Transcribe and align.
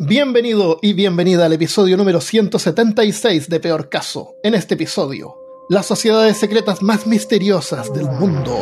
Bienvenido 0.00 0.78
y 0.80 0.92
bienvenida 0.92 1.46
al 1.46 1.54
episodio 1.54 1.96
número 1.96 2.20
176 2.20 3.48
de 3.48 3.58
Peor 3.58 3.88
Caso. 3.88 4.36
En 4.44 4.54
este 4.54 4.74
episodio, 4.74 5.34
las 5.68 5.86
sociedades 5.86 6.36
secretas 6.36 6.82
más 6.82 7.04
misteriosas 7.08 7.92
del 7.92 8.08
mundo. 8.08 8.56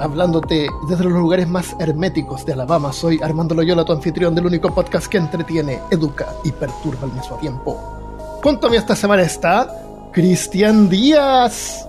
Hablándote 0.00 0.68
desde 0.88 1.04
los 1.04 1.12
lugares 1.12 1.46
más 1.46 1.76
herméticos 1.80 2.46
de 2.46 2.54
Alabama, 2.54 2.94
soy 2.94 3.20
Armando 3.22 3.54
Loyola, 3.54 3.84
tu 3.84 3.92
anfitrión 3.92 4.34
del 4.34 4.46
único 4.46 4.74
podcast 4.74 5.08
que 5.08 5.18
entretiene, 5.18 5.82
educa 5.90 6.34
y 6.44 6.52
perturba 6.52 7.02
al 7.02 7.12
mismo 7.12 7.36
tiempo. 7.36 8.40
Junto 8.42 8.68
a 8.68 8.70
mí 8.70 8.78
esta 8.78 8.96
semana 8.96 9.20
está 9.20 9.68
Cristian 10.14 10.88
Díaz. 10.88 11.86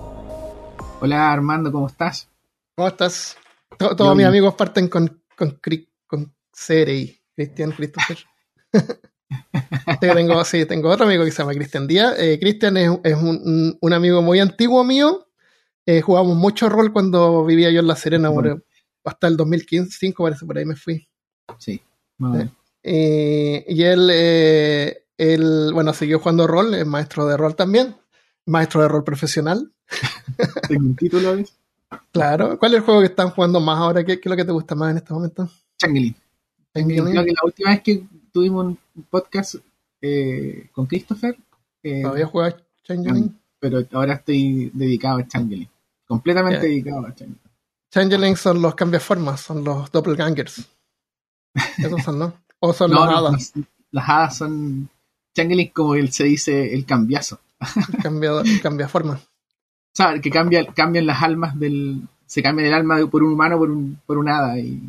Hola 1.00 1.32
Armando, 1.32 1.72
¿cómo 1.72 1.88
estás? 1.88 2.28
¿Cómo 2.76 2.90
estás? 2.90 3.38
Todos 3.78 4.18
mis 4.18 4.26
amigos 4.26 4.54
parten 4.56 4.90
con, 4.90 5.22
con, 5.38 5.52
con 5.52 5.93
Cerey, 6.54 7.20
Cristian 7.36 7.72
Christopher. 7.72 8.18
tengo, 10.00 10.44
sí, 10.46 10.66
tengo 10.66 10.90
otro 10.90 11.06
amigo 11.06 11.26
que 11.26 11.32
se 11.32 11.40
llama 11.40 11.54
Cristian 11.54 11.88
Díaz. 11.88 12.16
Eh, 12.18 12.38
Cristian 12.40 12.78
es, 12.78 13.16
un, 13.16 13.78
un, 13.80 13.94
amigo 13.94 14.22
muy 14.22 14.40
antiguo 14.40 14.84
mío. 14.84 15.28
Eh, 15.86 16.02
jugamos 16.02 16.38
mucho 16.38 16.70
rol 16.70 16.94
cuando 16.94 17.44
vivía 17.46 17.72
yo 17.72 17.82
en 17.82 17.88
La 17.88 17.96
Serena, 17.96 18.32
hasta 19.04 19.28
el 19.28 19.36
2005 19.36 20.24
parece, 20.24 20.46
por 20.46 20.58
ahí 20.58 20.66
me 20.66 20.76
fui. 20.76 21.08
Sí, 21.58 21.82
eh, 22.84 23.66
y 23.68 23.84
él, 23.84 24.10
él, 25.18 25.72
bueno, 25.74 25.94
siguió 25.94 26.20
jugando 26.20 26.48
rol, 26.48 26.74
es 26.74 26.86
maestro 26.86 27.26
de 27.26 27.36
rol 27.36 27.56
también, 27.56 27.98
maestro 28.46 28.82
de 28.82 28.88
rol 28.88 29.04
profesional. 29.04 29.74
¿Tengo 30.70 30.86
un 30.86 30.96
título? 30.96 31.36
Claro. 32.12 32.58
¿Cuál 32.58 32.74
es 32.74 32.78
el 32.78 32.84
juego 32.84 33.02
que 33.02 33.08
están 33.08 33.30
jugando 33.32 33.60
más 33.60 33.78
ahora? 33.78 34.04
¿Qué, 34.04 34.20
qué 34.20 34.30
es 34.30 34.32
lo 34.32 34.38
que 34.38 34.46
te 34.46 34.52
gusta 34.52 34.76
más 34.76 34.92
en 34.92 34.98
este 34.98 35.14
momento? 35.14 35.50
Changeling. 35.78 36.16
Creo 36.74 37.06
que 37.06 37.14
la 37.14 37.42
última 37.44 37.70
vez 37.70 37.82
que 37.82 38.04
tuvimos 38.32 38.66
un 38.66 39.04
podcast 39.10 39.56
eh, 40.02 40.68
con 40.74 40.86
Christopher. 40.86 41.38
Eh, 41.82 42.02
¿Todavía 42.02 42.26
juegas 42.26 42.56
Changeling? 42.84 43.40
Pero 43.60 43.86
ahora 43.94 44.16
estoy 44.16 44.70
dedicado 44.74 45.20
a 45.20 45.28
Changeling. 45.28 45.70
Completamente 46.06 46.68
dedicado 46.68 47.06
a 47.06 47.16
Changeling. 47.16 47.40
Changeling 47.90 48.36
son 48.36 48.62
los 48.62 48.76
cambiaformas, 48.76 49.40
son 49.40 49.64
los 49.64 49.90
doppelgangers. 49.92 50.68
Esos 51.78 52.04
son, 52.04 52.20
¿no? 52.20 52.34
O 52.60 52.74
son 52.74 52.92
las 52.92 53.02
hadas. 53.02 53.54
Las, 53.92 54.10
hadas 54.10 54.38
son. 54.38 54.90
Changeling, 55.34 55.70
como 55.70 55.96
él 55.96 56.12
se 56.12 56.26
dice, 56.26 56.74
el 56.74 56.86
cambiazo. 56.86 57.40
El, 58.04 58.62
cambiaforma. 58.62 59.14
O 59.14 59.96
sea, 59.96 60.20
que 60.20 60.30
cambia, 60.30 60.66
cambian 60.74 61.06
las 61.06 61.22
almas 61.22 61.58
del. 61.58 62.02
Se 62.26 62.42
cambia 62.42 62.68
el 62.68 62.74
alma 62.74 62.98
de, 62.98 63.08
por 63.08 63.24
un 63.24 63.34
humano 63.34 63.58
por 63.58 63.70
un, 63.70 64.02
por 64.06 64.18
un 64.18 64.28
hada 64.28 64.58
y 64.60 64.82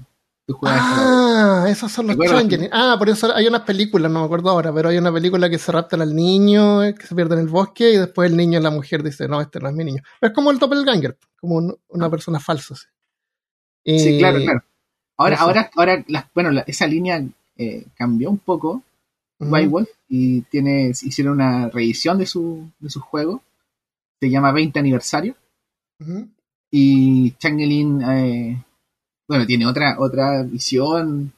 Ah, 0.62 1.67
esos 1.69 1.91
son 1.91 2.09
los 2.09 2.19
Changeling. 2.19 2.69
Ah, 2.70 2.97
por 2.98 3.09
eso 3.09 3.34
hay 3.34 3.47
unas 3.47 3.62
películas, 3.62 4.11
no 4.12 4.20
me 4.20 4.27
acuerdo 4.27 4.50
ahora, 4.50 4.73
pero 4.75 4.91
hay 4.91 4.98
una 4.98 5.12
película 5.12 5.48
que 5.48 5.59
se 5.59 5.73
raptan 5.73 6.03
al 6.03 6.14
niño, 6.14 6.84
eh, 6.84 6.95
que 6.95 7.06
se 7.06 7.14
pierde 7.14 7.34
en 7.37 7.42
el 7.42 7.48
bosque, 7.48 7.92
y 7.92 7.97
después 7.97 8.31
el 8.31 8.37
niño 8.37 8.59
y 8.59 8.62
la 8.62 8.70
mujer 8.70 9.03
dice, 9.03 9.27
no, 9.27 9.41
este 9.41 9.59
no 9.59 9.69
es 9.69 9.75
mi 9.75 9.84
niño. 9.84 10.03
es 10.20 10.31
como 10.33 10.50
el 10.50 10.59
doppelganger, 10.59 11.17
como 11.41 11.77
una 11.89 12.11
persona 12.11 12.41
falsa. 12.41 12.75
Sí, 13.84 14.19
claro, 14.19 14.39
claro. 14.41 14.62
Ahora, 15.17 15.37
ahora, 15.39 15.70
ahora 15.77 16.05
bueno, 16.34 16.62
esa 16.67 16.87
línea 16.87 17.25
eh, 17.56 17.87
cambió 17.95 18.31
un 18.31 18.39
poco, 18.39 18.83
White 19.39 19.69
Wolf, 19.69 19.89
y 20.09 20.42
tiene, 20.42 20.89
hicieron 20.91 21.34
una 21.34 21.69
reedición 21.69 22.19
de 22.19 22.27
su, 22.27 22.70
de 22.78 22.91
su 22.91 23.00
juego, 23.00 23.42
se 24.20 24.28
llama 24.28 24.53
20 24.53 24.78
aniversario, 24.78 25.37
y 26.70 27.31
Changeling... 27.39 28.03
Eh, 28.03 28.65
bueno, 29.27 29.47
tiene 29.47 29.67
otra 29.67 29.97
otra 29.98 30.42
visión. 30.42 31.33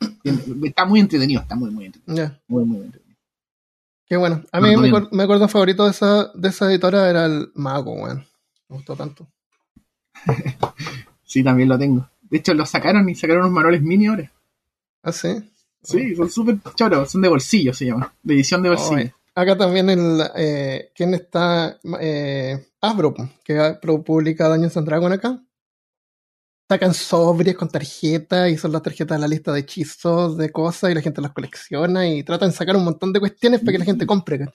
está 0.64 0.84
muy 0.84 1.00
entretenido, 1.00 1.42
está 1.42 1.54
muy, 1.54 1.70
muy 1.70 1.86
entretenido. 1.86 2.32
Muy, 2.48 2.64
muy 2.64 2.78
entretenido. 2.78 3.16
Qué 4.08 4.16
bueno. 4.16 4.44
A 4.52 4.60
mí 4.60 4.76
me, 4.76 4.90
me, 5.10 5.22
acuerdo 5.22 5.48
favorito 5.48 5.84
de 5.84 5.90
esa, 5.90 6.30
de 6.34 6.48
esa 6.48 6.70
editora 6.70 7.08
era 7.08 7.26
el 7.26 7.50
Mago, 7.54 7.92
weón. 7.92 8.24
Me 8.68 8.76
gustó 8.76 8.96
tanto. 8.96 9.26
sí, 11.24 11.42
también 11.42 11.68
lo 11.68 11.78
tengo. 11.78 12.08
De 12.22 12.38
hecho, 12.38 12.54
lo 12.54 12.66
sacaron 12.66 13.08
y 13.08 13.14
sacaron 13.14 13.42
unos 13.42 13.52
manuales 13.52 13.82
mini 13.82 14.06
ahora. 14.06 14.30
¿Ah, 15.02 15.12
sí? 15.12 15.28
Sí, 15.82 16.16
son 16.16 16.30
súper 16.30 16.58
choros, 16.74 17.10
son 17.10 17.22
de 17.22 17.28
bolsillo, 17.28 17.72
se 17.72 17.86
llama. 17.86 18.12
De 18.22 18.34
edición 18.34 18.62
de 18.62 18.70
bolsillo. 18.70 19.12
acá 19.34 19.56
también 19.56 19.90
el. 19.90 20.20
Eh, 20.34 20.90
¿Quién 20.94 21.14
está? 21.14 21.78
Eh, 22.00 22.66
Asbro, 22.80 23.14
que 23.44 23.78
publica 24.04 24.48
Daños 24.48 24.76
and 24.76 24.86
Dragon 24.86 25.12
acá 25.12 25.40
sacan 26.68 26.94
sobres 26.94 27.56
con 27.56 27.68
tarjetas 27.68 28.50
y 28.50 28.56
son 28.56 28.72
las 28.72 28.82
tarjetas 28.82 29.16
de 29.16 29.20
la 29.20 29.28
lista 29.28 29.52
de 29.52 29.60
hechizos, 29.60 30.36
de 30.36 30.50
cosas, 30.50 30.90
y 30.90 30.94
la 30.94 31.00
gente 31.00 31.20
las 31.20 31.32
colecciona 31.32 32.08
y 32.08 32.22
tratan 32.22 32.50
de 32.50 32.56
sacar 32.56 32.76
un 32.76 32.84
montón 32.84 33.12
de 33.12 33.20
cuestiones 33.20 33.60
para 33.60 33.72
que 33.72 33.78
la 33.78 33.84
gente 33.84 34.06
compre. 34.06 34.46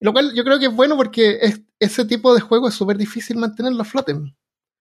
Lo 0.00 0.12
cual 0.12 0.32
yo 0.34 0.44
creo 0.44 0.58
que 0.58 0.66
es 0.66 0.74
bueno 0.74 0.96
porque 0.96 1.40
ese 1.78 2.04
tipo 2.04 2.34
de 2.34 2.40
juego 2.40 2.68
es 2.68 2.74
súper 2.74 2.96
difícil 2.96 3.36
mantenerlo 3.36 3.82
a 3.82 3.84
flote. 3.84 4.16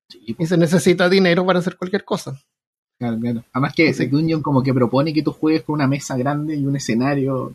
Y 0.09 0.45
se 0.45 0.57
necesita 0.57 1.09
dinero 1.09 1.45
para 1.45 1.59
hacer 1.59 1.75
cualquier 1.75 2.05
cosa. 2.05 2.39
Claro, 2.99 3.19
claro. 3.19 3.43
Además 3.51 3.73
que 3.75 3.89
ese 3.89 4.07
Dungeon 4.07 4.41
como 4.41 4.63
que 4.63 4.73
propone 4.73 5.13
que 5.13 5.23
tú 5.23 5.31
juegues 5.31 5.63
con 5.63 5.73
una 5.73 5.87
mesa 5.87 6.15
grande 6.17 6.55
y 6.55 6.65
un 6.65 6.75
escenario 6.75 7.53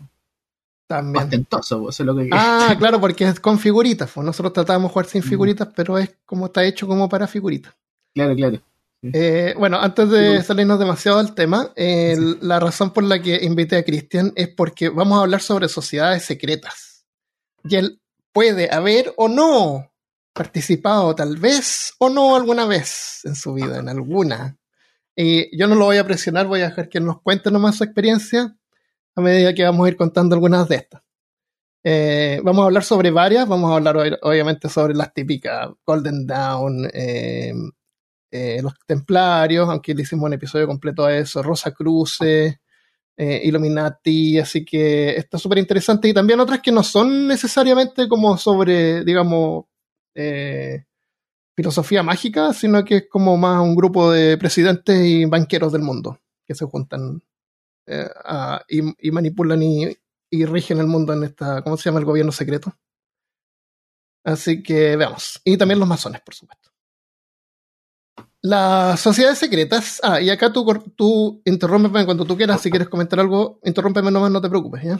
También. 0.87 1.25
ostentoso. 1.25 1.88
Eso 1.88 2.03
es 2.03 2.06
lo 2.06 2.16
que... 2.16 2.28
Ah, 2.32 2.75
claro, 2.78 3.00
porque 3.00 3.25
es 3.25 3.41
con 3.41 3.59
figuritas. 3.59 4.16
Nosotros 4.16 4.53
tratábamos 4.53 4.91
de 4.91 4.93
jugar 4.93 5.06
sin 5.06 5.22
figuritas, 5.22 5.69
pero 5.75 5.99
es 5.99 6.16
como 6.27 6.47
está 6.47 6.65
hecho 6.65 6.87
como 6.87 7.09
para 7.09 7.27
figuritas. 7.27 7.75
Claro, 8.15 8.37
claro. 8.37 8.61
Eh, 9.03 9.55
bueno, 9.59 9.79
antes 9.81 10.09
de 10.11 10.43
salirnos 10.45 10.79
demasiado 10.79 11.19
del 11.19 11.35
tema, 11.35 11.73
la 11.77 12.61
razón 12.61 12.93
por 12.93 13.03
la 13.03 13.21
que 13.21 13.45
invité 13.45 13.77
a 13.77 13.85
Cristian 13.85 14.33
es 14.37 14.49
porque 14.49 14.89
vamos 14.89 15.19
a 15.19 15.23
hablar 15.23 15.41
sobre 15.41 15.69
sociedades 15.69 16.25
secretas. 16.25 17.05
Y 17.65 17.77
él 17.77 18.01
puede 18.33 18.73
haber 18.73 19.12
o 19.17 19.29
no 19.29 19.93
participado 20.33 21.15
tal 21.15 21.37
vez 21.37 21.95
o 21.99 22.09
no 22.09 22.37
alguna 22.37 22.65
vez 22.65 23.21
en 23.25 23.35
su 23.35 23.55
vida, 23.55 23.79
en 23.79 23.89
alguna. 23.89 24.57
Y 25.15 25.57
yo 25.57 25.67
no 25.67 25.75
lo 25.75 25.87
voy 25.87 25.99
a 25.99 26.07
presionar, 26.07 26.47
voy 26.47 26.61
a 26.61 26.71
dejar 26.71 26.89
que 26.89 27.01
nos 27.01 27.21
cuente 27.21 27.51
nomás 27.51 27.77
su 27.77 27.85
experiencia 27.85 28.57
a 29.15 29.21
medida 29.21 29.53
que 29.53 29.65
vamos 29.65 29.85
a 29.85 29.91
ir 29.91 29.97
contando 29.97 30.35
algunas 30.35 30.69
de 30.69 30.77
estas. 30.77 31.03
Eh, 31.85 32.41
vamos 32.45 32.62
a 32.62 32.67
hablar 32.67 32.85
sobre 32.85 33.11
varias, 33.11 33.47
vamos 33.47 33.71
a 33.71 33.75
hablar 33.75 34.19
obviamente 34.23 34.69
sobre 34.69 34.95
las 34.95 35.12
típicas 35.12 35.69
Golden 35.85 36.27
Dawn, 36.27 36.89
eh, 36.93 37.53
eh, 38.34 38.62
los 38.62 38.72
Templarios, 38.87 39.69
aunque 39.69 39.94
le 39.94 40.03
hicimos 40.03 40.25
un 40.26 40.32
episodio 40.32 40.66
completo 40.66 41.04
a 41.04 41.15
eso, 41.15 41.43
Rosa 41.43 41.72
Cruce, 41.72 42.60
eh, 43.15 43.41
Illuminati, 43.44 44.38
así 44.38 44.65
que 44.65 45.10
está 45.16 45.37
súper 45.37 45.59
interesante. 45.59 46.09
Y 46.09 46.15
también 46.15 46.41
otras 46.41 46.60
que 46.62 46.72
no 46.72 46.82
son 46.82 47.28
necesariamente 47.28 48.09
como 48.09 48.38
sobre, 48.38 49.04
digamos, 49.04 49.66
eh, 50.15 50.87
filosofía 51.54 52.03
mágica, 52.03 52.54
sino 52.54 52.82
que 52.87 52.97
es 52.97 53.04
como 53.10 53.37
más 53.37 53.60
un 53.60 53.76
grupo 53.76 54.10
de 54.10 54.38
presidentes 54.38 54.99
y 55.04 55.26
banqueros 55.26 55.70
del 55.72 55.82
mundo 55.82 56.19
que 56.47 56.54
se 56.54 56.64
juntan 56.64 57.22
y, 58.69 59.10
manipulan 59.10 59.62
y 59.62 60.44
rigen 60.47 60.78
el 60.78 60.87
mundo 60.87 61.12
en 61.12 61.25
esta, 61.25 61.62
¿cómo 61.62 61.76
se 61.76 61.84
llama? 61.91 62.00
El 62.00 62.06
gobierno 62.06 62.32
secreto. 62.32 62.75
Así 64.25 64.62
que 64.62 64.97
veamos. 64.97 65.41
Y 65.44 65.59
también 65.59 65.81
los 65.81 65.88
masones, 65.88 66.22
por 66.22 66.34
supuesto. 66.34 66.72
Las 68.45 68.99
sociedades 68.99 69.39
secretas. 69.39 70.01
Ah, 70.03 70.21
y 70.21 70.29
acá 70.29 70.53
tú, 70.53 70.65
tú 70.97 71.41
interrúmpeme 71.45 72.05
cuando 72.05 72.25
tú 72.25 72.37
quieras. 72.37 72.61
Si 72.61 72.71
quieres 72.71 72.89
comentar 72.89 73.21
algo, 73.21 73.61
interrúmpeme 73.63 74.11
nomás, 74.11 74.33
no 74.33 74.41
te 74.41 74.49
preocupes, 74.49 74.83
¿ya? 74.83 74.99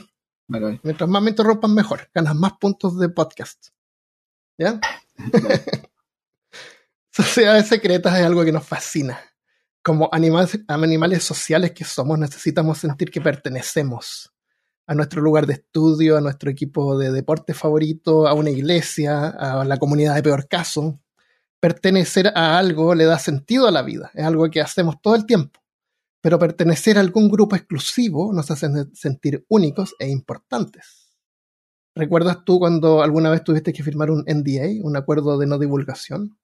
Mientras 0.83 1.09
más 1.09 1.23
me 1.23 1.31
interrumpan, 1.31 1.75
mejor. 1.75 2.09
Ganas 2.15 2.37
más 2.37 2.53
puntos 2.61 2.99
de 2.99 3.09
podcast. 3.09 3.69
¿Ya? 4.57 4.81
sociedades 7.11 7.67
secretas 7.67 8.17
es 8.17 8.25
algo 8.25 8.45
que 8.45 8.53
nos 8.53 8.65
fascina. 8.65 9.19
Como 9.83 10.09
animales, 10.13 10.61
animales 10.69 11.25
sociales 11.25 11.73
que 11.73 11.85
somos, 11.85 12.17
necesitamos 12.19 12.79
sentir 12.79 13.11
que 13.11 13.21
pertenecemos 13.21 14.33
a 14.87 14.95
nuestro 14.95 15.21
lugar 15.21 15.47
de 15.47 15.55
estudio, 15.55 16.17
a 16.17 16.21
nuestro 16.21 16.49
equipo 16.49 16.97
de 16.97 17.11
deporte 17.11 17.55
favorito, 17.55 18.29
a 18.29 18.35
una 18.35 18.51
iglesia, 18.51 19.29
a 19.29 19.65
la 19.65 19.79
comunidad 19.79 20.15
de 20.15 20.23
peor 20.23 20.47
caso, 20.47 21.02
pertenecer 21.63 22.33
a 22.35 22.59
algo 22.59 22.93
le 22.93 23.05
da 23.05 23.21
sentido 23.21 23.69
a 23.69 23.71
la 23.71 23.83
vida, 23.83 24.11
es 24.15 24.25
algo 24.25 24.51
que 24.51 24.61
hacemos 24.61 25.01
todo 25.01 25.15
el 25.15 25.27
tiempo. 25.27 25.61
Pero 26.21 26.37
pertenecer 26.37 26.99
a 26.99 27.01
algún 27.01 27.31
grupo 27.31 27.55
exclusivo 27.55 28.33
nos 28.33 28.51
hace 28.51 28.69
sentir 28.95 29.47
únicos 29.49 29.95
e 30.01 30.09
importantes. 30.09 31.15
¿Recuerdas 31.95 32.45
tú 32.45 32.59
cuando 32.59 33.01
alguna 33.01 33.31
vez 33.31 33.45
tuviste 33.45 33.73
que 33.73 33.85
firmar 33.85 34.11
un 34.11 34.25
NDA, 34.27 34.85
un 34.85 34.97
acuerdo 34.97 35.39
de 35.39 35.47
no 35.47 35.57
divulgación? 35.57 36.37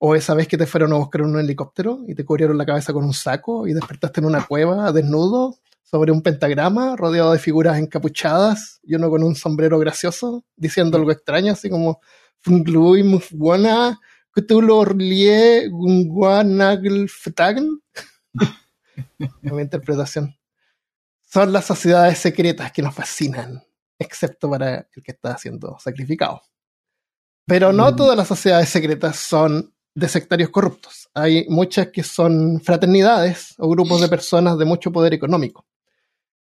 ¿O 0.00 0.16
esa 0.16 0.34
vez 0.34 0.48
que 0.48 0.58
te 0.58 0.66
fueron 0.66 0.92
a 0.92 0.96
buscar 0.96 1.22
un 1.22 1.38
helicóptero 1.38 2.00
y 2.08 2.16
te 2.16 2.24
cubrieron 2.24 2.58
la 2.58 2.66
cabeza 2.66 2.92
con 2.92 3.04
un 3.04 3.14
saco 3.14 3.68
y 3.68 3.74
despertaste 3.74 4.20
en 4.20 4.26
una 4.26 4.44
cueva 4.44 4.90
desnudo 4.90 5.56
sobre 5.84 6.10
un 6.10 6.20
pentagrama 6.20 6.96
rodeado 6.96 7.30
de 7.30 7.38
figuras 7.38 7.78
encapuchadas 7.78 8.80
y 8.82 8.96
uno 8.96 9.08
con 9.08 9.22
un 9.22 9.36
sombrero 9.36 9.78
gracioso 9.78 10.44
diciendo 10.56 10.98
algo 10.98 11.12
extraño, 11.12 11.52
así 11.52 11.70
como 11.70 12.00
Funglui 12.40 13.04
Mufwana 13.04 14.00
Cthulhu 14.32 14.94
Lie 14.94 15.68
mi 19.42 19.62
interpretación. 19.62 20.36
Son 21.20 21.52
las 21.52 21.66
sociedades 21.66 22.18
secretas 22.18 22.72
que 22.72 22.82
nos 22.82 22.94
fascinan, 22.94 23.62
excepto 23.98 24.48
para 24.48 24.88
el 24.94 25.02
que 25.02 25.12
está 25.12 25.36
siendo 25.36 25.76
sacrificado. 25.78 26.42
Pero 27.46 27.72
no 27.72 27.90
mm. 27.90 27.96
todas 27.96 28.16
las 28.16 28.28
sociedades 28.28 28.68
secretas 28.68 29.16
son 29.16 29.74
de 29.94 30.08
sectarios 30.08 30.50
corruptos. 30.50 31.10
Hay 31.14 31.46
muchas 31.48 31.88
que 31.88 32.02
son 32.02 32.60
fraternidades 32.60 33.54
o 33.58 33.68
grupos 33.68 34.00
de 34.00 34.08
personas 34.08 34.58
de 34.58 34.64
mucho 34.64 34.92
poder 34.92 35.12
económico 35.12 35.66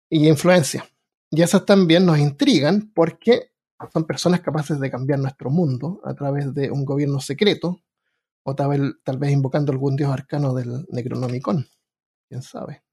y 0.09 0.27
influencia. 0.27 0.87
Y 1.29 1.41
esas 1.41 1.65
también 1.65 2.05
nos 2.05 2.19
intrigan 2.19 2.91
porque 2.93 3.51
son 3.93 4.05
personas 4.05 4.41
capaces 4.41 4.79
de 4.79 4.89
cambiar 4.89 5.19
nuestro 5.19 5.49
mundo 5.49 6.01
a 6.03 6.13
través 6.13 6.53
de 6.53 6.71
un 6.71 6.85
gobierno 6.85 7.19
secreto 7.19 7.81
o 8.43 8.55
tal 8.55 8.69
vez, 8.69 8.81
tal 9.03 9.17
vez 9.17 9.31
invocando 9.31 9.71
algún 9.71 9.95
dios 9.95 10.11
arcano 10.11 10.53
del 10.53 10.85
Necronomicon. 10.89 11.67
¿Quién 12.29 12.41
sabe? 12.41 12.83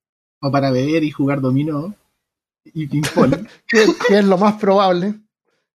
O 0.40 0.50
para 0.50 0.70
beber 0.70 1.04
y 1.04 1.10
jugar 1.10 1.40
dominó 1.40 1.94
y 2.64 2.86
ping-pong. 2.86 3.46
que, 3.68 4.18
es 4.18 4.24
lo 4.24 4.38
más 4.38 4.54
probable. 4.54 5.20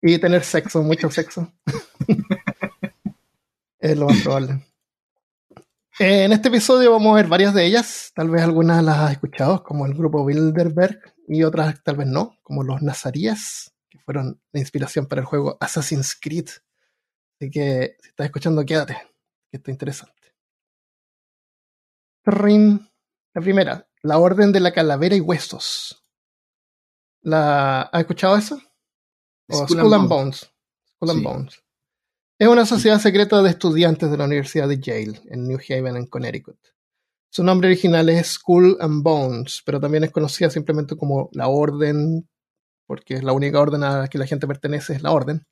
Y 0.01 0.19
tener 0.19 0.45
sexo, 0.45 0.83
mucho 0.83 1.11
sexo. 1.11 1.51
es 3.79 3.97
lo 3.97 4.07
más 4.07 4.23
probable. 4.23 4.65
En 5.99 6.33
este 6.33 6.49
episodio 6.49 6.93
vamos 6.93 7.13
a 7.13 7.17
ver 7.17 7.29
varias 7.29 7.55
de 7.55 7.67
ellas, 7.67 8.11
tal 8.15 8.29
vez 8.29 8.43
algunas 8.43 8.83
las 8.83 8.99
has 8.99 9.13
escuchado, 9.13 9.63
como 9.63 9.87
el 9.87 9.95
grupo 9.95 10.25
Bilderberg, 10.25 11.01
y 11.29 11.45
otras 11.45 11.83
tal 11.85 11.97
vez 11.97 12.09
no, 12.09 12.37
como 12.43 12.65
los 12.65 12.83
Nazarías, 12.83 13.73
que 13.74 13.74
fueron 14.05 14.41
la 14.53 14.61
inspiración 14.61 15.07
para 15.07 15.21
el 15.21 15.27
juego 15.27 15.57
Assassin's 15.61 16.17
Creed. 16.21 16.49
Así 17.41 17.51
que 17.51 17.97
si 18.01 18.09
estás 18.09 18.27
escuchando, 18.27 18.65
quédate, 18.65 18.95
que 19.51 19.57
está 19.57 19.71
interesante. 19.71 20.15
La 22.25 23.41
primera, 23.43 23.89
la 24.03 24.19
Orden 24.19 24.53
de 24.53 24.61
la 24.61 24.73
Calavera 24.73 25.17
y 25.17 25.21
Huesos. 25.21 26.03
¿La, 27.23 27.83
¿Has 27.83 28.01
escuchado 28.01 28.37
eso? 28.37 28.61
Skull, 29.51 29.95
and 29.95 30.09
Bones. 30.09 30.51
Skull 30.95 31.11
and 31.11 31.23
Bones. 31.23 31.63
Es 32.39 32.49
una 32.49 32.67
sociedad 32.67 32.99
secreta 32.99 33.43
de 33.43 33.51
estudiantes 33.51 34.11
de 34.11 34.17
la 34.17 34.25
Universidad 34.25 34.69
de 34.69 34.81
Yale, 34.81 35.21
en 35.27 35.47
New 35.47 35.59
Haven, 35.69 35.97
en 35.97 36.07
Connecticut. 36.07 36.59
Su 37.31 37.43
nombre 37.43 37.69
original 37.69 38.09
es 38.09 38.33
Skull 38.33 38.77
and 38.81 39.03
Bones, 39.03 39.63
pero 39.65 39.81
también 39.81 40.05
es 40.05 40.13
conocida 40.13 40.51
simplemente 40.51 40.97
como 40.97 41.29
la 41.33 41.49
Orden, 41.49 42.29
porque 42.87 43.23
la 43.23 43.33
única 43.33 43.61
orden 43.61 43.83
a 43.83 43.99
la 43.99 44.09
que 44.09 44.19
la 44.19 44.27
gente 44.27 44.47
pertenece, 44.47 44.95
es 44.95 45.03
la 45.03 45.13
Orden. 45.13 45.47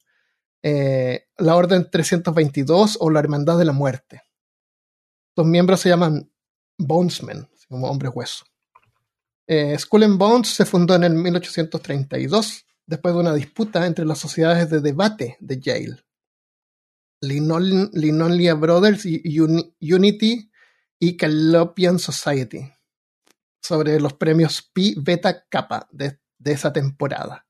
Eh, 0.62 1.26
la 1.38 1.56
Orden 1.56 1.90
322 1.90 2.98
o 3.00 3.10
la 3.10 3.20
Hermandad 3.20 3.58
de 3.58 3.64
la 3.64 3.72
Muerte. 3.72 4.22
Los 5.36 5.46
miembros 5.46 5.80
se 5.80 5.88
llaman 5.88 6.30
Bonesmen, 6.78 7.48
como 7.68 7.88
hombres 7.88 8.12
hueso. 8.14 8.44
Eh, 9.46 9.76
and 9.92 10.18
Bones 10.18 10.48
se 10.48 10.64
fundó 10.64 10.94
en 10.94 11.04
el 11.04 11.14
1832, 11.14 12.64
después 12.86 13.14
de 13.14 13.20
una 13.20 13.34
disputa 13.34 13.86
entre 13.86 14.04
las 14.04 14.18
sociedades 14.18 14.70
de 14.70 14.80
debate 14.80 15.36
de 15.40 15.60
Yale 15.60 15.96
Linolia 17.22 18.54
Brothers, 18.54 19.04
Unity 19.80 20.50
y 20.98 21.16
Calopian 21.16 21.98
Society 21.98 22.72
sobre 23.60 24.00
los 24.00 24.14
premios 24.14 24.62
Pi 24.72 24.96
Beta 24.98 25.44
Kappa 25.48 25.88
de, 25.92 26.18
esa 26.50 26.72
temporada. 26.72 27.46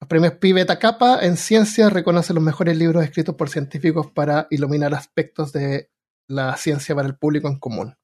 Los 0.00 0.08
premios 0.08 0.32
Pi 0.34 0.52
Beta 0.52 0.78
Kappa 0.78 1.20
en 1.20 1.36
ciencia 1.36 1.90
reconocen 1.90 2.36
los 2.36 2.42
mejores 2.42 2.76
libros 2.78 3.04
escritos 3.04 3.34
por 3.34 3.50
científicos 3.50 4.10
para 4.10 4.46
iluminar 4.48 4.94
aspectos 4.94 5.52
de 5.52 5.90
la 6.26 6.56
ciencia 6.56 6.94
para 6.94 7.06
el 7.06 7.16
público 7.16 7.48
en 7.48 7.58
común. 7.58 7.94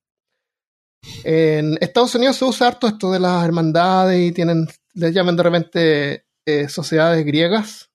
En 1.25 1.79
Estados 1.81 2.15
Unidos 2.15 2.37
se 2.37 2.45
usa 2.45 2.69
harto 2.69 2.87
esto 2.87 3.11
de 3.11 3.21
las 3.21 3.43
hermandades 3.43 4.21
y 4.21 4.33
tienen, 4.33 4.69
les 4.93 5.15
llaman 5.15 5.37
de 5.37 5.43
repente 5.43 6.27
eh, 6.45 6.69
sociedades 6.69 7.25
griegas 7.25 7.89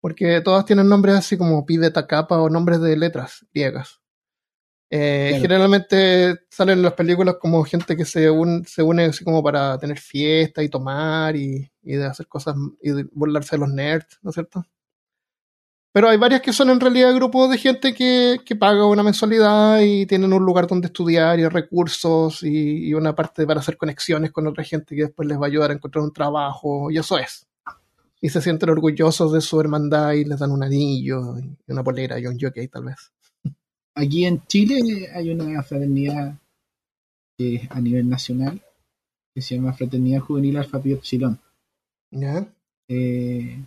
porque 0.00 0.40
todas 0.40 0.64
tienen 0.64 0.88
nombres 0.88 1.14
así 1.16 1.36
como 1.36 1.64
Pi 1.66 1.76
Beta 1.76 2.06
Kappa 2.06 2.38
o 2.40 2.48
nombres 2.48 2.80
de 2.80 2.96
letras 2.96 3.46
griegas. 3.52 3.99
Eh, 4.92 5.38
generalmente 5.40 6.40
salen 6.50 6.78
en 6.78 6.82
las 6.82 6.94
películas 6.94 7.36
como 7.40 7.62
gente 7.62 7.96
que 7.96 8.04
se, 8.04 8.28
se 8.66 8.82
une 8.82 9.04
así 9.04 9.22
como 9.22 9.40
para 9.40 9.78
tener 9.78 9.98
fiesta 9.98 10.64
y 10.64 10.68
tomar 10.68 11.36
y, 11.36 11.70
de 11.82 12.04
hacer 12.04 12.26
cosas 12.26 12.56
y 12.82 12.90
burlarse 13.12 13.54
de 13.54 13.60
los 13.60 13.68
nerds, 13.68 14.18
¿no 14.22 14.30
es 14.30 14.34
cierto? 14.34 14.66
Pero 15.92 16.08
hay 16.08 16.18
varias 16.18 16.40
que 16.40 16.52
son 16.52 16.70
en 16.70 16.80
realidad 16.80 17.14
grupos 17.14 17.50
de 17.50 17.58
gente 17.58 17.94
que, 17.94 18.40
paga 18.58 18.86
una 18.86 19.04
mensualidad 19.04 19.80
y 19.80 20.06
tienen 20.06 20.32
un 20.32 20.44
lugar 20.44 20.66
donde 20.66 20.86
estudiar 20.86 21.38
y 21.38 21.46
recursos 21.46 22.42
y, 22.42 22.88
y, 22.88 22.94
una 22.94 23.14
parte 23.14 23.46
para 23.46 23.60
hacer 23.60 23.76
conexiones 23.76 24.32
con 24.32 24.46
otra 24.48 24.64
gente 24.64 24.96
que 24.96 25.02
después 25.02 25.28
les 25.28 25.38
va 25.38 25.44
a 25.44 25.48
ayudar 25.48 25.70
a 25.70 25.74
encontrar 25.74 26.02
un 26.02 26.12
trabajo 26.12 26.90
y 26.90 26.98
eso 26.98 27.16
es 27.16 27.46
y 28.20 28.28
se 28.28 28.42
sienten 28.42 28.68
orgullosos 28.70 29.32
de 29.32 29.40
su 29.40 29.60
hermandad 29.60 30.12
y 30.12 30.24
les 30.24 30.38
dan 30.38 30.50
un 30.50 30.62
anillo 30.62 31.38
y 31.38 31.72
una 31.72 31.82
polera 31.82 32.18
y 32.18 32.26
un 32.26 32.38
jockey 32.38 32.68
tal 32.68 32.84
vez. 32.84 33.12
Aquí 34.00 34.24
en 34.24 34.40
Chile 34.46 35.10
hay 35.14 35.28
una 35.28 35.62
fraternidad 35.62 36.34
que 37.36 37.56
es 37.56 37.70
a 37.70 37.82
nivel 37.82 38.08
nacional 38.08 38.58
que 39.34 39.42
se 39.42 39.56
llama 39.56 39.74
Fraternidad 39.74 40.20
Juvenil 40.20 40.56
Alfa 40.56 40.80
Pi 40.80 40.92
Epsilon. 40.92 41.38
¿Ya? 42.10 42.46
Eh, 42.88 43.58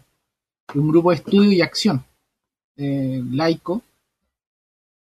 un 0.73 0.87
grupo 0.89 1.11
de 1.11 1.17
estudio 1.17 1.51
y 1.51 1.61
acción 1.61 2.03
eh, 2.77 3.21
laico 3.31 3.83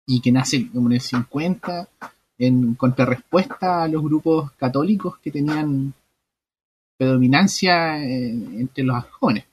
y 0.07 0.21
que 0.21 0.31
nace 0.31 0.69
como 0.71 0.87
en 0.87 0.93
el 0.93 1.01
50 1.01 1.89
en 2.37 2.75
contrarrespuesta 2.75 3.83
a 3.83 3.89
los 3.89 4.01
grupos 4.01 4.53
católicos 4.53 5.17
que 5.17 5.31
tenían 5.31 5.93
predominancia 6.97 8.01
eh, 8.01 8.29
entre 8.29 8.85
los 8.85 9.03
jóvenes. 9.19 9.43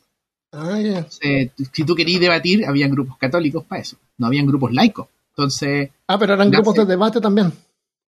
Ah, 0.52 0.78
si 1.10 1.84
tú 1.84 1.96
querías 1.96 2.20
debatir, 2.20 2.64
habían 2.64 2.92
grupos 2.92 3.18
católicos 3.18 3.64
para 3.64 3.82
eso, 3.82 3.96
no 4.16 4.28
habían 4.28 4.46
grupos 4.46 4.72
laicos. 4.72 5.08
Entonces. 5.36 5.90
Ah, 6.06 6.18
pero 6.18 6.34
eran 6.34 6.50
grupos 6.50 6.74
de 6.74 6.86
debate 6.86 7.20
también. 7.20 7.52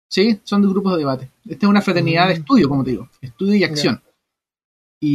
Sí, 0.09 0.39
son 0.45 0.63
de 0.63 0.69
grupos 0.69 0.93
de 0.93 0.99
debate. 0.99 1.31
Esta 1.49 1.67
es 1.67 1.71
una 1.71 1.81
fraternidad 1.81 2.29
de 2.29 2.35
mm. 2.35 2.39
estudio, 2.39 2.69
como 2.69 2.85
te 2.85 2.91
digo, 2.91 3.09
estudio 3.21 3.55
y 3.55 3.65
acción. 3.65 4.03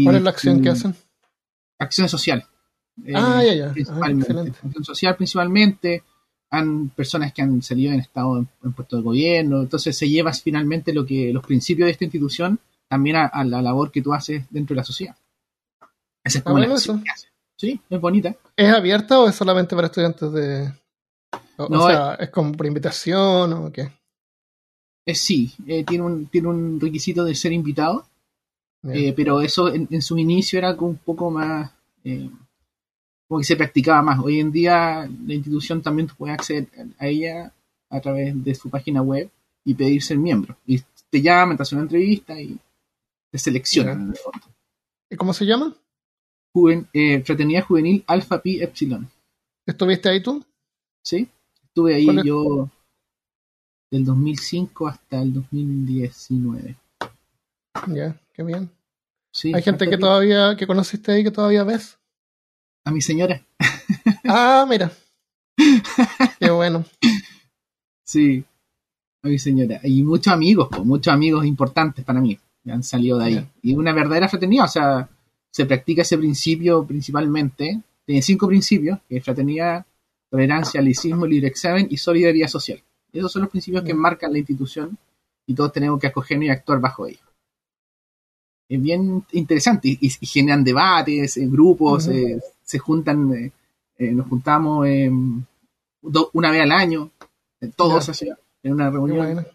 ¿Cuál 0.03 0.15
es 0.15 0.21
la 0.23 0.29
acción 0.31 0.61
que 0.61 0.69
hacen? 0.69 0.95
Acción 1.79 2.09
social. 2.09 2.45
ah, 3.13 3.43
ya, 3.43 3.53
ya. 3.53 3.67
Ah, 3.67 3.73
principalmente. 3.73 4.51
acción 4.63 4.83
social 4.83 5.15
principalmente. 5.15 6.03
Han 6.53 6.89
personas 6.89 7.31
que 7.31 7.41
han 7.41 7.61
salido 7.61 7.93
en 7.93 8.01
estado 8.01 8.39
en, 8.39 8.49
en 8.63 8.73
puesto 8.73 8.97
de 8.97 9.03
gobierno. 9.03 9.61
Entonces 9.61 9.97
se 9.97 10.09
lleva 10.09 10.33
finalmente 10.33 10.91
lo 10.93 11.05
que 11.05 11.31
los 11.31 11.45
principios 11.45 11.85
de 11.85 11.91
esta 11.91 12.03
institución 12.03 12.59
también 12.89 13.15
a, 13.15 13.43
la 13.45 13.61
labor 13.61 13.89
que 13.89 14.01
tú 14.01 14.13
haces 14.13 14.43
dentro 14.49 14.73
de 14.73 14.81
la 14.81 14.83
sociedad. 14.83 15.15
Esa 16.25 16.39
es 16.39 16.43
como 16.43 16.59
la 16.59 16.67
que 16.67 16.75
Sí, 17.55 17.79
es 17.89 18.01
bonita. 18.01 18.35
¿Es 18.57 18.73
abierta 18.73 19.19
o 19.19 19.29
es 19.29 19.35
solamente 19.35 19.75
para 19.75 19.87
estudiantes 19.87 20.31
de.? 20.33 20.80
O, 21.69 21.87
sea, 21.87 22.15
es... 22.15 22.29
como 22.29 22.51
por 22.53 22.65
invitación 22.65 23.53
o 23.53 23.71
qué? 23.71 23.91
Eh, 25.05 25.15
sí, 25.15 25.53
eh, 25.67 25.83
tiene, 25.83 26.03
un, 26.03 26.27
tiene 26.27 26.47
un 26.47 26.79
requisito 26.79 27.25
de 27.25 27.35
ser 27.35 27.51
invitado, 27.51 28.05
eh, 28.83 29.13
pero 29.15 29.41
eso 29.41 29.73
en, 29.73 30.01
su 30.01 30.17
inicio 30.17 30.59
era 30.59 30.73
un 30.73 30.97
poco 30.97 31.31
más. 31.31 31.71
como 33.27 33.39
que 33.39 33.45
se 33.45 33.55
practicaba 33.55 34.01
más. 34.01 34.19
Hoy 34.19 34.39
en 34.39 34.51
día 34.51 35.09
la 35.25 35.33
institución 35.33 35.81
también 35.81 36.07
puede 36.07 36.33
acceder 36.33 36.67
a 36.97 37.07
ella 37.07 37.51
a 37.89 37.99
través 37.99 38.43
de 38.43 38.55
su 38.55 38.69
página 38.69 39.01
web 39.01 39.29
y 39.63 39.73
pedir 39.73 40.01
ser 40.01 40.17
miembro. 40.17 40.55
Y 40.65 40.81
te 41.09 41.21
llaman, 41.21 41.57
te 41.57 41.63
hacen 41.63 41.77
una 41.77 41.85
entrevista 41.85 42.39
y 42.39 42.57
te 43.31 43.37
seleccionan. 43.37 44.13
¿Y 45.09 45.15
cómo 45.15 45.33
se 45.33 45.45
llama? 45.45 45.75
Eh, 46.93 47.21
Fraternidad 47.23 47.63
Juvenil 47.63 48.03
Alpha 48.07 48.41
Pi 48.41 48.61
Epsilon. 48.61 49.09
¿Estuviste 49.65 50.09
ahí 50.09 50.21
tú? 50.21 50.43
Sí, 51.03 51.27
estuve 51.71 51.95
ahí 51.95 52.07
yo 52.25 52.69
del 53.89 54.03
2005 54.03 54.87
hasta 54.87 55.21
el 55.21 55.33
2019. 55.33 56.75
Ya, 57.87 58.19
qué 58.33 58.43
bien. 58.43 58.69
Sí, 59.33 59.53
¿Hay 59.53 59.61
gente 59.61 59.89
que 59.89 59.97
todavía, 59.97 60.57
que 60.57 60.67
conociste 60.67 61.13
ahí 61.13 61.23
que 61.23 61.31
todavía 61.31 61.63
ves? 61.63 61.97
A 62.83 62.91
mi 62.91 63.01
señora. 63.01 63.41
ah, 64.25 64.65
mira. 64.67 64.91
Qué 66.39 66.49
bueno. 66.49 66.83
Sí, 68.03 68.43
a 69.23 69.29
mi 69.29 69.39
señora. 69.39 69.79
Y 69.83 70.03
muchos 70.03 70.33
amigos, 70.33 70.67
muchos 70.83 71.13
amigos 71.13 71.45
importantes 71.45 72.03
para 72.03 72.19
mí 72.19 72.37
han 72.65 72.83
salido 72.83 73.17
de 73.17 73.25
ahí. 73.25 73.47
Y 73.61 73.75
una 73.75 73.93
verdadera 73.93 74.27
fraternidad, 74.27 74.65
o 74.65 74.67
sea, 74.67 75.09
se 75.49 75.65
practica 75.65 76.01
ese 76.01 76.17
principio 76.17 76.85
principalmente. 76.85 77.81
Tiene 78.05 78.21
cinco 78.21 78.47
principios, 78.47 78.99
que 79.07 79.17
es 79.17 79.23
fraternidad, 79.23 79.85
tolerancia, 80.31 80.81
laicismo, 80.81 81.27
libre 81.27 81.49
examen 81.49 81.87
y 81.89 81.97
solidaridad 81.97 82.47
social. 82.47 82.81
Esos 83.11 83.31
son 83.33 83.41
los 83.43 83.51
principios 83.51 83.83
que 83.83 83.93
marcan 83.93 84.31
la 84.31 84.39
institución 84.39 84.97
y 85.45 85.53
todos 85.53 85.73
tenemos 85.73 85.99
que 85.99 86.07
acogernos 86.07 86.47
y 86.47 86.49
actuar 86.49 86.79
bajo 86.79 87.05
ellos. 87.05 87.21
Es 88.69 88.81
bien 88.81 89.25
interesante 89.33 89.97
y, 89.99 90.09
generan 90.25 90.63
debates, 90.63 91.35
en 91.35 91.51
grupos, 91.51 92.07
eh, 92.07 92.39
se 92.63 92.79
juntan, 92.79 93.33
eh, 93.33 93.51
eh, 93.97 94.11
nos 94.13 94.27
juntamos 94.27 94.87
una 96.31 96.51
vez 96.51 96.61
al 96.61 96.71
año, 96.71 97.11
todos 97.75 98.23
en 98.63 98.73
una 98.73 98.89
reunión. 98.89 99.45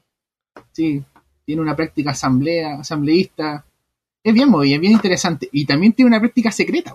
Sí, 0.72 1.02
tiene 1.46 1.62
una 1.62 1.74
práctica 1.74 2.10
asamblea, 2.10 2.80
asambleísta. 2.80 3.64
Es 4.22 4.34
bien 4.34 4.50
movida, 4.50 4.74
es 4.74 4.80
bien 4.82 4.92
interesante. 4.92 5.48
Y 5.50 5.64
también 5.64 5.94
tiene 5.94 6.10
una 6.10 6.20
práctica 6.20 6.52
secreta, 6.52 6.94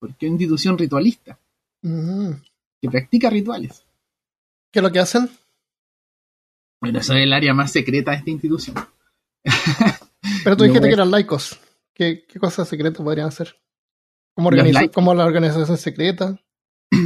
porque 0.00 0.26
es 0.26 0.30
una 0.30 0.40
institución 0.40 0.76
ritualista. 0.76 1.38
Mm. 1.82 2.32
Que 2.84 2.90
practica 2.90 3.30
rituales. 3.30 3.82
¿Qué 4.70 4.80
es 4.80 4.82
lo 4.82 4.92
que 4.92 4.98
hacen? 4.98 5.30
Bueno, 6.82 6.98
eso 6.98 7.14
es 7.14 7.22
el 7.22 7.32
área 7.32 7.54
más 7.54 7.72
secreta 7.72 8.10
de 8.10 8.18
esta 8.18 8.30
institución. 8.30 8.76
Pero 10.44 10.54
tú 10.54 10.64
dijiste 10.64 10.86
que 10.86 10.92
eran 10.92 11.10
laicos. 11.10 11.58
¿Qué, 11.94 12.26
cosas 12.38 12.68
secretas 12.68 13.02
podrían 13.02 13.28
hacer? 13.28 13.56
¿Cómo, 14.34 15.14
la 15.14 15.24
organización 15.24 15.78
secreta? 15.78 16.38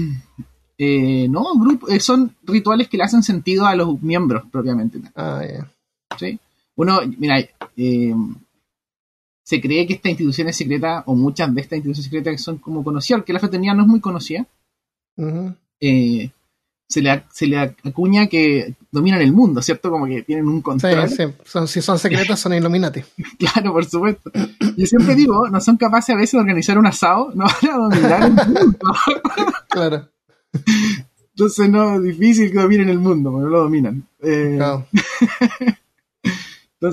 Eh, 0.81 1.27
no, 1.29 1.45
eh, 1.89 1.99
son 1.99 2.37
rituales 2.45 2.87
que 2.87 2.97
le 2.97 3.03
hacen 3.03 3.25
sentido 3.25 3.67
a 3.67 3.75
los 3.75 4.01
miembros 4.01 4.45
propiamente. 4.49 5.01
Ah, 5.17 5.43
ya. 5.45 5.69
¿Sí? 6.17 6.39
Uno, 6.77 7.01
mira, 7.19 7.41
eh, 7.77 8.15
se 9.43 9.61
cree 9.61 9.89
que 9.89 9.95
esta 9.95 10.09
institución 10.09 10.47
es 10.47 10.57
secreta, 10.57 11.03
o 11.07 11.17
muchas 11.17 11.53
de 11.53 11.61
estas 11.61 11.79
instituciones 11.79 12.05
secretas 12.05 12.33
que 12.33 12.39
son 12.39 12.59
como 12.59 12.85
conocidas, 12.85 13.25
que 13.25 13.33
la 13.33 13.41
fraternidad 13.41 13.75
no 13.75 13.83
es 13.83 13.89
muy 13.89 13.99
conocida. 13.99 14.47
Se, 15.81 17.03
le, 17.03 17.25
se 17.33 17.47
le 17.47 17.59
acuña 17.59 18.27
que 18.27 18.75
dominan 18.91 19.21
el 19.21 19.33
mundo, 19.33 19.61
¿cierto? 19.61 19.91
Como 19.91 20.07
que 20.07 20.23
tienen 20.23 20.49
un 20.49 20.63
control. 20.63 21.09
Sí, 21.09 21.17
sí. 21.17 21.23
Son, 21.45 21.69
si 21.69 21.83
son 21.83 21.99
secretas, 21.99 22.41
son 22.41 22.55
Illuminati. 22.55 23.03
claro, 23.39 23.73
por 23.73 23.85
supuesto. 23.85 24.31
Yo 24.77 24.87
siempre 24.87 25.15
digo, 25.15 25.49
no 25.49 25.61
son 25.61 25.77
capaces 25.77 26.15
a 26.15 26.19
veces 26.19 26.33
de 26.33 26.39
organizar 26.39 26.79
un 26.79 26.87
asado, 26.87 27.31
no 27.35 27.45
van 27.45 27.71
a 27.71 27.77
dominar 27.77 28.23
el 28.23 28.33
mundo. 28.33 28.79
claro. 29.69 30.09
Entonces 31.39 31.69
no, 31.69 31.97
es 31.97 32.03
difícil 32.03 32.51
que 32.51 32.59
dominen 32.59 32.89
el 32.89 32.99
mundo, 32.99 33.31
no 33.31 33.49
lo 33.49 33.61
dominan. 33.61 34.05
Eh, 34.21 34.59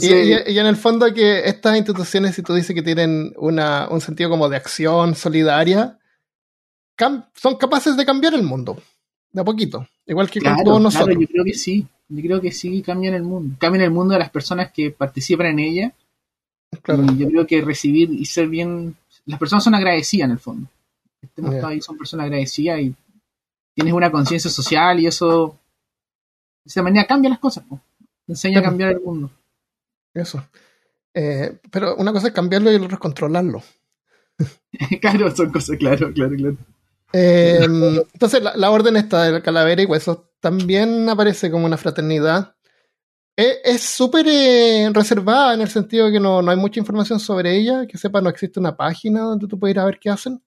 y, 0.01 0.57
en 0.57 0.65
el 0.65 0.75
fondo 0.75 1.11
que 1.13 1.47
estas 1.47 1.77
instituciones, 1.77 2.35
si 2.35 2.43
tú 2.43 2.53
dices 2.53 2.75
que 2.75 2.83
tienen 2.83 3.33
una, 3.37 3.87
un 3.89 4.01
sentido 4.01 4.29
como 4.29 4.49
de 4.49 4.57
acción 4.57 5.15
solidaria, 5.15 5.97
son 7.33 7.55
capaces 7.57 7.97
de 7.97 8.05
cambiar 8.05 8.33
el 8.33 8.43
mundo, 8.43 8.81
de 9.31 9.41
a 9.41 9.43
poquito, 9.43 9.87
igual 10.05 10.29
que 10.29 10.41
con 10.41 10.63
todos 10.63 10.81
nosotros. 10.81 11.07
Claro, 11.07 11.21
yo 11.21 11.27
creo 11.27 11.43
que 11.43 11.53
sí, 11.53 11.87
yo 12.07 12.21
creo 12.21 12.41
que 12.41 12.51
sí 12.51 12.81
cambian 12.81 13.13
el 13.13 13.23
mundo, 13.23 13.55
cambian 13.59 13.83
el 13.83 13.91
mundo 13.91 14.13
de 14.13 14.19
las 14.19 14.29
personas 14.29 14.71
que 14.71 14.91
participan 14.91 15.47
en 15.47 15.59
ella. 15.59 15.93
Y 16.71 17.17
yo 17.17 17.29
creo 17.29 17.47
que 17.47 17.61
recibir 17.61 18.11
y 18.11 18.25
ser 18.25 18.49
bien, 18.49 18.95
las 19.25 19.39
personas 19.39 19.63
son 19.63 19.75
agradecidas 19.75 20.25
en 20.25 20.31
el 20.31 20.39
fondo. 20.39 20.69
Estemos 21.21 21.55
ahí, 21.63 21.81
son 21.81 21.97
personas 21.97 22.25
agradecidas 22.25 22.79
y 22.81 22.95
tienes 23.73 23.93
una 23.93 24.11
conciencia 24.11 24.51
social 24.51 24.99
y 24.99 25.07
eso, 25.07 25.57
de 26.63 26.69
esa 26.69 26.83
manera 26.83 27.07
cambia 27.07 27.29
las 27.29 27.39
cosas, 27.39 27.63
enseña 28.27 28.59
a 28.59 28.63
cambiar 28.63 28.91
el 28.91 29.01
mundo. 29.01 29.31
Eso. 30.13 30.45
Eh, 31.13 31.57
pero 31.71 31.95
una 31.95 32.11
cosa 32.11 32.27
es 32.27 32.33
cambiarlo 32.33 32.71
y 32.71 32.77
la 32.77 32.85
otra 32.85 32.95
es 32.95 33.01
controlarlo. 33.01 33.63
claro, 35.01 35.33
son 35.35 35.51
cosas, 35.51 35.77
claro, 35.77 36.11
claro, 36.13 36.35
claro. 36.35 36.57
Em, 37.17 37.98
entonces, 38.13 38.43
la, 38.43 38.72
orden 38.72 38.98
esta 38.98 39.31
de 39.31 39.41
calavera 39.41 39.81
y 39.81 39.86
huesos 39.86 40.19
también 40.41 41.07
aparece 41.07 41.50
como 41.50 41.65
una 41.65 41.77
fraternidad. 41.77 42.55
E, 43.38 43.62
es 43.63 43.84
súper 43.84 44.25
eh, 44.27 44.89
reservada 44.91 45.53
en 45.53 45.62
el 45.62 45.69
sentido 45.69 46.07
de 46.07 46.12
que 46.12 46.19
no, 46.19 46.41
no, 46.41 46.51
hay 46.51 46.57
mucha 46.57 46.81
información 46.81 47.22
sobre 47.22 47.55
ella. 47.55 47.88
Que 47.88 47.98
sepa, 47.98 48.19
no 48.19 48.29
existe 48.29 48.60
una 48.60 48.75
página 48.75 49.22
donde 49.22 49.48
tú 49.48 49.57
puedes 49.57 49.75
ir 49.75 49.79
a 49.79 49.86
ver 49.86 49.98
qué 49.98 50.10
hacen. 50.10 50.43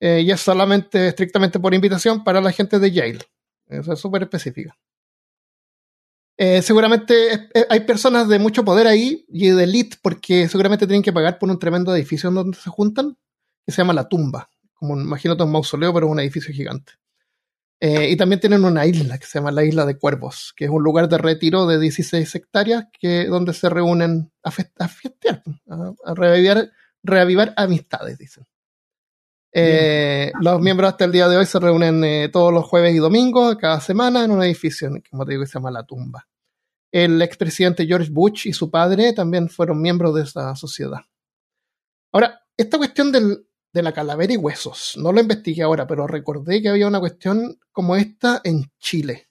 Eh, 0.00 0.22
y 0.26 0.30
es 0.30 0.40
solamente, 0.40 1.08
estrictamente 1.08 1.58
por 1.58 1.72
invitación 1.72 2.22
para 2.22 2.42
la 2.42 2.52
gente 2.52 2.78
de 2.78 2.92
Yale. 2.92 3.24
Eso 3.68 3.94
es 3.94 3.98
súper 3.98 4.24
específica. 4.24 4.76
Eh, 6.36 6.60
seguramente 6.62 7.48
hay 7.68 7.80
personas 7.80 8.28
de 8.28 8.38
mucho 8.38 8.64
poder 8.64 8.86
ahí 8.86 9.24
y 9.28 9.48
de 9.48 9.64
elite 9.64 9.96
porque 10.02 10.48
seguramente 10.48 10.86
tienen 10.86 11.02
que 11.02 11.12
pagar 11.12 11.38
por 11.38 11.50
un 11.50 11.58
tremendo 11.58 11.96
edificio 11.96 12.30
donde 12.30 12.58
se 12.58 12.70
juntan, 12.70 13.16
que 13.66 13.72
se 13.72 13.78
llama 13.78 13.94
La 13.94 14.08
Tumba. 14.08 14.48
Como 14.78 14.98
imagínate 14.98 15.42
un 15.42 15.52
mausoleo, 15.52 15.92
pero 15.92 16.06
es 16.06 16.12
un 16.12 16.20
edificio 16.20 16.54
gigante. 16.54 16.92
Eh, 17.80 18.10
y 18.10 18.16
también 18.16 18.40
tienen 18.40 18.64
una 18.64 18.86
isla 18.86 19.18
que 19.18 19.26
se 19.26 19.38
llama 19.38 19.52
la 19.52 19.64
Isla 19.64 19.86
de 19.86 19.98
Cuervos, 19.98 20.52
que 20.56 20.64
es 20.64 20.70
un 20.70 20.82
lugar 20.82 21.08
de 21.08 21.18
retiro 21.18 21.66
de 21.66 21.78
16 21.78 22.34
hectáreas 22.34 22.86
que, 22.98 23.26
donde 23.26 23.54
se 23.54 23.68
reúnen 23.68 24.32
a, 24.42 24.50
festear, 24.50 25.42
a, 25.68 25.92
a 26.04 26.14
reavivar 27.02 27.54
amistades, 27.56 28.18
dicen. 28.18 28.46
Eh, 29.52 30.30
los 30.40 30.60
miembros 30.60 30.90
hasta 30.90 31.04
el 31.04 31.12
día 31.12 31.28
de 31.28 31.36
hoy 31.36 31.46
se 31.46 31.58
reúnen 31.58 32.04
eh, 32.04 32.28
todos 32.28 32.52
los 32.52 32.64
jueves 32.64 32.94
y 32.94 32.98
domingos, 32.98 33.56
cada 33.56 33.80
semana, 33.80 34.24
en 34.24 34.30
un 34.30 34.42
edificio, 34.42 34.90
como 35.10 35.24
te 35.24 35.32
digo, 35.32 35.42
que 35.42 35.48
se 35.48 35.54
llama 35.54 35.70
La 35.70 35.84
Tumba. 35.84 36.28
El 36.90 37.20
expresidente 37.22 37.86
George 37.86 38.10
Bush 38.10 38.46
y 38.46 38.52
su 38.52 38.70
padre 38.70 39.12
también 39.12 39.48
fueron 39.48 39.80
miembros 39.80 40.14
de 40.14 40.22
esa 40.22 40.54
sociedad. 40.54 41.00
Ahora, 42.12 42.40
esta 42.56 42.78
cuestión 42.78 43.12
de 43.72 43.82
la 43.82 43.92
calavera 43.92 44.32
y 44.32 44.36
huesos, 44.36 44.94
no 44.96 45.12
lo 45.12 45.20
investigué 45.20 45.62
ahora, 45.62 45.86
pero 45.86 46.06
recordé 46.06 46.62
que 46.62 46.68
había 46.68 46.88
una 46.88 47.00
cuestión 47.00 47.58
como 47.70 47.96
esta 47.96 48.40
en 48.44 48.70
Chile 48.78 49.28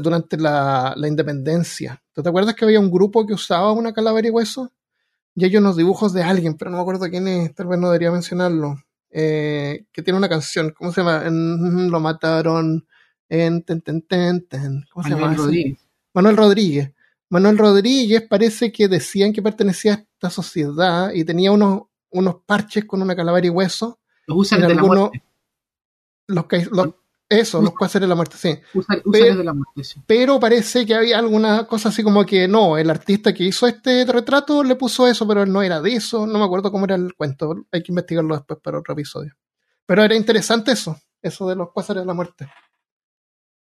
durante 0.00 0.36
la, 0.36 0.94
la 0.96 1.06
independencia. 1.06 2.02
¿Tú 2.12 2.22
te 2.22 2.28
acuerdas 2.28 2.54
que 2.54 2.64
había 2.64 2.80
un 2.80 2.90
grupo 2.90 3.24
que 3.24 3.34
usaba 3.34 3.70
una 3.72 3.92
calavera 3.92 4.26
y 4.26 4.30
huesos? 4.32 4.70
Y 5.34 5.44
hay 5.44 5.56
unos 5.56 5.76
dibujos 5.76 6.12
de 6.12 6.24
alguien, 6.24 6.56
pero 6.56 6.70
no 6.70 6.78
me 6.78 6.82
acuerdo 6.82 7.08
quién 7.08 7.28
es, 7.28 7.54
tal 7.54 7.68
vez 7.68 7.78
no 7.78 7.88
debería 7.88 8.10
mencionarlo 8.10 8.76
eh, 9.10 9.86
que 9.92 10.02
tiene 10.02 10.18
una 10.18 10.28
canción, 10.28 10.74
¿cómo 10.76 10.92
se 10.92 11.00
llama? 11.00 11.24
lo 11.30 12.00
mataron 12.00 12.86
en 13.28 13.62
ten, 13.62 13.80
ten, 13.80 14.02
ten, 14.02 14.46
ten. 14.46 14.84
¿Cómo 14.92 15.02
Manuel 15.02 15.18
se 15.18 15.24
llama? 15.24 15.36
Rodríguez. 15.36 15.78
Manuel 16.12 16.36
Rodríguez. 16.36 16.92
Manuel 17.30 17.58
Rodríguez 17.58 18.22
parece 18.28 18.70
que 18.70 18.88
decían 18.88 19.32
que 19.32 19.42
pertenecía 19.42 19.94
a 19.94 19.96
esta 19.96 20.30
sociedad 20.30 21.12
y 21.12 21.24
tenía 21.24 21.50
unos, 21.50 21.84
unos 22.18 22.36
parches 22.44 22.84
con 22.84 23.02
una 23.02 23.14
calavera 23.16 23.46
y 23.46 23.50
hueso. 23.50 23.98
Los 24.26 24.38
usan 24.38 24.60
de 24.60 24.66
algunos, 24.66 25.10
Los, 26.26 26.46
que, 26.46 26.66
los, 26.70 26.88
eso, 27.28 27.60
los 27.60 27.72
cuáceres 27.72 28.02
de 28.02 28.08
la 28.08 28.14
muerte, 28.14 28.36
sí. 28.36 28.58
pero, 29.10 29.36
de 29.36 29.44
la 29.44 29.52
muerte, 29.52 29.84
sí. 29.84 30.00
pero 30.06 30.38
parece 30.38 30.86
que 30.86 30.94
había 30.94 31.18
alguna 31.18 31.66
cosa 31.66 31.88
así 31.88 32.02
como 32.02 32.24
que 32.24 32.46
no, 32.46 32.78
el 32.78 32.88
artista 32.88 33.34
que 33.34 33.44
hizo 33.44 33.66
este 33.66 34.04
retrato 34.04 34.62
le 34.62 34.76
puso 34.76 35.06
eso, 35.06 35.26
pero 35.26 35.42
él 35.42 35.52
no 35.52 35.62
era 35.62 35.80
de 35.80 35.94
eso. 35.94 36.26
No 36.26 36.38
me 36.38 36.44
acuerdo 36.44 36.70
cómo 36.70 36.84
era 36.84 36.94
el 36.94 37.14
cuento. 37.14 37.66
Hay 37.72 37.82
que 37.82 37.92
investigarlo 37.92 38.36
después 38.36 38.60
para 38.62 38.78
otro 38.78 38.94
episodio. 38.94 39.32
Pero 39.86 40.02
era 40.02 40.14
interesante 40.14 40.72
eso, 40.72 40.98
eso 41.22 41.48
de 41.48 41.56
los 41.56 41.70
cuáceres 41.70 42.02
de 42.02 42.06
la 42.06 42.14
muerte. 42.14 42.48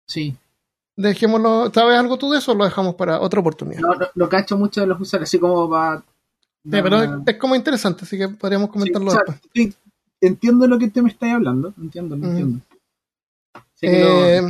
Sí. 0.06 0.36
Dejémoslo. 0.96 1.70
¿Sabes 1.72 1.98
algo 1.98 2.18
tú 2.18 2.30
de 2.30 2.38
eso 2.38 2.52
o 2.52 2.54
lo 2.54 2.64
dejamos 2.64 2.94
para 2.94 3.20
otra 3.20 3.40
oportunidad? 3.40 3.80
No, 3.80 3.94
lo 4.14 4.28
cacho 4.28 4.58
mucho 4.58 4.80
de 4.80 4.86
los 4.86 5.00
usuarios, 5.00 5.28
así 5.28 5.38
como 5.38 5.68
va. 6.66 6.76
Sí, 6.76 6.82
pero 6.82 7.22
es, 7.26 7.36
como 7.36 7.54
interesante, 7.54 8.04
así 8.04 8.18
que 8.18 8.28
podríamos 8.28 8.70
comentarlo 8.70 9.12
después. 9.12 9.76
entiendo 10.20 10.66
lo 10.66 10.78
que 10.78 10.88
te 10.88 11.02
me 11.02 11.10
estás 11.10 11.32
hablando, 11.32 11.72
entiendo, 11.78 12.16
lo 12.16 12.26
entiendo. 12.26 12.60
Eh, 13.82 14.42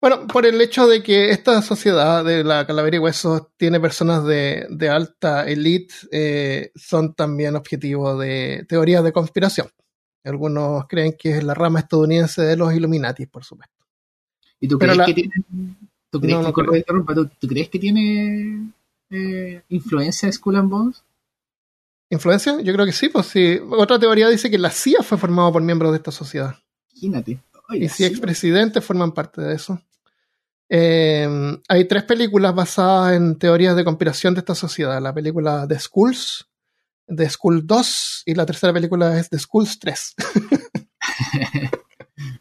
bueno, 0.00 0.26
por 0.26 0.46
el 0.46 0.60
hecho 0.60 0.86
de 0.86 1.02
que 1.02 1.30
esta 1.30 1.62
sociedad 1.62 2.24
de 2.24 2.44
la 2.44 2.66
calavera 2.66 2.96
y 2.96 3.00
huesos 3.00 3.48
tiene 3.56 3.80
personas 3.80 4.24
de, 4.24 4.88
alta 4.90 5.48
elite, 5.48 5.94
eh, 6.12 6.70
son 6.74 7.14
también 7.14 7.56
objetivos 7.56 8.18
de 8.20 8.66
teorías 8.68 9.02
de 9.02 9.12
conspiración. 9.12 9.68
Algunos 10.22 10.86
creen 10.86 11.16
que 11.18 11.38
es 11.38 11.44
la 11.44 11.54
rama 11.54 11.80
estadounidense 11.80 12.42
de 12.42 12.56
los 12.56 12.74
Illuminati, 12.74 13.26
por 13.26 13.44
supuesto. 13.44 13.74
¿Y 14.60 14.68
tú 14.68 14.78
crees, 14.78 14.98
que, 15.06 15.14
tiene, 15.14 15.32
¿tú 16.10 16.20
crees, 16.20 17.68
que, 17.68 17.78
tiene 17.78 18.72
eh, 19.10 19.62
influencia 19.68 20.26
de 20.26 20.32
Skull 20.32 20.56
and 20.56 20.70
Bones? 20.70 21.02
¿Influencia? 22.10 22.60
Yo 22.60 22.72
creo 22.72 22.86
que 22.86 22.92
sí, 22.92 23.08
pues 23.08 23.26
sí. 23.26 23.58
Otra 23.70 23.98
teoría 23.98 24.28
dice 24.28 24.50
que 24.50 24.58
la 24.58 24.70
CIA 24.70 25.02
fue 25.02 25.18
formada 25.18 25.50
por 25.52 25.62
miembros 25.62 25.92
de 25.92 25.98
esta 25.98 26.12
sociedad. 26.12 26.54
Imagínate 26.94 27.40
y 27.70 27.88
si 27.88 28.04
expresidentes 28.04 28.84
forman 28.84 29.12
parte 29.12 29.40
de 29.42 29.54
eso. 29.54 29.80
Eh, 30.68 31.28
hay 31.68 31.84
tres 31.84 32.02
películas 32.04 32.54
basadas 32.54 33.14
en 33.16 33.36
teorías 33.36 33.76
de 33.76 33.84
conspiración 33.84 34.34
de 34.34 34.40
esta 34.40 34.54
sociedad. 34.54 35.00
La 35.00 35.14
película 35.14 35.66
The 35.68 35.78
Schools, 35.78 36.46
The 37.06 37.28
School 37.30 37.66
2 37.66 38.22
y 38.26 38.34
la 38.34 38.46
tercera 38.46 38.72
película 38.72 39.18
es 39.18 39.28
The 39.30 39.38
Schools 39.38 39.78
3. 39.78 40.14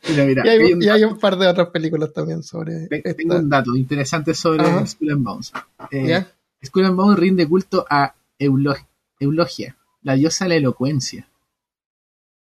y, 0.09 0.87
hay, 0.89 1.03
un 1.03 1.19
par 1.19 1.37
de 1.37 1.47
otras 1.47 1.69
películas 1.69 2.13
también 2.13 2.43
sobre. 2.43 2.87
Tengo 2.87 3.35
un 3.35 3.49
dato 3.49 3.75
interesante 3.75 4.33
sobre 4.33 4.63
School 4.87 5.11
and 5.11 5.23
Bones. 5.23 5.51
Eh, 5.91 6.25
School 6.65 6.85
and 6.85 6.95
Bones 6.95 7.19
rinde 7.19 7.47
culto 7.47 7.85
a 7.89 8.15
Eulogia, 8.39 9.77
la 10.01 10.15
diosa 10.15 10.45
de 10.45 10.49
la 10.49 10.55
elocuencia. 10.55 11.27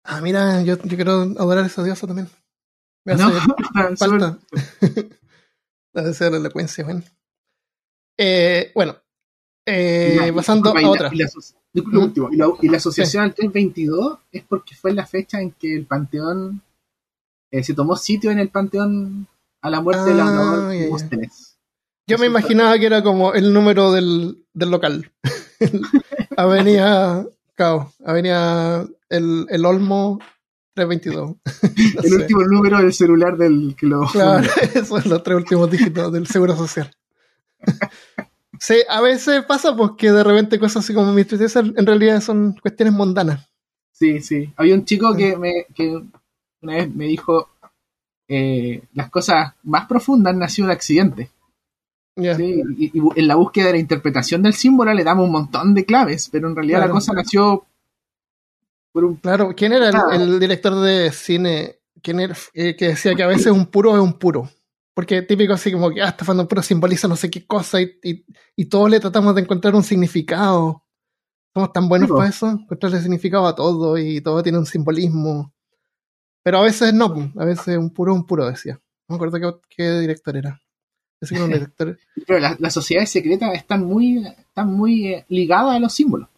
Ah, 0.04 0.20
mira, 0.20 0.62
yo, 0.62 0.76
yo 0.82 0.96
quiero 0.96 1.12
adorar 1.12 1.64
a 1.64 1.66
esa 1.66 1.82
diosa 1.82 2.06
también. 2.06 2.28
Me 3.04 3.14
no, 3.14 3.30
falta. 3.96 4.38
Debe 5.92 6.14
ser 6.14 6.32
la 6.32 6.38
elocuencia, 6.38 6.84
bueno. 6.84 7.02
Eh, 8.16 8.70
bueno, 8.74 8.96
eh, 9.66 10.32
pasando 10.34 10.76
a 10.76 10.88
otra. 10.88 11.10
Y 11.12 11.18
la, 11.18 11.28
y 12.60 12.68
la, 12.68 12.76
asociación 12.76 13.24
al 13.24 13.34
322 13.34 14.18
es 14.32 14.44
porque 14.44 14.74
fue 14.74 14.92
la 14.92 15.06
fecha 15.06 15.40
en 15.40 15.52
que 15.52 15.74
el 15.74 15.86
panteón 15.86 16.62
eh, 17.50 17.62
se 17.62 17.74
tomó 17.74 17.96
sitio 17.96 18.30
en 18.30 18.40
el 18.40 18.48
panteón 18.48 19.26
a 19.62 19.70
la 19.70 19.80
muerte 19.80 20.10
de 20.10 20.14
la 20.14 20.24
ah, 20.26 20.72
Yo 22.10 22.18
me 22.18 22.26
imaginaba 22.26 22.76
que 22.78 22.86
era 22.86 23.02
como 23.02 23.34
el 23.34 23.52
número 23.52 23.92
del, 23.92 24.44
del 24.52 24.70
local. 24.70 25.12
avenida 26.36 27.24
Cao, 27.54 27.92
Avenida 28.04 28.84
el, 29.08 29.46
el 29.48 29.64
Olmo 29.64 30.18
322. 30.74 31.36
el 32.02 32.14
último 32.14 32.42
número 32.44 32.78
del 32.78 32.92
celular 32.92 33.36
del 33.36 33.76
que 33.78 33.86
lo. 33.86 34.06
Claro, 34.06 34.48
esos 34.74 34.88
son 34.88 35.02
los 35.08 35.22
tres 35.22 35.36
últimos 35.36 35.70
dígitos 35.70 36.12
del 36.12 36.26
seguro 36.26 36.56
social. 36.56 36.90
sí, 38.58 38.76
a 38.88 39.00
veces 39.00 39.44
pasa 39.44 39.76
porque 39.76 40.10
de 40.10 40.24
repente 40.24 40.58
cosas 40.58 40.84
así 40.84 40.92
como 40.92 41.12
mi 41.12 41.24
tristeza 41.24 41.60
en 41.60 41.86
realidad 41.86 42.20
son 42.20 42.56
cuestiones 42.60 42.94
mundanas. 42.94 43.48
Sí, 43.92 44.20
sí. 44.20 44.52
Había 44.56 44.74
un 44.74 44.84
chico 44.84 45.14
que, 45.14 45.36
me, 45.36 45.66
que 45.74 46.02
una 46.62 46.74
vez 46.74 46.92
me 46.92 47.04
dijo 47.04 47.50
eh, 48.26 48.82
las 48.94 49.10
cosas 49.10 49.52
más 49.64 49.86
profundas 49.86 50.32
han 50.32 50.40
nacido 50.40 50.68
de 50.68 50.74
accidentes. 50.74 51.28
Y, 52.22 52.92
en 53.16 53.28
la 53.28 53.34
búsqueda 53.36 53.66
de 53.66 53.72
la 53.72 53.78
interpretación 53.78 54.42
del 54.42 54.54
símbolo 54.54 54.92
le 54.94 55.04
damos 55.04 55.26
un 55.26 55.32
montón 55.32 55.74
de 55.74 55.84
claves, 55.84 56.28
pero 56.30 56.48
en 56.48 56.56
realidad 56.56 56.80
la 56.80 56.90
cosa 56.90 57.12
nació 57.12 57.66
por 58.92 59.04
un... 59.04 59.16
Claro, 59.16 59.52
¿quién 59.56 59.72
era 59.72 59.90
el, 60.12 60.40
director 60.40 60.80
de 60.80 61.10
cine 61.12 61.76
quién 62.02 62.20
era, 62.20 62.36
eh, 62.54 62.76
que 62.76 62.88
decía 62.88 63.14
que 63.14 63.22
a 63.22 63.28
veces 63.28 63.48
un 63.48 63.66
puro 63.66 63.94
es 63.94 64.02
un 64.02 64.14
puro? 64.14 64.48
Porque 64.94 65.22
típico 65.22 65.52
así 65.52 65.72
como 65.72 65.90
que, 65.90 66.02
ah, 66.02 66.08
este 66.08 66.30
un 66.30 66.46
puro 66.46 66.62
simboliza 66.62 67.08
no 67.08 67.16
sé 67.16 67.30
qué 67.30 67.46
cosa 67.46 67.80
y, 67.80 67.98
y, 68.56 68.64
todos 68.66 68.90
le 68.90 69.00
tratamos 69.00 69.34
de 69.34 69.42
encontrar 69.42 69.74
un 69.74 69.84
significado. 69.84 70.84
Somos 71.54 71.72
tan 71.72 71.88
buenos 71.88 72.10
para 72.10 72.28
eso, 72.28 72.48
encontrarle 72.48 73.00
significado 73.00 73.46
a 73.46 73.54
todo 73.54 73.98
y 73.98 74.20
todo 74.20 74.42
tiene 74.42 74.58
un 74.58 74.66
simbolismo. 74.66 75.52
Pero 76.42 76.58
a 76.58 76.62
veces 76.62 76.92
no, 76.94 77.32
a 77.36 77.44
veces 77.44 77.76
un 77.76 77.90
puro 77.90 78.14
un 78.14 78.26
puro, 78.26 78.46
decía. 78.46 78.80
No 79.08 79.14
me 79.14 79.16
acuerdo 79.16 79.60
qué, 79.68 80.00
director 80.00 80.36
era. 80.36 80.60
Pero 82.26 82.38
las, 82.38 82.74
sociedades 82.74 83.10
secretas 83.10 83.54
están 83.54 83.84
muy, 83.84 84.26
están 84.26 84.72
muy 84.72 85.08
eh, 85.08 85.24
ligadas 85.28 85.76
a 85.76 85.78
los 85.78 85.92
símbolos. 85.92 86.28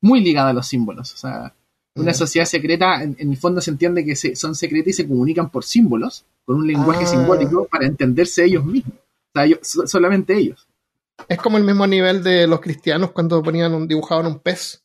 Muy 0.00 0.20
ligadas 0.20 0.50
a 0.50 0.54
los 0.54 0.66
símbolos. 0.66 1.14
O 1.14 1.16
sea, 1.16 1.54
una 1.94 2.14
sociedad 2.14 2.46
secreta, 2.46 3.02
en, 3.02 3.16
el 3.18 3.36
fondo 3.36 3.60
se 3.60 3.70
entiende 3.70 4.04
que 4.04 4.14
son 4.14 4.54
secretas 4.54 4.88
y 4.88 4.92
se 4.92 5.08
comunican 5.08 5.50
por 5.50 5.64
símbolos, 5.64 6.24
con 6.44 6.56
un 6.56 6.66
lenguaje 6.66 7.04
ah. 7.04 7.06
simbólico 7.06 7.66
para 7.66 7.86
entenderse 7.86 8.44
ellos 8.44 8.64
mismos. 8.64 8.96
O 9.34 9.60
sea, 9.62 9.86
solamente 9.86 10.36
ellos. 10.36 10.68
Es 11.26 11.38
como 11.38 11.58
el 11.58 11.64
mismo 11.64 11.86
nivel 11.86 12.22
de 12.22 12.46
los 12.46 12.60
cristianos 12.60 13.10
cuando 13.10 13.42
ponían 13.42 13.74
un, 13.74 13.88
dibujaban 13.88 14.26
un 14.26 14.38
pez. 14.38 14.82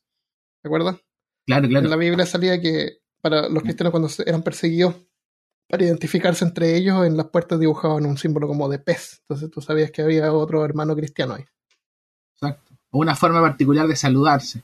¿Te 0.62 0.67
acuerdas? 0.67 0.97
Claro, 1.45 1.67
claro. 1.67 1.85
En 1.85 1.91
la 1.91 1.97
Biblia 1.97 2.25
salía 2.25 2.59
que 2.59 3.00
para 3.21 3.50
los 3.50 3.62
cristianos 3.63 3.91
cuando 3.91 4.09
eran 4.25 4.41
perseguidos, 4.41 4.95
para 5.67 5.84
identificarse 5.84 6.46
entre 6.46 6.75
ellos, 6.75 7.05
en 7.05 7.17
las 7.17 7.27
puertas 7.27 7.60
dibujaban 7.60 8.05
un 8.05 8.17
símbolo 8.17 8.48
como 8.48 8.70
de 8.70 8.79
pez. 8.79 9.22
Entonces 9.22 9.50
tú 9.50 9.62
sabías 9.62 9.91
que 9.91 10.01
había 10.01 10.32
otro 10.32 10.63
hermano 10.63 10.96
cristiano 10.96 11.36
ahí. 11.36 11.46
Exacto. 12.36 12.74
O 12.91 13.00
una 13.00 13.15
forma 13.15 13.41
particular 13.41 13.88
de 13.88 13.96
saludarse. 13.96 14.63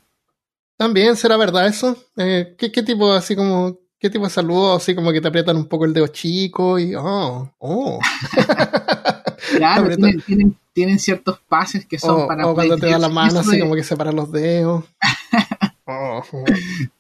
También, 0.77 1.15
¿será 1.15 1.35
verdad 1.35 1.67
eso? 1.67 1.97
Eh, 2.15 2.55
¿qué, 2.57 2.69
tipo 2.69 3.11
así 3.11 3.35
como, 3.35 3.79
qué 3.99 4.09
tipo 4.09 4.25
de 4.25 4.29
saludo 4.29 4.75
así 4.75 4.95
como 4.95 5.11
que 5.11 5.19
te 5.19 5.27
aprietan 5.27 5.57
un 5.57 5.67
poco 5.67 5.85
el 5.85 5.93
dedo 5.93 6.07
chico 6.07 6.79
y 6.79 6.95
oh, 6.95 7.53
oh? 7.57 7.99
claro, 9.57 9.89
tienen, 10.73 10.99
ciertos 10.99 11.39
pases 11.49 11.85
que 11.85 11.99
son 11.99 12.27
para... 12.27 12.47
O 12.47 12.53
cuando 12.53 12.77
te 12.77 12.87
da 12.87 12.97
la 12.97 13.09
mano 13.09 13.39
así 13.39 13.59
como 13.59 13.75
que 13.75 13.83
separan 13.83 14.15
los 14.15 14.31
dedos. 14.31 14.85
Oh, 15.91 16.21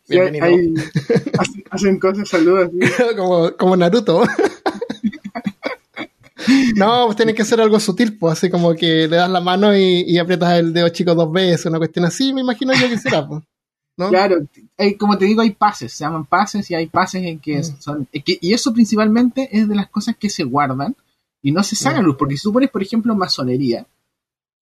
hacen, 1.69 1.99
cosas, 1.99 2.27
saludos. 2.27 2.71
como, 3.17 3.55
como 3.55 3.77
Naruto. 3.77 4.23
no, 6.75 7.05
pues 7.05 7.17
tiene 7.17 7.35
que 7.35 7.45
ser 7.45 7.61
algo 7.61 7.79
sutil, 7.79 8.17
pues 8.17 8.33
así 8.33 8.49
como 8.49 8.73
que 8.73 9.07
le 9.07 9.17
das 9.17 9.29
la 9.29 9.41
mano 9.41 9.77
y, 9.77 10.17
aprietas 10.17 10.57
el 10.57 10.73
dedo 10.73 10.89
chico 10.89 11.13
dos 11.13 11.31
veces, 11.31 11.67
una 11.67 11.77
cuestión 11.77 12.05
así, 12.05 12.33
me 12.33 12.41
imagino 12.41 12.73
yo 12.73 12.89
que 12.89 12.97
será, 12.97 13.27
pues. 13.27 13.43
Claro, 13.95 14.37
como 14.97 15.17
te 15.17 15.25
digo, 15.25 15.41
hay 15.41 15.51
pases, 15.51 15.93
se 15.93 16.05
llaman 16.05 16.25
pases 16.25 16.71
y 16.71 16.75
hay 16.75 16.87
pases 16.87 17.21
en 17.23 17.37
que 17.39 17.59
mm. 17.59 17.63
son... 17.79 18.07
y 18.11 18.53
eso 18.53 18.73
principalmente 18.73 19.49
es 19.51 19.67
de 19.67 19.75
las 19.75 19.89
cosas 19.89 20.15
que 20.17 20.29
se 20.29 20.45
guardan 20.45 20.95
y 21.43 21.51
no 21.51 21.61
se 21.63 21.75
sacan 21.75 22.03
mm. 22.03 22.05
luz, 22.07 22.15
porque 22.17 22.37
si 22.37 22.43
tú 22.43 22.53
pones, 22.53 22.71
por 22.71 22.81
ejemplo, 22.81 23.13
masonería, 23.13 23.85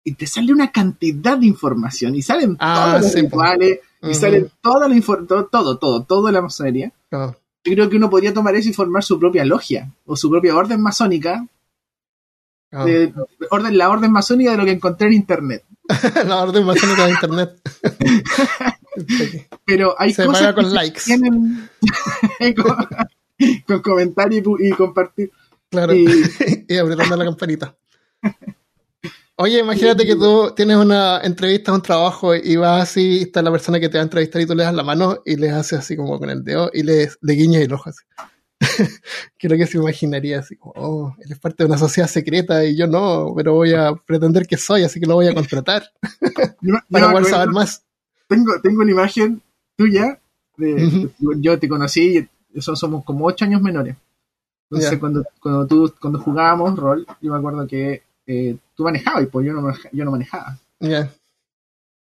y 0.07 0.13
te 0.13 0.27
sale 0.27 0.53
una 0.53 0.71
cantidad 0.71 1.35
de 1.35 1.47
información 1.47 2.15
y 2.15 2.21
salen 2.21 2.55
ah, 2.59 2.91
todos 2.91 3.01
los 3.01 3.13
rituales 3.15 3.79
y 4.03 4.13
salen 4.13 4.51
toda 4.61 4.87
la 4.87 5.01
todo, 5.01 5.45
todo, 5.47 5.77
todo, 5.79 6.03
todo 6.03 6.31
la 6.31 6.43
masonería. 6.43 6.93
Yo 7.11 7.33
creo 7.63 7.89
que 7.89 7.97
uno 7.97 8.11
podría 8.11 8.31
tomar 8.31 8.55
eso 8.55 8.69
y 8.69 8.73
formar 8.73 9.03
su 9.03 9.19
propia 9.19 9.43
logia 9.43 9.91
o 10.05 10.15
su 10.15 10.29
propia 10.29 10.55
orden 10.55 10.79
masónica. 10.79 11.47
orden, 12.71 13.77
la 13.77 13.89
orden 13.89 14.11
masónica 14.11 14.51
de 14.51 14.57
lo 14.57 14.65
que 14.65 14.71
encontré 14.73 15.07
en 15.07 15.13
internet. 15.13 15.65
la 16.27 16.43
orden 16.43 16.65
masónica 16.65 17.07
de 17.07 17.11
internet. 17.11 17.61
Pero 19.65 19.95
hay 19.97 20.13
Se 20.13 20.23
cosas 20.23 20.53
con 20.53 20.71
likes. 20.71 21.01
Tienen... 21.03 21.67
con, 23.67 23.81
comentarios 23.81 24.43
y, 24.59 24.69
compartir. 24.69 25.31
Claro, 25.71 25.95
y, 25.95 26.05
y 26.67 26.77
apretando 26.77 27.15
la 27.17 27.25
campanita. 27.25 27.75
Oye, 29.37 29.59
imagínate 29.59 30.05
que 30.05 30.15
tú 30.15 30.53
tienes 30.55 30.77
una 30.77 31.19
entrevista, 31.19 31.73
un 31.73 31.81
trabajo 31.81 32.33
y 32.33 32.55
vas 32.55 32.83
así, 32.83 33.23
está 33.23 33.41
la 33.41 33.51
persona 33.51 33.81
que 33.81 33.89
te 33.89 33.97
va 33.97 34.01
a 34.01 34.05
entrevistar 34.05 34.41
y 34.41 34.45
tú 34.45 34.55
le 34.55 34.63
das 34.63 34.73
la 34.73 34.83
mano 34.83 35.21
y 35.25 35.35
le 35.35 35.49
haces 35.49 35.79
así 35.79 35.97
como 35.97 36.17
con 36.17 36.29
el 36.29 36.41
dedo 36.41 36.71
y 36.73 36.83
le, 36.83 37.09
le 37.21 37.33
guiñas 37.33 37.61
el 37.63 37.73
ojo 37.73 37.89
así. 37.89 38.03
Creo 39.37 39.57
que 39.57 39.67
se 39.67 39.77
imaginaría 39.77 40.39
así 40.39 40.55
como, 40.55 40.73
oh, 40.77 41.15
él 41.19 41.33
es 41.33 41.39
parte 41.39 41.63
de 41.63 41.67
una 41.67 41.77
sociedad 41.77 42.07
secreta 42.07 42.63
y 42.63 42.77
yo 42.77 42.87
no, 42.87 43.33
pero 43.35 43.55
voy 43.55 43.73
a 43.73 43.93
pretender 43.93 44.47
que 44.47 44.55
soy, 44.55 44.83
así 44.83 45.01
que 45.01 45.05
lo 45.05 45.15
voy 45.15 45.27
a 45.27 45.33
contratar 45.33 45.83
para 46.89 47.11
poder 47.11 47.25
saber 47.25 47.49
más. 47.49 47.83
Tengo, 48.29 48.53
tengo 48.63 48.83
una 48.83 48.91
imagen 48.91 49.41
tuya, 49.75 50.17
de, 50.55 51.09
yo 51.39 51.59
te 51.59 51.67
conocí, 51.67 52.25
eso 52.53 52.73
somos 52.77 53.03
como 53.03 53.25
ocho 53.25 53.43
años 53.43 53.61
menores. 53.61 53.97
Entonces, 54.71 54.97
cuando, 54.97 55.25
cuando, 55.41 55.67
tú, 55.67 55.93
cuando 55.99 56.19
jugábamos 56.19 56.77
rol, 56.77 57.05
yo 57.21 57.33
me 57.33 57.37
acuerdo 57.37 57.67
que 57.67 58.01
eh, 58.25 58.57
tú 58.75 58.83
manejabas 58.83 59.23
y 59.23 59.25
pues 59.27 59.45
yo 59.45 59.53
no, 59.53 59.73
yo 59.91 60.05
no 60.05 60.11
manejaba. 60.11 60.57
Ya. 60.79 61.11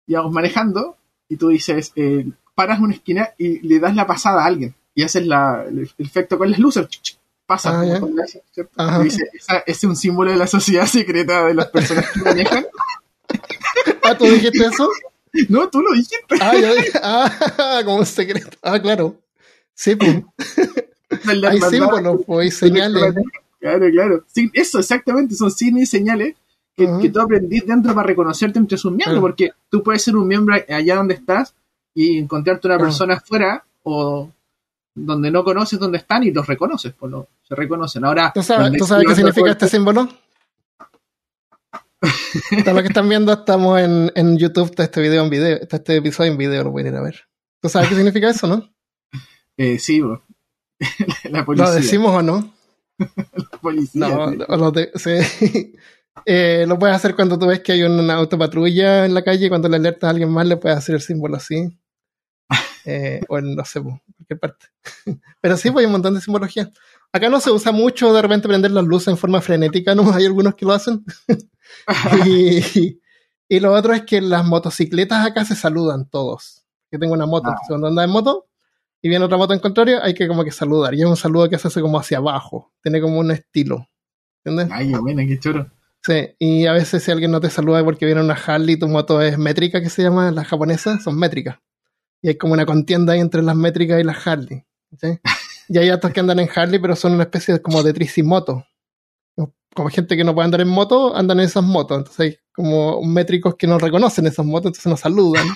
vamos 0.08 0.34
manejando 0.34 0.98
y 1.30 1.38
tú 1.38 1.50
dices, 1.50 1.92
eh, 1.96 2.26
paras 2.56 2.80
una 2.80 2.94
esquina 2.94 3.30
y 3.38 3.60
le 3.68 3.80
das 3.80 3.96
la 3.96 4.08
pasada 4.08 4.44
a 4.44 4.46
alguien 4.46 4.76
y 4.96 5.04
haces 5.04 5.26
la, 5.26 5.66
el 5.68 5.90
efecto 5.98 6.38
con 6.38 6.52
las 6.52 6.60
luces. 6.60 6.88
Pasa. 7.46 7.82
Ah, 8.78 9.00
y 9.02 9.04
dice, 9.04 9.30
ese 9.34 9.64
es 9.66 9.84
un 9.84 9.96
símbolo 9.96 10.32
de 10.32 10.38
la 10.38 10.48
sociedad 10.48 10.86
secreta 10.86 11.46
de 11.46 11.54
las 11.54 11.68
personas 11.68 12.10
que 12.10 12.22
manejan. 12.22 12.66
ah, 14.04 14.18
¿tú 14.18 14.26
dijiste 14.26 14.66
eso? 14.66 14.90
No, 15.50 15.70
tú 15.70 15.82
lo 15.82 15.92
dijiste. 15.94 16.36
Ah, 16.40 16.56
yo 16.56 16.74
dije, 16.74 16.92
ah, 17.04 17.82
como 17.84 18.06
secreto. 18.06 18.58
Ah, 18.62 18.80
claro. 18.80 19.20
Sí, 19.74 19.96
pues. 19.96 20.24
hay 21.44 21.62
símbolos, 21.70 22.22
pues, 22.26 22.46
hay 22.46 22.52
señales. 22.52 23.14
Claro, 23.60 23.90
claro. 23.92 24.26
Sí, 24.34 24.50
eso, 24.54 24.80
exactamente, 24.80 25.36
son 25.36 25.52
signos 25.52 25.84
y 25.84 25.86
señales 25.86 26.36
que, 26.76 27.10
tú 27.10 27.22
aprendís 27.22 27.66
dentro 27.66 27.94
para 27.94 28.08
reconocerte 28.08 28.60
entre 28.60 28.78
sus 28.78 28.92
miembros, 28.92 29.22
porque 29.22 29.52
tú 29.70 29.84
puedes 29.84 30.02
ser 30.02 30.16
un 30.16 30.28
miembro 30.28 30.56
allá 30.68 30.96
donde 30.96 31.14
estás 31.16 31.54
y 31.94 32.18
encontrarte 32.18 32.68
una 32.68 32.78
persona 32.78 33.16
afuera 33.16 33.64
o 33.84 34.30
donde 34.96 35.32
no 35.32 35.44
conoces 35.44 35.80
dónde 35.80 35.98
están 36.00 36.24
y 36.24 36.32
los 36.32 36.46
reconoces, 36.48 36.94
pues 36.94 37.12
lo, 37.12 37.28
se 37.44 37.56
reconocen. 37.56 38.06
Ahora, 38.06 38.32
¿tú 38.34 38.42
sabes, 38.44 38.72
qué 39.08 39.16
significa 39.16 39.52
este 39.52 39.68
símbolo? 39.68 40.08
Para 42.66 42.74
los 42.74 42.82
que 42.82 42.88
están 42.90 43.08
viendo, 43.08 43.32
estamos 43.32 43.80
en, 43.80 44.12
en, 44.16 44.38
YouTube, 44.38 44.66
está 44.66 44.84
este 44.84 45.02
video 45.02 45.24
en 45.24 45.30
video, 45.30 45.58
está 45.58 45.78
este 45.78 45.98
episodio 45.98 46.32
en 46.32 46.38
video, 46.38 46.64
lo 46.64 46.72
pueden 46.72 46.94
ir 46.94 47.00
a 47.00 47.02
ver. 47.02 47.28
¿Tú 47.62 47.70
sabes 47.70 47.90
qué 47.90 47.96
significa 47.96 48.30
eso, 48.30 48.48
no? 48.48 48.70
Eh, 49.56 49.80
sí, 49.80 50.02
bro. 50.02 50.22
La 51.30 51.46
policía. 51.46 51.68
¿Lo 51.68 51.74
decimos 51.74 52.14
o 52.14 52.22
no? 52.22 52.54
policía. 53.62 54.08
No, 54.08 54.32
lo, 54.32 54.72
eh, 56.26 56.66
lo 56.68 56.78
puedes 56.80 56.96
hacer 56.96 57.16
cuando 57.16 57.38
tú 57.38 57.48
ves 57.48 57.62
que 57.62 57.74
hay 57.74 57.84
una 57.84 58.16
autopatrulla 58.16 59.06
en 59.06 59.14
la 59.14 59.24
calle 59.24 59.50
cuando 59.50 59.68
le 59.70 59.78
alertas 59.78 60.08
a 60.08 60.12
alguien 60.12 60.30
más 60.30 60.48
le 60.48 60.58
puedes 60.58 60.78
hacer 60.78 60.96
el 60.96 61.02
símbolo 61.02 61.38
así. 61.38 61.78
Eh, 62.86 63.22
o 63.30 63.38
en, 63.38 63.56
no 63.56 63.64
sé, 63.64 63.80
en 63.80 63.98
cualquier 64.18 64.40
parte. 64.42 64.66
Pero 65.42 65.56
sí, 65.56 65.72
pues 65.72 65.84
hay 65.84 65.86
un 65.86 65.94
montón 65.94 66.16
de 66.16 66.20
simbología. 66.20 66.70
Acá 67.14 67.30
no 67.30 67.40
se 67.40 67.50
usa 67.50 67.72
mucho 67.72 68.12
de 68.12 68.22
repente 68.22 68.50
prender 68.50 68.72
las 68.72 68.84
luces 68.84 69.08
en 69.08 69.18
forma 69.18 69.40
frenética, 69.40 69.96
¿no? 69.96 70.04
Hay 70.14 70.26
algunos 70.26 70.56
que 70.56 70.66
lo 70.66 70.74
hacen. 70.74 71.02
y, 72.26 73.00
y, 73.48 73.60
lo 73.62 73.72
otro 73.72 73.94
es 73.94 74.02
que 74.02 74.20
las 74.20 74.44
motocicletas 74.44 75.26
acá 75.26 75.46
se 75.46 75.56
saludan 75.56 76.10
todos. 76.10 76.66
Yo 76.92 77.00
tengo 77.00 77.14
una 77.14 77.26
moto, 77.26 77.52
ah. 77.52 77.58
cuando 77.70 77.88
anda 77.88 78.04
en 78.04 78.10
moto, 78.10 78.50
y 79.02 79.08
viene 79.08 79.24
otra 79.24 79.38
moto 79.38 79.54
en 79.54 79.60
contrario, 79.60 80.00
hay 80.04 80.14
que 80.14 80.28
como 80.28 80.44
que 80.44 80.52
saludar. 80.52 80.94
Y 80.94 81.04
es 81.04 81.08
un 81.08 81.16
saludo 81.16 81.50
que 81.50 81.58
se 81.58 81.70
hace 81.70 81.80
como 81.80 82.00
hacia 82.00 82.18
abajo. 82.18 82.74
Tiene 82.82 83.00
como 83.00 83.18
un 83.18 83.32
estilo. 83.32 83.88
¿Entiendes? 84.44 84.76
Ay, 84.78 84.92
bueno, 84.94 85.22
qué 85.26 85.40
choro. 85.40 85.72
Sí, 86.06 86.36
y 86.38 86.66
a 86.66 86.74
veces 86.74 87.02
si 87.02 87.12
alguien 87.12 87.32
no 87.32 87.40
te 87.40 87.50
saluda 87.50 87.84
porque 87.84 88.06
viene 88.06 88.20
una 88.20 88.34
Harley, 88.34 88.78
tu 88.78 88.90
moto 88.90 89.22
es 89.22 89.38
métrica, 89.38 89.82
que 89.82 89.90
se 89.90 90.04
llama, 90.04 90.32
las 90.32 90.48
japonesas 90.48 91.02
son 91.02 91.18
métricas. 91.18 91.60
Y 92.22 92.30
hay 92.30 92.38
como 92.38 92.54
una 92.54 92.66
contienda 92.66 93.14
ahí 93.14 93.22
entre 93.22 93.42
las 93.42 93.56
métricas 93.56 94.02
y 94.02 94.04
las 94.04 94.28
Harley. 94.28 94.66
¿sí? 95.00 95.20
y 95.70 95.78
hay 95.78 95.90
otros 95.92 96.12
que 96.12 96.20
andan 96.20 96.40
en 96.40 96.50
Harley, 96.54 96.80
pero 96.80 96.96
son 96.96 97.14
una 97.14 97.24
especie 97.24 97.54
de, 97.54 97.62
como 97.62 97.84
de 97.84 97.94
tricimoto. 97.94 98.66
como 99.74 99.90
gente 99.90 100.18
que 100.18 100.26
no 100.26 100.34
puede 100.34 100.46
andar 100.46 100.62
en 100.62 100.68
moto, 100.68 101.16
andan 101.16 101.40
en 101.40 101.46
esas 101.46 101.64
motos. 101.64 102.00
Entonces 102.00 102.20
hay 102.20 102.38
como 102.54 103.02
métricos 103.04 103.56
que 103.56 103.66
no 103.66 103.80
reconocen 103.80 104.28
esas 104.28 104.46
motos, 104.46 104.68
entonces 104.68 104.88
nos 104.88 105.00
saludan. 105.00 105.48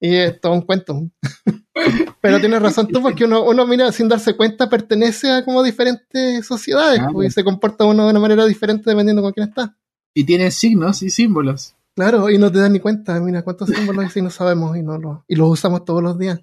Y 0.00 0.16
es 0.16 0.40
todo 0.40 0.54
un 0.54 0.62
cuento. 0.62 1.02
Pero 2.20 2.40
tienes 2.40 2.62
razón 2.62 2.88
tú, 2.88 3.02
porque 3.02 3.24
uno, 3.24 3.44
uno 3.44 3.66
mira 3.66 3.92
sin 3.92 4.08
darse 4.08 4.34
cuenta, 4.36 4.68
pertenece 4.68 5.30
a 5.30 5.44
como 5.44 5.62
diferentes 5.62 6.46
sociedades 6.46 7.00
pues, 7.12 7.28
y 7.28 7.30
se 7.30 7.44
comporta 7.44 7.84
uno 7.84 8.04
de 8.04 8.10
una 8.10 8.20
manera 8.20 8.46
diferente 8.46 8.88
dependiendo 8.90 9.22
con 9.22 9.32
quién 9.32 9.48
está. 9.48 9.76
Y 10.14 10.24
tiene 10.24 10.50
signos 10.50 11.02
y 11.02 11.10
símbolos. 11.10 11.74
Claro, 11.94 12.30
y 12.30 12.38
no 12.38 12.50
te 12.50 12.58
das 12.58 12.70
ni 12.70 12.80
cuenta, 12.80 13.18
mira 13.20 13.42
cuántos 13.42 13.68
símbolos 13.68 14.06
y 14.06 14.08
signos 14.08 14.34
sabemos 14.34 14.76
y 14.76 14.82
no 14.82 14.98
lo, 14.98 15.24
y 15.28 15.36
los 15.36 15.48
usamos 15.50 15.84
todos 15.84 16.02
los 16.02 16.18
días 16.18 16.40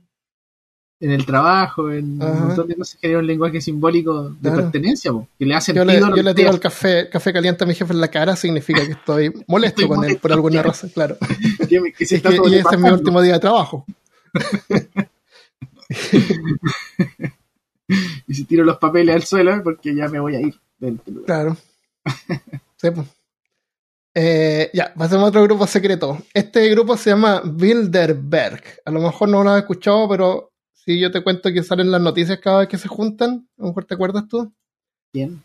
en 1.01 1.11
el 1.11 1.25
trabajo, 1.25 1.89
en 1.91 2.21
un 2.21 2.47
montón 2.47 2.67
de 2.67 2.75
cosas 2.75 2.99
genera 2.99 3.19
un 3.19 3.27
lenguaje 3.27 3.61
simbólico 3.61 4.35
de 4.37 4.51
pertenenencia, 4.51 5.13
que 5.37 5.45
le 5.45 5.55
hace 5.55 5.73
Yo 5.73 5.85
le, 5.85 5.97
yo 5.97 6.09
le 6.09 6.33
tiro 6.33 6.51
el 6.51 6.59
café, 6.59 7.07
café 7.09 7.31
caliente 7.31 7.63
a 7.63 7.67
mi 7.67 7.73
jefe 7.73 7.93
en 7.93 8.01
la 8.01 8.09
cara, 8.09 8.35
significa 8.35 8.85
que 8.85 8.91
estoy 8.93 9.31
molesto 9.47 9.87
con 9.87 10.03
él 10.03 10.17
por 10.17 10.33
alguna 10.33 10.61
razón, 10.61 10.89
claro. 10.89 11.15
y 11.69 11.75
ese 12.03 12.17
es 12.17 12.79
mi 12.79 12.89
último 12.89 13.21
día 13.21 13.33
de 13.33 13.39
trabajo. 13.39 13.85
y 18.27 18.33
si 18.33 18.43
tiro 18.43 18.65
los 18.65 18.77
papeles 18.77 19.15
al 19.15 19.23
suelo, 19.23 19.63
porque 19.63 19.95
ya 19.95 20.09
me 20.09 20.19
voy 20.19 20.35
a 20.35 20.41
ir 20.41 20.59
del 20.79 20.99
lugar. 21.05 21.25
Claro. 21.25 21.55
sí, 22.75 22.91
pues. 22.91 23.07
Eh, 24.13 24.71
ya, 24.73 24.93
pasemos 24.95 25.25
a 25.25 25.29
otro 25.29 25.43
grupo 25.43 25.67
secreto. 25.67 26.17
Este 26.33 26.67
grupo 26.69 26.97
se 26.97 27.11
llama 27.11 27.41
Bilderberg. 27.45 28.63
A 28.85 28.91
lo 28.91 29.01
mejor 29.01 29.29
no 29.29 29.43
lo 29.43 29.51
has 29.51 29.59
escuchado, 29.59 30.09
pero 30.09 30.51
si 30.73 30.99
yo 30.99 31.11
te 31.11 31.21
cuento 31.21 31.51
que 31.51 31.63
salen 31.63 31.91
las 31.91 32.01
noticias 32.01 32.39
cada 32.39 32.59
vez 32.59 32.67
que 32.67 32.77
se 32.77 32.87
juntan, 32.87 33.47
a 33.57 33.61
lo 33.61 33.67
mejor 33.67 33.85
te 33.85 33.93
acuerdas 33.93 34.27
tú. 34.27 34.51
Bien. 35.13 35.43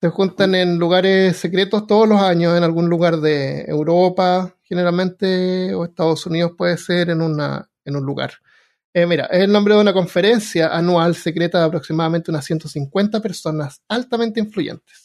Se 0.00 0.08
juntan 0.10 0.54
en 0.54 0.78
lugares 0.78 1.36
secretos 1.36 1.86
todos 1.86 2.08
los 2.08 2.20
años, 2.20 2.56
en 2.56 2.62
algún 2.62 2.88
lugar 2.88 3.20
de 3.20 3.62
Europa, 3.62 4.54
generalmente, 4.62 5.74
o 5.74 5.84
Estados 5.84 6.26
Unidos 6.26 6.52
puede 6.56 6.76
ser, 6.76 7.10
en, 7.10 7.22
una, 7.22 7.68
en 7.84 7.96
un 7.96 8.04
lugar. 8.04 8.34
Eh, 8.92 9.06
mira, 9.06 9.24
es 9.26 9.42
el 9.42 9.50
nombre 9.50 9.74
de 9.74 9.80
una 9.80 9.92
conferencia 9.92 10.68
anual 10.68 11.16
secreta 11.16 11.58
de 11.58 11.64
aproximadamente 11.64 12.30
unas 12.30 12.44
150 12.44 13.20
personas 13.20 13.82
altamente 13.88 14.38
influyentes. 14.38 15.03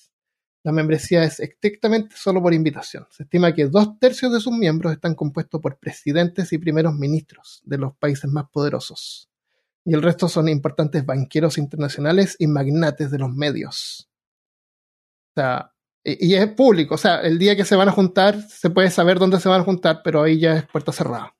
La 0.63 0.71
membresía 0.71 1.23
es 1.23 1.39
estrictamente 1.39 2.15
solo 2.17 2.41
por 2.41 2.53
invitación. 2.53 3.07
Se 3.11 3.23
estima 3.23 3.53
que 3.53 3.67
dos 3.67 3.97
tercios 3.99 4.33
de 4.33 4.39
sus 4.39 4.53
miembros 4.53 4.91
están 4.91 5.15
compuestos 5.15 5.61
por 5.61 5.79
presidentes 5.79 6.51
y 6.51 6.57
primeros 6.57 6.93
ministros 6.95 7.61
de 7.63 7.77
los 7.77 7.95
países 7.95 8.29
más 8.29 8.45
poderosos 8.51 9.29
y 9.89 9.93
el 9.93 10.03
resto 10.03 10.27
son 10.27 10.49
importantes 10.49 11.05
banqueros 11.05 11.57
internacionales 11.57 12.35
y 12.37 12.45
magnates 12.45 13.09
de 13.09 13.17
los 13.17 13.33
medios. 13.33 14.07
O 15.31 15.41
sea, 15.41 15.73
y, 16.03 16.35
es 16.35 16.47
público, 16.53 16.93
o 16.93 16.97
sea, 16.97 17.21
el 17.21 17.39
día 17.39 17.55
que 17.55 17.65
se 17.65 17.75
van 17.75 17.89
a 17.89 17.91
juntar, 17.91 18.41
se 18.41 18.69
puede 18.69 18.91
saber 18.91 19.17
dónde 19.17 19.39
se 19.39 19.49
van 19.49 19.61
a 19.61 19.63
juntar, 19.63 20.01
pero 20.03 20.21
ahí 20.21 20.39
ya 20.39 20.57
es 20.57 20.67
puerta 20.67 20.91
cerrada. 20.91 21.35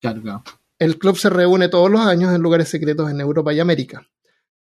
Claro, 0.00 0.44
El 0.78 0.98
club 0.98 1.16
se 1.16 1.30
reúne 1.30 1.68
todos 1.68 1.90
los 1.90 2.00
años 2.02 2.32
en 2.32 2.42
lugares 2.42 2.68
secretos 2.68 3.10
en 3.10 3.20
Europa 3.20 3.52
y 3.52 3.58
América. 3.58 4.06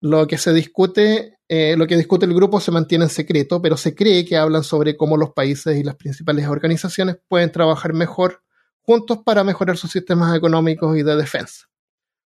Lo 0.02 0.26
que 0.26 0.39
se 0.39 0.52
discute, 0.52 1.33
eh, 1.56 1.78
lo 1.78 1.86
que 1.86 1.96
discute 1.96 2.26
el 2.26 2.34
grupo 2.34 2.60
se 2.60 2.72
mantiene 2.72 3.04
en 3.04 3.12
secreto, 3.12 3.62
pero 3.62 3.78
se 3.78 3.94
cree 3.94 4.26
que 4.26 4.38
hablan 4.38 4.63
sobre 4.63 4.98
cómo 4.98 5.18
los 5.18 5.34
países 5.34 5.78
y 5.78 5.84
las 5.84 5.94
principales 5.94 6.48
organizaciones 6.48 7.18
pueden 7.28 7.52
trabajar 7.52 7.94
mejor 7.94 8.42
juntos 8.82 9.20
para 9.24 9.44
mejorar 9.44 9.78
sus 9.78 9.92
sistemas 9.92 10.36
económicos 10.36 10.98
y 10.98 11.04
de 11.04 11.16
defensa. 11.16 11.70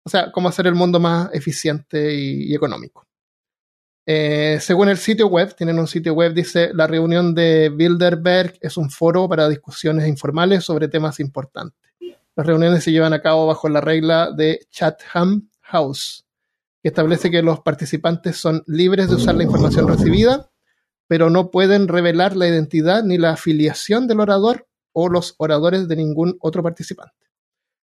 O 0.03 0.11
sea, 0.11 0.33
cómo 0.33 0.49
hacer 0.49 0.67
el 0.67 0.75
mundo 0.75 0.99
más 0.99 1.33
eficiente 1.33 2.13
y, 2.13 2.53
económico. 2.53 3.07
Eh, 4.05 4.59
según 4.61 4.89
el 4.89 4.97
sitio 4.97 5.29
web, 5.29 5.55
tienen 5.55 5.79
un 5.79 5.87
sitio 5.87 6.15
web, 6.15 6.35
dice, 6.35 6.71
la 6.75 6.89
reunión 6.89 7.33
de 7.33 7.69
Bilderberg 7.69 8.59
es 8.61 8.77
un 8.77 8.91
foro 8.91 9.29
para 9.29 9.49
discusiones 9.49 10.09
informales 10.09 10.65
sobre 10.65 10.89
temas 10.89 11.21
importantes. 11.21 11.79
Las 12.35 12.45
reuniones 12.45 12.83
se 12.83 12.91
llevan 12.91 13.13
a 13.13 13.23
cabo 13.23 13.47
bajo 13.47 13.69
la 13.69 13.81
regla 13.81 14.33
de 14.33 14.67
Chatham 14.69 15.49
House, 15.61 16.27
establece 16.89 17.31
que 17.31 17.43
los 17.43 17.61
participantes 17.61 18.37
son 18.37 18.63
libres 18.67 19.09
de 19.09 19.17
usar 19.17 19.35
la 19.35 19.45
información 19.45 19.89
recibida, 19.89 20.51
pero 21.07 21.31
no 21.31 21.51
pueden 21.51 21.89
revelar 21.89 22.37
la 22.37 22.49
identidad 22.49 23.03
ni 23.05 23.19
la 23.19 23.33
afiliación 23.33 24.07
del 24.09 24.21
orador 24.21 24.67
o 24.93 25.09
los 25.09 25.35
oradores 25.39 25.89
de 25.89 25.97
ningún 25.97 26.37
otro 26.41 26.63
participante. 26.63 27.23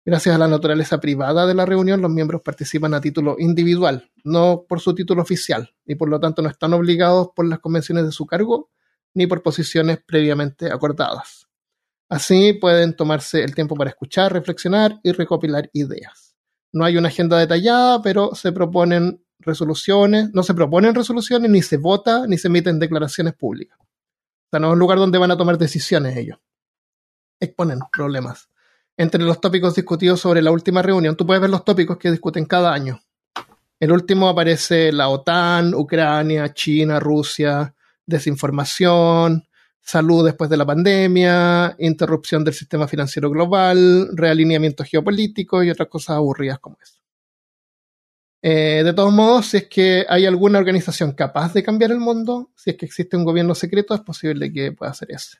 Gracias 0.04 0.34
a 0.34 0.38
la 0.38 0.48
naturaleza 0.48 0.98
privada 0.98 1.46
de 1.46 1.54
la 1.54 1.66
reunión, 1.66 2.00
los 2.00 2.10
miembros 2.10 2.40
participan 2.42 2.94
a 2.94 3.00
título 3.00 3.36
individual, 3.38 4.10
no 4.24 4.64
por 4.68 4.80
su 4.80 4.94
título 4.94 5.22
oficial, 5.22 5.74
y 5.84 5.94
por 5.94 6.08
lo 6.08 6.18
tanto 6.18 6.40
no 6.40 6.48
están 6.48 6.72
obligados 6.72 7.28
por 7.36 7.46
las 7.46 7.58
convenciones 7.58 8.06
de 8.06 8.12
su 8.12 8.26
cargo 8.26 8.70
ni 9.12 9.26
por 9.26 9.42
posiciones 9.42 9.98
previamente 10.04 10.72
acordadas. 10.72 11.46
Así 12.08 12.54
pueden 12.54 12.96
tomarse 12.96 13.44
el 13.44 13.54
tiempo 13.54 13.76
para 13.76 13.90
escuchar, 13.90 14.32
reflexionar 14.32 14.98
y 15.02 15.12
recopilar 15.12 15.68
ideas. 15.72 16.29
No 16.72 16.84
hay 16.84 16.96
una 16.96 17.08
agenda 17.08 17.38
detallada, 17.38 18.02
pero 18.02 18.34
se 18.34 18.52
proponen 18.52 19.24
resoluciones, 19.38 20.30
no 20.32 20.42
se 20.42 20.54
proponen 20.54 20.94
resoluciones, 20.94 21.50
ni 21.50 21.62
se 21.62 21.76
vota, 21.76 22.26
ni 22.26 22.38
se 22.38 22.48
emiten 22.48 22.78
declaraciones 22.78 23.34
públicas. 23.34 23.78
O 23.80 24.48
sea, 24.50 24.60
no 24.60 24.68
es 24.68 24.72
un 24.74 24.78
lugar 24.78 24.98
donde 24.98 25.18
van 25.18 25.30
a 25.30 25.36
tomar 25.36 25.58
decisiones 25.58 26.16
ellos. 26.16 26.38
Exponen 27.40 27.80
problemas 27.92 28.48
entre 28.96 29.22
los 29.22 29.40
tópicos 29.40 29.74
discutidos 29.74 30.20
sobre 30.20 30.42
la 30.42 30.50
última 30.50 30.82
reunión. 30.82 31.16
Tú 31.16 31.26
puedes 31.26 31.40
ver 31.40 31.48
los 31.48 31.64
tópicos 31.64 31.96
que 31.96 32.10
discuten 32.10 32.44
cada 32.44 32.72
año. 32.72 33.00
El 33.78 33.92
último 33.92 34.28
aparece 34.28 34.92
la 34.92 35.08
OTAN, 35.08 35.74
Ucrania, 35.74 36.52
China, 36.52 37.00
Rusia, 37.00 37.74
desinformación, 38.04 39.48
salud 39.80 40.24
después 40.24 40.48
de 40.50 40.56
la 40.56 40.66
pandemia, 40.66 41.76
interrupción 41.78 42.44
del 42.44 42.54
sistema 42.54 42.86
financiero 42.86 43.30
global, 43.30 44.08
realineamiento 44.12 44.84
geopolítico 44.84 45.62
y 45.62 45.70
otras 45.70 45.88
cosas 45.88 46.16
aburridas 46.16 46.58
como 46.58 46.76
eso. 46.82 47.00
Eh, 48.42 48.82
de 48.84 48.94
todos 48.94 49.12
modos, 49.12 49.46
si 49.46 49.58
es 49.58 49.68
que 49.68 50.06
hay 50.08 50.24
alguna 50.24 50.58
organización 50.58 51.12
capaz 51.12 51.52
de 51.52 51.62
cambiar 51.62 51.90
el 51.90 52.00
mundo, 52.00 52.50
si 52.56 52.70
es 52.70 52.76
que 52.76 52.86
existe 52.86 53.16
un 53.16 53.24
gobierno 53.24 53.54
secreto, 53.54 53.94
es 53.94 54.00
posible 54.00 54.52
que 54.52 54.72
pueda 54.72 54.92
hacer 54.92 55.10
eso. 55.10 55.38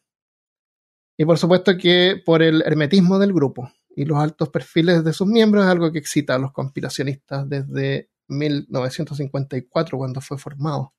Y 1.16 1.24
por 1.24 1.38
supuesto 1.38 1.76
que 1.76 2.22
por 2.24 2.42
el 2.42 2.62
hermetismo 2.62 3.18
del 3.18 3.32
grupo 3.32 3.70
y 3.94 4.04
los 4.04 4.18
altos 4.18 4.48
perfiles 4.50 5.04
de 5.04 5.12
sus 5.12 5.26
miembros 5.26 5.64
es 5.64 5.70
algo 5.70 5.90
que 5.92 5.98
excita 5.98 6.34
a 6.34 6.38
los 6.38 6.52
conspiracionistas 6.52 7.48
desde 7.48 8.10
1954 8.28 9.98
cuando 9.98 10.20
fue 10.20 10.38
formado. 10.38 10.94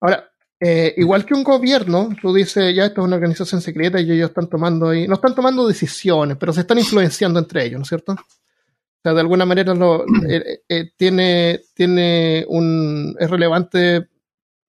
Ahora, 0.00 0.29
eh, 0.62 0.92
igual 0.98 1.24
que 1.24 1.32
un 1.32 1.42
gobierno, 1.42 2.10
tú 2.20 2.34
dices, 2.34 2.74
ya 2.76 2.84
esto 2.84 3.00
es 3.00 3.06
una 3.06 3.16
organización 3.16 3.62
secreta 3.62 3.98
y 3.98 4.10
ellos 4.12 4.28
están 4.28 4.46
tomando 4.46 4.90
ahí, 4.90 5.08
no 5.08 5.14
están 5.14 5.34
tomando 5.34 5.66
decisiones, 5.66 6.36
pero 6.36 6.52
se 6.52 6.60
están 6.60 6.78
influenciando 6.78 7.38
entre 7.38 7.64
ellos, 7.64 7.78
¿no 7.78 7.82
es 7.84 7.88
cierto? 7.88 8.12
O 8.12 9.02
sea, 9.02 9.14
de 9.14 9.20
alguna 9.20 9.46
manera 9.46 9.74
lo, 9.74 10.04
eh, 10.28 10.60
eh, 10.68 10.90
tiene, 10.98 11.62
tiene 11.72 12.44
un, 12.46 13.16
es 13.18 13.30
relevante 13.30 14.08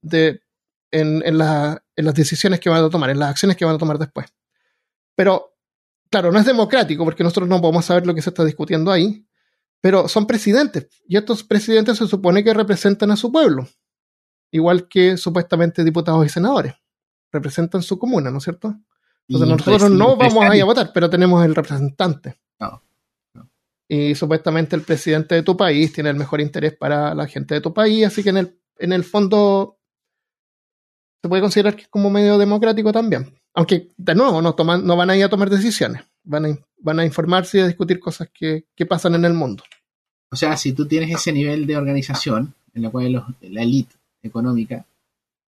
en, 0.04 1.24
en 1.26 1.38
las 1.38 1.82
decisiones 2.16 2.62
que 2.62 2.70
van 2.70 2.86
a 2.86 2.90
tomar, 2.90 3.10
en 3.10 3.20
las 3.20 3.32
acciones 3.32 3.58
que 3.58 3.66
van 3.66 3.76
a 3.76 3.80
tomar 3.80 4.00
después. 4.00 4.28
Pero, 5.14 5.58
claro, 6.10 6.32
no 6.32 6.40
es 6.40 6.46
democrático 6.46 7.04
porque 7.04 7.26
nosotros 7.26 7.50
no 7.50 7.60
podemos 7.60 7.84
saber 7.84 8.08
lo 8.08 8.16
que 8.16 8.22
se 8.22 8.30
está 8.30 8.46
discutiendo 8.46 8.94
ahí, 8.94 9.28
pero 9.82 10.08
son 10.08 10.26
presidentes 10.26 10.88
y 11.06 11.18
estos 11.18 11.44
presidentes 11.44 11.98
se 11.98 12.08
supone 12.08 12.46
que 12.46 12.54
representan 12.54 13.12
a 13.12 13.18
su 13.18 13.30
pueblo, 13.30 13.68
igual 14.52 14.88
que 14.88 15.18
supuestamente 15.18 15.84
diputados 15.84 16.26
y 16.26 16.30
senadores. 16.30 16.76
Representan 17.32 17.82
su 17.82 17.98
comuna, 17.98 18.30
¿no 18.30 18.38
es 18.38 18.44
cierto? 18.44 18.76
Entonces 19.28 19.50
nosotros 19.50 19.92
no 19.92 20.18
vamos 20.18 20.44
a 20.44 20.56
ir 20.56 20.62
a 20.62 20.66
votar, 20.66 20.92
pero 20.94 21.10
tenemos 21.10 21.44
el 21.46 21.56
representante. 21.56 22.38
Y 23.88 24.16
supuestamente 24.16 24.76
el 24.76 24.84
presidente 24.84 25.36
de 25.36 25.44
tu 25.44 25.58
país 25.58 25.92
tiene 25.92 26.12
el 26.12 26.16
mejor 26.16 26.40
interés 26.40 26.78
para 26.78 27.14
la 27.14 27.28
gente 27.28 27.56
de 27.56 27.62
tu 27.62 27.74
país, 27.74 28.06
así 28.06 28.24
que 28.24 28.30
en 28.30 28.38
el, 28.38 28.60
en 28.78 28.94
el 28.94 29.04
fondo 29.04 29.80
se 31.22 31.28
puede 31.28 31.42
considerar 31.42 31.76
que 31.76 31.84
es 31.84 31.88
como 31.90 32.10
medio 32.10 32.38
democrático 32.38 32.94
también. 32.94 33.34
Aunque, 33.54 33.90
de 33.98 34.16
nuevo, 34.16 34.42
no, 34.42 34.56
toman, 34.56 34.86
no 34.86 34.96
van 34.96 35.10
a 35.10 35.18
ir 35.18 35.26
a 35.26 35.30
tomar 35.30 35.50
decisiones, 35.50 36.04
van 36.24 36.46
a, 36.46 36.58
van 36.78 37.00
a 37.00 37.06
informarse 37.06 37.58
y 37.58 37.62
a 37.62 37.68
discutir 37.68 38.00
cosas 38.00 38.30
que, 38.34 38.66
pasan 38.88 39.16
en 39.16 39.26
el 39.26 39.34
mundo. 39.34 39.64
O 40.32 40.38
sea, 40.38 40.56
si 40.56 40.72
tú 40.72 40.88
tienes 40.88 41.14
ese 41.14 41.34
nivel 41.34 41.68
de 41.68 41.76
organización 41.76 42.56
en 42.74 42.84
la 42.84 42.90
cual 42.90 43.26
la 43.42 43.62
élite 43.62 43.96
económica 44.24 44.86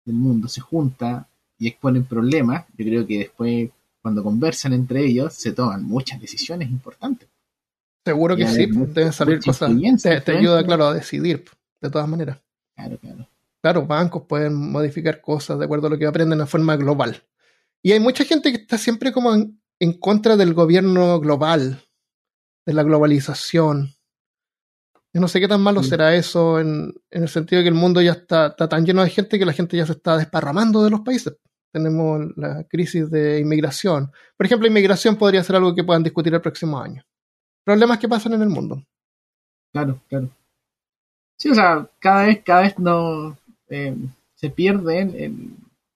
del 0.05 0.15
mundo 0.15 0.47
se 0.47 0.61
junta 0.61 1.27
y 1.57 1.67
exponen 1.67 2.05
problemas, 2.05 2.65
yo 2.77 2.85
creo 2.85 3.07
que 3.07 3.19
después, 3.19 3.69
cuando 4.01 4.23
conversan 4.23 4.73
entre 4.73 5.05
ellos, 5.05 5.33
se 5.33 5.51
toman 5.51 5.83
muchas 5.83 6.19
decisiones 6.19 6.69
importantes. 6.69 7.29
Seguro 8.05 8.35
que 8.35 8.47
sí, 8.47 8.65
deben 8.67 9.13
salir 9.13 9.39
cosas. 9.39 9.71
Te, 10.01 10.21
te 10.21 10.37
ayuda, 10.37 10.65
claro, 10.65 10.87
a 10.87 10.93
decidir, 10.93 11.45
de 11.81 11.89
todas 11.89 12.07
maneras. 12.07 12.37
Claro, 12.75 12.97
claro. 12.97 13.27
Claro, 13.61 13.85
bancos 13.85 14.23
pueden 14.23 14.55
modificar 14.55 15.21
cosas 15.21 15.57
de 15.57 15.63
acuerdo 15.63 15.87
a 15.87 15.89
lo 15.89 15.97
que 15.97 16.05
aprenden 16.05 16.39
de 16.39 16.45
forma 16.45 16.75
global. 16.75 17.23
Y 17.81 17.93
hay 17.93 17.99
mucha 18.01 18.25
gente 18.25 18.51
que 18.51 18.57
está 18.61 18.77
siempre 18.77 19.13
como 19.13 19.33
en, 19.33 19.99
contra 19.99 20.35
del 20.35 20.53
gobierno 20.53 21.21
global, 21.21 21.81
de 22.65 22.73
la 22.73 22.83
globalización. 22.83 23.93
Yo 25.13 25.21
no 25.21 25.27
sé 25.27 25.39
qué 25.39 25.47
tan 25.47 25.61
malo 25.61 25.83
será 25.83 26.15
eso 26.15 26.59
en, 26.59 26.91
el 27.11 27.29
sentido 27.29 27.59
de 27.59 27.65
que 27.65 27.69
el 27.69 27.75
mundo 27.75 28.01
ya 28.01 28.13
está, 28.13 28.55
tan 28.55 28.83
lleno 28.83 29.03
de 29.03 29.11
gente 29.11 29.37
que 29.37 29.45
la 29.45 29.53
gente 29.53 29.77
ya 29.77 29.85
se 29.85 29.91
está 29.91 30.17
desparramando 30.17 30.83
de 30.83 30.89
los 30.89 31.01
países. 31.01 31.37
tenemos 31.71 32.35
la 32.35 32.63
crisis 32.63 33.11
de 33.11 33.39
inmigración. 33.39 34.11
Por 34.35 34.45
ejemplo, 34.47 34.67
inmigración 34.67 35.15
podría 35.15 35.43
ser 35.43 35.57
algo 35.57 35.75
que 35.75 35.83
puedan 35.83 36.03
discutir 36.03 36.33
el 36.33 36.41
próximo 36.41 36.79
año. 36.79 37.03
Problemas 37.63 37.99
que 37.99 38.09
pasan 38.09 38.33
en 38.33 38.41
el 38.41 38.49
mundo. 38.49 38.83
Claro, 39.71 40.01
claro. 40.09 40.29
Sí, 41.37 41.49
o 41.49 41.55
sea, 41.55 41.87
cada 41.99 42.25
vez, 42.25 42.41
cada 42.43 42.61
vez 42.61 42.79
no 42.79 43.37
eh, 43.69 43.95
se 44.33 44.49
pierde 44.49 45.01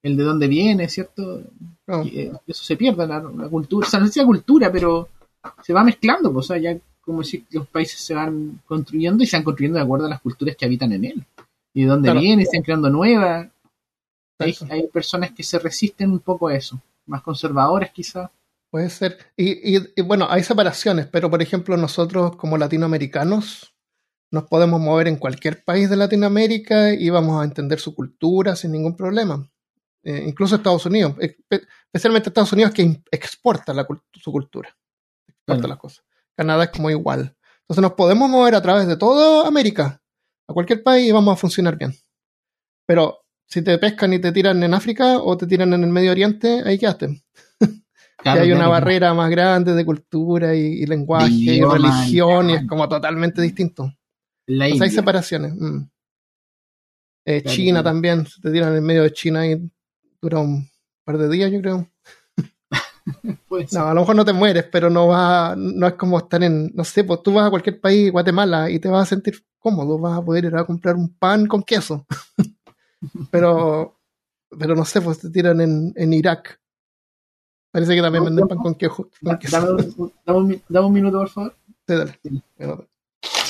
el, 0.03 0.17
de 0.17 0.23
dónde 0.23 0.47
viene, 0.47 0.88
¿cierto? 0.89 1.41
Eh, 1.88 2.32
eso 2.45 2.63
se 2.63 2.77
pierde, 2.77 3.08
la, 3.08 3.21
cultura, 3.49 3.88
o 3.88 3.89
sea, 3.89 3.99
no 3.99 4.06
es 4.06 4.17
cultura, 4.25 4.71
pero 4.71 5.10
se 5.63 5.73
va 5.73 5.84
mezclando, 5.84 6.32
pues, 6.32 6.45
o 6.45 6.53
sea, 6.53 6.58
ya 6.58 6.77
como 7.08 7.24
si 7.24 7.46
los 7.52 7.65
países 7.70 8.02
se 8.02 8.13
van 8.13 8.62
construyendo 8.65 9.24
y 9.24 9.28
se 9.28 9.38
van 9.38 9.46
construyendo 9.46 9.80
de 9.80 9.86
acuerdo 9.86 10.08
a 10.08 10.10
las 10.10 10.20
culturas 10.20 10.58
que 10.58 10.65
habitan 10.65 10.91
en 10.91 11.06
él. 11.06 11.26
Y 11.74 11.84
de 11.84 11.88
dónde 11.88 12.12
viene, 12.12 12.46
se 12.46 12.58
van 12.58 12.63
creando 12.65 12.89
nuevas. 12.89 13.48
Hay, 14.39 14.54
hay, 14.70 14.88
personas 14.88 15.32
que 15.32 15.41
se 15.41 15.58
resisten 15.58 16.12
un 16.12 16.20
poco 16.20 16.50
a 16.50 16.56
eso, 16.56 16.82
más 17.06 17.22
conservadoras 17.22 17.91
quizás. 17.91 18.30
Puede 18.70 18.89
ser. 18.89 19.17
Y, 19.38 19.78
y, 19.78 20.02
bueno, 20.02 20.28
hay 20.30 20.43
separaciones, 20.43 21.08
pero 21.08 21.32
por 21.32 21.41
ejemplo 21.41 21.78
nosotros 21.78 22.36
como 22.36 22.58
latinoamericanos 22.58 23.74
nos 24.30 24.43
podemos 24.43 24.82
mover 24.82 25.08
en 25.08 25.15
cualquier 25.15 25.63
país 25.63 25.89
de 25.89 25.96
Latinoamérica 25.96 26.93
y 26.93 27.10
vamos 27.10 27.41
a 27.41 27.46
entender 27.46 27.80
su 27.80 27.96
cultura 27.96 28.58
sin 28.58 28.74
ningún 28.74 28.98
problema. 28.98 29.50
Eh, 30.04 30.26
incluso 30.28 30.58
Estados 30.58 30.86
Unidos, 30.86 31.15
especialmente 31.50 32.30
Estados 32.30 32.52
Unidos 32.52 32.74
que 32.74 33.02
exporta 33.10 33.74
la, 33.74 33.88
su 34.12 34.30
cultura, 34.30 34.76
exporta 35.26 35.70
las 35.70 35.78
cosas. 35.78 36.04
Canadá 36.38 36.65
es 36.65 36.69
como 36.69 36.89
igual. 36.89 37.36
Entonces 37.62 37.82
nos 37.82 37.93
podemos 37.93 38.30
mover 38.30 38.56
a 38.56 38.62
través 38.62 38.88
de 38.88 38.95
toda 38.95 39.47
América, 39.47 40.02
a 40.47 40.54
cualquier 40.54 40.84
país 40.84 41.10
y 41.10 41.12
vamos 41.12 41.34
a 41.34 41.38
funcionar 41.38 41.78
bien. 41.78 41.93
Pero 42.86 43.26
si 43.47 43.62
te 43.62 43.78
pescan 43.78 44.13
y 44.13 44.19
te 44.19 44.32
tiran 44.32 44.62
en 44.63 44.73
África 44.73 45.17
o 45.17 45.36
te 45.36 45.47
tiran 45.47 45.73
en 45.73 45.84
el 45.84 45.89
Medio 45.89 46.12
Oriente, 46.12 46.62
ahí 46.63 46.78
quedaste. 46.78 47.23
que 48.23 48.30
hay 48.30 48.52
una 48.52 48.67
barrera 48.67 49.13
más 49.13 49.30
grande 49.30 49.73
de 49.73 49.84
cultura 49.84 50.56
y, 50.56 50.86
lenguaje 50.86 51.32
y 51.32 51.62
religión 51.62 52.52
y 52.52 52.54
es 52.54 52.67
como 52.67 52.88
totalmente 52.88 53.41
distinto. 53.41 53.91
hay 54.47 54.89
separaciones. 54.89 55.54
Mm. 55.56 55.89
Eh, 57.26 57.43
China 57.43 57.84
también, 57.84 58.26
se 58.26 58.39
te 58.39 58.52
tiran 58.52 58.73
en 58.76 58.84
medio 58.86 59.04
de 59.04 59.12
China 59.12 59.45
y 59.45 59.69
dura 60.21 60.39
un 60.39 60.69
par 61.04 61.17
de 61.17 61.30
días, 61.30 61.52
yo 61.52 61.60
creo. 61.60 61.89
no, 63.72 63.88
a 63.88 63.93
lo 63.93 64.02
mejor 64.02 64.15
no 64.15 64.26
te 64.26 64.34
mueres, 64.34 64.65
pero 64.72 64.89
no 64.89 65.08
va, 65.08 65.56
no 65.58 65.88
es 65.88 65.93
como 65.93 66.17
estar 66.17 66.43
en, 66.43 66.72
no 66.74 66.84
sé, 66.84 67.04
pues 67.04 67.24
tú 67.24 67.34
vas 67.34 67.48
a 67.48 67.50
cualquier 67.50 67.80
país, 67.80 68.12
Guatemala, 68.12 68.70
y 68.70 68.80
te 68.80 68.89
vas 68.89 69.04
a 69.04 69.15
sentir 69.15 69.43
cómodo, 69.60 69.98
vas 70.00 70.17
a 70.17 70.24
poder 70.24 70.46
ir 70.46 70.56
a 70.56 70.65
comprar 70.65 70.96
un 70.96 71.13
pan 71.13 71.48
con 71.48 71.63
queso. 71.63 72.06
pero, 73.32 74.00
pero 74.58 74.76
no 74.76 74.86
sé, 74.86 75.02
pues 75.02 75.20
te 75.20 75.30
tiran 75.30 75.62
en, 75.62 75.93
en 75.96 76.13
Irak 76.13 76.60
Parece 77.78 77.96
que 77.96 78.02
también 78.02 78.26
venden 78.26 78.48
pan 78.48 78.58
con 78.58 78.74
queso. 78.74 79.10
Dame, 79.22 80.62
un, 80.65 80.93
minuto, 80.93 81.20
por 81.20 81.30
favor. 81.30 81.56
Sí, 81.88 81.93
dale. 81.93 82.20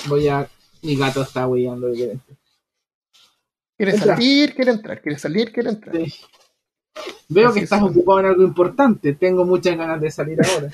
Voy 0.09 0.27
a. 0.27 0.49
Mi 0.81 0.97
gato 0.97 1.21
está 1.21 1.47
huellando. 1.47 1.87
Quiere 3.77 3.97
salir, 3.97 4.53
quiere 4.53 4.71
entrar, 4.71 5.01
quiere 5.01 5.17
salir, 5.17 5.51
quiere 5.53 5.69
entrar. 5.69 5.95
Veo 7.29 7.53
que 7.53 7.61
estás 7.61 7.81
ocupado 7.81 8.19
en 8.21 8.25
algo 8.27 8.43
importante. 8.43 9.13
Tengo 9.13 9.45
muchas 9.45 9.77
ganas 9.77 9.99
de 9.99 10.11
salir 10.11 10.39
ahora. 10.45 10.71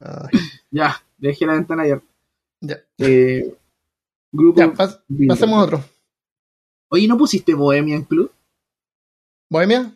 ya, 0.70 1.02
dejé 1.18 1.46
la 1.46 1.54
ventana 1.54 1.82
abierta. 1.82 2.06
Ya. 2.60 2.78
Eh, 2.98 3.54
grupo. 4.32 4.60
Ya, 4.60 4.72
pasemos 4.72 5.58
a 5.58 5.64
otro. 5.64 5.84
Oye, 6.88 7.06
¿no 7.06 7.16
pusiste 7.16 7.54
Bohemia 7.54 7.96
en 7.96 8.04
Club? 8.04 8.32
¿Bohemia? 9.48 9.92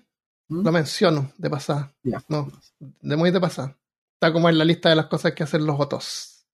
¿Mm? 0.49 0.65
Lo 0.65 0.73
menciono 0.73 1.33
de 1.39 1.51
pasada. 1.51 1.93
No, 2.29 2.51
de 2.79 3.17
muy 3.17 3.31
de 3.31 3.41
pasada. 3.41 3.77
Está 4.15 4.33
como 4.33 4.49
en 4.49 4.59
la 4.59 4.65
lista 4.65 4.89
de 4.91 4.97
las 4.97 5.07
cosas 5.07 5.33
que 5.33 5.43
hacen 5.43 5.67
los 5.67 5.77
votos. 5.77 6.47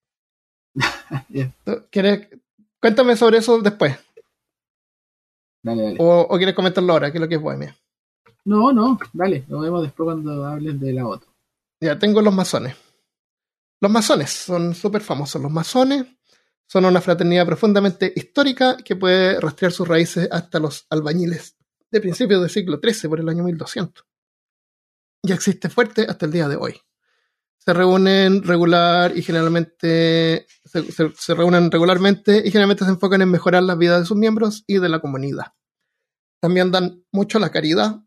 ¿Quieres? 1.90 2.28
Cuéntame 2.80 3.16
sobre 3.16 3.38
eso 3.38 3.60
después. 3.60 3.96
Dale, 5.62 5.82
dale. 5.82 5.96
O, 5.98 6.36
quieres 6.36 6.54
comentarlo 6.54 6.92
ahora, 6.92 7.10
qué 7.10 7.18
es 7.18 7.20
lo 7.20 7.28
que 7.28 7.34
es 7.34 7.40
Bohemia. 7.40 7.76
No, 8.44 8.72
no, 8.72 8.98
dale, 9.12 9.44
lo 9.48 9.60
vemos 9.60 9.82
después 9.82 10.06
cuando 10.06 10.44
hables 10.44 10.80
de 10.80 10.92
la 10.92 11.04
voto. 11.04 11.26
Ya, 11.80 11.98
tengo 11.98 12.20
los 12.22 12.34
masones. 12.34 12.76
Los 13.80 13.90
masones 13.90 14.30
son 14.30 14.74
súper 14.74 15.02
famosos. 15.02 15.40
Los 15.40 15.50
masones 15.50 16.06
son 16.66 16.84
una 16.84 17.00
fraternidad 17.00 17.46
profundamente 17.46 18.12
histórica 18.14 18.76
que 18.76 18.96
puede 18.96 19.40
rastrear 19.40 19.72
sus 19.72 19.88
raíces 19.88 20.28
hasta 20.30 20.58
los 20.58 20.86
albañiles 20.90 21.56
de 21.90 22.00
principios 22.00 22.40
del 22.40 22.50
siglo 22.50 22.78
XIII, 22.82 23.08
por 23.08 23.20
el 23.20 23.28
año 23.28 23.42
1200. 23.42 24.04
Y 25.22 25.32
existe 25.32 25.68
fuerte 25.68 26.06
hasta 26.08 26.26
el 26.26 26.32
día 26.32 26.48
de 26.48 26.56
hoy. 26.56 26.80
Se 27.58 27.74
reúnen 27.74 28.42
regular 28.42 29.16
y 29.16 29.22
generalmente 29.22 30.46
se, 30.64 31.34
reúnen 31.34 31.70
regularmente 31.70 32.42
y 32.44 32.50
generalmente 32.50 32.84
se 32.84 32.90
enfocan 32.90 33.20
en 33.20 33.30
mejorar 33.30 33.62
la 33.62 33.74
vida 33.74 33.98
de 33.98 34.06
sus 34.06 34.16
miembros 34.16 34.64
y 34.66 34.78
de 34.78 34.88
la 34.88 35.00
comunidad. 35.00 35.52
También 36.40 36.70
dan 36.70 37.04
mucho 37.12 37.38
a 37.38 37.40
la 37.40 37.50
caridad, 37.50 38.00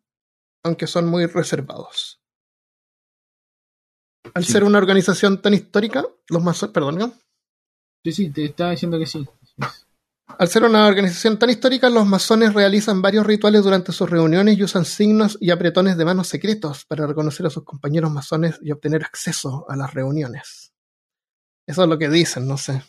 aunque 0.63 0.87
son 0.87 1.07
muy 1.07 1.25
reservados. 1.25 2.21
Al 4.33 4.45
ser 4.45 4.63
una 4.63 4.77
organización 4.77 5.41
tan 5.41 5.53
histórica, 5.53 6.05
los 6.29 6.41
masones, 6.41 6.73
perdón. 6.73 7.13
Sí, 8.03 8.11
sí, 8.11 8.29
te 8.29 8.45
estaba 8.45 8.71
diciendo 8.71 8.97
que 8.97 9.05
sí. 9.05 9.27
Al 10.39 10.47
ser 10.47 10.63
una 10.63 10.87
organización 10.87 11.37
tan 11.37 11.49
histórica, 11.49 11.89
los 11.89 12.07
masones 12.07 12.53
realizan 12.53 13.01
varios 13.01 13.25
rituales 13.25 13.63
durante 13.63 13.91
sus 13.91 14.09
reuniones 14.09 14.57
y 14.57 14.63
usan 14.63 14.85
signos 14.85 15.37
y 15.39 15.51
apretones 15.51 15.97
de 15.97 16.05
manos 16.05 16.27
secretos 16.27 16.85
para 16.85 17.05
reconocer 17.05 17.45
a 17.45 17.49
sus 17.49 17.63
compañeros 17.63 18.11
masones 18.11 18.57
y 18.61 18.71
obtener 18.71 19.03
acceso 19.03 19.65
a 19.69 19.75
las 19.75 19.93
reuniones. 19.93 20.73
Eso 21.67 21.83
es 21.83 21.89
lo 21.89 21.99
que 21.99 22.09
dicen, 22.09 22.47
no 22.47 22.57
sé. 22.57 22.81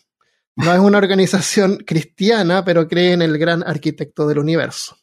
No 0.55 0.73
es 0.73 0.79
una 0.79 0.97
organización 0.97 1.77
cristiana, 1.85 2.63
pero 2.65 2.87
cree 2.87 3.13
en 3.13 3.21
el 3.21 3.37
gran 3.37 3.61
arquitecto 3.63 4.27
del 4.27 4.39
universo. 4.39 4.97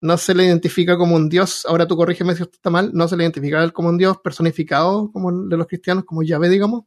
No 0.00 0.16
se 0.16 0.34
le 0.34 0.44
identifica 0.44 0.96
como 0.96 1.16
un 1.16 1.28
dios, 1.28 1.66
ahora 1.66 1.86
tú 1.86 1.96
corrígeme 1.96 2.34
si 2.34 2.42
esto 2.42 2.54
está 2.54 2.70
mal, 2.70 2.90
no 2.94 3.06
se 3.06 3.16
le 3.16 3.24
identifica 3.24 3.70
como 3.70 3.90
un 3.90 3.98
dios 3.98 4.18
personificado 4.22 5.10
como 5.12 5.46
de 5.46 5.56
los 5.56 5.66
cristianos, 5.66 6.04
como 6.04 6.22
Yahvé, 6.22 6.48
digamos, 6.48 6.84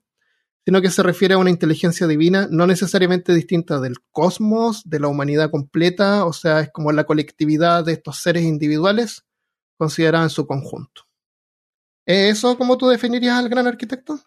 sino 0.65 0.81
que 0.81 0.89
se 0.89 1.03
refiere 1.03 1.33
a 1.33 1.37
una 1.37 1.49
inteligencia 1.49 2.07
divina 2.07 2.47
no 2.49 2.65
necesariamente 2.65 3.33
distinta 3.33 3.79
del 3.79 3.97
cosmos, 4.11 4.81
de 4.89 4.99
la 4.99 5.09
humanidad 5.09 5.51
completa, 5.51 6.25
o 6.25 6.33
sea, 6.33 6.61
es 6.61 6.71
como 6.71 6.91
la 6.91 7.03
colectividad 7.03 7.83
de 7.83 7.93
estos 7.93 8.17
seres 8.17 8.43
individuales 8.43 9.25
considerada 9.77 10.23
en 10.23 10.29
su 10.29 10.47
conjunto. 10.47 11.03
¿Es 12.05 12.37
eso 12.37 12.57
como 12.57 12.77
tú 12.77 12.87
definirías 12.87 13.37
al 13.37 13.49
gran 13.49 13.67
arquitecto? 13.67 14.19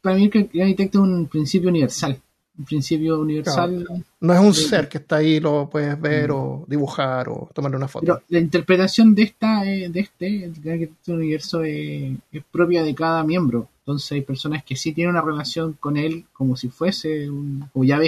Para 0.00 0.16
mí 0.16 0.24
el 0.24 0.30
gran 0.30 0.68
arquitecto 0.68 0.98
es 0.98 1.04
un 1.04 1.26
principio 1.26 1.68
universal. 1.68 2.20
Un 2.58 2.64
principio 2.64 3.20
universal. 3.20 3.86
No 4.20 4.34
es 4.34 4.40
un 4.40 4.52
ser 4.52 4.88
que 4.88 4.98
está 4.98 5.16
ahí, 5.16 5.38
lo 5.38 5.70
puedes 5.70 6.00
ver 6.00 6.30
mm. 6.30 6.34
o 6.34 6.64
dibujar 6.66 7.28
o 7.28 7.48
tomar 7.54 7.74
una 7.74 7.86
foto. 7.86 8.04
Pero 8.04 8.22
la 8.28 8.40
interpretación 8.40 9.14
de 9.14 9.22
esta, 9.22 9.64
eh, 9.64 9.88
de 9.88 10.00
este, 10.00 10.50
gran 10.60 10.74
arquitecto 10.74 11.12
universo, 11.12 11.62
es 11.62 12.18
propia 12.50 12.82
de 12.82 12.94
cada 12.94 13.22
miembro 13.22 13.68
entonces 13.88 14.12
hay 14.12 14.20
personas 14.20 14.62
que 14.64 14.76
sí 14.76 14.92
tienen 14.92 15.14
una 15.14 15.22
relación 15.22 15.72
con 15.80 15.96
él 15.96 16.26
como 16.34 16.58
si 16.58 16.68
fuese 16.68 17.30
un, 17.30 17.70
como 17.72 17.86
ya 17.86 17.98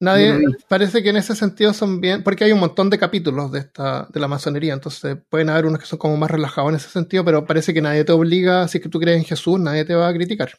Nadie, 0.00 0.40
parece 0.66 1.00
que 1.00 1.10
en 1.10 1.16
ese 1.16 1.36
sentido 1.36 1.72
son 1.72 2.00
bien, 2.00 2.24
porque 2.24 2.42
hay 2.42 2.50
un 2.50 2.58
montón 2.58 2.90
de 2.90 2.98
capítulos 2.98 3.52
de 3.52 3.60
esta, 3.60 4.08
de 4.12 4.18
la 4.18 4.26
masonería, 4.26 4.74
entonces 4.74 5.16
pueden 5.28 5.48
haber 5.48 5.66
unos 5.66 5.78
que 5.78 5.86
son 5.86 6.00
como 6.00 6.16
más 6.16 6.28
relajados 6.28 6.70
en 6.70 6.74
ese 6.74 6.88
sentido, 6.88 7.24
pero 7.24 7.46
parece 7.46 7.72
que 7.72 7.80
nadie 7.80 8.02
te 8.02 8.10
obliga, 8.10 8.66
si 8.66 8.78
es 8.78 8.82
que 8.82 8.88
tú 8.88 8.98
crees 8.98 9.18
en 9.18 9.24
Jesús, 9.24 9.60
nadie 9.60 9.84
te 9.84 9.94
va 9.94 10.08
a 10.08 10.12
criticar. 10.12 10.58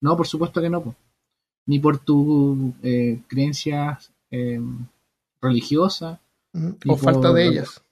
No, 0.00 0.16
por 0.16 0.26
supuesto 0.26 0.62
que 0.62 0.70
no, 0.70 0.82
ni 1.66 1.78
por 1.78 1.98
tu 1.98 2.74
eh, 2.82 3.20
creencias 3.26 4.12
eh, 4.30 4.60
religiosas. 5.40 6.18
o 6.86 6.96
falta 6.96 7.32
de 7.32 7.46
ellas. 7.46 7.82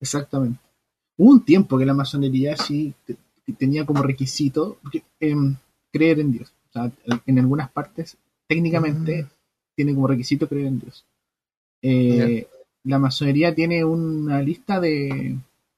Exactamente. 0.00 0.60
Hubo 1.16 1.30
un 1.30 1.44
tiempo 1.44 1.78
que 1.78 1.86
la 1.86 1.94
masonería 1.94 2.56
sí 2.56 2.94
tenía 3.58 3.86
como 3.86 4.02
requisito 4.02 4.78
em, 5.20 5.56
creer 5.92 6.20
en 6.20 6.32
Dios. 6.32 6.52
O 6.70 6.72
sea, 6.72 6.92
en 7.26 7.38
algunas 7.38 7.70
partes, 7.70 8.16
técnicamente, 8.48 9.26
tiene 9.76 9.94
como 9.94 10.08
requisito 10.08 10.48
creer 10.48 10.66
en 10.66 10.80
Dios. 10.80 11.04
Eh, 11.82 12.48
la 12.84 12.98
masonería 12.98 13.54
tiene 13.54 13.84
una 13.84 14.42
lista 14.42 14.80
de. 14.80 15.36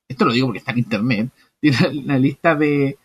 Esto 0.09 0.25
lo 0.25 0.33
digo 0.33 0.47
porque 0.47 0.59
está 0.59 0.73
en 0.73 0.79
internet. 0.79 1.31
Tiene 1.61 2.01
una 2.05 2.19
lista 2.19 2.55
de. 2.55 2.99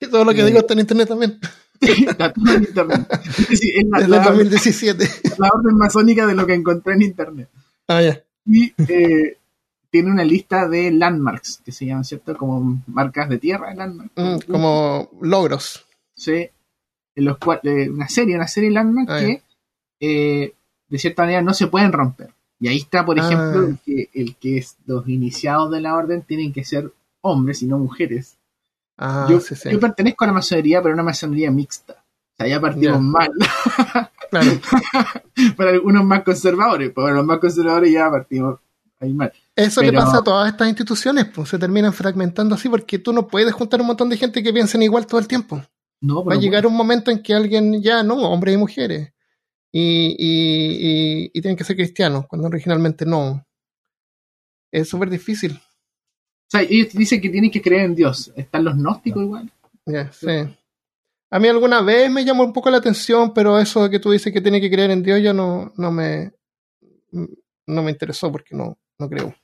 Y 0.00 0.06
todo 0.06 0.24
lo 0.24 0.32
que 0.32 0.44
digo 0.44 0.58
está 0.58 0.72
en 0.72 0.80
internet 0.80 1.08
también. 1.08 1.38
está 2.08 2.32
todo 2.32 2.52
en 2.54 2.62
internet. 2.62 3.06
es 3.50 3.60
la, 3.88 3.98
Desde 3.98 4.30
2017. 4.30 5.08
La 5.38 5.48
orden 5.52 5.76
masónica 5.76 6.26
de 6.26 6.34
lo 6.34 6.46
que 6.46 6.54
encontré 6.54 6.94
en 6.94 7.02
internet. 7.02 7.48
Ah, 7.88 8.02
ya. 8.02 8.22
Y 8.46 8.72
eh, 8.88 9.36
tiene 9.90 10.10
una 10.10 10.24
lista 10.24 10.68
de 10.68 10.90
landmarks, 10.90 11.60
que 11.64 11.72
se 11.72 11.86
llaman, 11.86 12.04
¿cierto? 12.04 12.36
Como 12.36 12.82
marcas 12.86 13.28
de 13.28 13.38
tierra, 13.38 13.74
landmarks. 13.74 14.12
Mm, 14.16 14.50
como 14.50 15.10
logros. 15.20 15.86
Sí. 16.14 16.48
En 17.14 17.24
los 17.24 17.36
una 17.90 18.08
serie, 18.08 18.36
una 18.36 18.48
serie 18.48 18.70
de 18.70 18.74
landmarks 18.74 19.12
ah, 19.12 19.20
que 19.20 19.42
eh, 20.00 20.54
de 20.88 20.98
cierta 20.98 21.22
manera 21.22 21.42
no 21.42 21.52
se 21.52 21.66
pueden 21.66 21.92
romper. 21.92 22.30
Y 22.58 22.68
ahí 22.68 22.78
está, 22.78 23.04
por 23.04 23.18
ejemplo, 23.18 23.60
ah. 23.60 23.66
el 23.68 23.78
que, 23.84 24.08
el 24.14 24.36
que 24.36 24.58
es 24.58 24.76
los 24.86 25.08
iniciados 25.08 25.70
de 25.70 25.80
la 25.80 25.96
orden 25.96 26.22
tienen 26.22 26.52
que 26.52 26.64
ser 26.64 26.92
hombres 27.20 27.62
y 27.62 27.66
no 27.66 27.78
mujeres. 27.78 28.38
Ah, 29.04 29.26
yo, 29.28 29.40
yo, 29.68 29.80
pertenezco 29.80 30.22
a 30.22 30.28
la 30.28 30.32
masonería, 30.32 30.80
pero 30.80 30.94
una 30.94 31.02
masonería 31.02 31.50
mixta. 31.50 31.94
O 31.94 32.36
sea, 32.36 32.46
ya 32.46 32.60
partimos 32.60 33.00
mal. 33.00 33.30
Claro. 34.32 34.52
para 35.58 35.72
algunos 35.72 36.04
más 36.06 36.22
conservadores, 36.22 36.90
para 36.90 37.12
los 37.12 37.26
más 37.26 37.38
conservadores 37.38 37.92
ya 37.92 38.10
partimos 38.10 38.58
ahí 38.98 39.12
mal. 39.12 39.30
Eso 39.54 39.82
le 39.82 39.92
pasa 39.92 40.20
a 40.20 40.24
todas 40.24 40.50
estas 40.50 40.68
instituciones, 40.68 41.26
pues 41.26 41.50
se 41.50 41.58
terminan 41.58 41.92
fragmentando 41.92 42.54
así 42.54 42.70
porque 42.70 42.98
tú 42.98 43.12
no 43.12 43.28
puedes 43.28 43.52
juntar 43.52 43.82
un 43.82 43.88
montón 43.88 44.08
de 44.08 44.16
gente 44.16 44.42
que 44.42 44.50
piensen 44.50 44.82
igual 44.82 45.06
todo 45.06 45.20
el 45.20 45.28
tiempo. 45.28 45.62
No, 46.00 46.24
Va 46.24 46.32
a 46.32 46.38
llegar 46.38 46.66
un 46.66 46.74
momento 46.74 47.10
en 47.10 47.22
que 47.22 47.34
alguien 47.34 47.82
ya, 47.82 48.02
no, 48.02 48.14
hombres 48.22 48.54
y 48.54 48.56
mujeres, 48.56 49.12
y, 49.70 50.16
y, 50.18 51.30
y, 51.34 51.40
tienen 51.42 51.58
que 51.58 51.64
ser 51.64 51.76
cristianos, 51.76 52.26
cuando 52.26 52.48
originalmente 52.48 53.04
no. 53.04 53.46
Es 54.70 54.88
súper 54.88 55.10
difícil. 55.10 55.60
O 56.52 56.58
sea, 56.58 56.62
ellos 56.68 56.92
dicen 56.92 57.20
que 57.20 57.30
tienen 57.30 57.50
que 57.50 57.62
creer 57.62 57.86
en 57.86 57.94
Dios. 57.94 58.30
¿Están 58.36 58.64
los 58.64 58.76
gnósticos 58.76 59.22
igual? 59.22 59.50
sí. 60.10 60.28
A 61.30 61.38
mí 61.38 61.48
alguna 61.48 61.80
vez 61.80 62.10
me 62.10 62.26
llamó 62.26 62.44
un 62.44 62.52
poco 62.52 62.68
la 62.70 62.76
atención, 62.76 63.32
pero 63.32 63.58
eso 63.58 63.84
de 63.84 63.90
que 63.90 63.98
tú 63.98 64.10
dices 64.10 64.32
que 64.32 64.42
tiene 64.42 64.60
que 64.60 64.70
creer 64.70 64.90
en 64.90 65.02
Dios 65.02 65.22
ya 65.22 65.32
no, 65.32 65.72
no 65.78 65.90
me 65.90 66.32
no 67.66 67.82
me 67.82 67.90
interesó 67.90 68.30
porque 68.30 68.54
no, 68.54 68.78
no 68.98 69.08
creo. 69.08 69.34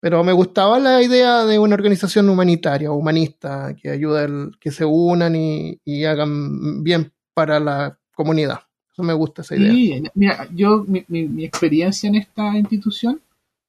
Pero 0.00 0.22
me 0.22 0.32
gustaba 0.32 0.78
la 0.78 1.02
idea 1.02 1.44
de 1.44 1.58
una 1.58 1.74
organización 1.74 2.28
humanitaria, 2.28 2.92
humanista, 2.92 3.74
que 3.74 3.90
ayuda 3.90 4.24
a 4.24 4.50
que 4.60 4.70
se 4.70 4.84
unan 4.84 5.34
y, 5.34 6.04
hagan 6.04 6.84
bien 6.84 7.12
para 7.34 7.58
la 7.58 7.98
comunidad. 8.14 8.60
Eso 8.92 9.02
me 9.02 9.12
gusta 9.12 9.42
esa 9.42 9.56
idea. 9.56 9.72
Sí, 9.72 10.02
mira, 10.14 10.48
yo, 10.54 10.84
mi, 10.86 11.04
mi, 11.08 11.44
experiencia 11.44 12.08
en 12.08 12.14
esta 12.14 12.56
institución, 12.56 13.20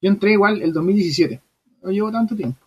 yo 0.01 0.09
entré 0.09 0.33
igual 0.33 0.61
el 0.61 0.71
2017. 0.71 1.41
No 1.81 1.91
llevo 1.91 2.11
tanto 2.11 2.35
tiempo. 2.35 2.59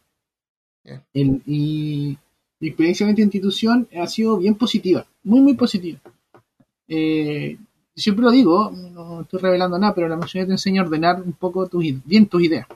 y 1.24 2.16
mi 2.62 2.68
experiencia 2.68 3.04
en 3.04 3.10
esta 3.10 3.22
institución 3.22 3.88
ha 4.00 4.06
sido 4.06 4.38
bien 4.38 4.54
positiva, 4.54 5.04
muy, 5.24 5.40
muy 5.40 5.54
positiva. 5.54 5.98
Eh, 6.86 7.58
siempre 7.94 8.24
lo 8.24 8.30
digo, 8.30 8.70
no 8.70 9.22
estoy 9.22 9.40
revelando 9.40 9.78
nada, 9.78 9.92
pero 9.94 10.08
la 10.08 10.16
mayoría 10.16 10.46
te 10.46 10.52
enseña 10.52 10.82
a 10.82 10.84
ordenar 10.84 11.20
un 11.20 11.32
poco 11.32 11.66
tus, 11.66 11.84
bien 12.04 12.26
tus 12.26 12.42
ideas. 12.42 12.66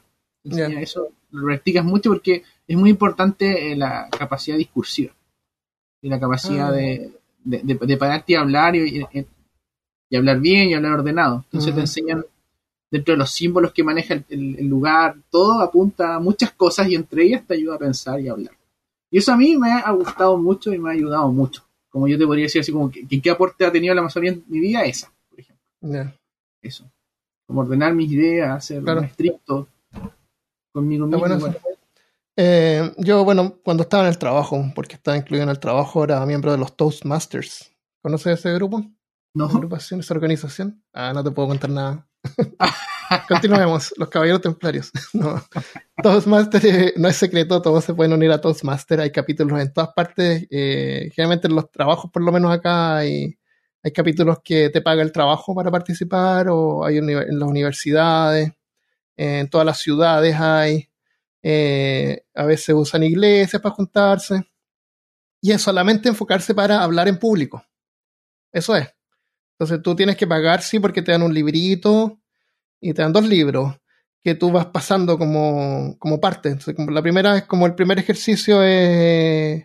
Eso 0.43 1.09
lo 1.31 1.47
practicas 1.47 1.85
mucho 1.85 2.11
porque 2.11 2.43
es 2.67 2.77
muy 2.77 2.91
importante 2.91 3.73
eh, 3.73 3.77
la 3.77 4.09
capacidad 4.11 4.57
discursiva 4.57 5.13
y 6.03 6.09
la 6.09 6.19
capacidad 6.19 6.71
ah. 6.71 6.73
de, 6.73 7.13
de, 7.45 7.97
pararte 7.97 8.33
y 8.33 8.37
hablar 8.37 8.75
y, 8.75 9.05
y, 10.11 10.17
hablar 10.17 10.41
bien 10.41 10.69
y 10.69 10.75
hablar 10.75 10.93
ordenado. 10.93 11.45
Entonces 11.47 11.75
te 11.75 11.81
enseñan 11.81 12.25
dentro 12.91 13.15
de 13.15 13.19
los 13.19 13.31
símbolos 13.31 13.73
que 13.73 13.83
maneja 13.83 14.15
el, 14.15 14.57
el, 14.59 14.67
lugar, 14.67 15.17
todo 15.31 15.61
apunta 15.61 16.15
a 16.15 16.21
muchas 16.21 16.53
cosas 16.53 16.89
y 16.89 16.95
entre 16.95 17.25
ellas 17.25 17.45
te 17.47 17.55
ayuda 17.55 17.77
a 17.77 17.79
pensar 17.79 18.21
y 18.21 18.29
a 18.29 18.33
hablar. 18.33 18.57
Y 19.11 19.19
eso 19.19 19.33
a 19.33 19.37
mí 19.37 19.57
me 19.57 19.73
ha 19.73 19.91
gustado 19.93 20.37
mucho 20.37 20.73
y 20.73 20.79
me 20.79 20.91
ha 20.91 20.93
ayudado 20.93 21.31
mucho. 21.33 21.65
Como 21.89 22.09
yo 22.09 22.19
te 22.19 22.27
podría 22.27 22.45
decir 22.45 22.61
así 22.61 22.73
como, 22.73 22.91
que, 22.91 23.07
¿qué 23.07 23.31
aporte 23.31 23.65
ha 23.65 23.73
tenido 23.73 23.95
la 23.95 24.01
Amazonía 24.01 24.33
en 24.33 24.45
mi 24.49 24.61
vida? 24.61 24.85
Esa, 24.85 25.13
por 25.31 25.41
ejemplo. 25.41 26.13
Eso. 26.61 26.85
Como 27.47 27.61
ordenar 27.61 27.95
mis 27.95 28.13
ideas, 28.13 28.65
ser 28.65 28.83
más 28.83 29.05
estricto 29.05 29.69
conmigo 30.73 31.07
mismo. 31.07 31.55
Eh, 32.37 32.93
yo, 32.99 33.25
bueno, 33.25 33.55
cuando 33.65 33.85
estaba 33.85 34.03
en 34.03 34.11
el 34.11 34.19
trabajo, 34.19 34.63
porque 34.75 34.97
estaba 34.97 35.17
incluido 35.17 35.45
en 35.45 35.49
el 35.49 35.59
trabajo, 35.59 36.05
era 36.05 36.27
miembro 36.27 36.53
de 36.53 36.59
los 36.59 36.77
Toastmasters. 36.77 37.73
¿Conoces 38.03 38.41
ese 38.41 38.53
grupo? 38.53 38.85
No. 39.33 39.47
¿Esa 39.47 39.57
agrupación, 39.57 40.01
esa 40.01 40.13
organización? 40.13 40.83
Ah, 40.93 41.13
no 41.15 41.25
te 41.25 41.31
puedo 41.31 41.49
contar 41.49 41.71
nada. 41.71 42.06
Continuemos, 43.29 43.95
los 43.97 44.09
caballeros 44.09 44.41
templarios. 44.41 44.91
no. 45.13 45.43
Toastmaster 46.03 46.67
eh, 46.67 46.93
no 46.97 47.09
es 47.09 47.17
secreto, 47.17 47.63
todos 47.63 47.85
se 47.85 47.95
pueden 47.95 48.13
unir 48.13 48.31
a 48.33 48.41
Toastmaster. 48.41 49.01
Hay 49.01 49.11
capítulos 49.11 49.61
en 49.61 49.73
todas 49.73 49.91
partes. 49.95 50.47
Eh, 50.51 51.11
generalmente 51.15 51.47
en 51.49 51.55
los 51.55 51.71
trabajos, 51.71 52.11
por 52.11 52.23
lo 52.23 52.33
menos 52.33 52.53
acá, 52.53 52.97
hay, 52.97 53.39
hay 53.83 53.93
capítulos 53.93 54.39
que 54.43 54.71
te 54.71 54.81
paga 54.83 55.03
el 55.03 55.13
trabajo 55.13 55.55
para 55.55 55.71
participar, 55.71 56.49
o 56.49 56.85
hay 56.85 56.99
en 56.99 57.39
las 57.39 57.49
universidades, 57.49 58.53
en 59.17 59.49
todas 59.49 59.67
las 59.67 59.79
ciudades 59.79 60.37
hay. 60.39 60.89
Eh, 61.43 62.25
a 62.35 62.45
veces 62.45 62.75
usan 62.75 63.05
iglesias 63.05 63.63
para 63.63 63.75
juntarse. 63.75 64.43
Y 65.41 65.53
es 65.53 65.63
solamente 65.63 66.09
enfocarse 66.09 66.55
para 66.55 66.83
hablar 66.83 67.09
en 67.09 67.19
público. 67.19 67.65
Eso 68.53 68.75
es. 68.75 68.96
Entonces 69.59 69.83
tú 69.83 69.97
tienes 69.97 70.17
que 70.17 70.27
pagar, 70.27 70.63
sí, 70.63 70.79
porque 70.79 71.01
te 71.01 71.13
dan 71.13 71.23
un 71.23 71.33
librito 71.33 72.21
y 72.81 72.93
te 72.93 73.03
dan 73.03 73.13
dos 73.13 73.27
libros 73.27 73.75
que 74.23 74.35
tú 74.35 74.51
vas 74.51 74.67
pasando 74.67 75.17
como, 75.17 75.97
como 75.99 76.21
parte. 76.21 76.51
Entonces, 76.51 76.75
como 76.75 76.91
la 76.91 77.01
primera 77.01 77.39
es 77.39 77.45
como 77.45 77.65
el 77.65 77.75
primer 77.75 77.99
ejercicio 77.99 78.63
es, 78.63 79.65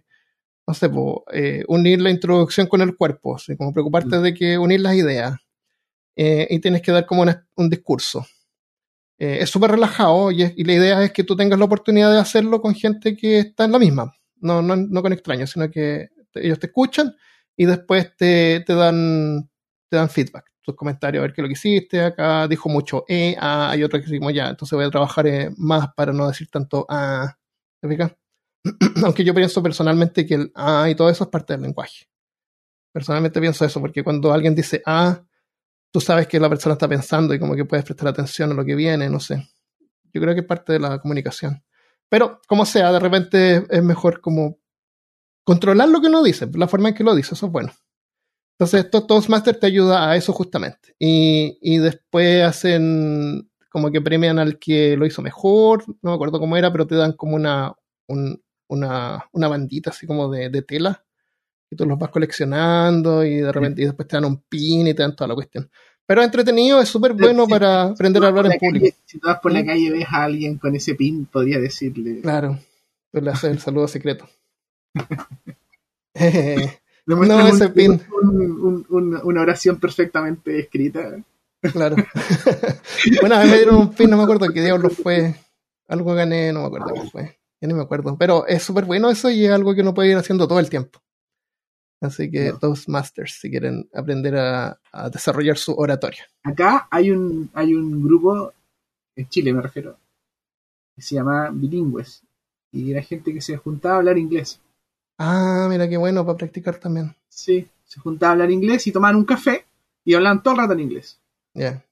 no 0.65 0.73
sé, 0.73 0.89
eh, 1.33 1.65
unir 1.67 2.01
la 2.01 2.09
introducción 2.09 2.67
con 2.67 2.81
el 2.81 2.95
cuerpo, 2.95 3.35
así 3.35 3.57
como 3.57 3.73
preocuparte 3.73 4.17
mm. 4.17 4.21
de 4.21 4.33
que 4.33 4.57
unir 4.57 4.79
las 4.79 4.95
ideas. 4.95 5.35
Eh, 6.15 6.47
y 6.49 6.59
tienes 6.59 6.81
que 6.81 6.91
dar 6.91 7.05
como 7.05 7.25
un 7.55 7.69
discurso. 7.69 8.25
Eh, 9.17 9.39
es 9.41 9.49
súper 9.49 9.71
relajado 9.71 10.31
y, 10.31 10.43
y, 10.55 10.63
la 10.63 10.73
idea 10.73 11.03
es 11.03 11.11
que 11.11 11.23
tú 11.23 11.35
tengas 11.35 11.59
la 11.59 11.65
oportunidad 11.65 12.11
de 12.11 12.19
hacerlo 12.19 12.61
con 12.61 12.73
gente 12.73 13.15
que 13.15 13.39
está 13.39 13.65
en 13.65 13.71
la 13.71 13.79
misma, 13.79 14.13
no, 14.37 14.61
no, 14.61 14.75
no 14.75 15.01
con 15.01 15.13
extraños, 15.13 15.51
sino 15.51 15.69
que 15.69 16.09
ellos 16.33 16.59
te 16.59 16.67
escuchan 16.67 17.15
y 17.55 17.65
después 17.65 18.15
te, 18.15 18.61
te 18.61 18.73
dan 18.73 19.50
te 19.91 19.97
dan 19.97 20.09
feedback, 20.09 20.45
tus 20.61 20.73
comentarios, 20.73 21.19
a 21.19 21.23
ver 21.23 21.33
qué 21.33 21.41
es 21.41 21.43
lo 21.43 21.49
que 21.49 21.53
hiciste. 21.53 22.01
Acá 22.01 22.47
dijo 22.47 22.69
mucho 22.69 23.03
E, 23.09 23.35
A, 23.37 23.71
hay 23.71 23.83
otro 23.83 23.99
que 23.99 24.05
decimos 24.05 24.33
ya, 24.33 24.47
entonces 24.47 24.73
voy 24.73 24.85
a 24.85 24.89
trabajar 24.89 25.27
eh, 25.27 25.51
más 25.57 25.93
para 25.93 26.13
no 26.13 26.29
decir 26.29 26.47
tanto 26.49 26.85
A. 26.87 27.37
¿Te 27.81 28.15
Aunque 29.03 29.25
yo 29.25 29.33
pienso 29.33 29.61
personalmente 29.61 30.25
que 30.25 30.35
el 30.35 30.51
A 30.55 30.89
y 30.89 30.95
todo 30.95 31.09
eso 31.09 31.25
es 31.25 31.29
parte 31.29 31.53
del 31.53 31.63
lenguaje. 31.63 32.07
Personalmente 32.93 33.41
pienso 33.41 33.65
eso, 33.65 33.81
porque 33.81 34.01
cuando 34.01 34.31
alguien 34.31 34.55
dice 34.55 34.81
A, 34.85 35.21
tú 35.91 35.99
sabes 35.99 36.27
que 36.27 36.39
la 36.39 36.47
persona 36.47 36.73
está 36.73 36.87
pensando 36.87 37.33
y 37.33 37.39
como 37.39 37.53
que 37.53 37.65
puedes 37.65 37.83
prestar 37.83 38.07
atención 38.07 38.51
a 38.51 38.53
lo 38.53 38.63
que 38.63 38.75
viene, 38.75 39.09
no 39.09 39.19
sé. 39.19 39.45
Yo 40.13 40.21
creo 40.21 40.33
que 40.33 40.41
es 40.41 40.47
parte 40.47 40.71
de 40.71 40.79
la 40.79 40.99
comunicación. 40.99 41.65
Pero, 42.07 42.39
como 42.47 42.65
sea, 42.65 42.93
de 42.93 42.99
repente 42.99 43.65
es 43.69 43.83
mejor 43.83 44.21
como 44.21 44.57
controlar 45.43 45.89
lo 45.89 45.99
que 45.99 46.07
uno 46.07 46.23
dice, 46.23 46.49
la 46.53 46.69
forma 46.69 46.89
en 46.89 46.95
que 46.95 47.03
lo 47.03 47.13
dice, 47.13 47.33
eso 47.33 47.47
es 47.47 47.51
bueno. 47.51 47.73
Entonces, 48.61 48.85
esto 48.85 49.07
Toastmaster 49.07 49.55
te 49.55 49.65
ayuda 49.65 50.11
a 50.11 50.15
eso 50.15 50.33
justamente. 50.33 50.93
Y, 50.99 51.57
y, 51.63 51.79
después 51.79 52.43
hacen 52.43 53.49
como 53.71 53.89
que 53.89 54.01
premian 54.01 54.37
al 54.37 54.59
que 54.59 54.95
lo 54.95 55.07
hizo 55.07 55.23
mejor, 55.23 55.83
no 56.03 56.11
me 56.11 56.13
acuerdo 56.13 56.39
cómo 56.39 56.55
era, 56.55 56.71
pero 56.71 56.85
te 56.85 56.93
dan 56.93 57.13
como 57.13 57.35
una, 57.35 57.73
una, 58.07 59.25
una, 59.31 59.47
bandita 59.47 59.89
así 59.89 60.05
como 60.05 60.29
de, 60.29 60.49
de, 60.49 60.61
tela, 60.61 61.03
y 61.71 61.75
tú 61.75 61.87
los 61.87 61.97
vas 61.97 62.11
coleccionando 62.11 63.25
y 63.25 63.37
de 63.37 63.51
repente 63.51 63.81
y 63.81 63.85
después 63.85 64.07
te 64.07 64.17
dan 64.17 64.25
un 64.25 64.43
pin 64.43 64.85
y 64.85 64.93
te 64.93 65.01
dan 65.01 65.15
toda 65.15 65.29
la 65.29 65.33
cuestión. 65.33 65.67
Pero 66.05 66.21
entretenido, 66.21 66.79
es 66.79 66.89
súper 66.89 67.13
bueno 67.13 67.47
para 67.47 67.85
aprender 67.85 68.23
a 68.23 68.27
hablar 68.27 68.45
en 68.45 68.59
público. 68.59 68.95
si 69.05 69.17
tú 69.17 69.27
vas 69.27 69.39
por 69.39 69.53
la 69.53 69.63
¿Mm? 69.63 69.65
calle 69.65 69.81
y 69.81 69.89
ves 69.89 70.07
a 70.07 70.23
alguien 70.23 70.59
con 70.59 70.75
ese 70.75 70.93
pin, 70.93 71.25
podría 71.25 71.57
decirle. 71.57 72.21
Claro, 72.21 72.59
le 73.11 73.31
haces 73.31 73.49
el 73.49 73.57
saludo 73.57 73.87
secreto. 73.87 74.29
Eh, 76.13 76.77
no, 77.05 77.47
ese 77.47 77.69
pin. 77.69 78.01
una 78.89 79.41
oración 79.41 79.79
perfectamente 79.79 80.59
escrita. 80.59 81.23
Claro. 81.61 81.95
bueno, 83.21 83.37
me 83.37 83.55
dieron 83.57 83.75
un 83.75 83.93
pin, 83.93 84.09
no 84.09 84.17
me 84.17 84.23
acuerdo 84.23 84.51
qué 84.51 84.61
diablo 84.61 84.89
fue. 84.89 85.35
Algo 85.87 86.13
gané, 86.13 86.51
no 86.51 86.61
me 86.61 86.67
acuerdo 86.67 86.93
qué 86.93 87.09
fue. 87.09 87.39
Ya 87.61 87.67
ni 87.67 87.73
me 87.73 87.81
acuerdo. 87.81 88.17
Pero 88.17 88.47
es 88.47 88.63
súper 88.63 88.85
bueno 88.85 89.09
eso 89.09 89.29
y 89.29 89.45
es 89.45 89.51
algo 89.51 89.75
que 89.75 89.81
uno 89.81 89.93
puede 89.93 90.11
ir 90.11 90.17
haciendo 90.17 90.47
todo 90.47 90.59
el 90.59 90.69
tiempo. 90.69 90.99
Así 92.01 92.31
que 92.31 92.53
todos 92.59 92.89
masters 92.89 93.39
si 93.39 93.51
quieren 93.51 93.87
aprender 93.93 94.35
a, 94.35 94.79
desarrollar 95.11 95.57
su 95.57 95.73
oratoria. 95.73 96.25
Acá 96.43 96.87
hay 96.89 97.11
un, 97.11 97.51
hay 97.53 97.75
un 97.75 98.03
grupo, 98.03 98.51
en 99.15 99.29
Chile 99.29 99.53
me 99.53 99.61
refiero, 99.61 99.97
que 100.95 101.01
se 101.03 101.15
llama 101.15 101.51
Bilingües. 101.51 102.23
Y 102.71 102.89
era 102.89 103.03
gente 103.03 103.33
que 103.33 103.41
se 103.41 103.57
juntaba 103.57 103.95
a 103.95 103.97
hablar 103.99 104.17
inglés. 104.17 104.59
Ah, 105.23 105.67
mira 105.69 105.87
qué 105.87 105.97
bueno 105.97 106.25
para 106.25 106.35
practicar 106.35 106.77
también. 106.77 107.15
Sí, 107.29 107.67
se 107.85 107.99
juntaban 107.99 108.31
a 108.31 108.33
hablar 108.33 108.51
inglés 108.51 108.87
y 108.87 108.91
tomaban 108.91 109.17
un 109.17 109.25
café 109.25 109.65
y 110.03 110.15
hablaban 110.15 110.41
todo 110.41 110.55
el 110.55 110.59
rato 110.61 110.73
en 110.73 110.79
inglés. 110.79 111.19
Ya. 111.53 111.83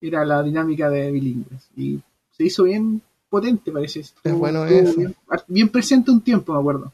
Era 0.00 0.24
la 0.24 0.42
dinámica 0.42 0.90
de 0.90 1.12
bilingües. 1.12 1.68
Y 1.76 2.00
se 2.32 2.44
hizo 2.44 2.64
bien 2.64 3.00
potente, 3.28 3.70
parece. 3.70 4.00
es 4.00 4.14
bueno 4.24 4.64
eso. 4.66 5.14
Bien, 5.46 5.68
presente 5.68 6.10
un 6.10 6.20
tiempo, 6.20 6.52
me 6.52 6.58
acuerdo. 6.58 6.92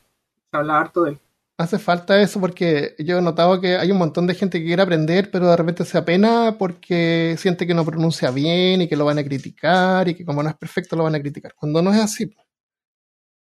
Se 0.50 0.56
hablaba 0.58 0.80
harto 0.80 1.04
de 1.04 1.12
él. 1.12 1.18
Hace 1.56 1.78
falta 1.78 2.20
eso 2.20 2.40
porque 2.40 2.94
yo 2.98 3.18
he 3.18 3.22
notado 3.22 3.58
que 3.58 3.76
hay 3.76 3.90
un 3.90 3.98
montón 3.98 4.26
de 4.26 4.34
gente 4.34 4.58
que 4.58 4.66
quiere 4.66 4.82
aprender, 4.82 5.30
pero 5.30 5.48
de 5.48 5.56
repente 5.56 5.86
se 5.86 5.96
apena 5.96 6.56
porque 6.58 7.36
siente 7.38 7.66
que 7.66 7.74
no 7.74 7.86
pronuncia 7.86 8.30
bien 8.30 8.82
y 8.82 8.88
que 8.88 8.96
lo 8.96 9.06
van 9.06 9.18
a 9.18 9.24
criticar 9.24 10.08
y 10.08 10.14
que 10.14 10.26
como 10.26 10.42
no 10.42 10.50
es 10.50 10.56
perfecto 10.56 10.94
lo 10.94 11.04
van 11.04 11.14
a 11.14 11.20
criticar. 11.20 11.54
Cuando 11.54 11.80
no 11.80 11.90
es 11.90 12.00
así. 12.00 12.26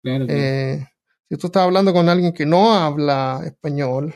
Claro, 0.02 0.26
claro. 0.26 0.26
Eh, 0.28 0.88
si 1.30 1.38
tú 1.38 1.48
estás 1.48 1.64
hablando 1.64 1.94
con 1.94 2.10
alguien 2.10 2.34
que 2.34 2.46
no 2.46 2.74
habla 2.74 3.42
español 3.46 4.16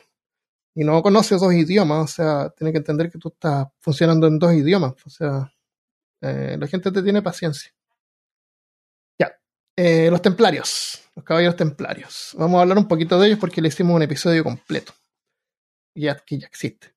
y 0.76 0.84
no 0.84 1.02
conoce 1.04 1.36
dos 1.36 1.54
idiomas, 1.54 2.04
o 2.04 2.08
sea, 2.16 2.50
tiene 2.52 2.72
que 2.72 2.80
entender 2.80 3.12
que 3.12 3.20
tú 3.20 3.30
estás 3.30 3.68
funcionando 3.80 4.28
en 4.28 4.40
dos 4.40 4.54
idiomas. 4.54 4.94
O 5.06 5.10
sea, 5.10 5.52
Eh, 6.22 6.58
la 6.60 6.68
gente 6.68 6.92
te 6.92 7.04
tiene 7.04 7.22
paciencia. 7.22 7.72
Ya. 9.20 9.34
Eh, 9.78 10.10
los 10.10 10.22
templarios. 10.22 11.02
Los 11.16 11.26
caballeros 11.26 11.56
templarios. 11.58 12.34
Vamos 12.38 12.58
a 12.58 12.62
hablar 12.62 12.78
un 12.78 12.88
poquito 12.88 13.20
de 13.20 13.28
ellos 13.28 13.40
porque 13.40 13.62
le 13.62 13.68
hicimos 13.68 13.96
un 13.96 14.04
episodio 14.04 14.44
completo. 14.44 14.94
Ya, 15.96 16.16
que 16.16 16.40
ya 16.40 16.48
existe. 16.48 16.94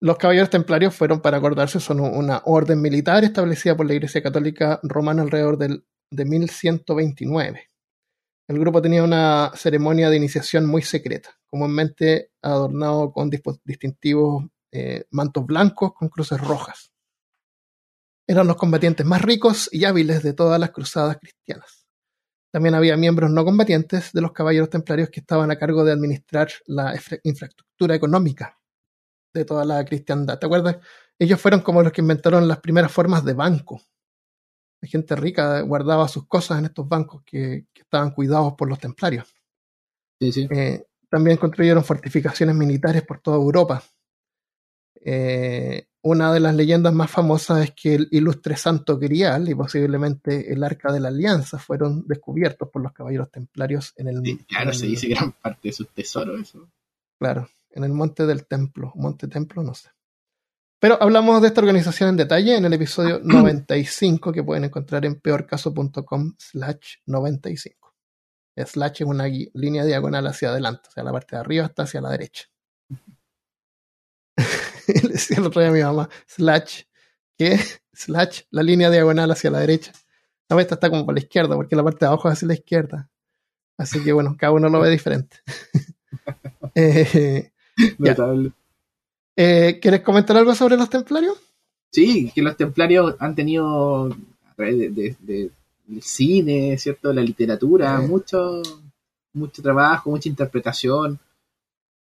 Los 0.00 0.16
caballeros 0.18 0.50
templarios 0.50 0.94
fueron, 0.96 1.20
para 1.20 1.36
acordarse, 1.36 1.78
son 1.80 2.00
una 2.00 2.42
orden 2.44 2.80
militar 2.82 3.24
establecida 3.24 3.76
por 3.76 3.86
la 3.86 3.94
Iglesia 3.94 4.22
Católica 4.22 4.80
Romana 4.82 5.22
alrededor 5.22 5.58
del, 5.58 5.86
de 6.10 6.24
1129. 6.24 7.68
El 8.52 8.58
grupo 8.58 8.82
tenía 8.82 9.02
una 9.02 9.50
ceremonia 9.54 10.10
de 10.10 10.18
iniciación 10.18 10.66
muy 10.66 10.82
secreta, 10.82 11.30
comúnmente 11.46 12.32
adornado 12.42 13.10
con 13.10 13.30
distintivos 13.30 14.44
eh, 14.70 15.06
mantos 15.10 15.46
blancos 15.46 15.94
con 15.94 16.10
cruces 16.10 16.38
rojas. 16.38 16.92
Eran 18.28 18.46
los 18.46 18.56
combatientes 18.56 19.06
más 19.06 19.22
ricos 19.22 19.70
y 19.72 19.86
hábiles 19.86 20.22
de 20.22 20.34
todas 20.34 20.60
las 20.60 20.70
cruzadas 20.70 21.16
cristianas. 21.16 21.86
También 22.52 22.74
había 22.74 22.94
miembros 22.98 23.30
no 23.30 23.42
combatientes 23.42 24.12
de 24.12 24.20
los 24.20 24.32
caballeros 24.32 24.68
templarios 24.68 25.08
que 25.08 25.20
estaban 25.20 25.50
a 25.50 25.56
cargo 25.56 25.82
de 25.82 25.92
administrar 25.92 26.50
la 26.66 26.94
infraestructura 27.22 27.94
económica 27.94 28.58
de 29.32 29.46
toda 29.46 29.64
la 29.64 29.82
cristiandad. 29.82 30.38
¿Te 30.38 30.44
acuerdas? 30.44 30.76
Ellos 31.18 31.40
fueron 31.40 31.62
como 31.62 31.82
los 31.82 31.90
que 31.90 32.02
inventaron 32.02 32.46
las 32.46 32.60
primeras 32.60 32.92
formas 32.92 33.24
de 33.24 33.32
banco. 33.32 33.80
La 34.82 34.88
gente 34.88 35.14
rica 35.14 35.60
guardaba 35.60 36.08
sus 36.08 36.26
cosas 36.26 36.58
en 36.58 36.66
estos 36.66 36.88
bancos 36.88 37.22
que, 37.24 37.66
estaban 37.74 38.10
cuidados 38.10 38.54
por 38.54 38.68
los 38.68 38.80
templarios. 38.80 39.32
Eh, 40.18 40.84
también 41.08 41.36
construyeron 41.36 41.84
fortificaciones 41.84 42.56
militares 42.56 43.02
por 43.02 43.20
toda 43.20 43.36
Europa. 43.36 43.82
Eh, 44.96 45.86
una 46.02 46.32
de 46.32 46.40
las 46.40 46.56
leyendas 46.56 46.92
más 46.92 47.10
famosas 47.10 47.62
es 47.62 47.70
que 47.72 47.94
el 47.94 48.08
ilustre 48.10 48.56
santo 48.56 48.98
Grial 48.98 49.48
y 49.48 49.54
posiblemente 49.54 50.52
el 50.52 50.64
Arca 50.64 50.92
de 50.92 50.98
la 50.98 51.08
Alianza 51.08 51.58
fueron 51.58 52.04
descubiertos 52.08 52.68
por 52.68 52.82
los 52.82 52.92
caballeros 52.92 53.30
templarios 53.30 53.92
en 53.96 54.08
el... 54.08 54.44
claro, 54.46 54.72
se 54.72 54.86
dice 54.86 55.06
gran 55.06 55.30
parte 55.30 55.68
de 55.68 55.72
sus 55.72 55.88
tesoros 55.90 56.40
eso. 56.40 56.68
Claro, 57.18 57.48
en 57.70 57.84
el 57.84 57.92
monte 57.92 58.26
del 58.26 58.46
templo, 58.46 58.92
monte 58.96 59.28
templo, 59.28 59.62
no 59.62 59.74
sé. 59.74 59.90
Pero 60.82 61.00
hablamos 61.00 61.40
de 61.40 61.46
esta 61.46 61.60
organización 61.60 62.08
en 62.08 62.16
detalle 62.16 62.56
en 62.56 62.64
el 62.64 62.72
episodio 62.72 63.20
95 63.22 64.32
que 64.32 64.42
pueden 64.42 64.64
encontrar 64.64 65.06
en 65.06 65.20
peorcaso.com 65.20 66.34
slash 66.36 66.96
95. 67.06 67.94
Slash 68.56 69.02
es 69.02 69.06
una 69.06 69.28
línea 69.54 69.84
diagonal 69.84 70.26
hacia 70.26 70.48
adelante, 70.48 70.88
o 70.88 70.90
sea, 70.90 71.04
la 71.04 71.12
parte 71.12 71.36
de 71.36 71.40
arriba 71.40 71.66
está 71.66 71.84
hacia 71.84 72.00
la 72.00 72.10
derecha. 72.10 72.46
Le 74.88 75.08
decía 75.10 75.36
el 75.36 75.46
otro 75.46 75.60
día 75.60 75.70
a 75.70 75.72
mi 75.72 75.82
mamá, 75.82 76.08
slash, 76.26 76.82
¿qué? 77.38 77.60
Slash, 77.94 78.40
la 78.50 78.64
línea 78.64 78.90
diagonal 78.90 79.30
hacia 79.30 79.50
la 79.52 79.60
derecha. 79.60 79.92
No, 80.50 80.58
esta 80.58 80.74
está 80.74 80.90
como 80.90 81.06
para 81.06 81.14
la 81.14 81.20
izquierda, 81.20 81.54
porque 81.54 81.76
la 81.76 81.84
parte 81.84 82.00
de 82.00 82.06
abajo 82.06 82.28
es 82.28 82.32
hacia 82.32 82.48
la 82.48 82.54
izquierda. 82.54 83.08
Así 83.78 84.02
que 84.02 84.12
bueno, 84.12 84.34
cada 84.36 84.52
uno 84.52 84.68
lo 84.68 84.80
ve 84.80 84.90
diferente. 84.90 85.36
eh, 86.74 87.52
eh, 89.36 89.78
¿Quieres 89.80 90.00
comentar 90.02 90.36
algo 90.36 90.54
sobre 90.54 90.76
los 90.76 90.90
templarios? 90.90 91.38
Sí, 91.90 92.30
que 92.34 92.42
los 92.42 92.56
templarios 92.56 93.16
han 93.18 93.34
tenido 93.34 94.06
a 94.06 94.54
través 94.54 94.94
de, 94.94 95.16
del 95.20 96.02
cine, 96.02 96.78
¿cierto? 96.78 97.12
La 97.12 97.22
literatura, 97.22 98.00
mucho, 98.00 98.62
mucho 99.34 99.62
trabajo, 99.62 100.10
mucha 100.10 100.28
interpretación. 100.28 101.18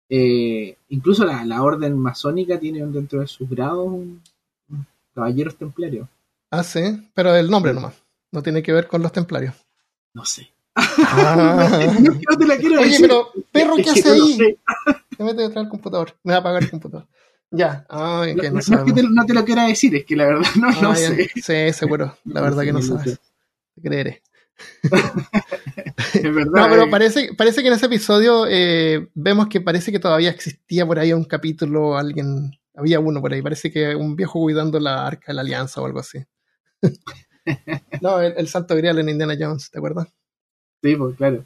Eh, 0.09 0.77
incluso 0.91 1.25
la, 1.25 1.63
orden 1.63 1.99
masónica 1.99 2.61
tiene 2.61 2.85
dentro 2.87 3.21
de 3.21 3.27
sus 3.27 3.49
grados 3.49 3.87
un, 3.87 4.21
caballeros 5.15 5.57
templarios. 5.57 6.07
Ah, 6.51 6.63
sí, 6.63 7.11
pero 7.15 7.35
el 7.35 7.51
nombre 7.51 7.73
nomás. 7.73 7.95
No 8.31 8.43
tiene 8.43 8.63
que 8.63 8.73
ver 8.73 8.89
con 8.89 9.03
los 9.03 9.13
templarios. 9.13 9.55
No 10.13 10.25
sé. 10.25 10.51
Ah. 10.75 11.91
no, 12.01 12.39
te 12.39 12.47
la 12.47 12.57
quiero 12.57 12.81
Oye, 12.81 12.99
pero 13.01 13.29
perro, 13.51 13.77
¿qué 13.77 13.91
hace 13.91 14.11
ahí? 14.11 14.59
Se 15.23 15.27
mete 15.27 15.43
detrás 15.43 15.63
del 15.63 15.69
computador. 15.69 16.17
Me 16.25 16.33
va 16.33 16.39
a 16.39 16.41
apagar 16.41 16.63
el 16.65 16.71
computador. 16.71 17.07
Ya. 17.51 17.87
No, 17.91 18.25
es 18.25 18.35
que 18.35 18.93
te, 18.93 19.03
no 19.03 19.27
te 19.27 19.35
lo 19.35 19.45
quiera 19.45 19.67
decir, 19.67 19.95
es 19.95 20.05
que 20.05 20.17
la 20.17 20.25
verdad 20.25 20.49
no, 20.59 20.73
no 20.81 20.95
sé. 20.95 21.31
Sí, 21.35 21.73
seguro. 21.73 22.17
La 22.25 22.41
verdad 22.41 22.63
que 22.63 22.73
no 22.73 22.81
sabes. 22.81 23.21
Te 23.75 23.83
creeré. 23.83 24.23
es 24.83 26.35
verdad. 26.35 26.63
No, 26.63 26.69
pero 26.71 26.85
eh. 26.85 26.91
parece, 26.91 27.35
parece 27.37 27.61
que 27.61 27.69
en 27.69 27.75
ese 27.75 27.87
episodio 27.87 28.47
eh, 28.49 29.09
vemos 29.15 29.49
que 29.49 29.61
parece 29.61 29.93
que 29.93 29.99
todavía 29.99 30.31
existía 30.31 30.87
por 30.87 30.99
ahí 30.99 31.13
un 31.13 31.25
capítulo, 31.25 31.97
alguien, 31.97 32.53
había 32.75 33.01
uno 33.01 33.21
por 33.21 33.33
ahí, 33.33 33.43
parece 33.43 33.71
que 33.71 33.95
un 33.95 34.17
viejo 34.17 34.41
cuidando 34.41 34.81
la 34.81 35.07
arca 35.07 35.27
de 35.29 35.35
la 35.35 35.43
alianza 35.43 35.83
o 35.83 35.87
algo 35.87 36.01
así. 36.01 36.25
no, 38.01 38.21
el, 38.21 38.49
Santo 38.49 38.75
Grial 38.77 38.99
en 38.99 39.11
Indiana 39.11 39.37
Jones, 39.39 39.71
¿te 39.71 39.79
acuerdas? 39.79 40.09
Sí, 40.83 40.97
pues 40.97 41.17
claro. 41.17 41.45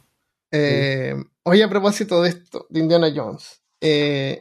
Eh, 0.52 1.16
oye, 1.42 1.64
a 1.64 1.68
propósito 1.68 2.22
de 2.22 2.28
esto, 2.28 2.66
de 2.70 2.80
Indiana 2.80 3.12
Jones, 3.14 3.60
es 3.80 4.40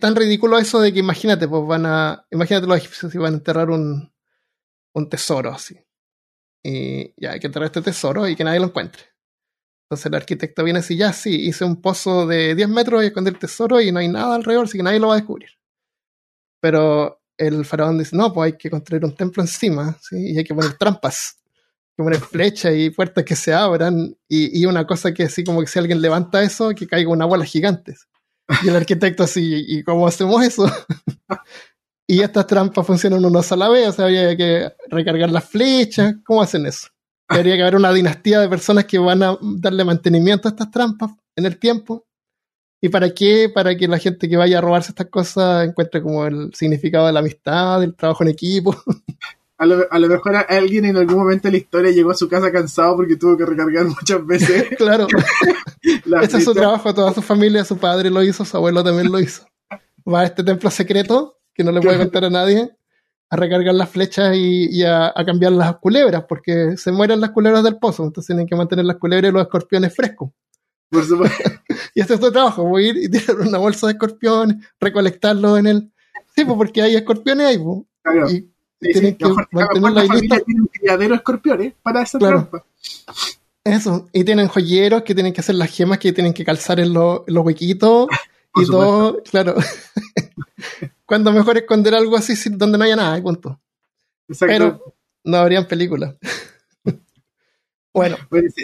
tan 0.00 0.16
ridículo 0.16 0.58
eso 0.58 0.80
de 0.80 0.92
que 0.92 1.00
imagínate, 1.00 1.48
pues 1.48 1.66
van 1.66 1.86
a, 1.86 2.26
imagínate 2.30 2.66
los 2.66 2.78
egipcios 2.78 3.12
si 3.12 3.18
van 3.18 3.34
a 3.34 3.36
enterrar 3.36 3.70
un, 3.70 4.12
un 4.94 5.08
tesoro 5.08 5.50
así 5.50 5.78
y 6.64 7.12
ya 7.20 7.32
hay 7.32 7.40
que 7.40 7.46
enterrar 7.46 7.66
este 7.66 7.82
tesoro 7.82 8.26
y 8.26 8.34
que 8.34 8.42
nadie 8.42 8.58
lo 8.58 8.66
encuentre. 8.66 9.02
Entonces 9.84 10.06
el 10.06 10.14
arquitecto 10.14 10.64
viene 10.64 10.78
así, 10.78 10.96
ya 10.96 11.12
sí, 11.12 11.46
hice 11.46 11.64
un 11.64 11.80
pozo 11.80 12.26
de 12.26 12.54
10 12.54 12.68
metros 12.70 13.04
y 13.04 13.08
escondí 13.08 13.30
el 13.30 13.38
tesoro 13.38 13.80
y 13.80 13.92
no 13.92 13.98
hay 13.98 14.08
nada 14.08 14.34
alrededor, 14.34 14.64
así 14.64 14.78
que 14.78 14.82
nadie 14.82 14.98
lo 14.98 15.08
va 15.08 15.14
a 15.14 15.18
descubrir. 15.18 15.50
Pero 16.60 17.20
el 17.36 17.66
faraón 17.66 17.98
dice, 17.98 18.16
no, 18.16 18.32
pues 18.32 18.52
hay 18.52 18.58
que 18.58 18.70
construir 18.70 19.04
un 19.04 19.14
templo 19.14 19.42
encima, 19.42 19.98
¿sí? 20.00 20.32
y 20.32 20.38
hay 20.38 20.44
que 20.44 20.54
poner 20.54 20.78
trampas, 20.78 21.38
que 21.96 22.02
poner 22.02 22.20
flechas 22.20 22.74
y 22.76 22.90
puertas 22.90 23.24
que 23.24 23.36
se 23.36 23.52
abran, 23.52 24.16
y, 24.28 24.60
y, 24.60 24.66
una 24.66 24.86
cosa 24.86 25.12
que 25.12 25.24
así 25.24 25.44
como 25.44 25.60
que 25.60 25.66
si 25.66 25.78
alguien 25.78 26.00
levanta 26.02 26.42
eso, 26.42 26.74
que 26.74 26.86
caiga 26.86 27.10
una 27.10 27.24
bola 27.24 27.44
gigante. 27.44 27.94
Y 28.62 28.68
el 28.68 28.76
arquitecto 28.76 29.22
así, 29.22 29.64
¿y 29.66 29.82
cómo 29.82 30.06
hacemos 30.06 30.42
eso? 30.42 30.66
Y 32.06 32.20
estas 32.20 32.46
trampas 32.46 32.86
funcionan 32.86 33.24
una 33.24 33.42
sola 33.42 33.68
vez, 33.68 33.88
o 33.88 33.92
sea, 33.92 34.04
había 34.04 34.36
que 34.36 34.70
recargar 34.88 35.30
las 35.30 35.44
flechas. 35.44 36.16
¿Cómo 36.24 36.42
hacen 36.42 36.66
eso? 36.66 36.88
Debería 37.30 37.56
que 37.56 37.62
haber 37.62 37.76
una 37.76 37.92
dinastía 37.92 38.40
de 38.40 38.48
personas 38.48 38.84
que 38.84 38.98
van 38.98 39.22
a 39.22 39.38
darle 39.40 39.84
mantenimiento 39.84 40.46
a 40.46 40.50
estas 40.50 40.70
trampas 40.70 41.12
en 41.34 41.46
el 41.46 41.58
tiempo. 41.58 42.06
¿Y 42.82 42.90
para 42.90 43.08
qué? 43.08 43.48
Para 43.48 43.74
que 43.74 43.88
la 43.88 43.98
gente 43.98 44.28
que 44.28 44.36
vaya 44.36 44.58
a 44.58 44.60
robarse 44.60 44.90
estas 44.90 45.06
cosas 45.06 45.66
encuentre 45.66 46.02
como 46.02 46.26
el 46.26 46.52
significado 46.52 47.06
de 47.06 47.14
la 47.14 47.20
amistad, 47.20 47.80
del 47.80 47.96
trabajo 47.96 48.22
en 48.22 48.28
equipo. 48.28 48.76
A 49.56 49.66
lo, 49.66 49.86
a 49.88 49.98
lo, 50.00 50.08
mejor 50.08 50.34
alguien 50.48 50.84
en 50.84 50.96
algún 50.96 51.16
momento 51.16 51.46
de 51.46 51.52
la 51.52 51.58
historia 51.58 51.92
llegó 51.92 52.10
a 52.10 52.14
su 52.14 52.28
casa 52.28 52.50
cansado 52.50 52.96
porque 52.96 53.16
tuvo 53.16 53.36
que 53.36 53.46
recargar 53.46 53.84
muchas 53.86 54.26
veces. 54.26 54.68
claro. 54.76 55.06
Ese 56.22 56.38
es 56.38 56.44
su 56.44 56.54
trabajo, 56.54 56.92
toda 56.92 57.12
su 57.14 57.22
familia, 57.22 57.64
su 57.64 57.78
padre 57.78 58.10
lo 58.10 58.22
hizo, 58.22 58.44
su 58.44 58.56
abuelo 58.56 58.82
también 58.82 59.12
lo 59.12 59.20
hizo. 59.20 59.46
Va 60.06 60.22
a 60.22 60.24
este 60.24 60.42
templo 60.42 60.70
secreto 60.70 61.38
que 61.54 61.62
no 61.62 61.70
le 61.70 61.80
puede 61.80 61.98
contar 61.98 62.24
a 62.24 62.30
nadie, 62.30 62.76
a 63.30 63.36
recargar 63.36 63.74
las 63.74 63.88
flechas 63.88 64.34
y, 64.36 64.82
a, 64.82 65.12
cambiar 65.24 65.52
las 65.52 65.76
culebras, 65.76 66.24
porque 66.28 66.76
se 66.76 66.90
mueren 66.90 67.20
las 67.20 67.30
culebras 67.30 67.62
del 67.62 67.78
pozo, 67.78 68.04
entonces 68.04 68.26
tienen 68.26 68.46
que 68.46 68.56
mantener 68.56 68.84
las 68.84 68.96
culebras 68.96 69.30
y 69.30 69.32
los 69.32 69.42
escorpiones 69.42 69.94
frescos. 69.94 70.30
Por 70.90 71.04
supuesto. 71.04 71.50
y 71.94 72.00
este 72.00 72.14
es 72.14 72.20
tu 72.20 72.32
trabajo, 72.32 72.64
voy 72.64 72.86
a 72.86 72.88
ir 72.88 72.96
y 72.96 73.08
tirar 73.08 73.38
una 73.38 73.58
bolsa 73.58 73.86
de 73.86 73.92
escorpiones, 73.92 74.56
recolectarlos 74.80 75.60
en 75.60 75.66
el... 75.68 75.92
Sí, 76.34 76.44
pues 76.44 76.56
porque 76.56 76.82
hay 76.82 76.96
escorpiones 76.96 77.46
ahí, 77.46 77.58
pues. 77.58 78.32
Y, 78.32 78.53
tienen 78.92 79.16
que 79.16 79.24
lista. 79.24 80.40
Tiene 80.40 80.60
un 80.60 80.66
criadero 80.68 81.10
de 81.10 81.16
escorpiones 81.16 81.74
para 81.82 82.02
esa 82.02 82.18
trampa. 82.18 82.64
Eso, 83.64 84.08
y 84.12 84.24
tienen 84.24 84.48
joyeros 84.48 85.02
que 85.02 85.14
tienen 85.14 85.32
que 85.32 85.40
hacer 85.40 85.54
las 85.54 85.70
gemas 85.70 85.98
que 85.98 86.12
tienen 86.12 86.34
que 86.34 86.44
calzar 86.44 86.80
en, 86.80 86.92
los 86.92 87.22
huequitos. 87.26 88.08
y 88.56 88.66
todo, 88.66 89.22
claro. 89.22 89.54
cuando 91.06 91.32
mejor 91.32 91.56
esconder 91.56 91.94
algo 91.94 92.16
así 92.16 92.34
donde 92.50 92.78
no 92.78 92.84
haya 92.84 92.96
nada, 92.96 93.20
punto. 93.22 93.60
Pero 94.38 94.94
no 95.24 95.36
habrían 95.38 95.66
películas. 95.66 96.14
bueno. 97.94 98.16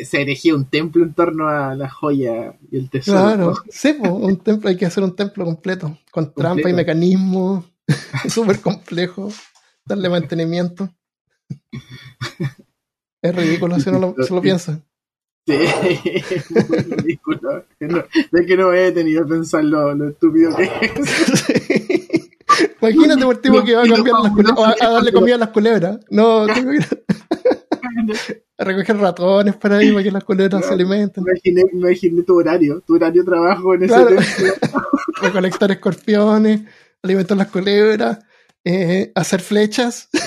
se, 0.04 0.20
erigía 0.20 0.54
un 0.54 0.66
templo 0.66 1.02
en 1.02 1.14
torno 1.14 1.48
a 1.48 1.74
la 1.74 1.88
joya 1.88 2.54
y 2.70 2.76
el 2.76 2.90
tesoro. 2.90 3.18
Claro, 3.18 3.54
sí, 3.70 3.96
un 4.00 4.36
templo, 4.38 4.68
hay 4.68 4.76
que 4.76 4.86
hacer 4.86 5.02
un 5.02 5.16
templo 5.16 5.44
completo, 5.44 5.98
con 6.10 6.32
trampa 6.32 6.68
y 6.68 6.74
mecanismos, 6.74 7.64
súper 8.28 8.60
complejo, 8.60 9.32
darle 9.90 10.08
mantenimiento. 10.08 10.88
es 13.22 13.34
ridículo 13.34 13.78
si 13.78 13.90
uno 13.90 14.14
lo, 14.16 14.40
piensa. 14.40 14.80
Sí, 15.46 15.58
muy 16.50 16.78
ridículo. 16.78 17.64
de 17.78 18.46
que 18.46 18.56
no 18.56 18.72
he 18.72 18.92
tenido 18.92 19.24
que 19.24 19.30
pensar 19.30 19.64
lo, 19.64 20.08
estúpido 20.08 20.56
que 20.56 20.64
es. 20.64 22.30
Imagínate 22.80 23.24
por 23.24 23.36
tipo 23.38 23.64
que 23.64 23.74
va 23.74 23.84
a 23.84 23.88
cambiar 23.88 24.16
las 24.22 24.82
a 24.82 24.90
darle 24.90 25.12
comida 25.12 25.34
a 25.36 25.38
las 25.38 25.48
culebras. 25.50 26.00
No, 26.10 26.46
tengo 26.54 26.72
que 26.72 26.78
a 28.60 28.64
recoger 28.64 28.96
ratones 28.98 29.56
para 29.56 29.78
ahí 29.78 29.90
para 29.90 30.02
que 30.02 30.10
las 30.10 30.24
culebras 30.24 30.66
se 30.66 30.74
alimenten. 30.74 31.24
Imaginé, 31.26 31.62
imaginé 31.72 32.22
tu 32.22 32.38
horario, 32.38 32.82
tu 32.86 32.94
horario 32.96 33.22
de 33.22 33.26
trabajo 33.26 33.74
en 33.74 33.84
ese 33.84 33.94
claro. 33.94 34.16
Recolectar 35.22 35.70
escorpiones, 35.70 36.60
alimentar 37.02 37.38
las 37.38 37.48
culebras, 37.48 38.18
eh, 38.64 39.12
hacer 39.14 39.40
flechas. 39.40 40.08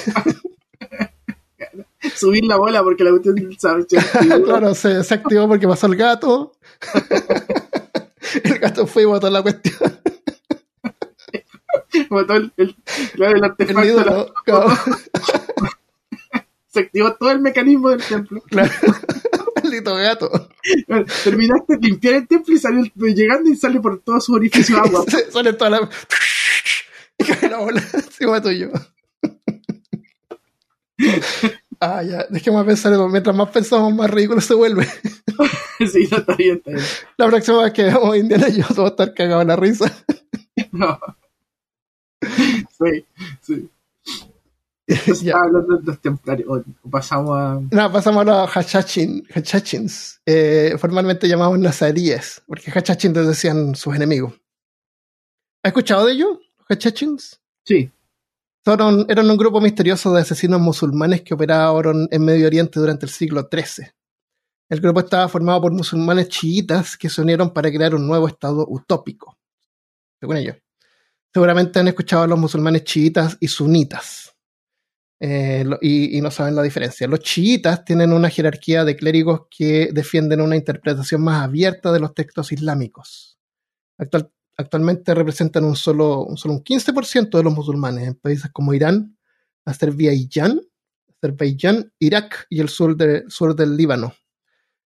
Subir 2.15 2.43
la 2.45 2.57
bola 2.57 2.84
porque 2.84 3.03
la 3.03 3.11
cuestión 3.11 3.38
se 3.57 3.67
activó. 3.69 4.43
claro, 4.45 4.75
se, 4.75 4.97
activó 5.13 5.47
porque 5.47 5.67
pasó 5.67 5.88
el 5.88 5.95
gato. 5.95 6.53
el 8.43 8.59
gato 8.59 8.86
fue 8.88 9.03
y 9.03 9.05
botó 9.05 9.29
la 9.29 9.41
cuestión. 9.41 9.77
botó 12.09 12.34
el, 12.36 12.51
el, 12.57 12.75
el 13.17 13.43
artefacto. 13.43 14.34
se 16.67 16.79
activó 16.81 17.13
todo 17.15 17.31
el 17.31 17.39
mecanismo 17.39 17.89
del 17.89 18.03
templo. 18.03 18.41
Claro. 18.49 18.71
Maldito 19.63 19.95
gato. 19.95 20.49
Terminaste 21.23 21.77
de 21.77 21.88
limpiar 21.88 22.15
el 22.15 22.27
templo 22.27 22.53
y 22.53 22.59
salió 22.59 22.84
llegando 22.95 23.49
y 23.49 23.55
sale 23.55 23.79
por 23.79 24.01
todos 24.01 24.25
sus 24.25 24.36
orificios 24.36 24.77
agua. 24.77 25.05
sale 25.31 25.53
toda 25.53 25.69
la. 25.69 25.89
Y 27.24 27.34
cae 27.34 27.49
la 27.49 27.59
bola 27.59 27.82
encima 27.93 28.41
tuyo. 28.41 28.71
Ah, 31.86 32.01
ya, 32.01 32.26
dejemos 32.30 32.65
pensar 32.65 32.93
eso. 32.93 33.09
Mientras 33.09 33.36
más 33.36 33.49
pensamos, 33.49 33.93
más 33.93 34.09
ridículo 34.09 34.39
se 34.39 34.53
vuelve. 34.53 34.86
sí, 35.80 36.07
no, 36.09 36.17
está 36.17 36.36
bien, 36.36 36.57
está 36.57 36.71
bien. 36.71 36.84
La 37.17 37.28
próxima 37.28 37.63
vez 37.63 37.74
que 37.74 37.84
veamos 37.84 38.15
Indiana 38.15 38.47
yo 38.49 38.63
voy 38.74 38.86
a 38.86 38.88
estar 38.88 39.13
cagado 39.13 39.41
en 39.41 39.47
la 39.49 39.55
risa. 39.57 39.91
no. 40.71 40.97
Sí, 42.21 43.05
sí. 43.41 43.69
ya. 45.24 45.36
hablando 45.38 45.78
de 45.78 45.84
los 45.84 45.99
templarios. 45.99 46.63
pasamos 46.89 47.38
a. 47.38 47.59
No, 47.69 47.91
pasamos 47.91 48.21
a 48.21 48.26
los 48.26 48.57
Hachachin, 48.57 49.28
Hachachins, 49.34 50.21
eh, 50.26 50.76
formalmente 50.78 51.28
llamados 51.28 51.59
nazaríes, 51.59 52.41
porque 52.47 52.71
Hachachin 52.71 53.13
les 53.13 53.28
decían 53.28 53.76
sus 53.76 53.93
enemigos. 53.93 54.34
¿Has 55.63 55.69
escuchado 55.69 56.05
de 56.05 56.13
ellos, 56.13 56.38
los 56.76 56.86
Hachachins? 56.86 57.41
Sí 57.65 57.91
eran 58.65 59.30
un 59.30 59.38
grupo 59.38 59.59
misterioso 59.59 60.13
de 60.13 60.21
asesinos 60.21 60.61
musulmanes 60.61 61.21
que 61.21 61.34
operaron 61.34 62.07
en 62.09 62.24
Medio 62.24 62.47
Oriente 62.47 62.80
durante 62.80 63.05
el 63.05 63.11
siglo 63.11 63.49
XIII. 63.51 63.88
El 64.69 64.80
grupo 64.80 65.01
estaba 65.01 65.28
formado 65.28 65.61
por 65.61 65.74
musulmanes 65.74 66.30
chiitas 66.30 66.97
que 66.97 67.09
se 67.09 67.21
unieron 67.21 67.51
para 67.53 67.69
crear 67.69 67.93
un 67.93 68.07
nuevo 68.07 68.28
estado 68.28 68.65
utópico. 68.67 69.38
Según 70.19 70.38
ellos. 70.38 70.57
Seguramente 71.34 71.80
han 71.80 71.89
escuchado 71.89 72.24
a 72.24 72.28
los 72.28 72.39
musulmanes 72.39 72.86
chiitas 72.86 73.38
y 73.39 73.47
sunitas. 73.47 74.34
Eh, 75.19 75.65
y, 75.82 76.21
no 76.21 76.32
saben 76.32 76.55
la 76.55 76.61
diferencia. 76.61 77.07
Los 77.07 77.19
chiitas 77.19 77.84
tienen 77.84 78.13
una 78.13 78.30
jerarquía 78.30 78.84
de 78.86 78.95
clérigos 78.95 79.41
que 79.49 79.89
defienden 79.91 80.41
una 80.41 80.55
interpretación 80.55 81.21
más 81.21 81.43
abierta 81.43 81.91
de 81.91 81.99
los 81.99 82.13
textos 82.13 82.51
islámicos. 82.51 83.38
Actual, 83.97 84.32
actualmente 84.58 85.14
representan 85.14 85.66
un 85.66 85.76
solo, 85.76 86.24
un 86.24 86.38
solo 86.38 86.56
un 86.56 86.64
15% 86.64 87.38
de 87.38 87.43
los 87.43 87.54
musulmanes 87.54 88.08
en 88.08 88.16
países 88.16 88.51
como 88.51 88.74
Irán, 88.74 89.18
Azerbaiyán, 89.66 90.62
Azerbaiyán, 91.18 91.93
Irak 91.99 92.47
y 92.49 92.60
el 92.60 92.70
sur, 92.70 92.95
sur 93.28 93.56
del 93.56 93.78
Líbano. 93.78 94.14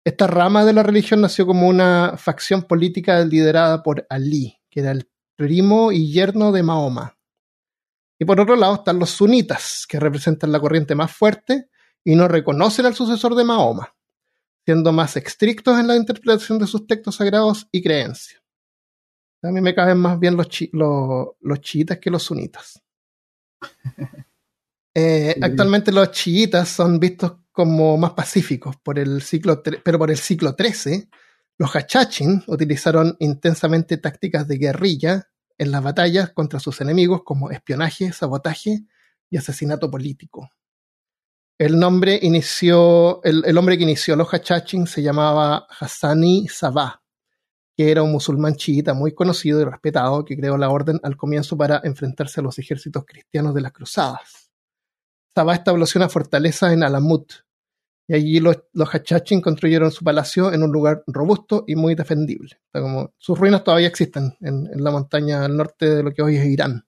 Esta 0.04 0.26
rama 0.26 0.64
de 0.64 0.72
la 0.72 0.82
religión 0.82 1.20
nació 1.20 1.46
como 1.46 1.68
una 1.68 2.14
facción 2.16 2.62
política 2.62 3.24
liderada 3.24 3.82
por 3.82 4.06
Ali, 4.08 4.56
que 4.70 4.80
era 4.80 4.92
el 4.92 5.10
primo 5.34 5.90
y 5.90 6.12
yerno 6.12 6.52
de 6.52 6.62
Mahoma. 6.62 7.18
Y 8.18 8.24
por 8.24 8.40
otro 8.40 8.56
lado 8.56 8.76
están 8.76 8.98
los 8.98 9.10
sunitas, 9.10 9.84
que 9.88 9.98
representan 9.98 10.52
la 10.52 10.60
corriente 10.60 10.94
más 10.94 11.12
fuerte 11.12 11.68
y 12.04 12.14
no 12.14 12.28
reconocen 12.28 12.86
al 12.86 12.94
sucesor 12.94 13.34
de 13.34 13.44
Mahoma, 13.44 13.94
siendo 14.64 14.92
más 14.92 15.16
estrictos 15.16 15.78
en 15.78 15.88
la 15.88 15.96
interpretación 15.96 16.58
de 16.60 16.68
sus 16.68 16.86
textos 16.86 17.16
sagrados 17.16 17.66
y 17.72 17.82
creencias. 17.82 18.45
A 19.46 19.52
mí 19.52 19.60
me 19.60 19.74
caben 19.74 19.98
más 19.98 20.18
bien 20.18 20.36
los, 20.36 20.48
los, 21.40 21.60
chiitas 21.60 21.98
que 21.98 22.10
los 22.10 22.22
sunitas. 22.22 22.82
Eh, 24.98 25.36
actualmente 25.42 25.92
los 25.92 26.10
chiitas 26.10 26.70
son 26.70 26.98
vistos 26.98 27.34
como 27.52 27.98
más 27.98 28.12
pacíficos 28.12 28.76
por 28.78 28.98
el 28.98 29.20
ciclo, 29.20 29.62
pero 29.62 29.98
por 29.98 30.10
el 30.10 30.16
siglo 30.16 30.56
XIII, 30.58 31.10
los 31.58 31.70
hachachin 31.76 32.42
utilizaron 32.46 33.14
intensamente 33.18 33.98
tácticas 33.98 34.48
de 34.48 34.56
guerrilla 34.56 35.28
en 35.58 35.70
las 35.70 35.82
batallas 35.82 36.30
contra 36.30 36.60
sus 36.60 36.80
enemigos 36.80 37.24
como 37.24 37.50
espionaje, 37.50 38.10
sabotaje 38.10 38.86
y 39.28 39.36
asesinato 39.36 39.90
político. 39.90 40.48
El 41.58 41.78
nombre 41.78 42.18
inició, 42.22 43.22
el, 43.22 43.42
el 43.44 43.58
hombre 43.58 43.76
que 43.76 43.84
inició 43.84 44.16
los 44.16 44.28
hachachin 44.32 44.86
se 44.86 45.02
llamaba 45.02 45.66
Hassani 45.78 46.48
Sabah 46.48 47.02
que 47.76 47.90
era 47.90 48.02
un 48.02 48.12
musulmán 48.12 48.56
chiita 48.56 48.94
muy 48.94 49.12
conocido 49.12 49.60
y 49.60 49.64
respetado 49.64 50.24
que 50.24 50.36
creó 50.36 50.56
la 50.56 50.70
orden 50.70 50.98
al 51.02 51.16
comienzo 51.16 51.56
para 51.56 51.80
enfrentarse 51.84 52.40
a 52.40 52.42
los 52.42 52.58
ejércitos 52.58 53.04
cristianos 53.04 53.54
de 53.54 53.60
las 53.60 53.72
cruzadas. 53.72 54.50
Sabah 55.34 55.54
estableció 55.54 55.98
una 55.98 56.08
fortaleza 56.08 56.72
en 56.72 56.82
Alamut, 56.82 57.30
y 58.08 58.14
allí 58.14 58.40
los, 58.40 58.62
los 58.72 58.88
Hachachin 58.88 59.40
construyeron 59.40 59.90
su 59.90 60.04
palacio 60.04 60.52
en 60.52 60.62
un 60.62 60.70
lugar 60.70 61.02
robusto 61.06 61.64
y 61.66 61.74
muy 61.74 61.94
defendible. 61.94 62.60
como, 62.72 63.12
sus 63.18 63.38
ruinas 63.38 63.64
todavía 63.64 63.88
existen 63.88 64.36
en, 64.40 64.68
la 64.82 64.90
montaña 64.90 65.44
al 65.44 65.56
norte 65.56 65.96
de 65.96 66.02
lo 66.02 66.12
que 66.12 66.22
hoy 66.22 66.36
es 66.36 66.46
Irán. 66.46 66.86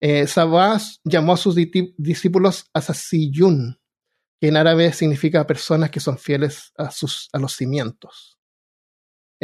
Eh, 0.00 0.26
Sabah 0.26 0.80
llamó 1.04 1.34
a 1.34 1.36
sus 1.36 1.54
discípulos 1.54 2.70
Asasiyun, 2.72 3.78
que 4.40 4.48
en 4.48 4.56
árabe 4.56 4.92
significa 4.92 5.46
personas 5.46 5.90
que 5.90 6.00
son 6.00 6.18
fieles 6.18 6.72
a, 6.76 6.90
sus, 6.90 7.28
a 7.32 7.38
los 7.38 7.54
cimientos. 7.54 8.38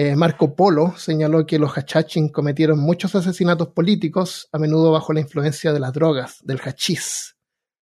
Eh, 0.01 0.14
Marco 0.14 0.55
Polo 0.55 0.96
señaló 0.96 1.44
que 1.44 1.59
los 1.59 1.72
hachachin 1.72 2.28
cometieron 2.28 2.78
muchos 2.78 3.16
asesinatos 3.16 3.70
políticos, 3.70 4.49
a 4.53 4.59
menudo 4.61 4.92
bajo 4.92 5.12
la 5.12 5.18
influencia 5.18 5.72
de 5.72 5.80
las 5.80 5.92
drogas, 5.92 6.38
del 6.44 6.61
hachís, 6.61 7.36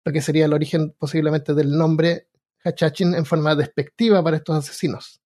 lo 0.07 0.11
que 0.11 0.23
sería 0.23 0.47
el 0.47 0.55
origen 0.55 0.93
posiblemente 0.99 1.53
del 1.53 1.77
nombre 1.77 2.29
hachachin 2.65 3.15
en 3.15 3.27
forma 3.27 3.55
despectiva 3.55 4.25
para 4.25 4.39
estos 4.39 4.57
asesinos. 4.57 5.21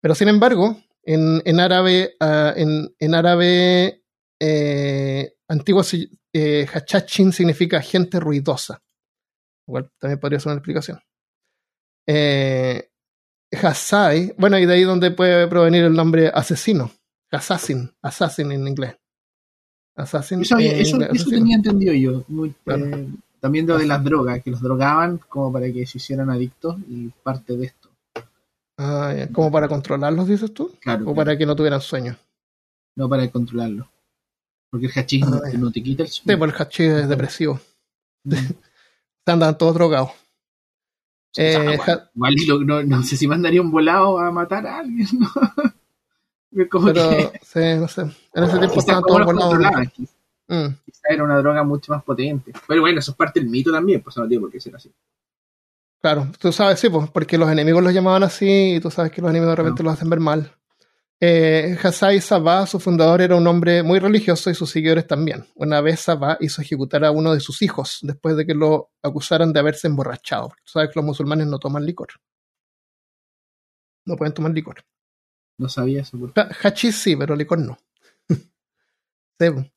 Pero 0.00 0.14
sin 0.14 0.28
embargo, 0.28 0.80
en, 1.02 1.60
árabe, 1.60 2.14
ah, 2.20 2.54
en, 2.56 3.14
árabe 3.14 4.02
eh, 4.40 5.34
antiguo, 5.46 5.82
eh, 6.32 6.66
hachachin 6.72 7.32
significa 7.32 7.82
gente 7.82 8.18
ruidosa. 8.18 8.82
Igual 9.68 9.90
también 9.98 10.20
podría 10.20 10.40
ser 10.40 10.52
una 10.52 10.58
explicación. 10.58 11.00
Eh, 12.06 12.91
Hassai, 13.60 14.34
bueno, 14.38 14.58
y 14.58 14.66
de 14.66 14.74
ahí 14.74 14.82
donde 14.82 15.10
puede 15.10 15.46
provenir 15.46 15.84
el 15.84 15.94
nombre 15.94 16.28
asesino. 16.28 16.90
Assassin, 17.30 17.90
assassin 18.02 18.52
en 18.52 18.68
inglés. 18.68 18.96
Assassin. 19.94 20.42
Eso, 20.42 20.58
eso, 20.58 20.98
tenía 21.28 21.56
entendido 21.56 21.92
yo. 21.94 22.24
Eh, 22.66 23.08
también 23.40 23.66
de, 23.66 23.76
de 23.78 23.86
las 23.86 24.02
drogas, 24.02 24.42
que 24.42 24.50
los 24.50 24.60
drogaban 24.60 25.18
como 25.28 25.52
para 25.52 25.70
que 25.72 25.86
se 25.86 25.98
hicieran 25.98 26.30
adictos 26.30 26.76
y 26.88 27.08
parte 27.22 27.56
de 27.56 27.66
esto. 27.66 27.88
Ah, 28.78 29.14
¿Como 29.32 29.50
para 29.50 29.68
controlarlos, 29.68 30.26
dices 30.26 30.52
tú? 30.52 30.72
Claro. 30.80 31.10
¿O 31.10 31.14
para 31.14 31.36
que 31.36 31.46
no 31.46 31.54
tuvieran 31.54 31.80
sueño? 31.80 32.16
No, 32.96 33.08
para 33.08 33.30
controlarlos. 33.30 33.86
Porque 34.70 34.86
el 34.86 34.92
hachís 34.92 35.26
no, 35.26 35.36
ah, 35.36 35.72
te 35.72 35.82
quita 35.82 36.02
el 36.02 36.08
sueño. 36.08 36.34
Sí, 36.34 36.38
porque 36.38 36.56
el 36.56 36.62
hachís 36.62 36.86
es 36.86 37.08
depresivo. 37.08 37.60
Mm. 38.24 38.34
Andan 39.26 39.58
todos 39.58 39.74
drogados. 39.74 40.10
Eh, 41.36 41.78
igual 42.14 42.86
no, 42.86 43.02
sé 43.02 43.16
si 43.16 43.26
mandaría 43.26 43.62
un 43.62 43.70
volado 43.70 44.18
a 44.18 44.30
matar 44.30 44.66
a 44.66 44.78
alguien, 44.80 45.08
¿no? 45.18 45.28
Pero, 46.52 47.32
sí, 47.42 47.60
no 47.78 47.88
sé. 47.88 48.02
En 48.34 48.44
ese 48.44 48.58
tiempo 48.58 48.78
estaban 48.78 49.02
todos 49.02 49.24
volados. 49.24 49.88
Mm. 50.48 50.66
Quizá 50.84 51.08
era 51.08 51.24
una 51.24 51.38
droga 51.38 51.64
mucho 51.64 51.92
más 51.92 52.02
potente. 52.02 52.52
Pero 52.68 52.82
bueno, 52.82 52.98
eso 52.98 53.12
es 53.12 53.16
parte 53.16 53.40
del 53.40 53.48
mito 53.48 53.72
también, 53.72 54.02
pues 54.02 54.16
no 54.18 54.28
tiene 54.28 54.42
por 54.42 54.50
qué 54.50 54.60
ser 54.60 54.76
así. 54.76 54.92
Claro, 56.02 56.28
tú 56.38 56.52
sabes, 56.52 56.80
sí, 56.80 56.90
pues, 56.90 57.08
porque 57.10 57.38
los 57.38 57.48
enemigos 57.48 57.82
los 57.82 57.94
llamaban 57.94 58.24
así 58.24 58.74
y 58.74 58.80
tú 58.80 58.90
sabes 58.90 59.12
que 59.12 59.22
los 59.22 59.30
enemigos 59.30 59.52
de 59.52 59.62
repente 59.62 59.82
los 59.82 59.94
hacen 59.94 60.10
ver 60.10 60.20
mal. 60.20 60.52
Eh, 61.24 61.78
Hasai 61.80 62.20
Sabah, 62.20 62.66
su 62.66 62.80
fundador, 62.80 63.20
era 63.22 63.36
un 63.36 63.46
hombre 63.46 63.84
muy 63.84 64.00
religioso 64.00 64.50
y 64.50 64.56
sus 64.56 64.70
seguidores 64.70 65.06
también. 65.06 65.46
Una 65.54 65.80
vez 65.80 66.00
Sabah 66.00 66.36
hizo 66.40 66.60
ejecutar 66.60 67.04
a 67.04 67.12
uno 67.12 67.32
de 67.32 67.38
sus 67.38 67.62
hijos 67.62 68.00
después 68.02 68.36
de 68.36 68.44
que 68.44 68.54
lo 68.54 68.90
acusaran 69.04 69.52
de 69.52 69.60
haberse 69.60 69.86
emborrachado. 69.86 70.48
Tú 70.48 70.72
sabes 70.72 70.88
que 70.88 70.98
los 70.98 71.04
musulmanes 71.04 71.46
no 71.46 71.60
toman 71.60 71.86
licor. 71.86 72.08
No 74.04 74.16
pueden 74.16 74.34
tomar 74.34 74.50
licor. 74.50 74.84
No 75.58 75.68
sabía 75.68 76.02
eso. 76.02 76.18
Hachís 76.60 76.96
sí, 76.96 77.14
pero 77.14 77.36
licor 77.36 77.60
no. 77.60 77.78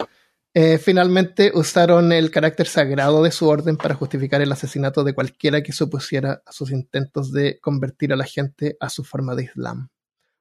Eh, 0.58 0.78
finalmente 0.78 1.52
usaron 1.54 2.14
el 2.14 2.32
carácter 2.32 2.68
sagrado 2.68 3.22
de 3.22 3.32
su 3.32 3.46
orden 3.50 3.76
para 3.76 3.94
justificar 3.94 4.42
el 4.42 4.52
asesinato 4.54 5.04
de 5.04 5.14
cualquiera 5.14 5.62
que 5.62 5.74
se 5.74 5.84
opusiera 5.84 6.42
a 6.46 6.52
sus 6.54 6.72
intentos 6.72 7.34
de 7.34 7.60
convertir 7.60 8.14
a 8.14 8.16
la 8.16 8.24
gente 8.24 8.78
a 8.80 8.88
su 8.88 9.04
forma 9.04 9.36
de 9.36 9.44
Islam. 9.44 9.90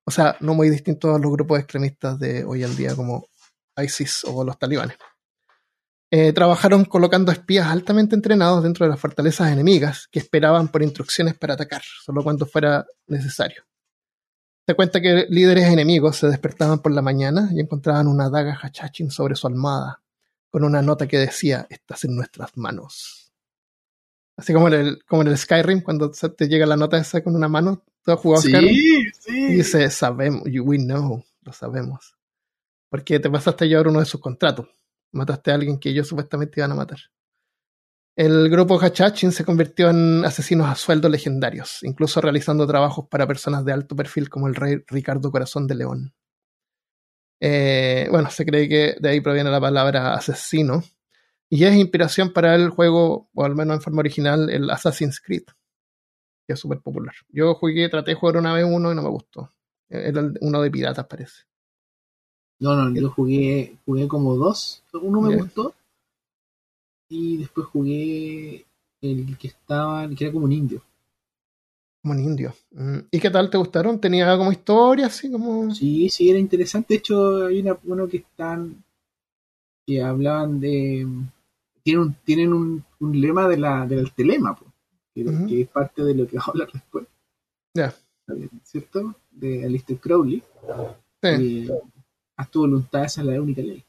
O 0.06 0.10
sea, 0.10 0.36
no 0.40 0.54
muy 0.54 0.70
distinto 0.70 1.14
a 1.14 1.18
los 1.18 1.32
grupos 1.32 1.58
extremistas 1.58 2.18
de 2.18 2.44
hoy 2.44 2.62
en 2.62 2.76
día 2.76 2.94
como 2.94 3.26
ISIS 3.76 4.24
o 4.24 4.44
los 4.44 4.58
talibanes. 4.58 4.96
Eh, 6.10 6.32
trabajaron 6.32 6.84
colocando 6.84 7.32
espías 7.32 7.66
altamente 7.66 8.14
entrenados 8.14 8.62
dentro 8.62 8.86
de 8.86 8.90
las 8.90 9.00
fortalezas 9.00 9.50
enemigas 9.50 10.06
que 10.10 10.20
esperaban 10.20 10.68
por 10.68 10.82
instrucciones 10.82 11.36
para 11.36 11.54
atacar, 11.54 11.82
solo 11.82 12.22
cuando 12.22 12.46
fuera 12.46 12.86
necesario. 13.06 13.64
Se 14.66 14.74
cuenta 14.74 15.00
que 15.00 15.26
líderes 15.28 15.64
enemigos 15.64 16.16
se 16.16 16.28
despertaban 16.28 16.78
por 16.78 16.92
la 16.92 17.02
mañana 17.02 17.50
y 17.52 17.60
encontraban 17.60 18.06
una 18.06 18.30
daga 18.30 18.58
hachachin 18.62 19.10
sobre 19.10 19.34
su 19.34 19.46
almohada, 19.46 20.02
con 20.50 20.64
una 20.64 20.82
nota 20.82 21.06
que 21.08 21.18
decía, 21.18 21.66
estás 21.68 22.04
en 22.04 22.14
nuestras 22.14 22.56
manos. 22.56 23.23
Así 24.36 24.52
como 24.52 24.68
en 24.68 24.74
el, 24.74 25.04
como 25.04 25.22
en 25.22 25.28
el 25.28 25.38
Skyrim, 25.38 25.82
cuando 25.82 26.10
te 26.10 26.48
llega 26.48 26.66
la 26.66 26.76
nota 26.76 26.98
esa 26.98 27.22
con 27.22 27.36
una 27.36 27.48
mano, 27.48 27.84
¿tú 28.02 28.12
has 28.12 28.18
jugado 28.18 28.42
sí, 28.42 28.48
Skyrim? 28.48 29.12
Sí, 29.12 29.32
Y 29.32 29.54
dice, 29.54 29.90
sabemos, 29.90 30.42
we 30.46 30.78
know, 30.78 31.24
lo 31.42 31.52
sabemos. 31.52 32.16
Porque 32.88 33.20
te 33.20 33.30
pasaste 33.30 33.64
a 33.64 33.68
llevar 33.68 33.88
uno 33.88 34.00
de 34.00 34.06
sus 34.06 34.20
contratos. 34.20 34.66
Mataste 35.12 35.52
a 35.52 35.54
alguien 35.54 35.78
que 35.78 35.90
ellos 35.90 36.08
supuestamente 36.08 36.60
iban 36.60 36.72
a 36.72 36.76
matar. 36.76 36.98
El 38.16 38.48
grupo 38.48 38.78
Hachachin 38.80 39.32
se 39.32 39.44
convirtió 39.44 39.90
en 39.90 40.24
asesinos 40.24 40.68
a 40.68 40.76
sueldo 40.76 41.08
legendarios, 41.08 41.82
incluso 41.82 42.20
realizando 42.20 42.64
trabajos 42.64 43.08
para 43.08 43.26
personas 43.26 43.64
de 43.64 43.72
alto 43.72 43.96
perfil 43.96 44.28
como 44.28 44.46
el 44.46 44.54
rey 44.54 44.84
Ricardo 44.86 45.32
Corazón 45.32 45.66
de 45.66 45.74
León. 45.74 46.14
Eh, 47.40 48.06
bueno, 48.10 48.30
se 48.30 48.46
cree 48.46 48.68
que 48.68 48.96
de 49.00 49.08
ahí 49.08 49.20
proviene 49.20 49.50
la 49.50 49.60
palabra 49.60 50.14
asesino, 50.14 50.84
y 51.54 51.64
es 51.64 51.76
inspiración 51.76 52.32
para 52.32 52.56
el 52.56 52.70
juego, 52.70 53.28
o 53.32 53.44
al 53.44 53.54
menos 53.54 53.76
en 53.76 53.80
forma 53.80 54.00
original, 54.00 54.50
el 54.50 54.68
Assassin's 54.70 55.20
Creed, 55.20 55.44
que 56.44 56.54
es 56.54 56.58
súper 56.58 56.80
popular. 56.80 57.14
Yo 57.28 57.54
jugué, 57.54 57.88
traté 57.88 58.10
de 58.10 58.16
jugar 58.16 58.38
una 58.38 58.52
vez 58.52 58.64
uno 58.68 58.90
y 58.90 58.96
no 58.96 59.02
me 59.02 59.08
gustó. 59.08 59.52
Era 59.88 60.32
uno 60.40 60.60
de 60.60 60.70
piratas, 60.72 61.06
parece. 61.06 61.44
No, 62.58 62.74
no, 62.74 62.92
yo 62.92 63.08
jugué, 63.08 63.76
jugué 63.84 64.08
como 64.08 64.34
dos. 64.34 64.82
Uno 64.94 65.20
me 65.20 65.36
gustó 65.36 65.72
y 67.08 67.36
después 67.36 67.68
jugué 67.68 68.64
el 69.00 69.38
que 69.38 69.46
estaba, 69.46 70.08
que 70.08 70.24
era 70.24 70.32
como 70.32 70.46
un 70.46 70.52
indio. 70.52 70.82
Como 72.02 72.14
un 72.14 72.20
indio. 72.20 72.52
Mm, 72.72 72.98
¿Y 73.12 73.20
qué 73.20 73.30
tal 73.30 73.48
te 73.48 73.58
gustaron? 73.58 74.00
¿Tenía 74.00 74.36
como 74.36 74.50
historia 74.50 75.06
así 75.06 75.30
como...? 75.30 75.72
Sí, 75.72 76.10
sí, 76.10 76.30
era 76.30 76.40
interesante. 76.40 76.94
De 76.94 76.98
hecho, 76.98 77.46
hay 77.46 77.60
una, 77.60 77.78
uno 77.84 78.08
que 78.08 78.16
están... 78.16 78.82
que 79.86 80.02
hablaban 80.02 80.58
de... 80.58 81.06
Tienen 81.84 82.02
un, 82.02 82.14
tienen 82.24 82.52
un, 82.52 82.84
un 83.00 83.20
lema 83.20 83.46
de 83.46 83.58
la, 83.58 83.86
del 83.86 84.12
telema, 84.12 84.56
que, 85.14 85.22
uh 85.22 85.28
-huh. 85.28 85.48
que, 85.48 85.60
es 85.60 85.68
parte 85.68 86.02
de 86.02 86.14
lo 86.14 86.26
que 86.26 86.36
vamos 86.38 86.48
a 86.48 86.50
hablar 86.52 86.72
después. 86.72 87.06
Ya. 87.74 87.94
Yeah. 88.26 88.48
¿Cierto? 88.64 89.14
De 89.30 89.66
Alistair 89.66 90.00
Crowley. 90.00 90.42
Sí. 91.22 91.66
Que, 91.66 91.68
haz 92.36 92.50
tu 92.50 92.60
voluntad, 92.60 93.04
esa 93.04 93.20
es 93.20 93.26
la 93.26 93.40
única 93.40 93.62
ley. 93.62 93.84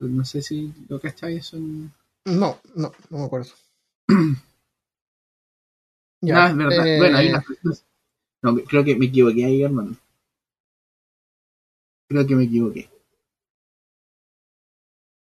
No 0.00 0.24
sé 0.24 0.42
si 0.42 0.72
lo 0.88 1.00
cacháis 1.00 1.38
eso 1.38 1.56
en... 1.56 1.92
No, 2.24 2.58
no, 2.74 2.92
no 3.10 3.18
me 3.18 3.24
acuerdo. 3.24 3.52
ya, 6.20 6.48
no, 6.48 6.48
es 6.48 6.56
verdad. 6.56 6.86
Eh... 6.86 6.98
Bueno, 6.98 7.18
hay 7.18 7.28
unas 7.28 7.44
No, 8.42 8.56
creo 8.56 8.84
que 8.84 8.96
me 8.96 9.06
equivoqué 9.06 9.44
ahí, 9.44 9.62
hermano. 9.62 9.96
Creo 12.08 12.26
que 12.26 12.34
me 12.34 12.44
equivoqué. 12.44 12.90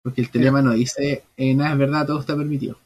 Porque 0.08 0.22
el 0.22 0.30
telema 0.30 0.62
no 0.62 0.72
dice, 0.72 1.24
eh, 1.36 1.54
nada 1.54 1.72
es 1.72 1.78
verdad, 1.78 2.06
todo 2.06 2.20
está 2.20 2.34
permitido. 2.34 2.78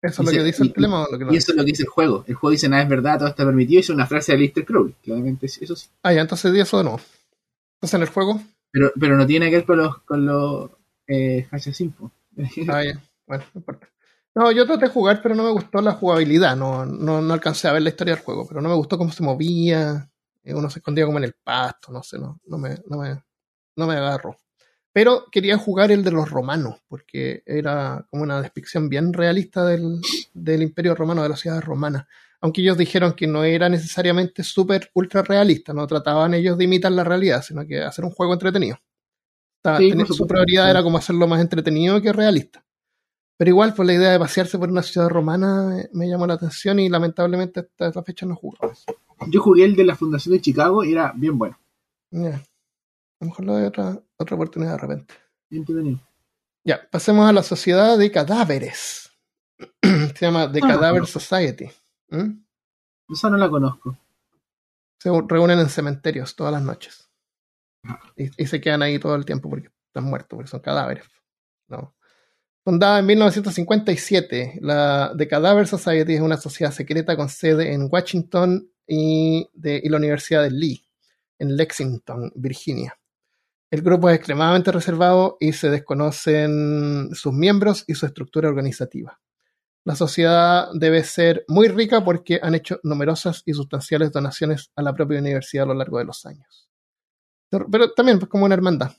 ¿Eso 0.00 0.22
es 0.22 0.26
lo 0.26 0.32
que 0.32 0.42
dice 0.42 0.62
el 0.62 0.72
telema 0.72 1.04
o 1.04 1.12
lo 1.12 1.18
que 1.18 1.24
no 1.26 1.34
Y 1.34 1.36
eso 1.36 1.52
es 1.52 1.56
lo 1.58 1.64
que 1.64 1.72
dice 1.72 1.82
el 1.82 1.90
juego. 1.90 2.24
El 2.26 2.34
juego 2.34 2.50
dice, 2.52 2.66
nada 2.66 2.82
es 2.82 2.88
verdad, 2.88 3.18
todo 3.18 3.28
está 3.28 3.44
permitido. 3.44 3.76
Y 3.76 3.80
es 3.80 3.90
una 3.90 4.06
frase 4.06 4.32
de 4.32 4.38
Lister 4.38 4.64
Crowley. 4.64 4.94
Claramente, 5.02 5.44
eso 5.44 5.76
sí. 5.76 5.90
Ah, 6.02 6.14
ya, 6.14 6.22
entonces 6.22 6.50
di 6.50 6.60
eso 6.60 6.78
de 6.78 6.84
nuevo. 6.84 7.00
Entonces 7.74 7.94
en 7.94 8.00
el 8.00 8.08
juego. 8.08 8.40
Pero, 8.70 8.90
pero 8.98 9.18
no 9.18 9.26
tiene 9.26 9.50
que 9.50 9.56
ver 9.56 9.66
con 9.66 9.76
los, 9.76 9.98
con 9.98 10.24
los 10.24 10.70
eh, 11.06 11.46
ah, 11.52 12.84
ya. 12.84 13.02
Bueno, 13.26 13.44
no 13.52 13.58
importa. 13.58 13.90
No, 14.34 14.50
yo 14.50 14.64
traté 14.64 14.86
de 14.86 14.92
jugar, 14.92 15.20
pero 15.22 15.34
no 15.34 15.44
me 15.44 15.50
gustó 15.50 15.82
la 15.82 15.92
jugabilidad. 15.92 16.56
No, 16.56 16.86
no, 16.86 17.20
no 17.20 17.34
alcancé 17.34 17.68
a 17.68 17.74
ver 17.74 17.82
la 17.82 17.90
historia 17.90 18.14
del 18.14 18.24
juego, 18.24 18.48
pero 18.48 18.62
no 18.62 18.70
me 18.70 18.76
gustó 18.76 18.96
cómo 18.96 19.12
se 19.12 19.22
movía. 19.22 20.10
Uno 20.42 20.70
se 20.70 20.78
escondía 20.78 21.04
como 21.04 21.18
en 21.18 21.24
el 21.24 21.34
pasto, 21.34 21.92
no 21.92 22.02
sé, 22.02 22.18
no, 22.18 22.40
no, 22.46 22.56
me, 22.56 22.76
no, 22.86 22.96
me, 22.96 23.22
no 23.76 23.86
me 23.86 23.94
agarró. 23.94 24.38
Pero 24.94 25.26
quería 25.32 25.58
jugar 25.58 25.90
el 25.90 26.04
de 26.04 26.12
los 26.12 26.30
romanos, 26.30 26.76
porque 26.86 27.42
era 27.46 28.06
como 28.08 28.22
una 28.22 28.40
descripción 28.40 28.88
bien 28.88 29.12
realista 29.12 29.66
del, 29.66 30.00
del 30.32 30.62
imperio 30.62 30.94
romano, 30.94 31.24
de 31.24 31.30
la 31.30 31.36
ciudad 31.36 31.60
romana. 31.60 32.06
Aunque 32.40 32.60
ellos 32.60 32.78
dijeron 32.78 33.14
que 33.14 33.26
no 33.26 33.42
era 33.42 33.68
necesariamente 33.68 34.44
súper 34.44 34.92
ultra 34.94 35.22
realista, 35.22 35.72
no 35.72 35.84
trataban 35.88 36.32
ellos 36.34 36.56
de 36.56 36.64
imitar 36.64 36.92
la 36.92 37.02
realidad, 37.02 37.42
sino 37.42 37.66
que 37.66 37.82
hacer 37.82 38.04
un 38.04 38.12
juego 38.12 38.34
entretenido. 38.34 38.78
Estaba, 39.56 39.78
sí, 39.78 39.90
tenía, 39.90 40.06
su 40.06 40.28
prioridad 40.28 40.66
sí. 40.66 40.70
era 40.70 40.82
como 40.84 40.98
hacerlo 40.98 41.26
más 41.26 41.40
entretenido 41.40 42.00
que 42.00 42.12
realista. 42.12 42.64
Pero 43.36 43.48
igual, 43.48 43.74
pues 43.74 43.88
la 43.88 43.94
idea 43.94 44.12
de 44.12 44.20
pasearse 44.20 44.60
por 44.60 44.68
una 44.68 44.84
ciudad 44.84 45.08
romana 45.08 45.88
me 45.92 46.08
llamó 46.08 46.24
la 46.28 46.34
atención 46.34 46.78
y 46.78 46.88
lamentablemente 46.88 47.60
hasta 47.60 47.88
esta 47.88 48.04
fecha 48.04 48.26
no 48.26 48.36
jugué. 48.36 48.58
Yo 49.26 49.42
jugué 49.42 49.64
el 49.64 49.74
de 49.74 49.86
la 49.86 49.96
Fundación 49.96 50.36
de 50.36 50.40
Chicago 50.40 50.84
y 50.84 50.92
era 50.92 51.12
bien 51.16 51.36
bueno. 51.36 51.58
Yeah. 52.12 52.40
A 53.20 53.24
lo 53.24 53.28
mejor 53.28 53.44
lo 53.44 53.52
doy 53.54 53.64
otra, 53.64 54.00
otra 54.16 54.36
oportunidad 54.36 54.72
de 54.72 54.78
repente. 54.78 55.14
Entretenido. 55.50 56.00
Ya, 56.64 56.88
pasemos 56.90 57.28
a 57.28 57.32
la 57.32 57.42
sociedad 57.42 57.98
de 57.98 58.10
cadáveres. 58.10 59.10
Se 59.82 60.26
llama 60.26 60.50
The 60.50 60.60
ah, 60.62 60.68
Cadaver 60.68 61.00
no. 61.00 61.06
Society. 61.06 61.70
¿Mm? 62.08 62.42
Esa 63.10 63.30
no 63.30 63.36
la 63.36 63.50
conozco. 63.50 63.98
Se 64.98 65.10
reúnen 65.28 65.58
en 65.58 65.68
cementerios 65.68 66.34
todas 66.34 66.52
las 66.52 66.62
noches. 66.62 67.10
Y, 68.16 68.42
y, 68.42 68.46
se 68.46 68.62
quedan 68.62 68.80
ahí 68.80 68.98
todo 68.98 69.14
el 69.14 69.26
tiempo 69.26 69.50
porque 69.50 69.68
están 69.88 70.04
muertos, 70.04 70.36
porque 70.36 70.50
son 70.50 70.60
cadáveres. 70.60 71.04
No. 71.68 71.94
Fundada 72.64 73.00
en 73.00 73.06
1957, 73.06 74.60
la 74.62 75.12
The 75.18 75.28
Cadaver 75.28 75.66
Society 75.66 76.14
es 76.14 76.22
una 76.22 76.38
sociedad 76.38 76.72
secreta 76.72 77.14
con 77.14 77.28
sede 77.28 77.74
en 77.74 77.88
Washington 77.92 78.70
y, 78.86 79.50
de, 79.52 79.82
y 79.84 79.88
la 79.90 79.98
Universidad 79.98 80.42
de 80.42 80.50
Lee, 80.50 80.82
en 81.38 81.58
Lexington, 81.58 82.32
Virginia. 82.34 82.98
El 83.74 83.82
grupo 83.82 84.08
es 84.08 84.14
extremadamente 84.14 84.70
reservado 84.70 85.36
y 85.40 85.52
se 85.52 85.68
desconocen 85.68 87.08
sus 87.12 87.32
miembros 87.32 87.82
y 87.88 87.96
su 87.96 88.06
estructura 88.06 88.48
organizativa. 88.48 89.20
La 89.82 89.96
sociedad 89.96 90.68
debe 90.74 91.02
ser 91.02 91.44
muy 91.48 91.66
rica 91.66 92.04
porque 92.04 92.38
han 92.40 92.54
hecho 92.54 92.78
numerosas 92.84 93.42
y 93.44 93.52
sustanciales 93.52 94.12
donaciones 94.12 94.70
a 94.76 94.82
la 94.82 94.94
propia 94.94 95.18
universidad 95.18 95.64
a 95.64 95.66
lo 95.66 95.74
largo 95.74 95.98
de 95.98 96.04
los 96.04 96.24
años. 96.24 96.68
Pero 97.50 97.92
también 97.94 98.20
pues, 98.20 98.28
como 98.28 98.44
una 98.44 98.54
hermandad. 98.54 98.92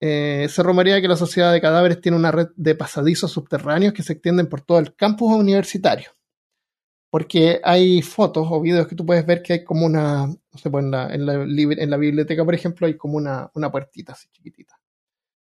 Eh, 0.00 0.46
se 0.48 0.62
rumorea 0.62 1.02
que 1.02 1.08
la 1.08 1.16
sociedad 1.16 1.52
de 1.52 1.60
cadáveres 1.60 2.00
tiene 2.00 2.16
una 2.16 2.30
red 2.30 2.48
de 2.56 2.74
pasadizos 2.74 3.32
subterráneos 3.32 3.92
que 3.92 4.02
se 4.02 4.14
extienden 4.14 4.48
por 4.48 4.62
todo 4.62 4.78
el 4.78 4.96
campus 4.96 5.30
universitario. 5.36 6.12
Porque 7.14 7.60
hay 7.62 8.02
fotos 8.02 8.48
o 8.50 8.60
videos 8.60 8.88
que 8.88 8.96
tú 8.96 9.06
puedes 9.06 9.24
ver 9.24 9.40
que 9.40 9.52
hay 9.52 9.64
como 9.64 9.86
una, 9.86 10.26
no 10.26 10.58
sé, 10.58 10.68
pues 10.68 10.84
en, 10.84 10.90
la, 10.90 11.96
biblioteca, 11.96 12.44
por 12.44 12.56
ejemplo, 12.56 12.88
hay 12.88 12.96
como 12.96 13.16
una, 13.16 13.48
una 13.54 13.70
puertita 13.70 14.14
así 14.14 14.26
chiquitita. 14.32 14.80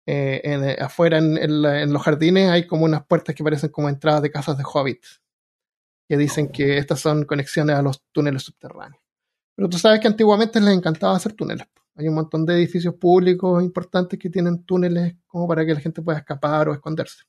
Eh, 0.06 0.40
en, 0.44 0.80
afuera 0.80 1.18
en, 1.18 1.36
en, 1.36 1.92
los 1.92 2.02
jardines 2.02 2.50
hay 2.50 2.68
como 2.68 2.84
unas 2.84 3.04
puertas 3.04 3.34
que 3.34 3.42
parecen 3.42 3.70
como 3.70 3.88
entradas 3.88 4.22
de 4.22 4.30
casas 4.30 4.56
de 4.56 4.62
hobbits, 4.64 5.20
que 6.08 6.16
dicen 6.16 6.52
que 6.52 6.78
estas 6.78 7.00
son 7.00 7.24
conexiones 7.24 7.74
a 7.74 7.82
los 7.82 8.00
túneles 8.12 8.44
subterráneos. 8.44 9.02
Pero 9.56 9.68
tú 9.68 9.76
sabes 9.76 9.98
que 9.98 10.06
antiguamente 10.06 10.60
les 10.60 10.72
encantaba 10.72 11.16
hacer 11.16 11.32
túneles. 11.32 11.66
Hay 11.96 12.06
un 12.06 12.14
montón 12.14 12.46
de 12.46 12.54
edificios 12.54 12.94
públicos 12.94 13.60
importantes 13.60 14.20
que 14.20 14.30
tienen 14.30 14.62
túneles 14.62 15.16
como 15.26 15.48
para 15.48 15.66
que 15.66 15.74
la 15.74 15.80
gente 15.80 16.00
pueda 16.00 16.18
escapar 16.18 16.68
o 16.68 16.74
esconderse. 16.74 17.24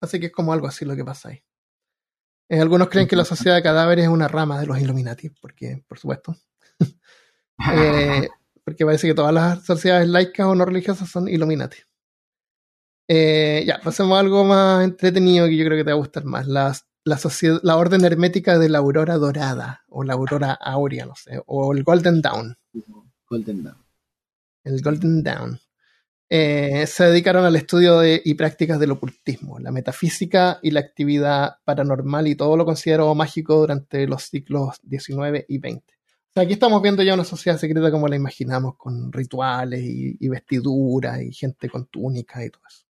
Así 0.00 0.18
que 0.18 0.26
es 0.26 0.32
como 0.32 0.52
algo 0.52 0.66
así 0.66 0.84
lo 0.84 0.96
que 0.96 1.04
pasa 1.04 1.28
ahí. 1.28 1.44
Eh, 2.48 2.60
algunos 2.60 2.88
creen 2.88 3.06
que 3.06 3.16
la 3.16 3.24
sociedad 3.24 3.56
de 3.56 3.62
cadáveres 3.62 4.04
es 4.04 4.10
una 4.10 4.28
rama 4.28 4.58
de 4.58 4.66
los 4.66 4.80
Illuminati, 4.80 5.30
porque, 5.30 5.84
por 5.86 5.98
supuesto. 5.98 6.34
eh, 7.74 8.28
porque 8.64 8.86
parece 8.86 9.06
que 9.06 9.14
todas 9.14 9.34
las 9.34 9.64
sociedades 9.64 10.08
laicas 10.08 10.46
o 10.46 10.54
no 10.54 10.64
religiosas 10.64 11.10
son 11.10 11.28
Illuminati. 11.28 11.78
Eh, 13.08 13.64
ya, 13.66 13.80
pasemos 13.80 14.16
a 14.16 14.20
algo 14.20 14.44
más 14.44 14.84
entretenido 14.84 15.46
que 15.46 15.56
yo 15.56 15.64
creo 15.64 15.78
que 15.78 15.84
te 15.84 15.90
va 15.90 15.96
a 15.96 16.00
gustar 16.00 16.24
más. 16.24 16.46
La, 16.46 16.74
la, 17.04 17.18
sociedad, 17.18 17.60
la 17.62 17.76
orden 17.76 18.04
hermética 18.04 18.58
de 18.58 18.68
la 18.68 18.78
aurora 18.78 19.16
dorada, 19.16 19.84
o 19.88 20.04
la 20.04 20.14
aurora 20.14 20.52
áurea, 20.52 21.06
no 21.06 21.14
sé, 21.16 21.42
o 21.46 21.72
el 21.72 21.82
Golden 21.84 22.20
Dawn. 22.22 22.56
Golden 23.28 23.62
Dawn. 23.62 23.84
El 24.64 24.82
Golden 24.82 25.22
Dawn. 25.22 25.58
Eh, 26.30 26.86
se 26.86 27.04
dedicaron 27.04 27.46
al 27.46 27.56
estudio 27.56 28.00
de, 28.00 28.20
y 28.22 28.34
prácticas 28.34 28.78
del 28.78 28.90
ocultismo, 28.90 29.58
la 29.58 29.72
metafísica 29.72 30.58
y 30.62 30.70
la 30.72 30.80
actividad 30.80 31.56
paranormal 31.64 32.26
y 32.26 32.34
todo 32.34 32.54
lo 32.56 32.66
considerado 32.66 33.14
mágico 33.14 33.56
durante 33.56 34.06
los 34.06 34.24
siglos 34.24 34.78
XIX 34.86 35.46
y 35.48 35.58
XX. 35.58 35.76
O 35.76 36.30
sea, 36.34 36.42
aquí 36.42 36.52
estamos 36.52 36.82
viendo 36.82 37.02
ya 37.02 37.14
una 37.14 37.24
sociedad 37.24 37.58
secreta 37.58 37.90
como 37.90 38.08
la 38.08 38.16
imaginamos, 38.16 38.76
con 38.76 39.10
rituales 39.10 39.80
y, 39.82 40.28
vestiduras 40.28 41.22
y 41.22 41.32
gente 41.32 41.70
con 41.70 41.86
túnicas 41.86 42.44
y 42.44 42.50
todo 42.50 42.62
eso. 42.68 42.84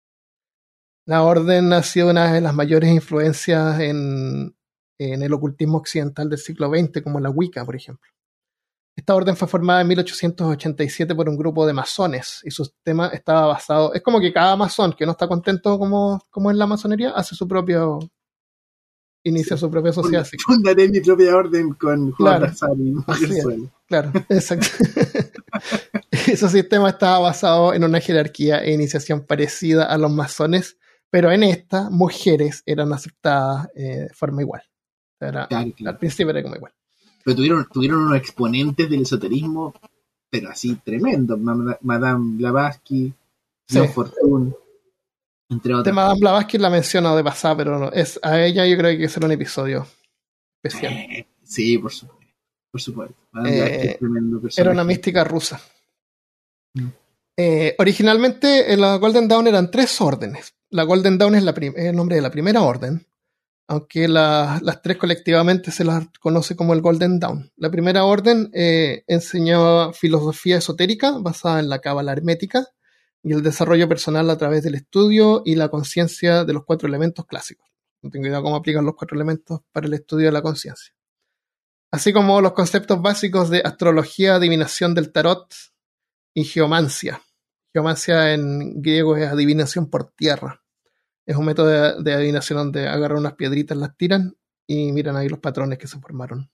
La 1.06 1.22
orden 1.22 1.72
ha 1.72 1.82
sido 1.84 2.10
una 2.10 2.32
de 2.32 2.40
las 2.40 2.54
mayores 2.54 2.90
influencias 2.90 3.80
en, 3.80 4.54
en 4.98 5.22
el 5.22 5.32
ocultismo 5.32 5.78
occidental 5.78 6.28
del 6.28 6.38
siglo 6.38 6.68
XX, 6.68 7.02
como 7.02 7.20
la 7.20 7.30
Wicca, 7.30 7.64
por 7.64 7.76
ejemplo. 7.76 8.10
Esta 8.98 9.14
orden 9.14 9.36
fue 9.36 9.46
formada 9.46 9.80
en 9.80 9.86
1887 9.86 11.14
por 11.14 11.28
un 11.28 11.36
grupo 11.36 11.64
de 11.64 11.72
masones 11.72 12.40
y 12.42 12.50
su 12.50 12.64
sistema 12.64 13.06
estaba 13.12 13.46
basado. 13.46 13.94
Es 13.94 14.02
como 14.02 14.18
que 14.20 14.32
cada 14.32 14.56
masón 14.56 14.92
que 14.92 15.06
no 15.06 15.12
está 15.12 15.28
contento 15.28 15.78
como, 15.78 16.20
como 16.30 16.50
en 16.50 16.58
la 16.58 16.66
masonería 16.66 17.10
hace 17.10 17.36
su 17.36 17.46
propio. 17.46 18.00
inicia 19.22 19.56
su 19.56 19.70
propia 19.70 19.92
sociedad. 19.92 20.26
Fundaré 20.44 20.88
mi 20.88 20.98
propia 20.98 21.36
orden 21.36 21.74
con 21.74 22.10
claro, 22.10 22.48
Juan 22.58 23.70
Claro, 23.86 24.10
exacto. 24.30 24.66
su 26.36 26.48
sistema 26.48 26.88
estaba 26.88 27.20
basado 27.20 27.74
en 27.74 27.84
una 27.84 28.00
jerarquía 28.00 28.64
e 28.64 28.72
iniciación 28.72 29.24
parecida 29.24 29.84
a 29.84 29.96
los 29.96 30.10
masones, 30.10 30.76
pero 31.08 31.30
en 31.30 31.44
esta, 31.44 31.88
mujeres 31.88 32.64
eran 32.66 32.92
aceptadas 32.92 33.68
eh, 33.76 34.08
de 34.08 34.12
forma 34.12 34.42
igual. 34.42 34.62
Al 35.20 35.98
principio 35.98 36.30
era 36.30 36.42
como 36.42 36.56
igual. 36.56 36.72
Pero 37.28 37.36
tuvieron, 37.36 37.68
tuvieron 37.70 37.98
unos 38.04 38.16
exponentes 38.16 38.88
del 38.88 39.02
esoterismo, 39.02 39.74
pero 40.30 40.48
así 40.48 40.76
tremendo. 40.76 41.36
Madame 41.36 42.38
Blavatsky, 42.38 43.12
sí. 43.66 43.88
Fortune, 43.88 44.54
entre 45.50 45.74
otros. 45.74 45.84
De 45.84 45.92
Madame 45.92 46.20
Blavatsky 46.20 46.56
la 46.56 46.70
menciono 46.70 47.14
de 47.14 47.22
pasada, 47.22 47.58
pero 47.58 47.78
no, 47.78 47.92
es, 47.92 48.18
a 48.22 48.42
ella 48.42 48.64
yo 48.64 48.78
creo 48.78 48.84
que 48.84 48.92
hay 48.92 48.98
que 48.98 49.04
hacer 49.04 49.26
un 49.26 49.32
episodio 49.32 49.86
especial. 50.62 50.94
Eh, 50.94 51.26
sí, 51.44 51.76
por 51.76 51.92
supuesto. 51.92 52.24
Por 52.70 52.80
supuesto. 52.80 53.14
Eh, 53.44 53.98
era 54.56 54.70
una 54.70 54.84
mística 54.84 55.22
rusa. 55.22 55.60
Mm. 56.72 56.88
Eh, 57.36 57.74
originalmente 57.78 58.72
en 58.72 58.80
la 58.80 58.96
Golden 58.96 59.28
Dawn 59.28 59.48
eran 59.48 59.70
tres 59.70 60.00
órdenes. 60.00 60.54
La 60.70 60.84
Golden 60.84 61.18
Dawn 61.18 61.34
es, 61.34 61.42
la 61.42 61.50
el 61.50 61.94
nombre 61.94 62.16
de 62.16 62.22
la 62.22 62.30
primera 62.30 62.62
orden, 62.62 63.06
aunque 63.68 64.08
las 64.08 64.82
tres 64.82 64.96
colectivamente 64.96 65.70
se 65.70 65.84
las 65.84 66.08
conoce 66.20 66.56
como 66.56 66.72
el 66.72 66.80
Golden 66.80 67.20
Dawn. 67.20 67.52
La 67.56 67.70
primera 67.70 68.04
orden 68.04 68.50
eh, 68.54 69.04
enseñaba 69.06 69.92
filosofía 69.92 70.56
esotérica 70.56 71.18
basada 71.18 71.60
en 71.60 71.68
la 71.68 71.80
cábala 71.80 72.12
hermética 72.12 72.66
y 73.22 73.34
el 73.34 73.42
desarrollo 73.42 73.86
personal 73.86 74.30
a 74.30 74.38
través 74.38 74.62
del 74.62 74.74
estudio 74.74 75.42
y 75.44 75.54
la 75.54 75.68
conciencia 75.68 76.44
de 76.44 76.54
los 76.54 76.64
cuatro 76.64 76.88
elementos 76.88 77.26
clásicos. 77.26 77.68
No 78.00 78.08
tengo 78.08 78.26
idea 78.26 78.40
cómo 78.40 78.56
aplican 78.56 78.86
los 78.86 78.94
cuatro 78.96 79.16
elementos 79.16 79.60
para 79.70 79.86
el 79.86 79.92
estudio 79.92 80.26
de 80.26 80.32
la 80.32 80.42
conciencia. 80.42 80.94
Así 81.90 82.12
como 82.14 82.40
los 82.40 82.52
conceptos 82.52 83.02
básicos 83.02 83.50
de 83.50 83.60
astrología, 83.62 84.36
adivinación 84.36 84.94
del 84.94 85.12
tarot 85.12 85.52
y 86.32 86.44
geomancia. 86.44 87.20
Geomancia 87.74 88.32
en 88.32 88.80
griego 88.80 89.14
es 89.16 89.28
adivinación 89.28 89.90
por 89.90 90.10
tierra. 90.12 90.62
Es 91.28 91.36
un 91.36 91.44
método 91.44 92.02
de, 92.02 92.14
adivinación 92.14 92.56
donde 92.56 92.88
agarran 92.88 93.18
unas 93.18 93.34
piedritas, 93.34 93.76
las 93.76 93.94
tiran 93.98 94.34
y 94.66 94.92
miran 94.92 95.14
ahí 95.14 95.28
los 95.28 95.40
patrones 95.40 95.78
que 95.78 95.86
se 95.86 95.98
formaron. 95.98 96.48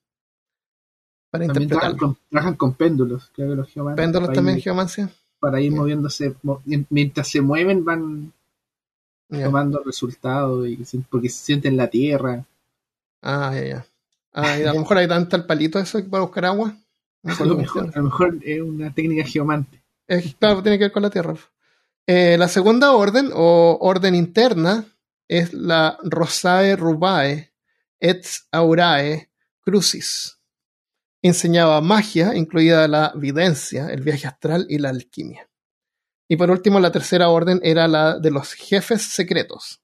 Para 1.30 1.46
también 1.46 1.68
trabajan 1.68 2.56
con, 2.56 2.74
péndulos, 2.74 3.30
creo 3.32 3.50
que 3.50 3.54
los 3.54 3.70
geomancias. 3.70 4.04
¿Péndulos 4.04 4.32
también 4.32 4.60
geomancia? 4.60 5.08
Para 5.38 5.60
ir 5.60 5.70
moviéndose, 5.70 6.34
mientras 6.90 7.28
se 7.28 7.40
mueven 7.40 7.84
van 7.84 8.32
tomando 9.28 9.80
resultados 9.84 10.66
y, 10.66 10.76
porque 11.08 11.28
se 11.28 11.44
sienten 11.44 11.76
la 11.76 11.86
tierra. 11.86 12.44
Ah, 13.22 13.52
ya, 13.54 13.64
ya. 13.64 13.86
Ah, 14.32 14.54
a 14.54 14.72
lo 14.74 14.80
mejor 14.80 14.96
hay 14.98 15.06
tanto 15.06 15.36
el 15.36 15.46
palito 15.46 15.78
eso 15.78 16.04
para 16.10 16.24
buscar 16.24 16.46
agua. 16.46 16.76
a, 17.22 17.44
lo 17.44 17.56
mejor, 17.56 18.38
es 18.42 18.60
una 18.60 18.92
técnica 18.92 19.24
geomante. 19.24 19.80
claro, 20.40 20.64
tiene 20.64 20.78
que 20.78 20.86
ver 20.86 20.92
con 20.92 21.04
la 21.04 21.10
tierra. 21.10 21.36
Eh, 22.06 22.36
la 22.38 22.48
segunda 22.48 22.92
orden, 22.92 23.30
o 23.32 23.78
orden 23.80 24.14
interna, 24.14 24.84
es 25.26 25.54
la 25.54 25.98
Rosae 26.02 26.76
Rubae 26.76 27.52
et 27.98 28.26
Aurae 28.52 29.30
Crucis. 29.60 30.38
Enseñaba 31.22 31.80
magia, 31.80 32.34
incluida 32.34 32.86
la 32.88 33.12
videncia, 33.16 33.88
el 33.88 34.02
viaje 34.02 34.26
astral 34.26 34.66
y 34.68 34.78
la 34.78 34.90
alquimia. 34.90 35.48
Y 36.28 36.36
por 36.36 36.50
último, 36.50 36.78
la 36.80 36.92
tercera 36.92 37.30
orden 37.30 37.60
era 37.62 37.88
la 37.88 38.18
de 38.18 38.30
los 38.30 38.52
jefes 38.52 39.02
secretos. 39.02 39.80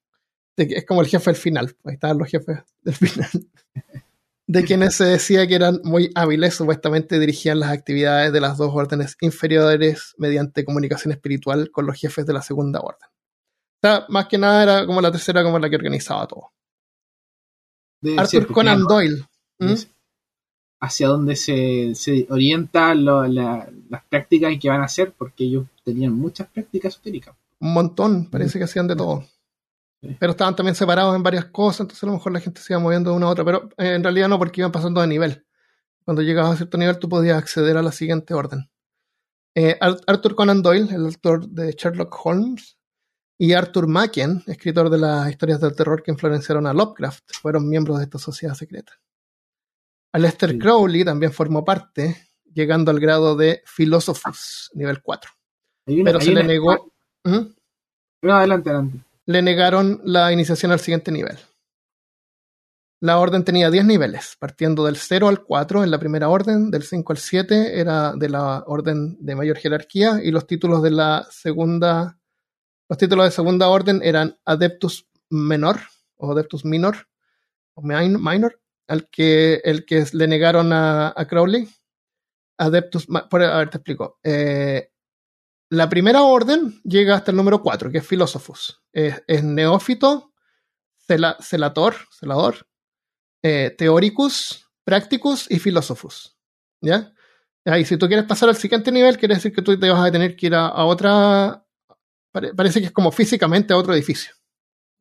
Es 0.57 0.85
como 0.85 1.01
el 1.01 1.07
jefe 1.07 1.31
del 1.31 1.41
final. 1.41 1.77
Ahí 1.85 1.95
estaban 1.95 2.19
los 2.19 2.29
jefes 2.29 2.59
del 2.83 2.95
final. 2.95 3.31
de 4.51 4.65
quienes 4.65 4.97
se 4.97 5.05
decía 5.05 5.47
que 5.47 5.55
eran 5.55 5.81
muy 5.85 6.11
hábiles, 6.17 6.57
supuestamente 6.57 7.21
dirigían 7.21 7.61
las 7.61 7.71
actividades 7.71 8.33
de 8.33 8.41
las 8.41 8.59
dos 8.59 8.73
órdenes 8.75 9.17
inferiores 9.21 10.17
mediante 10.19 10.65
comunicación 10.65 11.13
espiritual 11.13 11.71
con 11.71 11.87
los 11.87 11.97
jefes 11.97 12.27
de 12.27 12.33
la 12.33 12.43
segunda 12.43 12.81
orden. 12.81 13.09
O 13.09 13.81
sea, 13.81 14.07
más 14.09 14.27
que 14.27 14.39
nada 14.39 14.63
era 14.65 14.87
como 14.87 15.01
la 15.01 15.13
tercera, 15.13 15.45
como 15.45 15.61
la 15.61 15.71
que 15.71 15.77
organizaba 15.77 16.27
todo. 16.27 16.51
Arthur 18.17 18.49
Conan 18.49 18.83
Doyle. 18.83 19.25
¿Mm? 19.61 19.75
Hacia 20.81 21.07
dónde 21.07 21.37
se, 21.37 21.95
se 21.95 22.27
orientan 22.29 23.05
las 23.05 24.05
prácticas 24.09 24.53
que 24.61 24.69
van 24.69 24.81
a 24.81 24.87
hacer, 24.87 25.13
porque 25.17 25.45
ellos 25.45 25.67
tenían 25.85 26.13
muchas 26.13 26.49
prácticas 26.49 26.95
esotéricas. 26.95 27.37
Un 27.61 27.73
montón, 27.73 28.29
parece 28.29 28.59
que 28.59 28.65
hacían 28.65 28.89
de 28.89 28.97
todo. 28.97 29.25
Pero 30.19 30.33
estaban 30.33 30.57
también 30.57 30.75
separados 30.75 31.15
en 31.15 31.23
varias 31.23 31.47
cosas, 31.47 31.81
entonces 31.81 32.03
a 32.03 32.07
lo 32.07 32.15
mejor 32.15 32.33
la 32.33 32.41
gente 32.41 32.61
se 32.61 32.73
iba 32.73 32.81
moviendo 32.81 33.11
de 33.11 33.17
una 33.17 33.27
a 33.27 33.31
otra, 33.31 33.45
pero 33.45 33.69
eh, 33.77 33.95
en 33.95 34.03
realidad 34.03 34.29
no, 34.29 34.39
porque 34.39 34.63
iban 34.63 34.73
pasando 34.73 35.01
de 35.01 35.07
nivel. 35.07 35.47
Cuando 36.05 36.23
llegabas 36.23 36.53
a 36.53 36.57
cierto 36.57 36.79
nivel, 36.79 36.99
tú 36.99 37.09
podías 37.09 37.37
acceder 37.37 37.77
a 37.77 37.83
la 37.83 37.93
siguiente 37.93 38.33
orden. 38.33 38.71
Eh, 39.55 39.79
Arthur 39.81 40.35
Conan 40.35 40.63
Doyle, 40.63 40.89
el 40.95 41.05
autor 41.05 41.47
de 41.49 41.73
Sherlock 41.73 42.17
Holmes, 42.25 42.79
y 43.37 43.53
Arthur 43.53 43.89
Machen, 43.89 44.43
escritor 44.47 44.91
de 44.91 44.99
las 44.99 45.31
historias 45.31 45.61
del 45.61 45.75
terror 45.75 46.03
que 46.03 46.11
influenciaron 46.11 46.67
a 46.67 46.73
Lovecraft, 46.73 47.25
fueron 47.41 47.69
miembros 47.69 47.99
de 47.99 48.05
esta 48.05 48.19
sociedad 48.19 48.55
secreta. 48.55 48.93
Aleister 50.13 50.59
Crowley 50.59 51.05
también 51.05 51.33
formó 51.33 51.65
parte, 51.65 52.29
llegando 52.53 52.91
al 52.91 53.01
grado 53.01 53.37
de 53.37 53.63
Philosophus, 53.65 54.71
nivel 54.75 55.03
4. 55.03 55.31
pero 56.05 56.21
se 56.21 56.33
le 56.33 56.43
negó. 56.43 56.93
¿Mm? 57.25 57.55
No, 58.23 58.35
adelante, 58.35 58.71
adelante 58.71 59.10
le 59.31 59.43
negaron 59.43 60.01
la 60.05 60.33
iniciación 60.33 60.73
al 60.73 60.81
siguiente 60.81 61.13
nivel. 61.13 61.39
La 63.01 63.19
orden 63.19 63.45
tenía 63.45 63.71
10 63.71 63.87
niveles, 63.87 64.37
partiendo 64.39 64.85
del 64.85 64.97
0 64.97 65.29
al 65.29 65.45
4 65.45 65.85
en 65.85 65.91
la 65.91 66.01
primera 66.01 66.29
orden, 66.29 66.71
del 66.71 66.83
5 66.83 67.13
al 67.13 67.17
7 67.17 67.81
era 67.81 68.13
de 68.15 68.29
la 68.29 68.65
orden 68.67 69.17
de 69.21 69.37
mayor 69.37 69.57
jerarquía 69.57 70.21
y 70.23 70.33
los 70.33 70.49
títulos 70.49 70.83
de 70.83 70.91
la 70.91 71.27
segunda, 71.31 72.19
los 72.89 72.99
títulos 72.99 73.25
de 73.25 73.31
segunda 73.31 73.69
orden 73.69 74.01
eran 74.03 74.37
Adeptus 74.45 75.09
Menor 75.31 75.79
o 76.17 76.33
Adeptus 76.33 76.65
Minor 76.65 76.97
o 77.75 77.83
Minor, 77.83 78.61
al 78.89 79.09
que, 79.11 79.61
el 79.63 79.87
que 79.87 80.05
le 80.13 80.27
negaron 80.27 80.73
a, 80.73 81.15
Crowley. 81.29 81.69
Adeptus, 82.59 83.07
por, 83.07 83.43
a 83.45 83.59
ver, 83.59 83.71
te 83.71 83.79
explico. 83.79 84.19
Eh, 84.25 84.91
la 85.71 85.89
primera 85.89 86.25
orden 86.25 86.81
llega 86.83 87.15
hasta 87.15 87.31
el 87.31 87.37
número 87.37 87.63
4, 87.63 87.93
que 87.93 87.99
es 87.99 88.07
Philosophus. 88.07 88.80
Es, 88.93 89.45
neófito, 89.45 90.33
celator, 91.07 91.97
celador, 92.11 92.67
eh, 93.43 93.75
teóricus, 93.77 94.69
practicus 94.85 95.51
y 95.51 95.59
Philosophus. 95.59 96.37
¿Ya? 96.81 97.13
Y 97.65 97.85
si 97.85 97.97
tú 97.97 98.09
quieres 98.09 98.27
pasar 98.27 98.49
al 98.49 98.57
siguiente 98.57 98.91
nivel, 98.91 99.19
quiere 99.19 99.35
decir 99.35 99.53
que 99.53 99.63
tú 99.63 99.79
te 99.79 99.91
vas 99.91 100.09
a 100.09 100.11
tener 100.11 100.35
que 100.35 100.47
ir 100.47 100.55
a, 100.55 100.85
otra. 100.85 101.65
parece 102.33 102.81
que 102.81 102.87
es 102.87 102.93
como 102.93 103.13
físicamente 103.13 103.73
a 103.73 103.77
otro 103.77 103.93
edificio. 103.95 104.35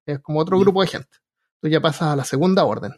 Es 0.05 0.19
como 0.19 0.39
otro 0.39 0.59
grupo 0.59 0.81
de 0.81 0.87
gente. 0.87 1.17
Tú 1.61 1.67
ya 1.67 1.81
pasas 1.81 2.13
a 2.13 2.15
la 2.15 2.25
segunda 2.25 2.65
orden. 2.65 2.93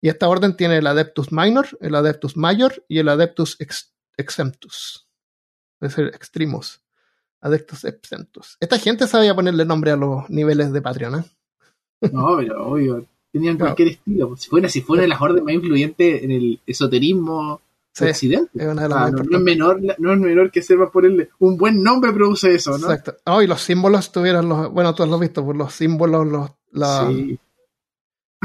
Y 0.00 0.08
esta 0.08 0.28
orden 0.28 0.56
tiene 0.56 0.78
el 0.78 0.86
Adeptus 0.86 1.32
Minor, 1.32 1.66
el 1.80 1.94
Adeptus 1.94 2.36
Major 2.36 2.84
y 2.88 2.98
el 2.98 3.08
Adeptus 3.08 3.56
Exemptus. 4.16 5.08
Es 5.80 5.96
decir, 5.96 6.10
extremos 6.14 6.83
adeptos 7.44 7.84
exentos. 7.84 8.56
Esta 8.58 8.78
gente 8.78 9.06
sabía 9.06 9.34
ponerle 9.34 9.64
nombre 9.66 9.90
a 9.90 9.96
los 9.96 10.28
niveles 10.30 10.72
de 10.72 10.80
Patreon, 10.80 11.20
¿eh? 11.20 11.24
No, 12.12 12.36
pero 12.38 12.66
obvio. 12.66 13.06
Tenían 13.30 13.58
cualquier 13.58 13.88
estilo. 13.88 14.36
Si 14.36 14.48
fuera, 14.48 14.68
si 14.68 14.80
fuera 14.80 15.02
de 15.02 15.08
las 15.08 15.20
órdenes 15.20 15.44
más 15.44 15.54
influyentes 15.54 16.22
en 16.22 16.30
el 16.30 16.60
esoterismo 16.66 17.60
sí, 17.92 18.04
occidente. 18.04 18.50
Es 18.54 18.74
no, 18.74 19.06
es 19.08 19.40
menor, 19.40 19.80
no 19.98 20.12
es 20.12 20.18
menor 20.18 20.50
que 20.50 20.62
sepa 20.62 20.90
ponerle 20.90 21.30
un 21.38 21.56
buen 21.56 21.82
nombre 21.82 22.12
produce 22.12 22.54
eso, 22.54 22.78
¿no? 22.78 22.90
Exacto. 22.90 23.16
Oh, 23.26 23.42
y 23.42 23.46
los 23.46 23.60
símbolos 23.60 24.10
tuvieron 24.10 24.48
los. 24.48 24.72
Bueno, 24.72 24.94
todos 24.94 25.10
lo 25.10 25.16
has 25.16 25.20
visto, 25.20 25.44
por 25.44 25.56
pues 25.56 25.58
los 25.58 25.74
símbolos, 25.74 26.26
los. 26.72 27.08
sí. 27.08 27.38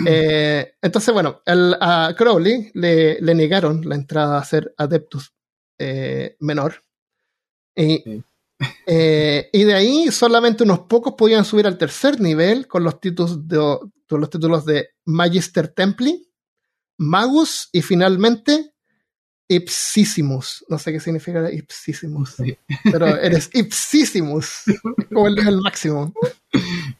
Eh, 0.05 0.75
entonces, 0.81 1.13
bueno, 1.13 1.41
a 1.45 2.13
Crowley 2.17 2.71
le, 2.73 3.19
le, 3.19 3.35
negaron 3.35 3.81
la 3.87 3.95
entrada 3.95 4.37
a 4.37 4.45
ser 4.45 4.73
Adeptus 4.77 5.33
eh, 5.77 6.37
menor. 6.39 6.83
Y 7.75 8.23
eh, 8.85 9.49
y 9.53 9.63
de 9.63 9.73
ahí 9.73 10.11
solamente 10.11 10.63
unos 10.63 10.79
pocos 10.79 11.13
podían 11.13 11.45
subir 11.45 11.67
al 11.67 11.77
tercer 11.77 12.19
nivel 12.19 12.67
con 12.67 12.83
los 12.83 12.99
títulos 12.99 13.47
de, 13.47 13.57
los 14.09 14.29
títulos 14.29 14.65
de 14.65 14.89
Magister 15.05 15.67
Templi, 15.69 16.29
Magus 16.97 17.69
y 17.71 17.81
finalmente 17.81 18.73
Ipsissimus. 19.47 20.65
No 20.67 20.77
sé 20.77 20.91
qué 20.91 20.99
significa 20.99 21.51
Ipsissimus, 21.51 22.35
pero 22.83 23.07
eres 23.07 23.49
Ipsissimus, 23.53 24.63
como 25.09 25.27
el, 25.27 25.39
el 25.39 25.61
máximo. 25.61 26.13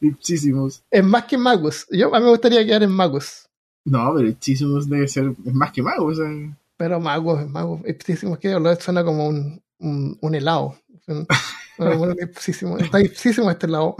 Ipsissimus. 0.01 0.81
Es 0.89 1.03
más 1.03 1.25
que 1.25 1.37
Magus. 1.37 1.85
Yo, 1.91 2.13
a 2.13 2.19
mí 2.19 2.25
me 2.25 2.31
gustaría 2.31 2.65
quedar 2.65 2.83
en 2.83 2.91
Magus. 2.91 3.47
No, 3.85 4.13
pero 4.15 4.27
Ipsissimus 4.27 4.89
debe 4.89 5.07
ser 5.07 5.33
es 5.45 5.53
más 5.53 5.71
que 5.71 5.83
Magus. 5.83 6.19
Pero 6.77 6.99
Magus, 6.99 7.47
Magus. 7.49 7.81
Ipsissimus 7.85 8.39
que 8.39 8.57
suena 8.79 9.03
como 9.03 9.27
un, 9.27 9.61
un 9.79 10.35
helado. 10.35 10.75
Bueno, 11.77 12.13
está 12.77 12.99
este 12.99 13.67
lado. 13.67 13.95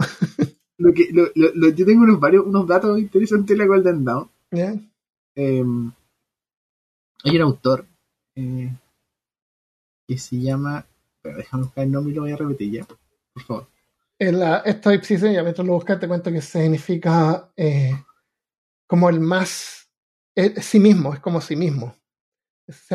lo 0.78 0.92
que, 0.92 1.08
lo, 1.12 1.30
lo, 1.34 1.68
yo 1.70 1.86
tengo 1.86 2.02
unos, 2.02 2.20
varios, 2.20 2.44
unos 2.46 2.66
datos 2.66 2.98
interesantes 2.98 3.56
de 3.56 3.56
la 3.56 3.66
Golden 3.66 4.04
Dawn. 4.04 4.30
Eh, 4.52 5.64
hay 7.24 7.36
un 7.36 7.42
autor 7.42 7.86
eh, 8.34 8.70
que 10.06 10.18
se 10.18 10.40
llama 10.40 10.84
Pero 11.22 11.38
déjame 11.38 11.64
buscar 11.64 11.84
el 11.84 11.92
nombre 11.92 12.12
y 12.12 12.16
lo 12.16 12.22
voy 12.22 12.32
a 12.32 12.36
repetir 12.36 12.72
ya. 12.72 12.86
Por 13.32 13.42
favor. 13.44 13.66
La, 14.18 14.58
esta 14.58 14.92
ipsisis, 14.92 15.32
ya 15.32 15.42
mientras 15.42 15.66
lo 15.66 15.72
buscas, 15.72 15.98
te 15.98 16.06
cuento 16.06 16.30
que 16.30 16.42
significa 16.42 17.50
eh, 17.56 17.92
como 18.86 19.08
el 19.08 19.20
más. 19.20 19.88
Sí 20.60 20.78
mismo, 20.80 21.14
es 21.14 21.20
como 21.20 21.40
sí 21.40 21.56
mismo. 21.56 21.94
Es 22.66 22.86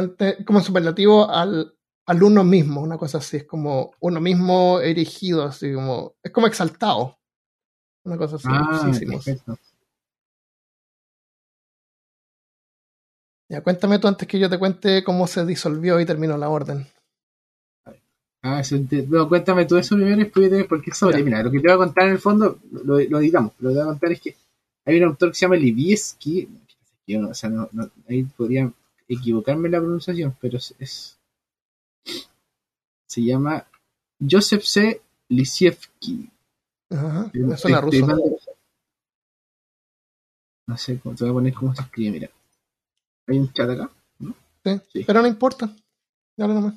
como 0.45 0.61
superlativo 0.61 1.29
al, 1.29 1.74
al 2.05 2.23
uno 2.23 2.43
mismo, 2.43 2.81
una 2.81 2.97
cosa 2.97 3.17
así. 3.19 3.37
Es 3.37 3.43
como 3.45 3.91
uno 3.99 4.21
mismo 4.21 4.79
erigido, 4.79 5.43
así 5.43 5.73
como. 5.73 6.13
Es 6.23 6.31
como 6.31 6.47
exaltado. 6.47 7.17
Una 8.03 8.17
cosa 8.17 8.35
así. 8.35 8.47
Ah, 8.49 8.91
sí, 8.93 9.05
Ya, 13.47 13.61
cuéntame 13.61 13.99
tú 13.99 14.07
antes 14.07 14.27
que 14.27 14.39
yo 14.39 14.49
te 14.49 14.57
cuente 14.57 15.03
cómo 15.03 15.27
se 15.27 15.45
disolvió 15.45 15.99
y 15.99 16.05
terminó 16.05 16.35
la 16.37 16.49
orden. 16.49 16.87
Ah, 18.41 18.61
no, 19.09 19.27
cuéntame 19.27 19.65
tú 19.65 19.75
eso 19.77 19.95
primero 19.95 20.21
y 20.21 20.63
porque 20.65 20.91
es 20.91 20.97
sobre. 20.97 21.23
Mira, 21.23 21.41
lo 21.41 21.49
que 21.49 21.59
te 21.59 21.67
voy 21.67 21.73
a 21.73 21.77
contar 21.77 22.05
en 22.05 22.11
el 22.11 22.19
fondo, 22.19 22.59
lo, 22.71 22.99
lo 22.99 23.19
digamos, 23.19 23.53
lo 23.59 23.69
que 23.69 23.75
te 23.75 23.79
voy 23.79 23.87
a 23.87 23.91
contar 23.91 24.11
es 24.11 24.21
que 24.21 24.35
hay 24.85 24.97
un 24.97 25.09
autor 25.09 25.29
que 25.29 25.35
se 25.35 25.41
llama 25.41 25.55
Libieski, 25.55 26.47
o 27.27 27.33
sea, 27.33 27.49
no, 27.49 27.69
ahí 28.07 28.23
podría 28.23 28.71
equivocarme 29.07 29.69
la 29.69 29.79
pronunciación, 29.79 30.35
pero 30.39 30.57
es, 30.57 31.14
se 33.07 33.21
llama 33.21 33.65
Joseph 34.19 34.63
C. 34.63 35.01
Lisievski. 35.29 36.29
Ajá, 36.89 37.31
suena 37.57 37.81
ruso. 37.81 38.07
No 40.67 40.77
sé, 40.77 40.95
te 40.97 41.09
voy 41.09 41.29
a 41.29 41.33
poner 41.33 41.53
cómo 41.53 41.75
se 41.75 41.81
escribe, 41.81 42.11
mira. 42.11 42.29
Hay 43.27 43.39
un 43.39 43.51
chat 43.53 43.69
acá, 43.69 43.89
¿no? 44.19 44.35
Sí, 44.91 45.03
pero 45.05 45.21
no 45.21 45.27
importa. 45.27 45.75
Dale 46.37 46.53
nomás. 46.53 46.75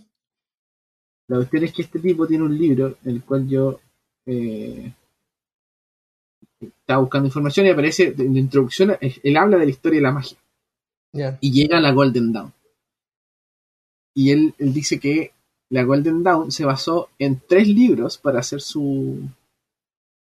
La 1.28 1.36
cuestión 1.36 1.64
es 1.64 1.72
que 1.72 1.82
este 1.82 1.98
tipo 1.98 2.26
tiene 2.26 2.44
un 2.44 2.56
libro 2.56 2.96
en 3.04 3.10
el 3.10 3.22
cual 3.22 3.46
yo 3.46 3.80
eh, 4.24 4.92
estaba 6.60 7.00
buscando 7.00 7.26
información 7.26 7.66
y 7.66 7.70
aparece 7.70 8.14
en 8.16 8.34
la 8.34 8.40
introducción, 8.40 8.96
él 9.00 9.36
habla 9.36 9.58
de 9.58 9.64
la 9.64 9.70
historia 9.70 9.98
de 9.98 10.02
la 10.02 10.12
magia. 10.12 10.38
Y 11.40 11.52
llega 11.52 11.78
a 11.78 11.80
la 11.80 11.92
Golden 11.92 12.32
Dawn. 12.32 12.52
Y 14.14 14.30
él, 14.30 14.54
dice 14.58 14.98
que 14.98 15.32
la 15.70 15.82
Golden 15.82 16.22
Dawn 16.22 16.50
se 16.50 16.64
basó 16.64 17.10
en 17.18 17.40
tres 17.46 17.68
libros 17.68 18.18
para 18.18 18.40
hacer 18.40 18.60
su. 18.60 19.20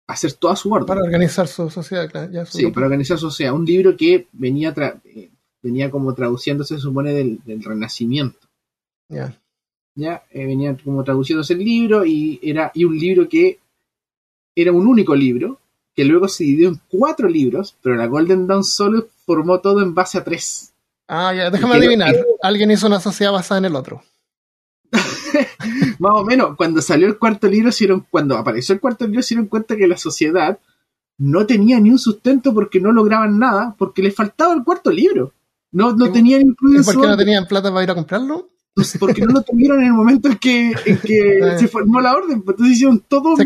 hacer 0.08 0.34
toda 0.34 0.56
su 0.56 0.72
orden. 0.72 0.88
Para 0.88 1.02
organizar 1.02 1.48
su 1.48 1.70
sociedad, 1.70 2.10
claro. 2.10 2.46
sí, 2.46 2.72
para 2.72 2.88
organizar 2.88 3.18
su 3.18 3.30
sociedad. 3.30 3.54
Un 3.54 3.66
libro 3.66 3.96
que 3.96 4.28
venía, 4.32 4.74
eh, 5.06 5.30
venía 5.62 5.92
como 5.92 6.14
traduciéndose, 6.14 6.76
se 6.76 6.82
supone, 6.82 7.14
del, 7.14 7.64
Renacimiento. 7.64 8.40
Ya 9.10 9.36
ya 10.00 10.24
eh, 10.32 10.46
venía 10.46 10.76
como 10.84 11.04
traduciéndose 11.04 11.54
el 11.54 11.60
libro 11.60 12.06
y 12.06 12.40
era 12.42 12.72
y 12.74 12.86
un 12.86 12.98
libro 12.98 13.28
que 13.28 13.60
era 14.56 14.72
un 14.72 14.88
único 14.88 15.16
libro 15.16 15.60
que 15.96 16.06
luego 16.06 16.28
se 16.28 16.46
dividió 16.46 16.70
en 16.70 16.80
cuatro 16.88 17.28
libros, 17.28 17.76
pero 17.82 17.96
la 17.96 18.08
Golden 18.08 18.48
Dawn 18.48 18.64
solo 18.64 19.08
formó 19.26 19.60
todo 19.60 19.82
en 19.82 19.94
base 19.94 20.18
a 20.18 20.24
tres. 20.24 20.74
Ah, 21.08 21.34
ya, 21.36 21.50
déjame 21.50 21.76
adivinar. 21.76 22.16
Alguien 22.42 22.72
hizo 22.72 22.88
una 22.88 23.02
sociedad 23.02 23.34
basada 23.34 23.60
en 23.60 23.66
el 23.66 23.76
otro. 23.76 24.02
Más 26.00 26.12
o 26.14 26.24
menos, 26.24 26.56
cuando 26.56 26.82
salió 26.82 27.08
el 27.08 27.18
cuarto 27.18 27.48
libro, 27.48 27.70
hicieron, 27.70 28.06
cuando 28.10 28.38
apareció 28.38 28.74
el 28.74 28.82
cuarto 28.82 29.06
libro, 29.06 29.22
se 29.22 29.36
dieron 29.36 29.48
cuenta 29.48 29.76
que 29.76 29.88
la 29.88 29.98
sociedad 29.98 30.60
no 31.18 31.46
tenía 31.46 31.80
ni 31.80 31.92
un 31.92 32.00
sustento 32.00 32.54
porque 32.54 32.80
no 32.80 32.92
lograban 32.92 33.38
nada, 33.40 33.76
porque 33.78 34.02
les 34.02 34.16
faltaba 34.16 34.54
el 34.54 34.64
cuarto 34.64 34.90
libro. 34.90 35.34
No, 35.72 35.94
no 35.94 36.12
tenían 36.12 36.42
incluido. 36.42 36.84
¿Por 36.84 37.00
qué 37.00 37.08
no 37.08 37.18
tenían 37.18 37.48
plata 37.48 37.70
para 37.72 37.84
ir 37.84 37.92
a 37.92 37.96
comprarlo? 37.96 38.50
porque 39.00 39.22
no 39.22 39.34
lo 39.34 39.42
tuvieron 39.42 39.82
en 39.82 39.88
el 39.88 39.94
momento 39.94 40.30
en 40.30 40.38
que, 40.38 40.74
se 41.60 41.68
formó 41.68 42.00
la 42.00 42.16
orden, 42.16 42.42
pues, 42.42 42.56
entonces 42.56 42.76
hicieron 42.76 43.00
todo 43.08 43.36
se, 43.36 43.46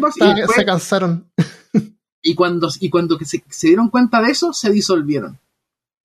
se 0.56 0.66
cansaron. 0.66 1.28
Y 2.26 2.36
cuando, 2.36 2.70
y 2.80 2.90
cuando 2.90 3.20
se, 3.20 3.68
dieron 3.68 3.90
cuenta 3.90 4.22
de 4.22 4.32
eso, 4.32 4.54
se 4.54 4.72
disolvieron. 4.72 5.38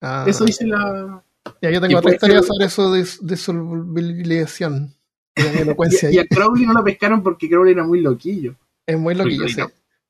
Ah. 0.01 0.25
eso 0.27 0.43
dice 0.43 0.67
la... 0.67 1.23
Ya, 1.61 1.71
yo 1.71 1.79
tengo 1.79 1.97
otra 1.97 2.13
historia 2.13 2.43
sobre 2.43 2.69
su 2.69 3.25
disolvibilización. 3.25 4.93
Y, 5.35 6.17
a 6.17 6.25
Crowley 6.25 6.65
no 6.65 6.73
lo 6.73 6.83
pescaron 6.83 7.23
porque 7.23 7.49
Crowley 7.49 7.73
era 7.73 7.83
muy 7.83 8.01
loquillo. 8.01 8.55
Es 8.85 8.97
muy 8.97 9.15
loquillo, 9.15 9.47
sí. 9.47 9.61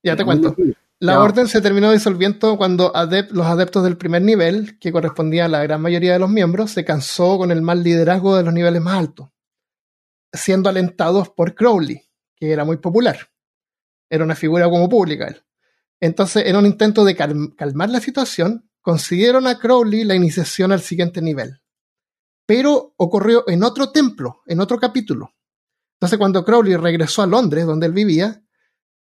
Ya 0.04 0.16
te 0.16 0.26
cuento. 0.26 0.56
La 1.02 1.22
orden 1.22 1.48
se 1.48 1.62
terminó 1.62 1.92
disolviendo 1.92 2.58
cuando 2.58 2.92
los 3.32 3.46
adeptos 3.46 3.84
del 3.84 3.96
primer 3.96 4.22
nivel, 4.22 4.78
que 4.80 4.92
correspondía 4.92 5.46
a 5.46 5.48
la 5.48 5.64
gran 5.64 5.82
mayoría 5.82 6.14
de 6.14 6.20
los 6.20 6.30
miembros, 6.30 6.72
se 6.72 6.84
cansó 6.84 7.38
con 7.38 7.52
el 7.52 7.62
mal 7.62 7.84
liderazgo 7.84 8.36
de 8.36 8.44
los 8.44 8.54
niveles 8.54 8.82
más 8.82 9.00
altos, 9.00 9.30
siendo 10.34 10.68
alentados 10.70 11.30
por 11.30 11.56
Crowley, 11.56 12.02
que 12.36 12.52
era 12.52 12.66
muy 12.66 12.78
popular. 12.78 13.30
Era 14.10 14.26
una 14.26 14.36
figura 14.36 14.70
como 14.70 14.90
pública 14.90 15.28
él. 15.28 15.42
Entonces, 16.02 16.46
en 16.46 16.58
un 16.58 16.66
intento 16.66 17.06
de 17.06 17.16
calmar 17.16 17.90
la 17.90 18.02
situación, 18.02 18.70
consiguieron 18.82 19.48
a 19.48 19.58
Crowley 19.58 20.04
la 20.04 20.16
iniciación 20.16 20.72
al 20.74 20.82
siguiente 20.82 21.22
nivel. 21.22 21.62
Pero 22.50 22.96
ocurrió 22.98 23.44
en 23.48 23.62
otro 23.62 23.92
templo, 23.92 24.42
en 24.48 24.60
otro 24.60 24.80
capítulo. 24.80 25.36
Entonces, 26.00 26.18
cuando 26.18 26.44
Crowley 26.44 26.78
regresó 26.78 27.22
a 27.22 27.28
Londres, 27.28 27.68
donde 27.68 27.86
él 27.86 27.94
vivía, 27.94 28.42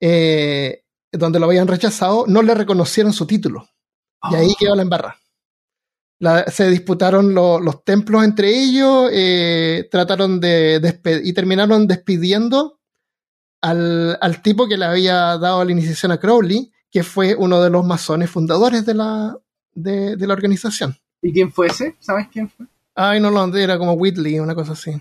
eh, 0.02 0.84
donde 1.14 1.39
lo 1.39 1.45
habían 1.45 1.70
rechazado, 1.70 2.26
no 2.28 2.41
le 2.41 2.54
reconocieron 2.54 3.14
su 3.14 3.26
título. 3.26 3.66
Y 4.30 4.36
ahí 4.36 4.54
quedó 4.60 4.76
la 4.76 4.82
embarra. 4.82 5.16
se 6.48 6.70
disputaron 6.70 7.34
los 7.34 7.86
templos 7.86 8.26
entre 8.26 8.50
ellos, 8.50 9.10
eh, 9.14 9.88
trataron 9.89 10.41
de 10.41 11.00
y 11.24 11.32
terminaron 11.32 11.88
despidiendo 11.88 12.82
al, 13.62 14.41
tipo 14.43 14.68
que 14.68 14.76
le 14.76 14.88
había 14.88 15.38
dado 15.38 15.64
la 15.64 15.72
iniciación 15.72 16.12
a 16.12 16.20
Crowley, 16.20 16.74
que 16.91 17.02
fue 17.02 17.34
uno 17.34 17.62
de 17.62 17.70
los 17.70 17.86
masones 17.86 18.30
fundadores 18.30 18.86
de 18.86 18.93
la, 18.93 19.38
de, 19.74 20.18
la 20.18 20.34
organización. 20.34 20.98
¿Y 21.22 21.32
quién 21.32 21.50
fue 21.54 21.68
ese? 21.68 21.95
¿Sabes 22.02 22.28
quién 22.30 22.50
fue? 22.50 22.68
Ay, 23.00 23.20
no 23.20 23.30
lo 23.30 23.56
era 23.56 23.78
como 23.78 23.93
Whitley, 23.93 24.39
una 24.39 24.56
cosa 24.56 24.72
así. 24.72 24.91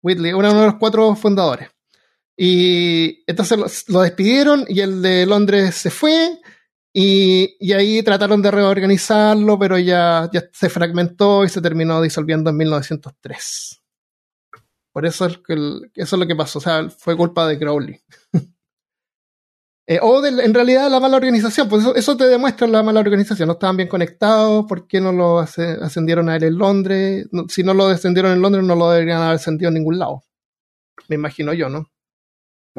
Whitley, 0.00 0.32
uno 0.32 0.54
de 0.54 0.66
los 0.66 0.76
cuatro 0.76 1.12
fundadores. 1.16 1.70
Y 2.36 3.24
entonces 3.26 3.88
lo, 3.88 4.00
despidieron 4.02 4.64
y 4.68 4.78
el 4.78 5.02
de 5.02 5.26
Londres 5.26 5.74
se 5.74 5.90
fue 5.90 6.38
y, 6.92 7.56
y, 7.58 7.72
ahí 7.72 8.00
trataron 8.04 8.40
de 8.40 8.52
reorganizarlo, 8.52 9.58
pero 9.58 9.76
ya, 9.76 10.30
ya 10.32 10.44
se 10.52 10.68
fragmentó 10.68 11.44
y 11.44 11.48
se 11.48 11.60
terminó 11.60 12.00
disolviendo 12.00 12.50
en 12.50 12.56
1903. 12.58 13.82
Por 14.92 15.04
eso 15.04 15.26
es, 15.26 15.38
que 15.38 15.54
eso 15.94 16.16
es 16.16 16.20
lo 16.20 16.26
que 16.28 16.36
pasó, 16.36 16.60
o 16.60 16.62
sea, 16.62 16.88
fue 16.90 17.16
culpa 17.16 17.48
de 17.48 17.58
Crowley. 17.58 18.00
eh, 19.90 20.00
o 20.02 20.20
de, 20.20 20.44
en 20.44 20.52
realidad 20.52 20.90
la 20.90 21.00
mala 21.00 21.16
organización, 21.16 21.66
pues 21.66 21.80
eso, 21.80 21.94
eso, 21.94 22.14
te 22.14 22.24
demuestra 22.24 22.66
la 22.66 22.82
mala 22.82 23.00
organización, 23.00 23.46
no 23.46 23.54
estaban 23.54 23.78
bien 23.78 23.88
conectados, 23.88 24.66
¿por 24.66 24.86
qué 24.86 25.00
no 25.00 25.12
lo 25.12 25.38
ascendieron 25.38 26.28
a 26.28 26.36
él 26.36 26.42
en 26.42 26.58
Londres? 26.58 27.26
si 27.48 27.62
no 27.62 27.72
lo 27.72 27.88
descendieron 27.88 28.32
en 28.32 28.42
Londres 28.42 28.66
no 28.66 28.74
lo 28.74 28.90
deberían 28.90 29.22
haber 29.22 29.36
ascendido 29.36 29.68
en 29.68 29.76
ningún 29.76 29.98
lado. 29.98 30.22
Me 31.08 31.16
imagino 31.16 31.54
yo, 31.54 31.70
¿no? 31.70 31.88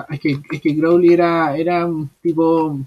Es 0.08 0.20
que, 0.20 0.40
es 0.52 0.62
que 0.62 0.78
Crowley 0.78 1.14
era, 1.14 1.58
era 1.58 1.88
un 1.88 2.12
tipo 2.22 2.78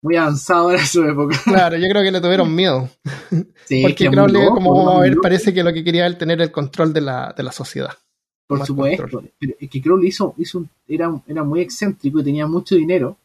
muy 0.00 0.16
avanzado 0.16 0.72
en 0.72 0.86
su 0.86 1.04
época. 1.04 1.36
Claro, 1.44 1.76
yo 1.76 1.88
creo 1.90 2.02
que 2.02 2.12
le 2.12 2.22
tuvieron 2.22 2.54
miedo. 2.54 2.88
Porque 3.82 4.08
Crowley, 4.08 4.46
como 4.46 4.74
vamos 4.74 4.96
a 4.96 5.00
ver, 5.00 5.16
parece 5.22 5.52
que 5.52 5.62
lo 5.62 5.74
que 5.74 5.84
quería 5.84 6.06
él 6.06 6.16
tener 6.16 6.40
el 6.40 6.50
control 6.50 6.94
de 6.94 7.02
la, 7.02 7.34
de 7.36 7.42
la 7.42 7.52
sociedad. 7.52 7.92
Por 8.56 8.66
supuesto. 8.66 9.22
es 9.40 9.70
que 9.70 9.80
Crowley 9.80 10.08
hizo, 10.08 10.34
hizo 10.36 10.64
era, 10.88 11.22
era 11.28 11.44
muy 11.44 11.60
excéntrico 11.60 12.18
y 12.18 12.24
tenía 12.24 12.48
mucho 12.48 12.74
dinero. 12.74 13.16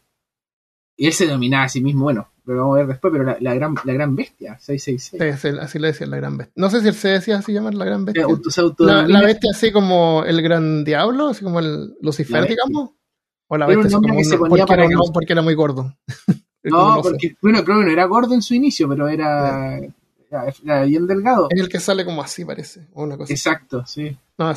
Y 0.96 1.08
él 1.08 1.12
se 1.12 1.26
dominaba 1.26 1.64
a 1.64 1.68
sí 1.68 1.80
mismo, 1.80 2.04
bueno, 2.04 2.28
lo 2.44 2.56
vamos 2.56 2.76
a 2.76 2.78
ver 2.78 2.86
después, 2.86 3.12
pero 3.12 3.24
la, 3.24 3.36
la, 3.40 3.54
gran, 3.54 3.74
la 3.82 3.92
gran 3.92 4.14
bestia, 4.14 4.56
666. 4.60 5.40
Sí, 5.40 5.48
así 5.60 5.78
le 5.80 5.88
decían 5.88 6.10
la 6.10 6.16
gran 6.18 6.38
bestia. 6.38 6.52
No 6.54 6.70
sé 6.70 6.80
si 6.80 6.86
él 6.86 6.94
se 6.94 7.08
decía 7.08 7.38
así 7.38 7.52
llamar 7.52 7.74
la 7.74 7.84
gran 7.84 8.04
bestia. 8.04 8.24
la, 8.78 9.22
bestia 9.22 9.50
así 9.52 9.72
como 9.72 10.22
el 10.24 10.40
gran 10.42 10.84
diablo, 10.84 11.30
así 11.30 11.42
como 11.42 11.58
el 11.58 11.96
Lucifer, 12.00 12.46
digamos. 12.48 12.90
O 13.48 13.56
la 13.58 13.66
bestia 13.66 13.86
así 13.86 13.94
como 13.94 14.16
un, 14.16 14.48
porque, 14.48 14.74
era, 14.74 14.88
porque, 15.12 15.32
era, 15.32 15.42
muy 15.42 15.54
gordo. 15.54 15.92
no, 16.62 17.00
porque, 17.02 17.34
bueno, 17.42 17.64
creo 17.64 17.80
que 17.80 17.86
no 17.86 17.90
era 17.90 18.04
gordo 18.04 18.32
en 18.32 18.42
su 18.42 18.54
inicio, 18.54 18.88
pero 18.88 19.08
era, 19.08 19.80
era, 20.30 20.84
bien 20.84 21.08
delgado. 21.08 21.48
Es 21.50 21.60
el 21.60 21.68
que 21.68 21.80
sale 21.80 22.04
como 22.04 22.22
así, 22.22 22.44
parece. 22.44 22.86
O 22.94 23.02
una 23.02 23.16
cosa 23.16 23.32
Exacto, 23.32 23.84
sí. 23.86 24.16
No, 24.38 24.54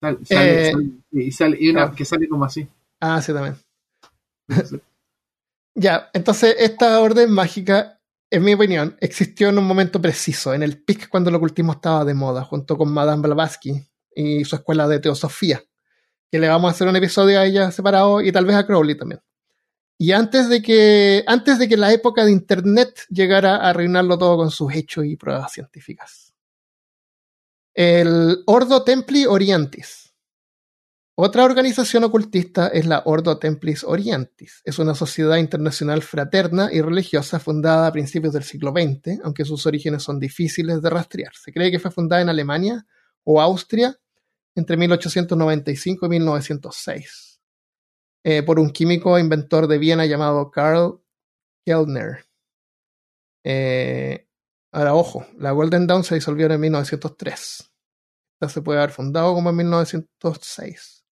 Sale, 0.00 0.18
eh, 0.30 0.72
y, 1.10 1.32
sale, 1.32 1.56
y 1.60 1.70
una 1.70 1.92
que 1.92 2.04
sale 2.04 2.28
como 2.28 2.44
así. 2.44 2.66
Ah, 3.00 3.20
sí, 3.20 3.32
también. 3.32 3.56
Ya, 5.80 6.10
entonces 6.12 6.56
esta 6.58 7.00
orden 7.00 7.30
mágica, 7.30 8.00
en 8.30 8.42
mi 8.42 8.54
opinión, 8.54 8.96
existió 9.00 9.48
en 9.48 9.58
un 9.58 9.64
momento 9.64 10.02
preciso, 10.02 10.52
en 10.52 10.64
el 10.64 10.82
pic 10.82 11.08
cuando 11.08 11.30
el 11.30 11.36
ocultismo 11.36 11.70
estaba 11.70 12.04
de 12.04 12.14
moda, 12.14 12.42
junto 12.42 12.76
con 12.76 12.92
Madame 12.92 13.22
Blavatsky 13.22 13.80
y 14.12 14.44
su 14.44 14.56
escuela 14.56 14.88
de 14.88 14.98
teosofía, 14.98 15.62
que 16.32 16.40
le 16.40 16.48
vamos 16.48 16.68
a 16.68 16.74
hacer 16.74 16.88
un 16.88 16.96
episodio 16.96 17.38
a 17.38 17.46
ella 17.46 17.70
separado 17.70 18.20
y 18.20 18.32
tal 18.32 18.44
vez 18.44 18.56
a 18.56 18.66
Crowley 18.66 18.96
también. 18.96 19.20
Y 19.98 20.10
antes 20.10 20.48
de 20.48 20.62
que, 20.62 21.22
antes 21.28 21.60
de 21.60 21.68
que 21.68 21.76
la 21.76 21.92
época 21.92 22.24
de 22.24 22.32
Internet 22.32 23.06
llegara 23.08 23.56
a 23.56 23.70
arruinarlo 23.70 24.18
todo 24.18 24.36
con 24.36 24.50
sus 24.50 24.74
hechos 24.74 25.04
y 25.04 25.16
pruebas 25.16 25.52
científicas. 25.52 26.27
El 27.80 28.42
Ordo 28.46 28.82
Templi 28.82 29.24
Orientis. 29.24 30.12
Otra 31.14 31.44
organización 31.44 32.02
ocultista 32.02 32.66
es 32.66 32.86
la 32.86 33.02
Ordo 33.04 33.38
Templis 33.38 33.84
Orientis. 33.84 34.62
Es 34.64 34.80
una 34.80 34.96
sociedad 34.96 35.36
internacional 35.36 36.02
fraterna 36.02 36.70
y 36.72 36.80
religiosa 36.80 37.38
fundada 37.38 37.86
a 37.86 37.92
principios 37.92 38.32
del 38.32 38.42
siglo 38.42 38.72
XX, 38.72 39.20
aunque 39.22 39.44
sus 39.44 39.64
orígenes 39.64 40.02
son 40.02 40.18
difíciles 40.18 40.82
de 40.82 40.90
rastrear. 40.90 41.30
Se 41.36 41.52
cree 41.52 41.70
que 41.70 41.78
fue 41.78 41.92
fundada 41.92 42.20
en 42.20 42.30
Alemania 42.30 42.84
o 43.22 43.40
Austria 43.40 43.96
entre 44.56 44.76
1895 44.76 46.06
y 46.06 46.08
1906 46.08 47.40
eh, 48.24 48.42
por 48.42 48.58
un 48.58 48.70
químico 48.70 49.16
inventor 49.20 49.68
de 49.68 49.78
Viena 49.78 50.04
llamado 50.04 50.50
Karl 50.50 51.00
Kellner. 51.64 52.26
Eh, 53.44 54.27
ahora, 54.72 54.94
ojo, 54.94 55.26
la 55.38 55.52
Golden 55.52 55.86
Dawn 55.86 56.04
se 56.04 56.14
disolvió 56.14 56.46
en 56.46 56.60
1903. 56.60 57.70
Esta 58.40 58.48
se 58.48 58.62
puede 58.62 58.78
haber 58.78 58.90
fundado 58.90 59.34
como 59.34 59.50
en 59.50 59.56
1906. 59.56 61.04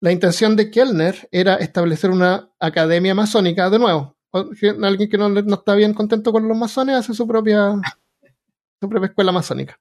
La 0.00 0.12
intención 0.12 0.56
de 0.56 0.70
Kellner 0.70 1.28
era 1.30 1.56
establecer 1.56 2.10
una 2.10 2.50
academia 2.58 3.14
masónica 3.14 3.70
de 3.70 3.78
nuevo. 3.78 4.16
Alguien 4.32 5.10
que 5.10 5.18
no, 5.18 5.28
no 5.28 5.54
está 5.54 5.74
bien 5.74 5.94
contento 5.94 6.32
con 6.32 6.48
los 6.48 6.56
masones 6.56 6.96
hace 6.96 7.14
su 7.14 7.26
propia, 7.26 7.74
su 8.80 8.88
propia 8.88 9.08
escuela 9.08 9.32
masónica 9.32 9.78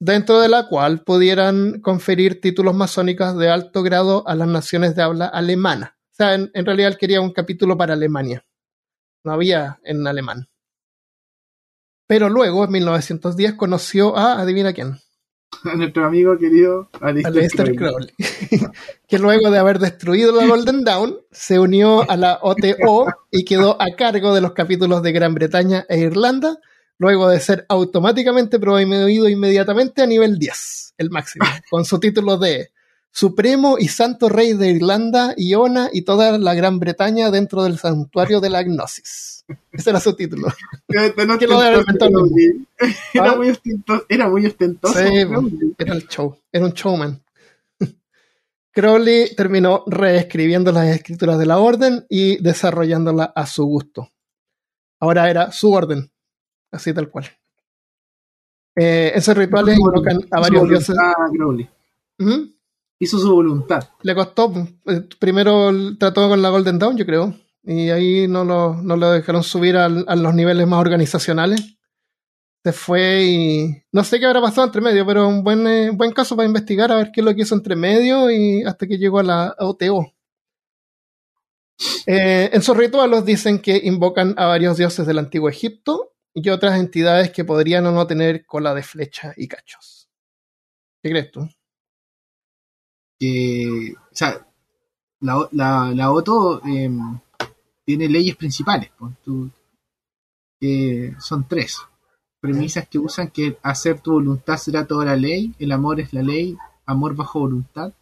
dentro 0.00 0.40
de 0.40 0.48
la 0.48 0.68
cual 0.68 1.02
pudieran 1.02 1.80
conferir 1.80 2.40
títulos 2.40 2.74
masónicos 2.74 3.36
de 3.36 3.50
alto 3.50 3.82
grado 3.82 4.26
a 4.26 4.34
las 4.34 4.48
naciones 4.48 4.94
de 4.94 5.02
habla 5.02 5.26
alemana. 5.26 5.98
O 6.12 6.14
sea, 6.14 6.34
en, 6.34 6.50
realidad 6.52 6.92
él 6.92 6.98
quería 6.98 7.20
un 7.20 7.32
capítulo 7.32 7.76
para 7.76 7.94
Alemania. 7.94 8.44
No 9.24 9.32
había 9.32 9.78
en 9.84 10.06
alemán. 10.06 10.48
Pero 12.08 12.28
luego, 12.28 12.64
en 12.64 12.72
1910, 12.72 13.54
conoció 13.54 14.16
a, 14.16 14.40
adivina 14.40 14.72
quién. 14.72 14.96
A 15.62 15.74
nuestro 15.76 16.06
amigo 16.06 16.36
querido 16.36 16.90
Aleister 17.00 17.76
Crowley. 17.76 18.10
que 19.08 19.18
luego 19.20 19.52
de 19.52 19.58
haber 19.58 19.78
destruido 19.78 20.32
la 20.32 20.46
Golden 20.46 20.82
Dawn, 20.82 21.18
se 21.30 21.60
unió 21.60 22.10
a 22.10 22.16
la 22.16 22.40
OTO 22.42 23.06
y 23.30 23.44
quedó 23.44 23.80
a 23.80 23.94
cargo 23.96 24.34
de 24.34 24.40
los 24.40 24.52
capítulos 24.54 25.02
de 25.02 25.12
Gran 25.12 25.34
Bretaña 25.34 25.86
e 25.88 26.00
Irlanda 26.00 26.58
luego 26.98 27.28
de 27.28 27.38
ser 27.38 27.64
automáticamente 27.68 28.58
promovido 28.58 29.28
inmediatamente 29.28 30.02
a 30.02 30.06
nivel 30.06 30.38
10, 30.38 30.94
el 30.98 31.10
máximo, 31.10 31.46
con 31.70 31.84
su 31.84 32.00
título 32.00 32.38
de 32.38 32.72
Supremo 33.18 33.78
y 33.80 33.88
Santo 33.88 34.28
Rey 34.28 34.52
de 34.52 34.70
Irlanda, 34.70 35.34
Iona 35.36 35.90
y 35.92 36.02
toda 36.02 36.38
la 36.38 36.54
Gran 36.54 36.78
Bretaña 36.78 37.32
dentro 37.32 37.64
del 37.64 37.76
santuario 37.76 38.40
de 38.40 38.48
la 38.48 38.62
Gnosis. 38.62 39.44
Ese 39.72 39.90
era 39.90 39.98
su 39.98 40.14
título. 40.14 40.46
era, 43.12 43.34
muy 43.34 43.50
ostentoso, 43.50 44.06
era 44.08 44.28
muy 44.28 44.46
ostentoso. 44.46 45.00
era 45.00 45.94
el 45.94 46.06
show, 46.06 46.38
era 46.52 46.64
un 46.64 46.70
showman. 46.70 47.20
Crowley 48.72 49.34
terminó 49.34 49.82
reescribiendo 49.88 50.70
las 50.70 50.86
escrituras 50.86 51.40
de 51.40 51.46
la 51.46 51.58
orden 51.58 52.06
y 52.08 52.40
desarrollándola 52.40 53.32
a 53.34 53.46
su 53.46 53.64
gusto. 53.64 54.12
Ahora 55.00 55.28
era 55.28 55.50
su 55.50 55.72
orden, 55.72 56.08
así 56.70 56.94
tal 56.94 57.10
cual. 57.10 57.26
Eh, 58.76 59.10
esos 59.12 59.36
rituales 59.36 59.76
invocan 59.76 60.20
a 60.30 60.38
varios 60.38 60.68
dioses. 60.68 60.96
Hizo 62.98 63.18
su 63.18 63.32
voluntad. 63.32 63.90
Le 64.02 64.14
costó. 64.14 64.52
Eh, 64.86 65.02
primero 65.18 65.70
trató 65.98 66.28
con 66.28 66.42
la 66.42 66.48
Golden 66.48 66.78
Dawn, 66.78 66.96
yo 66.96 67.06
creo. 67.06 67.34
Y 67.62 67.90
ahí 67.90 68.26
no 68.26 68.44
lo, 68.44 68.74
no 68.74 68.96
lo 68.96 69.10
dejaron 69.10 69.42
subir 69.42 69.76
a, 69.76 69.88
los 69.88 70.34
niveles 70.34 70.66
más 70.66 70.80
organizacionales. 70.80 71.78
Se 72.64 72.72
fue 72.72 73.24
y. 73.24 73.82
No 73.92 74.02
sé 74.02 74.18
qué 74.18 74.26
habrá 74.26 74.40
pasado 74.40 74.66
entre 74.66 74.80
medio, 74.80 75.06
pero 75.06 75.28
un 75.28 75.44
buen, 75.44 75.66
eh, 75.66 75.90
buen 75.90 76.12
caso 76.12 76.34
para 76.34 76.48
investigar 76.48 76.90
a 76.90 76.96
ver 76.96 77.10
qué 77.12 77.20
es 77.20 77.24
lo 77.24 77.34
que 77.34 77.42
hizo 77.42 77.54
entre 77.54 77.76
medio 77.76 78.30
y 78.30 78.64
hasta 78.64 78.86
que 78.86 78.98
llegó 78.98 79.20
a 79.20 79.22
la 79.22 79.54
OTO. 79.58 80.12
en 82.06 82.62
sus 82.62 82.76
rituales 82.76 83.24
dicen 83.24 83.60
que 83.60 83.80
invocan 83.84 84.34
a 84.36 84.46
varios 84.46 84.76
dioses 84.76 85.06
del 85.06 85.18
antiguo 85.18 85.48
Egipto 85.48 86.14
y 86.34 86.48
otras 86.50 86.78
entidades 86.78 87.30
que 87.30 87.44
podrían 87.44 87.86
o 87.86 87.92
no 87.92 88.06
tener 88.06 88.44
cola 88.44 88.74
de 88.74 88.82
flecha 88.82 89.32
y 89.36 89.46
cachos. 89.46 90.08
¿Qué 91.02 91.10
crees 91.10 91.30
tú? 91.30 91.48
Que, 93.18 93.94
o 93.96 94.14
sea, 94.14 94.46
la, 95.20 95.48
la, 95.52 95.92
la 95.94 96.12
OTO 96.12 96.62
em, 96.64 97.18
tiene 97.84 98.08
leyes 98.08 98.36
principales, 98.36 98.90
que 100.60 101.14
son 101.18 101.46
tres. 101.48 101.78
Premisas 102.40 102.86
que 102.88 102.98
usan 102.98 103.28
que 103.30 103.58
hacer 103.62 104.00
tu 104.00 104.12
voluntad 104.12 104.56
será 104.56 104.86
toda 104.86 105.04
la 105.04 105.16
ley, 105.16 105.54
el 105.58 105.72
amor 105.72 105.98
es 105.98 106.12
la 106.12 106.22
ley, 106.22 106.56
amor 106.86 107.16
bajo 107.16 107.40
voluntad, 107.40 107.92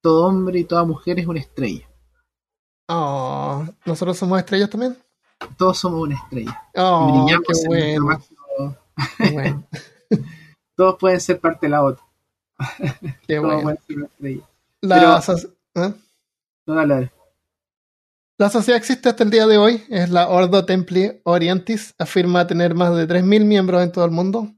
todo 0.00 0.26
hombre 0.26 0.60
y 0.60 0.64
toda 0.64 0.84
mujer 0.84 1.20
es 1.20 1.26
una 1.26 1.40
estrella. 1.40 1.86
Oh, 2.88 3.66
¿nosotros 3.84 4.16
somos 4.16 4.38
estrellas 4.38 4.70
también? 4.70 4.96
todos 5.56 5.78
somos 5.78 6.02
una 6.02 6.16
estrella. 6.16 6.62
Oh, 6.76 7.26
qué 7.28 7.66
bueno. 7.66 8.20
todos 10.76 10.98
pueden 10.98 11.20
ser 11.20 11.40
parte 11.40 11.66
de 11.66 11.70
la 11.70 11.82
otra. 11.82 12.04
Qué 13.26 13.38
bueno. 13.40 13.74
La, 14.82 15.22
¿eh? 15.76 15.94
la 18.36 18.50
sociedad 18.50 18.76
existe 18.76 19.08
hasta 19.08 19.22
el 19.22 19.30
día 19.30 19.46
de 19.46 19.56
hoy, 19.56 19.84
es 19.88 20.10
la 20.10 20.28
Ordo 20.28 20.64
Templi 20.64 21.20
Orientis, 21.22 21.94
afirma 21.98 22.48
tener 22.48 22.74
más 22.74 22.92
de 22.96 23.06
3.000 23.06 23.44
miembros 23.44 23.80
en 23.80 23.92
todo 23.92 24.04
el 24.04 24.10
mundo. 24.10 24.52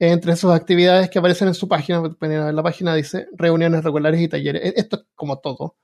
Entre 0.00 0.34
sus 0.34 0.50
actividades 0.50 1.08
que 1.08 1.20
aparecen 1.20 1.46
en 1.46 1.54
su 1.54 1.68
página, 1.68 2.02
la 2.20 2.62
página 2.64 2.92
dice 2.96 3.28
reuniones 3.34 3.84
regulares 3.84 4.20
y 4.20 4.26
talleres. 4.26 4.62
E-, 4.64 4.74
esto 4.76 4.96
es 4.96 5.02
como 5.14 5.38
todo. 5.38 5.76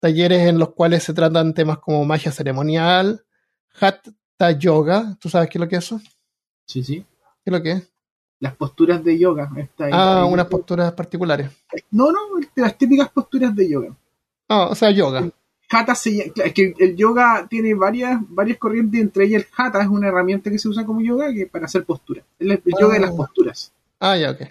Talleres 0.00 0.46
en 0.46 0.58
los 0.58 0.74
cuales 0.74 1.02
se 1.02 1.14
tratan 1.14 1.54
temas 1.54 1.78
como 1.78 2.04
magia 2.04 2.30
ceremonial, 2.30 3.24
Hatha 3.80 4.50
Yoga. 4.52 5.16
¿Tú 5.18 5.30
sabes 5.30 5.48
qué 5.48 5.56
es 5.56 5.60
lo 5.60 5.68
que 5.68 5.76
es 5.76 5.84
eso? 5.84 6.00
Sí, 6.66 6.84
sí. 6.84 7.06
¿Qué 7.42 7.50
es 7.50 7.52
lo 7.52 7.62
que 7.62 7.72
es? 7.72 7.92
Las 8.40 8.54
posturas 8.54 9.02
de 9.02 9.18
yoga. 9.18 9.50
ah, 9.92 10.26
unas 10.30 10.46
posturas 10.46 10.92
particulares. 10.92 11.50
No, 11.90 12.12
no, 12.12 12.18
las 12.54 12.78
típicas 12.78 13.08
posturas 13.10 13.54
de 13.54 13.68
yoga. 13.68 13.96
Ah, 14.48 14.68
o 14.70 14.74
sea, 14.74 14.90
yoga. 14.90 15.28
Hatha 15.70 15.94
se, 15.94 16.32
es 16.34 16.54
que 16.54 16.72
el 16.78 16.96
yoga 16.96 17.46
tiene 17.48 17.74
varias, 17.74 18.18
varias 18.28 18.56
corrientes, 18.56 19.00
entre 19.00 19.24
ellas 19.26 19.42
el 19.42 19.48
hatha 19.54 19.82
es 19.82 19.88
una 19.88 20.08
herramienta 20.08 20.50
que 20.50 20.58
se 20.58 20.68
usa 20.68 20.86
como 20.86 21.02
yoga 21.02 21.32
que 21.32 21.46
para 21.46 21.66
hacer 21.66 21.84
posturas. 21.84 22.24
El, 22.38 22.62
yoga 22.64 22.94
de 22.94 23.00
las 23.00 23.10
ah. 23.10 23.16
posturas. 23.16 23.72
Ah, 24.00 24.16
ya, 24.16 24.30
ok. 24.30 24.42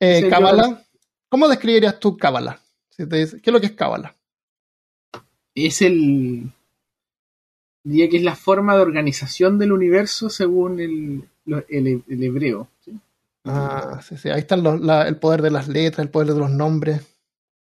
Eh, 0.00 0.28
Kabbalah. 0.28 0.82
¿Cómo 1.28 1.46
describirías 1.46 2.00
tú 2.00 2.16
Kabbalah? 2.16 2.58
Si 2.88 3.06
te 3.06 3.16
dice, 3.16 3.40
¿Qué 3.40 3.50
es 3.50 3.54
lo 3.54 3.60
que 3.60 3.66
es 3.66 3.72
Kabbalah? 3.72 4.16
Es 5.54 5.82
el, 5.82 6.50
diría 7.82 8.08
que 8.08 8.16
es 8.16 8.22
la 8.22 8.36
forma 8.36 8.74
de 8.74 8.82
organización 8.82 9.58
del 9.58 9.72
universo 9.72 10.30
según 10.30 10.80
el, 10.80 11.28
el, 11.68 12.22
hebreo. 12.22 12.68
Ah, 13.50 14.00
sí, 14.02 14.16
sí. 14.16 14.28
Ahí 14.28 14.40
está 14.40 14.54
el 14.54 15.16
poder 15.16 15.42
de 15.42 15.50
las 15.50 15.68
letras, 15.68 16.04
el 16.04 16.10
poder 16.10 16.34
de 16.34 16.38
los 16.38 16.50
nombres, 16.50 17.02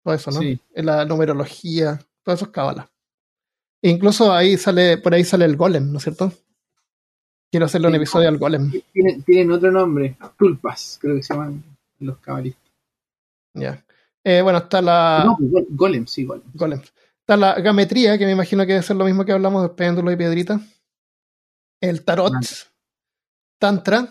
todo 0.02 0.14
eso, 0.14 0.30
¿no? 0.30 0.40
Sí. 0.40 0.58
La 0.74 1.04
numerología, 1.04 1.98
todo 2.22 2.34
eso 2.34 2.46
es 2.46 2.50
cábala. 2.50 2.90
Incluso 3.82 4.32
ahí 4.32 4.56
sale, 4.56 4.98
por 4.98 5.12
ahí 5.12 5.24
sale 5.24 5.44
el 5.44 5.56
golem, 5.56 5.92
¿no 5.92 5.98
es 5.98 6.04
cierto? 6.04 6.32
Quiero 7.50 7.66
hacerle 7.66 7.88
un 7.88 7.94
episodio 7.96 8.28
al 8.28 8.38
golem. 8.38 8.72
Tienen, 9.26 9.52
otro 9.52 9.70
nombre, 9.70 10.16
tulpas, 10.38 10.98
creo 11.00 11.16
que 11.16 11.22
se 11.22 11.34
llaman 11.34 11.62
los 12.00 12.18
cabalistas. 12.18 12.72
Ya. 13.52 13.84
Eh, 14.24 14.40
bueno, 14.42 14.58
está 14.58 14.80
la. 14.80 15.24
No, 15.26 15.36
pues, 15.36 15.66
golem, 15.68 16.06
sí, 16.06 16.24
golem. 16.24 16.44
Golem. 16.54 16.80
Está 17.20 17.36
la 17.36 17.54
gametría, 17.60 18.18
que 18.18 18.26
me 18.26 18.32
imagino 18.32 18.66
que 18.66 18.72
debe 18.72 18.82
ser 18.82 18.96
lo 18.96 19.04
mismo 19.04 19.24
que 19.24 19.32
hablamos 19.32 19.62
de 19.62 19.68
péndulo 19.68 20.10
y 20.10 20.16
piedrita. 20.16 20.60
El 21.80 22.04
tarot, 22.04 22.34
tantra, 23.58 24.08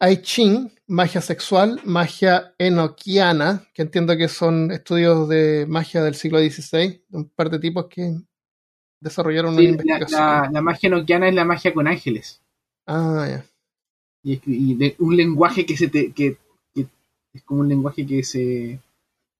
I 0.00 0.22
Ching, 0.22 0.70
magia 0.88 1.20
sexual, 1.20 1.80
magia 1.84 2.54
enoquiana, 2.58 3.68
que 3.74 3.82
entiendo 3.82 4.16
que 4.16 4.28
son 4.28 4.72
estudios 4.72 5.28
de 5.28 5.66
magia 5.68 6.02
del 6.02 6.14
siglo 6.14 6.38
XVI, 6.38 7.02
de 7.08 7.18
un 7.18 7.28
par 7.28 7.50
de 7.50 7.58
tipos 7.58 7.86
que 7.86 8.16
desarrollaron 9.00 9.54
una 9.54 9.62
investigación. 9.62 10.52
La, 10.52 10.62
magia 10.62 10.88
enoquiana 10.88 11.28
es 11.28 11.34
la 11.34 11.44
magia 11.44 11.72
con 11.72 11.86
ángeles. 11.86 12.42
Ah, 12.86 13.26
ya. 13.28 13.44
Y, 14.24 14.74
de 14.74 14.96
un 14.98 15.16
lenguaje 15.16 15.64
que 15.64 15.76
se 15.76 15.88
te, 15.88 16.10
que, 16.12 16.36
es 16.74 17.42
como 17.44 17.60
un 17.60 17.68
lenguaje 17.68 18.06
que 18.06 18.22
se 18.24 18.80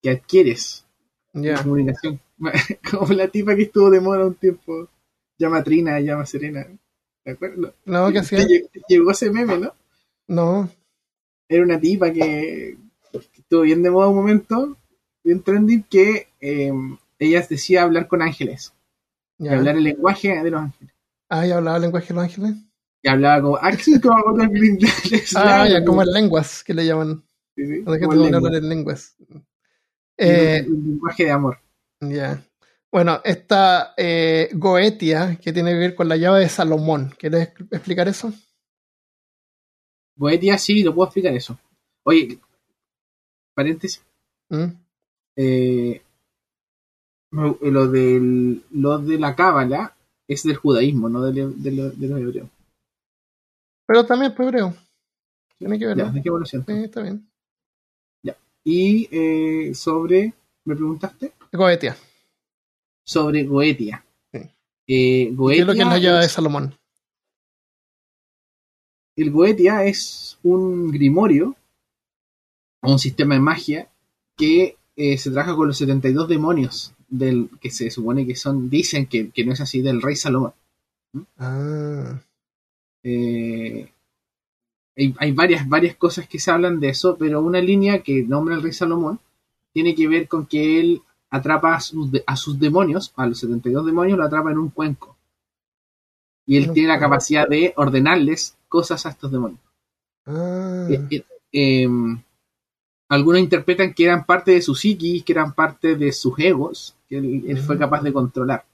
que 0.03 0.11
adquieres. 0.11 0.85
Ya. 1.33 1.63
Comunicación 1.63 2.21
como 2.91 3.13
la 3.13 3.29
tipa 3.29 3.57
que 3.57 3.63
estuvo 3.63 3.91
de 3.91 4.01
moda 4.01 4.27
un 4.27 4.35
tiempo, 4.35 4.89
llama 5.39 5.65
Trina, 5.65 5.99
llama 6.01 6.27
Serena. 6.27 6.67
¿De 7.25 7.33
acuerdo? 7.33 7.75
No, 7.85 8.13
que 8.13 8.19
hacía? 8.19 8.47
Llegó 8.89 9.11
ese 9.11 9.31
meme, 9.31 9.59
¿no? 9.59 9.73
No. 10.29 10.71
Era 11.49 11.65
una 11.65 11.81
tipa 11.81 12.13
que, 12.13 12.77
estuvo 13.13 13.63
bien 13.63 13.83
de 13.83 13.91
moda 13.91 14.09
un 14.09 14.17
momento, 14.17 14.77
bien 15.25 15.43
trending, 15.43 15.83
que 15.85 16.29
eh, 16.41 16.73
ella 17.19 17.47
decía 17.49 17.83
hablar 17.83 18.07
con 18.07 18.23
ángeles. 18.23 18.73
Y 19.39 19.49
hablar 19.49 19.77
el 19.77 19.85
lenguaje 19.85 20.43
de 20.43 20.51
los 20.51 20.61
ángeles. 20.61 20.95
Ah, 21.29 21.47
¿y 21.47 21.53
hablaba 21.53 21.77
el 21.77 21.83
lenguaje 21.83 22.09
de 22.09 22.15
los 22.15 22.25
ángeles? 22.25 22.55
Y 23.03 23.09
hablaba 23.09 23.43
como, 23.43 23.57
ah, 23.57 23.71
ah, 25.37 25.69
ya, 25.69 25.85
como 25.85 26.03
en 26.03 26.13
lenguas, 26.13 26.65
que 26.65 26.75
le 26.75 26.87
llaman. 26.87 27.23
Sí, 27.55 27.67
sí. 27.67 27.85
el 27.87 28.69
lenguas. 28.69 29.17
Eh, 30.17 30.67
lenguaje 30.69 31.25
de 31.25 31.31
amor. 31.31 31.59
Ya. 32.01 32.43
Bueno, 32.91 33.21
esta 33.25 33.95
eh, 33.97 34.49
Goetia, 34.55 35.39
que 35.41 35.53
tiene 35.53 35.73
que 35.73 35.79
ver 35.79 35.95
con 35.95 36.09
la 36.09 36.17
llave 36.17 36.41
de 36.41 36.49
Salomón. 36.49 37.15
¿Quieres 37.19 37.51
explicar 37.71 38.09
eso? 38.09 38.33
Goetia, 40.19 40.59
sí, 40.59 40.83
lo 40.83 40.95
puedo 40.95 41.07
explicar 41.07 41.33
eso. 41.33 41.57
Oye, 42.05 42.39
paréntesis. 43.55 44.05
¿Mm? 44.49 44.67
Eh, 45.37 46.03
lo, 47.31 47.89
del, 47.89 48.65
lo 48.73 48.99
de 48.99 49.19
la 49.19 49.37
cábala 49.37 49.97
es 50.27 50.43
del 50.43 50.57
judaísmo, 50.57 51.09
no 51.09 51.23
de, 51.23 51.45
los 51.45 52.21
hebreos. 52.21 52.49
Pero 53.87 54.05
también 54.05 54.33
es 54.33 54.41
hebreo. 54.41 54.75
Tiene 55.57 55.79
que 55.79 55.87
ver. 55.87 55.97
Ya? 55.97 56.13
Sí, 56.45 56.63
está 56.67 57.03
bien. 57.03 57.31
Ya. 58.23 58.37
Y 58.65 59.09
eh, 59.11 59.75
sobre, 59.75 60.35
¿me 60.65 60.75
preguntaste? 60.75 61.33
Goetia. 61.53 61.97
Sobre 63.05 63.45
Goetia. 63.45 64.05
Sí. 64.33 64.39
Eh, 64.39 65.35
¿Qué 65.37 65.59
es 65.59 65.67
lo 65.67 65.75
que 65.75 65.85
la 65.85 65.99
llave 65.99 66.21
de 66.21 66.29
Salomón? 66.29 66.78
El 69.19 69.33
Goetia 69.33 69.85
es 69.85 70.39
un 70.45 70.93
grimorio, 70.93 71.57
un 72.83 73.01
sistema 73.01 73.35
de 73.35 73.41
magia 73.41 73.89
que 74.37 74.77
eh, 74.95 75.19
se 75.19 75.33
trabaja 75.33 75.57
con 75.57 75.67
los 75.67 75.77
72 75.79 76.29
demonios 76.29 76.95
del 77.09 77.51
que 77.61 77.73
se 77.73 77.91
supone 77.91 78.25
que 78.25 78.37
son, 78.37 78.71
dicen 78.71 79.07
que, 79.07 79.33
no 79.45 79.53
es 79.53 79.61
así, 79.61 79.83
del 79.83 80.01
rey 80.01 80.15
Salomón. 80.15 80.53
Ah. 81.37 82.21
Eh, 83.03 83.91
hay, 84.95 85.33
varias, 85.33 85.69
varias 85.69 85.97
cosas 85.97 86.29
que 86.29 86.39
se 86.39 86.53
hablan 86.53 86.79
de 86.79 86.91
eso, 86.91 87.17
pero 87.19 87.43
una 87.43 87.61
línea 87.61 88.05
que 88.05 88.23
nombra 88.23 88.55
el 88.55 88.63
rey 88.63 88.73
Salomón 88.73 89.19
tiene 89.73 89.97
que 89.97 90.07
ver 90.07 90.29
con 90.29 90.47
que 90.47 90.79
él 90.79 91.03
atrapa 91.29 91.75
a 91.75 91.81
sus, 91.81 92.09
a 92.25 92.37
sus 92.37 92.61
demonios, 92.61 93.13
a 93.17 93.27
los 93.27 93.41
72 93.41 93.85
demonios, 93.85 94.17
lo 94.17 94.25
atrapa 94.25 94.53
en 94.53 94.59
un 94.59 94.71
cuenco. 94.71 95.18
Y 96.49 96.57
él 96.57 96.73
tiene 96.73 96.89
la 96.89 96.99
capacidad 96.99 97.47
de 97.47 97.75
ordenarles 97.77 98.57
cosas 98.69 99.05
a 99.05 99.11
estos 99.11 99.31
demonios. 99.31 99.61
Ah. 100.25 100.89
Eh, 100.89 101.23
em, 101.53 102.23
algunos 103.11 103.41
interpretan 103.41 103.93
que 103.93 104.07
eran 104.07 104.25
parte 104.25 104.53
de 104.53 104.63
su 104.63 104.75
psiquis, 104.75 105.23
que 105.25 105.33
eran 105.33 105.53
parte 105.53 105.95
de 105.95 106.11
sus 106.11 106.39
egos, 106.39 106.97
que 107.07 107.19
él, 107.19 107.59
fue 107.59 107.79
capaz 107.79 108.03
de 108.03 108.15
controlar. 108.15 108.65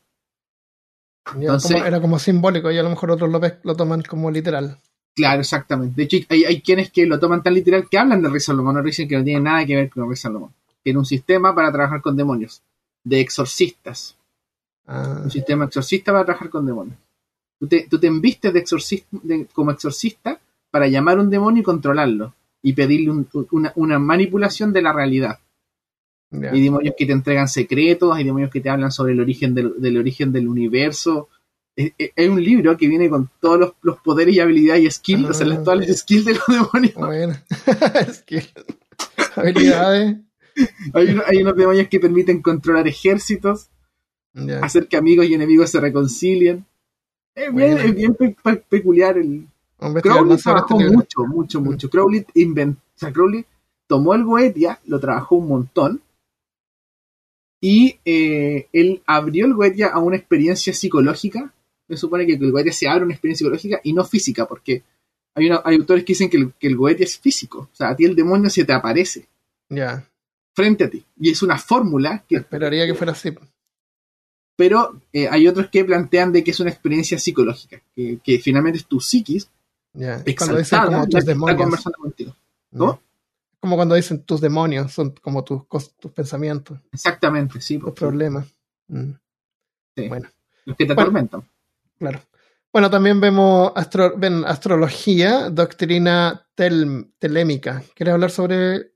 era 1.37 2.01
como 2.01 2.21
simbólico 2.21 2.71
y 2.71 2.79
a 2.79 2.83
lo 2.85 2.91
mejor 2.91 3.11
otros 3.11 3.29
lo, 3.29 3.41
lo 3.65 3.75
toman 3.75 4.03
como 4.03 4.31
literal. 4.31 4.79
Claro, 5.17 5.41
exactamente. 5.41 5.95
De 5.97 6.03
hecho, 6.05 6.17
hay, 6.29 6.61
quienes 6.61 6.93
que 6.93 7.07
lo 7.07 7.19
toman 7.19 7.43
tan 7.43 7.55
literal 7.55 7.89
que 7.89 7.99
hablan 7.99 8.23
de 8.23 8.29
Rey 8.29 8.41
Salomón, 8.41 8.77
no 8.77 8.83
dicen 8.83 9.09
que 9.09 9.17
no 9.17 9.25
tiene 9.25 9.41
nada 9.41 9.67
que 9.67 9.75
ver 9.75 9.91
con 9.91 10.05
el 10.05 10.11
Rey 10.11 10.17
Salomón. 10.17 10.53
Tiene 10.81 10.99
un 11.01 11.05
sistema 11.05 11.53
para 11.53 11.73
trabajar 11.73 12.01
con 12.01 12.17
demonios, 12.17 12.63
de 13.03 13.21
exorcistas. 13.21 14.17
Ah. 14.87 15.23
Un 15.25 15.31
sistema 15.31 15.65
exorcista 15.65 16.13
para 16.13 16.25
trabajar 16.25 16.51
con 16.51 16.65
demonios. 16.65 16.99
Tú 17.65 17.69
te, 17.69 17.87
tú 17.89 17.99
te 17.99 18.07
envistes 18.07 18.53
de, 18.53 18.65
de 19.23 19.47
como 19.47 19.71
exorcista 19.71 20.39
para 20.71 20.87
llamar 20.87 21.17
a 21.17 21.23
un 21.23 21.31
demonio 21.31 21.61
y 21.61 21.65
controlarlo 21.65 22.35
y 22.63 22.75
pedirle 22.75 23.25
una, 23.75 23.99
manipulación 23.99 24.73
de 24.73 24.83
la 24.83 24.93
realidad. 24.93 25.39
Hay 26.33 26.63
demonios 26.63 26.95
que 26.99 27.07
te 27.07 27.13
entregan 27.13 27.49
secretos, 27.49 28.15
hay 28.15 28.25
demonios 28.25 28.51
que 28.51 28.61
te 28.61 28.69
hablan 28.69 28.91
sobre 28.91 29.13
el 29.13 29.21
origen 29.21 29.55
del, 29.55 29.97
origen 29.97 30.33
del 30.33 30.49
universo. 30.49 31.29
Hay 31.77 32.27
un 32.29 32.43
libro 32.43 32.77
que 32.77 32.89
viene 32.89 33.09
con 33.09 33.31
todos 33.41 33.75
los, 33.83 33.97
poderes 33.99 34.35
y 34.35 34.41
habilidades 34.41 34.83
y 34.83 34.91
skills, 34.91 35.31
o 35.31 35.33
sea, 35.33 35.47
las, 35.47 35.63
todas 35.63 35.79
las 35.79 35.97
skills 35.99 36.25
de 36.25 36.35
los 36.35 36.47
demonios. 36.49 36.95
Bueno, 36.95 37.37
habilidades. 39.37 40.17
hay, 40.93 41.43
unos 41.43 41.57
demonios 41.57 41.89
que 41.89 42.01
permiten 42.01 42.43
controlar 42.43 42.89
ejércitos, 42.89 43.71
hacer 44.61 44.89
que 44.89 44.97
amigos 44.97 45.27
y 45.27 45.35
enemigos 45.35 45.71
se 45.71 45.79
reconcilien. 45.79 46.67
Es 47.35 47.53
bien, 47.53 47.79
es 47.79 47.95
bien 47.95 48.17
peculiar 48.69 49.19
el, 49.19 49.47
Crowley 49.79 50.37
trabajó 50.39 50.79
mucho, 50.79 51.25
mucho, 51.27 51.61
mm. 51.61 51.65
mucho. 51.65 51.91
Crowley, 51.91 52.25
inventó, 52.35 52.81
Crowley 53.13 53.45
tomó 53.87 54.15
el 54.15 54.25
Goetia, 54.25 54.81
lo 54.87 55.01
trabajó 55.01 55.37
un 55.37 55.49
montón, 55.49 56.01
y 57.61 57.99
eh, 58.05 58.69
él 58.73 59.03
abrió 59.07 59.47
el 59.47 59.55
Goetia 59.55 59.89
a 59.89 59.99
una 59.99 60.17
experiencia 60.17 60.73
psicológica. 60.73 61.53
Me 61.89 61.97
supone 61.97 62.27
que 62.27 62.35
el 62.35 62.53
Goetia 62.53 62.73
se 62.73 62.89
abre 62.89 63.03
a 63.03 63.05
una 63.05 63.15
experiencia 63.15 63.45
psicológica 63.45 63.81
y 63.83 63.93
no 63.93 64.05
física, 64.05 64.47
porque 64.47 64.83
hay, 65.35 65.51
hay 65.65 65.77
autores 65.77 66.05
que 66.05 66.13
dicen 66.13 66.31
que 66.31 66.37
el, 66.37 66.53
que 66.59 66.67
el 66.67 66.77
Goetia 66.77 67.05
es 67.05 67.19
físico. 67.19 67.71
O 67.73 67.75
sea, 67.75 67.91
a 67.91 67.97
ti 67.97 68.05
el 68.05 68.15
demonio 68.15 68.51
se 68.51 68.65
te 68.65 68.73
aparece. 68.73 69.27
Ya. 69.69 70.07
Frente 70.55 70.85
a 70.85 70.91
ti. 70.91 71.05
Y 71.19 71.31
es 71.31 71.43
una 71.43 71.59
fórmula 71.59 72.25
que. 72.29 72.37
Esperaría 72.37 72.87
que 72.87 72.95
fuera 72.95 73.13
así. 73.13 73.35
Pero 74.57 75.01
eh, 75.13 75.29
hay 75.29 75.49
otros 75.49 75.69
que 75.69 75.85
plantean 75.85 76.33
de 76.33 76.45
que 76.45 76.53
es 76.53 76.61
una 76.61 76.71
experiencia 76.71 77.19
psicológica, 77.19 77.83
que, 77.95 78.19
que 78.23 78.39
finalmente 78.39 78.79
es 78.79 78.87
tu 78.87 79.01
psiquis 79.01 79.49
ya, 79.95 80.21
es 80.27 80.37
cuando 80.37 80.59
dicen 80.59 80.81
como 80.85 81.09
tus 81.09 81.25
demonios. 81.25 81.71
¿No? 82.73 83.01
Como 83.61 83.77
cuando 83.77 83.95
dicen 83.95 84.25
tus 84.25 84.41
demonios, 84.41 84.93
son 84.93 85.13
como 85.23 85.45
tus, 85.45 85.63
tus 85.99 86.13
pensamientos. 86.13 86.79
Exactamente, 86.93 87.61
sí. 87.61 87.79
Los 87.79 87.95
problemas. 87.95 88.47
Mm. 88.89 89.13
Bueno. 90.09 90.29
Los 90.65 90.77
que 90.77 90.85
te 90.87 90.93
atormentan. 90.93 91.49
Claro. 91.99 92.21
Bueno, 92.73 92.91
también 92.91 93.21
vemos 93.21 93.73
ven, 94.17 94.45
astrología, 94.45 95.49
doctrina 95.51 96.45
telémica. 96.57 97.85
¿Quieres 97.95 98.15
hablar 98.15 98.33
sobre 98.33 98.93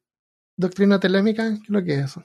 doctrina 0.57 0.99
telémica? 0.99 1.49
¿Qué 1.55 1.63
es 1.63 1.71
lo 1.71 1.85
que 1.85 1.95
es 1.95 2.05
eso? 2.07 2.25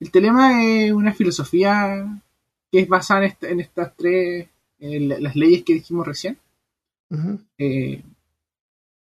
El 0.00 0.10
telema 0.10 0.62
es 0.62 0.92
una 0.92 1.12
filosofía 1.12 2.22
que 2.70 2.80
es 2.80 2.88
basada 2.88 3.26
en, 3.42 3.60
estas 3.60 3.96
tres, 3.96 4.48
las 4.78 5.34
leyes 5.34 5.64
que 5.64 5.74
dijimos 5.74 6.06
recién. 6.06 6.38
Eh, 7.58 8.02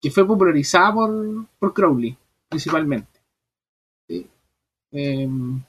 que 0.00 0.10
fue 0.10 0.26
popularizada 0.26 0.94
por, 0.94 1.46
por 1.58 1.74
Crowley, 1.74 2.16
principalmente. 2.48 3.20
¿Qué 4.06 4.28
em, 4.92 5.62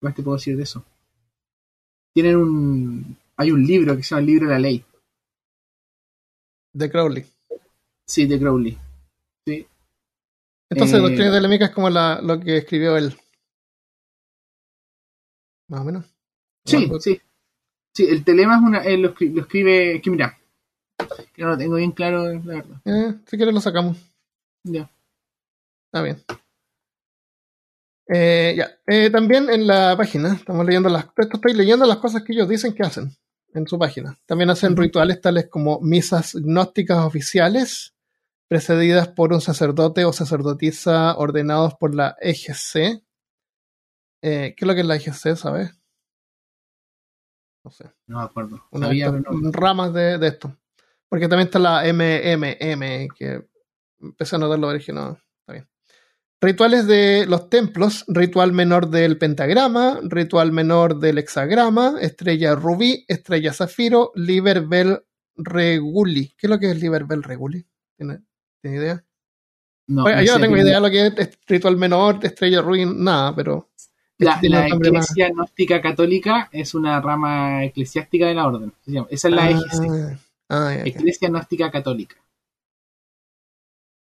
más 0.00 0.14
te 0.14 0.22
puedo 0.22 0.36
decir 0.36 0.56
de 0.56 0.62
eso? 0.62 0.84
Tienen 2.14 2.36
un. 2.36 3.16
Hay 3.36 3.52
un 3.52 3.64
libro 3.64 3.96
que 3.96 4.02
se 4.02 4.10
llama 4.10 4.20
El 4.20 4.26
libro 4.26 4.46
de 4.46 4.52
la 4.52 4.58
ley. 4.58 4.84
De 6.72 6.90
Crowley. 6.90 7.26
Sí, 8.06 8.26
de 8.26 8.38
Crowley. 8.38 8.78
Entonces, 10.70 10.98
eh, 10.98 11.02
Doctrina 11.02 11.32
Telémica 11.32 11.66
es 11.66 11.70
como 11.70 11.90
la, 11.90 12.20
lo 12.22 12.38
que 12.40 12.58
escribió 12.58 12.96
él. 12.96 13.16
Más 15.68 15.80
o 15.80 15.84
menos. 15.84 16.04
Sí, 16.64 16.90
sí. 17.00 17.20
Sí, 17.94 18.06
el 18.08 18.22
telema 18.22 18.56
es 18.56 18.62
una, 18.62 18.84
lo, 18.96 19.08
escribe, 19.40 20.00
que 20.00 20.10
mira, 20.10 20.38
que 21.34 21.42
no 21.42 21.48
lo 21.48 21.58
tengo 21.58 21.76
bien 21.76 21.92
claro, 21.92 22.32
la 22.32 22.54
verdad. 22.54 22.80
Eh, 22.84 23.14
si 23.26 23.36
quieres 23.36 23.54
lo 23.54 23.60
sacamos. 23.60 23.96
Ya. 24.62 24.88
Está 25.86 26.02
bien. 26.02 26.22
Eh, 28.06 28.54
ya. 28.56 28.78
Eh, 28.86 29.10
también 29.10 29.50
en 29.50 29.66
la 29.66 29.96
página, 29.96 30.34
estamos 30.34 30.64
leyendo 30.64 30.88
las, 30.88 31.06
estoy 31.16 31.54
leyendo 31.54 31.86
las 31.86 31.96
cosas 31.98 32.22
que 32.22 32.32
ellos 32.32 32.48
dicen 32.48 32.74
que 32.74 32.82
hacen 32.82 33.10
en 33.52 33.66
su 33.66 33.78
página. 33.78 34.16
También 34.26 34.50
hacen 34.50 34.76
rituales 34.76 35.20
tales 35.20 35.48
como 35.48 35.80
misas 35.80 36.34
gnósticas 36.34 37.04
oficiales, 37.04 37.94
precedidas 38.48 39.08
por 39.08 39.32
un 39.32 39.40
sacerdote 39.40 40.04
o 40.04 40.12
sacerdotisa 40.12 41.16
ordenados 41.16 41.74
por 41.74 41.94
la 41.94 42.16
EGC. 42.20 43.02
¿Qué 44.20 44.54
es 44.56 44.66
lo 44.66 44.74
que 44.74 44.80
es 44.80 44.86
la 44.86 44.96
EGC, 44.96 45.36
sabes? 45.36 45.78
No 47.64 47.70
sé. 47.70 47.84
No 48.06 48.18
me 48.18 48.24
acuerdo. 48.24 48.64
Una 48.70 48.90
ramas 49.52 49.92
de, 49.92 50.18
esto. 50.26 50.56
Porque 51.08 51.28
también 51.28 51.46
está 51.46 51.58
la 51.58 51.82
MMM, 51.92 53.08
que 53.14 53.46
empecé 54.00 54.36
a 54.36 54.38
notar 54.38 54.58
lo 54.58 54.68
original. 54.68 55.22
Está 55.40 55.52
bien. 55.52 55.68
Rituales 56.40 56.86
de 56.86 57.26
los 57.26 57.50
templos, 57.50 58.04
ritual 58.08 58.52
menor 58.52 58.88
del 58.88 59.18
pentagrama, 59.18 60.00
ritual 60.04 60.52
menor 60.52 60.98
del 60.98 61.18
hexagrama, 61.18 61.96
estrella 62.00 62.54
rubí, 62.54 63.04
estrella 63.08 63.52
zafiro, 63.52 64.12
Liberbel 64.14 65.04
reguli. 65.36 66.34
¿Qué 66.38 66.46
es 66.46 66.50
lo 66.50 66.58
que 66.58 66.70
es 66.70 66.80
Liberbel 66.80 67.22
reguli? 67.22 67.66
¿Tiene, 67.96 68.20
idea? 68.62 69.04
No, 69.86 70.04
yo 70.22 70.34
no 70.34 70.40
tengo 70.40 70.56
idea 70.56 70.74
de 70.74 70.80
lo 70.80 70.90
que 70.90 71.22
es 71.22 71.38
ritual 71.46 71.76
menor, 71.76 72.18
estrella 72.22 72.60
rubí, 72.60 72.84
nada, 72.84 73.34
pero 73.34 73.68
la, 74.18 74.38
la 74.42 74.68
Iglesia 74.68 75.30
Gnóstica 75.30 75.80
Católica 75.80 76.48
es 76.52 76.74
una 76.74 77.00
rama 77.00 77.64
eclesiástica 77.64 78.26
de 78.26 78.34
la 78.34 78.46
orden. 78.48 78.72
Esa 79.10 79.28
es 79.28 79.34
la 79.34 79.50
EGC. 79.50 80.18
Ah, 80.48 80.68
ah, 80.68 80.86
Iglesia 80.86 81.28
Gnóstica 81.28 81.70
Católica. 81.70 82.16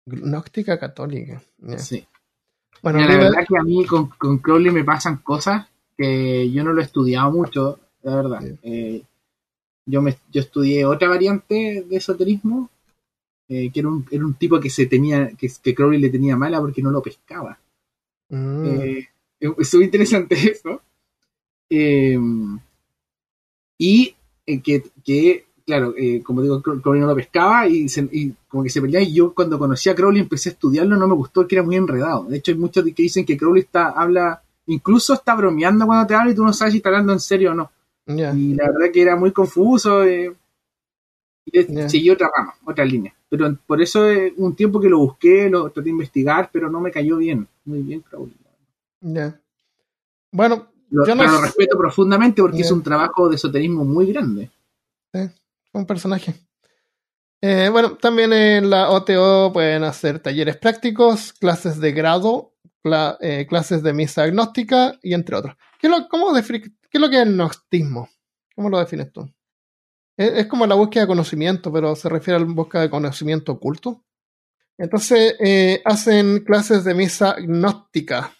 Gnóstica 0.06 0.78
Católica. 0.78 1.42
Sí. 1.76 2.06
Bueno, 2.82 3.00
la 3.00 3.16
verdad 3.16 3.44
que 3.46 3.58
a 3.58 3.62
mí 3.62 3.84
con, 3.84 4.08
con, 4.08 4.38
Crowley 4.38 4.72
me 4.72 4.84
pasan 4.84 5.18
cosas 5.18 5.66
que 5.96 6.50
yo 6.50 6.64
no 6.64 6.72
lo 6.72 6.80
he 6.80 6.84
estudiado 6.84 7.30
mucho, 7.30 7.78
la 8.02 8.16
verdad. 8.16 8.42
Eh, 8.62 9.02
yo, 9.84 10.00
me, 10.00 10.16
yo 10.32 10.40
estudié 10.40 10.86
otra 10.86 11.08
variante 11.08 11.84
de 11.86 11.96
esoterismo 11.96 12.70
que 13.50 13.80
era 13.80 13.88
un, 13.88 14.06
era 14.10 14.24
un 14.24 14.34
tipo 14.34 14.60
que 14.60 14.70
se 14.70 14.86
tenía, 14.86 15.30
que, 15.36 15.50
que 15.62 15.74
Crowley 15.74 16.00
le 16.00 16.10
tenía 16.10 16.36
mala 16.36 16.60
porque 16.60 16.82
no 16.82 16.90
lo 16.90 17.02
pescaba. 17.02 17.58
Mm. 18.28 18.98
es 19.40 19.74
muy 19.74 19.84
interesante 19.84 20.36
eso. 20.52 20.80
y 23.78 24.14
que, 24.62 24.84
que 25.04 25.46
claro, 25.70 25.94
eh, 25.96 26.20
como 26.22 26.42
digo, 26.42 26.60
Crowley 26.60 27.00
no 27.00 27.06
lo 27.06 27.14
pescaba 27.14 27.68
y, 27.68 27.86
como 28.48 28.64
que 28.64 28.70
se 28.70 28.80
peleaba. 28.80 29.04
Y 29.04 29.14
yo 29.14 29.32
cuando 29.32 29.58
conocí 29.58 29.88
a 29.88 29.94
Crowley 29.94 30.20
empecé 30.20 30.48
a 30.48 30.52
estudiarlo, 30.52 30.96
no 30.96 31.06
me 31.06 31.14
gustó 31.14 31.46
que 31.46 31.54
era 31.54 31.62
muy 31.62 31.76
enredado. 31.76 32.24
De 32.24 32.38
hecho, 32.38 32.50
hay 32.50 32.58
muchos 32.58 32.84
que 32.84 33.02
dicen 33.02 33.24
que 33.24 33.36
Crowley 33.36 33.62
está, 33.62 33.90
habla, 33.90 34.42
incluso 34.66 35.14
está 35.14 35.34
bromeando 35.36 35.86
cuando 35.86 36.06
te 36.06 36.14
habla 36.14 36.32
y 36.32 36.34
tú 36.34 36.44
no 36.44 36.52
sabes 36.52 36.72
si 36.72 36.78
está 36.78 36.88
hablando 36.88 37.12
en 37.12 37.20
serio 37.20 37.52
o 37.52 37.54
no. 37.54 37.70
Y 38.06 38.54
la 38.54 38.66
verdad 38.66 38.92
que 38.92 39.02
era 39.02 39.16
muy 39.16 39.30
confuso. 39.30 40.02
Eh, 40.04 40.34
y 41.46 41.88
siguió 41.88 42.14
otra 42.14 42.30
rama, 42.36 42.54
otra 42.64 42.84
línea. 42.84 43.14
Pero 43.30 43.56
por 43.66 43.80
eso 43.80 44.10
eh, 44.10 44.34
un 44.36 44.54
tiempo 44.54 44.78
que 44.78 44.90
lo 44.90 44.98
busqué, 44.98 45.48
lo 45.48 45.70
traté 45.70 45.84
de 45.84 45.90
investigar, 45.90 46.50
pero 46.52 46.68
no 46.68 46.80
me 46.80 46.90
cayó 46.90 47.16
bien. 47.16 47.48
Muy 47.64 47.80
bien, 47.80 48.00
Crowley. 48.00 48.34
Bueno, 50.32 50.66
yo 50.90 51.14
no 51.14 51.24
lo 51.24 51.40
respeto 51.40 51.78
profundamente 51.78 52.42
porque 52.42 52.60
es 52.60 52.70
un 52.70 52.82
trabajo 52.82 53.28
de 53.28 53.36
esoterismo 53.36 53.84
muy 53.84 54.12
grande. 54.12 54.50
Sí 55.14 55.20
un 55.72 55.86
personaje. 55.86 56.34
Eh, 57.42 57.68
bueno, 57.70 57.96
también 57.96 58.32
en 58.32 58.68
la 58.68 58.90
OTO 58.90 59.52
pueden 59.52 59.84
hacer 59.84 60.20
talleres 60.20 60.56
prácticos, 60.56 61.32
clases 61.32 61.80
de 61.80 61.92
grado, 61.92 62.52
eh, 63.20 63.46
clases 63.48 63.82
de 63.82 63.92
misa 63.92 64.24
agnóstica 64.24 64.98
y 65.02 65.14
entre 65.14 65.36
otros. 65.36 65.56
¿Qué 65.78 65.86
es, 65.86 65.90
lo, 65.90 66.08
cómo 66.08 66.34
¿Qué 66.34 66.40
es 66.40 67.00
lo 67.00 67.08
que 67.08 67.16
es 67.16 67.22
el 67.22 67.34
gnostismo? 67.34 68.08
¿Cómo 68.54 68.68
lo 68.68 68.78
defines 68.78 69.10
tú? 69.12 69.30
Es, 70.20 70.46
como 70.48 70.66
la 70.66 70.74
búsqueda 70.74 71.04
de 71.04 71.08
conocimiento, 71.08 71.72
pero 71.72 71.96
se 71.96 72.06
refiere 72.10 72.36
a 72.36 72.40
la 72.40 72.52
búsqueda 72.52 72.82
de 72.82 72.90
conocimiento 72.90 73.52
oculto. 73.52 74.02
Entonces, 74.76 75.34
eh, 75.40 75.80
hacen 75.82 76.40
clases 76.40 76.84
de 76.84 76.94
misa 76.94 77.30
agnóstica. 77.30 78.30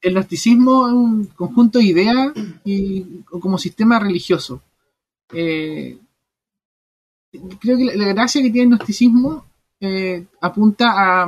El 0.00 0.14
gnosticismo 0.14 0.86
es 0.86 0.94
un 0.94 1.24
conjunto 1.26 1.78
de 1.78 1.84
ideas 1.84 2.32
y, 2.64 3.20
como 3.24 3.58
sistema 3.58 3.98
religioso. 3.98 4.62
Eh, 5.34 5.98
creo 7.60 7.76
que 7.76 7.84
la, 7.84 8.06
gracia 8.06 8.40
que 8.40 8.48
tiene 8.48 8.62
el 8.62 8.78
gnosticismo 8.78 9.44
eh, 9.80 10.24
apunta 10.40 10.92
a, 10.96 11.24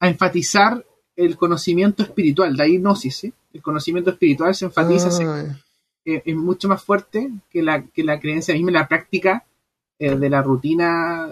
a, 0.00 0.08
enfatizar 0.08 0.84
el 1.16 1.38
conocimiento 1.38 2.02
espiritual, 2.02 2.54
de 2.54 2.62
ahí 2.62 2.76
gnosis, 2.76 3.24
¿eh? 3.24 3.32
el 3.54 3.62
conocimiento 3.62 4.10
espiritual 4.10 4.54
se 4.54 4.66
enfatiza, 4.66 5.08
ah. 5.22 5.56
Eh, 6.06 6.22
es 6.24 6.34
mucho 6.34 6.68
más 6.68 6.82
fuerte 6.82 7.30
que 7.50 7.62
la, 7.62 7.84
que 7.84 8.02
la 8.02 8.18
creencia 8.18 8.54
misma, 8.54 8.70
la 8.70 8.88
práctica 8.88 9.44
de 9.98 10.28
la 10.28 10.42
rutina 10.42 11.26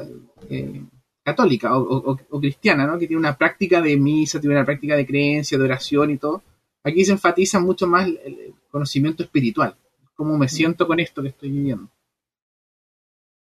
católica 1.24 1.76
o, 1.78 2.18
cristiana, 2.40 2.86
¿no? 2.86 2.98
que 2.98 3.06
tiene 3.06 3.18
una 3.18 3.36
práctica 3.36 3.80
de 3.80 3.96
misa, 3.96 4.40
tiene 4.40 4.56
una 4.56 4.64
práctica 4.64 4.94
de 4.94 5.06
creencia, 5.06 5.56
de 5.56 5.64
oración 5.64 6.10
y 6.10 6.18
todo. 6.18 6.42
Aquí 6.82 7.04
se 7.04 7.12
enfatiza 7.12 7.58
mucho 7.60 7.86
más 7.86 8.06
el 8.06 8.54
conocimiento 8.70 9.22
espiritual, 9.22 9.74
cómo 10.14 10.36
me 10.36 10.46
mm. 10.46 10.50
siento 10.50 10.86
con 10.86 11.00
esto 11.00 11.22
que 11.22 11.28
estoy 11.28 11.50
viviendo. 11.50 11.88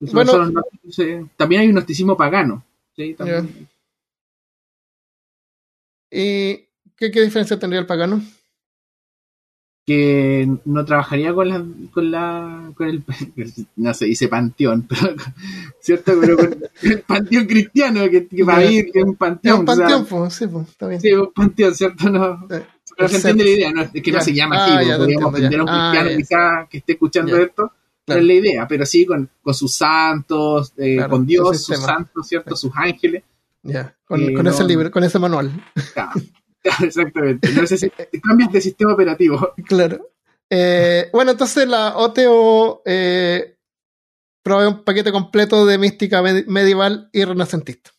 Bueno, 0.00 0.32
también 1.36 1.60
hay 1.60 1.68
un 1.68 1.74
gnosticismo 1.74 2.16
pagano. 2.16 2.64
¿sí? 2.96 3.16
¿Y 6.10 6.56
qué, 6.96 7.10
qué, 7.12 7.22
diferencia 7.22 7.58
tendría 7.58 7.80
el 7.80 7.86
pagano? 7.86 8.20
Que 9.90 10.48
no 10.66 10.84
trabajaría 10.84 11.34
con 11.34 11.48
la, 11.48 11.64
con 11.92 12.10
la, 12.12 12.70
con 12.76 12.88
el, 12.88 13.02
no 13.76 13.92
se 13.92 14.04
dice 14.04 14.28
panteón, 14.28 14.82
pero, 14.88 15.16
¿cierto? 15.80 16.12
Pero 16.20 16.36
con 16.36 16.56
el 16.82 17.00
panteón 17.00 17.46
cristiano, 17.46 18.08
que, 18.08 18.28
que 18.28 18.44
va 18.44 18.58
a 18.58 18.64
ir, 18.64 18.92
que 18.92 19.00
es 19.00 19.04
un 19.04 19.16
panteón. 19.16 19.60
un 19.60 19.64
panteón, 19.64 20.06
pues, 20.06 20.32
sí, 20.32 20.46
pues, 20.46 20.68
está 20.68 20.86
bien. 20.86 21.00
Sí, 21.00 21.12
un 21.12 21.32
panteón, 21.32 21.74
¿cierto? 21.74 22.08
No, 22.08 22.46
pero 22.48 23.08
se 23.08 23.16
entiende 23.16 23.42
la 23.42 23.50
idea, 23.50 23.72
no, 23.72 23.82
es 23.82 24.00
que 24.00 24.12
no 24.12 24.20
se 24.20 24.32
llama 24.32 24.64
así, 24.64 24.90
ah, 24.92 24.96
podríamos 24.96 25.34
entender 25.34 25.58
a 25.58 25.62
un 25.64 25.68
ah, 25.68 25.90
cristiano 25.90 26.16
quizá 26.18 26.68
que 26.70 26.78
esté 26.78 26.92
escuchando 26.92 27.36
esto, 27.36 27.72
es 28.06 28.24
la 28.24 28.32
idea, 28.32 28.68
pero 28.68 28.86
sí 28.86 29.04
con, 29.04 29.28
con 29.42 29.54
sus 29.54 29.74
santos, 29.74 30.72
eh, 30.76 31.04
con 31.10 31.26
Dios, 31.26 31.64
sus 31.64 31.78
santos, 31.78 32.28
¿cierto? 32.28 32.54
Sus 32.54 32.70
ángeles. 32.76 33.24
Ya, 33.64 33.92
con, 34.06 34.20
eh, 34.20 34.50
ese 34.50 34.64
libro, 34.64 34.88
con 34.88 35.02
ese 35.02 35.18
manual. 35.18 35.50
exactamente. 36.82 37.50
No 37.52 37.66
sé 37.66 37.90
cambias 38.22 38.52
de 38.52 38.60
sistema 38.60 38.94
operativo. 38.94 39.54
Claro. 39.66 40.10
Eh, 40.52 41.08
bueno, 41.12 41.30
entonces 41.30 41.68
la 41.68 41.96
OTO 41.96 42.82
provee 44.42 44.66
un 44.66 44.82
paquete 44.84 45.12
completo 45.12 45.64
de 45.64 45.78
mística 45.78 46.22
medieval 46.22 47.08
y 47.12 47.24
renacentista. 47.24 47.90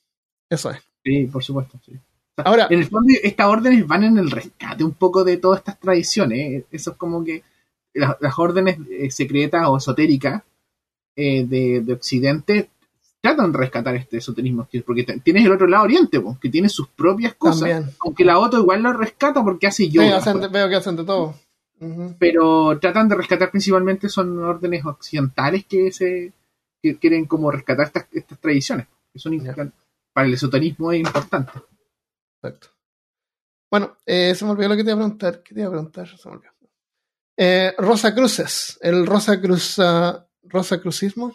Eso 0.49 0.71
es. 0.71 0.79
Sí, 1.03 1.27
por 1.27 1.43
supuesto. 1.43 1.79
Sí. 1.85 1.93
Ahora, 2.37 2.67
en 2.69 2.79
el 2.79 2.87
fondo, 2.87 3.13
estas 3.21 3.47
órdenes 3.47 3.85
van 3.87 4.03
en 4.03 4.17
el 4.17 4.31
rescate 4.31 4.83
un 4.83 4.93
poco 4.93 5.23
de 5.23 5.37
todas 5.37 5.59
estas 5.59 5.79
tradiciones. 5.79 6.65
Eso 6.71 6.91
es 6.91 6.97
como 6.97 7.23
que 7.23 7.43
las, 7.93 8.37
órdenes 8.37 8.77
eh, 8.89 9.11
secretas 9.11 9.67
o 9.67 9.77
esotéricas 9.77 10.43
eh, 11.15 11.45
de, 11.45 11.93
Occidente 11.93 12.69
tratan 13.21 13.51
de 13.51 13.57
rescatar 13.59 13.95
este 13.95 14.17
esoterismo, 14.17 14.67
porque 14.85 15.03
tienes 15.23 15.45
el 15.45 15.51
otro 15.51 15.67
lado 15.67 15.83
Oriente, 15.83 16.21
que 16.41 16.49
tiene 16.49 16.69
sus 16.69 16.87
propias 16.89 17.35
cosas, 17.35 17.85
aunque 17.99 18.25
la 18.25 18.39
OTO 18.39 18.59
igual 18.59 18.81
lo 18.81 18.93
rescata 18.93 19.43
porque 19.43 19.67
hace 19.67 19.89
yo. 19.89 20.01
veo 20.01 20.69
que 20.69 20.75
hacen 20.75 20.95
de 20.95 21.03
todo. 21.03 21.35
Pero 22.19 22.77
tratan 22.79 23.09
de 23.09 23.15
rescatar 23.15 23.49
principalmente 23.49 24.09
son 24.09 24.37
órdenes 24.43 24.85
occidentales 24.85 25.65
que 25.65 25.91
se 25.91 26.33
quieren 26.99 27.25
como 27.25 27.51
rescatar 27.51 27.87
estas, 27.87 28.07
estas 28.11 28.39
tradiciones, 28.39 28.87
que 29.13 29.19
son 29.19 29.39
para 30.13 30.27
el 30.27 30.33
esoterismo 30.33 30.91
es 30.91 30.99
importante. 30.99 31.53
Exacto. 32.41 32.67
Bueno, 33.69 33.97
eh, 34.05 34.35
se 34.35 34.43
me 34.43 34.51
olvidó 34.51 34.69
lo 34.69 34.75
que 34.75 34.83
te 34.83 34.91
iba 34.91 34.99
a 34.99 35.03
preguntar. 35.03 35.41
¿Qué 35.41 35.55
te 35.55 35.61
iba 35.61 35.69
a 35.69 35.71
preguntar? 35.71 36.07
Se 36.07 36.27
me 36.27 36.35
olvidó. 36.35 36.51
Eh, 37.37 37.73
Rosa 37.77 38.13
Cruces, 38.13 38.77
el 38.81 39.05
Rosa, 39.05 39.39
Cruz, 39.39 39.79
Rosa 40.43 40.81
Crucismo, 40.81 41.33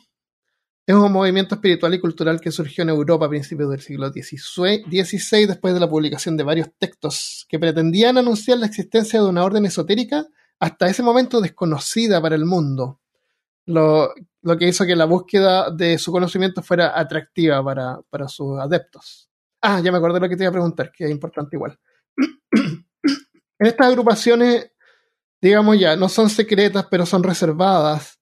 es 0.87 0.95
un 0.95 1.13
movimiento 1.13 1.57
espiritual 1.57 1.95
y 1.95 2.01
cultural 2.01 2.41
que 2.41 2.53
surgió 2.53 2.83
en 2.83 2.91
Europa 2.91 3.27
a 3.27 3.29
principios 3.29 3.71
del 3.71 3.81
siglo 3.81 4.09
XVI 4.09 5.47
después 5.47 5.75
de 5.75 5.81
la 5.81 5.89
publicación 5.89 6.37
de 6.37 6.45
varios 6.45 6.69
textos 6.79 7.45
que 7.49 7.59
pretendían 7.59 8.19
anunciar 8.19 8.59
la 8.59 8.67
existencia 8.67 9.21
de 9.21 9.27
una 9.27 9.45
orden 9.45 9.67
esotérica 9.67 10.27
hasta 10.61 10.87
ese 10.87 11.03
momento 11.03 11.41
desconocida 11.41 12.23
para 12.23 12.37
el 12.37 12.45
mundo, 12.45 13.01
lo, 13.67 14.15
que 14.59 14.69
hizo 14.69 14.87
que 14.87 14.97
la 14.97 15.07
búsqueda 15.07 15.71
de 15.71 15.99
su 15.99 16.13
conocimiento 16.13 16.63
fuera 16.63 16.99
atractiva 16.99 17.63
para, 17.65 18.01
para 18.09 18.29
sus 18.29 18.59
adeptos. 18.59 19.29
Ah, 19.61 19.81
ya 19.81 19.91
me 19.91 19.99
acordé 19.99 20.21
lo 20.21 20.29
que 20.29 20.37
te 20.37 20.45
iba 20.45 20.51
a 20.51 20.53
preguntar, 20.53 20.93
que 20.93 21.05
es 21.05 21.11
importante 21.11 21.57
igual. 21.57 21.79
en 22.17 23.67
estas 23.67 23.89
agrupaciones 23.89 24.71
digamos 25.41 25.79
ya, 25.79 25.97
no 25.97 26.09
son 26.09 26.31
secretas, 26.31 26.87
pero 26.91 27.07
son 27.07 27.23
reservadas. 27.23 28.21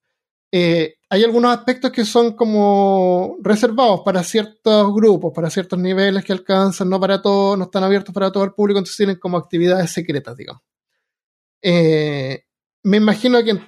Eh, 0.52 0.96
hay 1.14 1.22
algunos 1.22 1.56
aspectos 1.56 1.92
que 1.92 2.04
son 2.04 2.32
como 2.32 3.36
reservados 3.40 4.00
para 4.04 4.24
ciertos 4.24 4.92
grupos, 4.92 5.32
para 5.32 5.48
ciertos 5.48 5.78
niveles 5.78 6.24
que 6.24 6.32
alcanzan, 6.32 6.88
no 6.88 6.98
para 6.98 7.22
todos, 7.22 7.56
no 7.56 7.64
están 7.64 7.84
abiertos 7.84 8.12
para 8.12 8.32
todo 8.32 8.42
el 8.42 8.52
público, 8.52 8.78
entonces 8.78 8.96
tienen 8.96 9.20
como 9.20 9.36
actividades 9.36 9.92
secretas, 9.92 10.36
digamos. 10.36 10.62
Eh, 11.62 12.42
me 12.82 12.96
imagino 12.96 13.42
que 13.44 13.50
en 13.50 13.60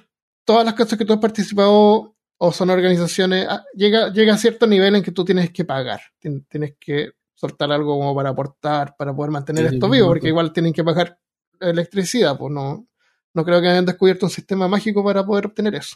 todas 0.43 0.65
las 0.65 0.73
cosas 0.73 0.99
que 0.99 1.05
tú 1.05 1.13
has 1.13 1.19
participado 1.19 2.17
o 2.37 2.51
son 2.51 2.69
organizaciones, 2.69 3.47
ah, 3.49 3.63
llega, 3.73 4.11
llega 4.11 4.33
a 4.33 4.37
cierto 4.37 4.67
nivel 4.67 4.95
en 4.95 5.03
que 5.03 5.13
tú 5.13 5.23
tienes 5.23 5.49
que 5.51 5.63
pagar, 5.63 6.01
tienes 6.19 6.75
que 6.77 7.11
soltar 7.33 7.71
algo 7.71 7.97
como 7.97 8.13
para 8.13 8.31
aportar, 8.31 8.93
para 8.97 9.15
poder 9.15 9.31
mantener 9.31 9.67
esto 9.67 9.89
vivo, 9.89 10.07
porque 10.07 10.27
igual 10.27 10.51
tienen 10.51 10.73
que 10.73 10.83
pagar 10.83 11.17
electricidad, 11.61 12.37
pues 12.37 12.51
no, 12.51 12.89
no 13.33 13.45
creo 13.45 13.61
que 13.61 13.69
hayan 13.69 13.85
descubierto 13.85 14.25
un 14.25 14.31
sistema 14.31 14.67
mágico 14.67 15.01
para 15.01 15.25
poder 15.25 15.45
obtener 15.45 15.75
eso. 15.75 15.95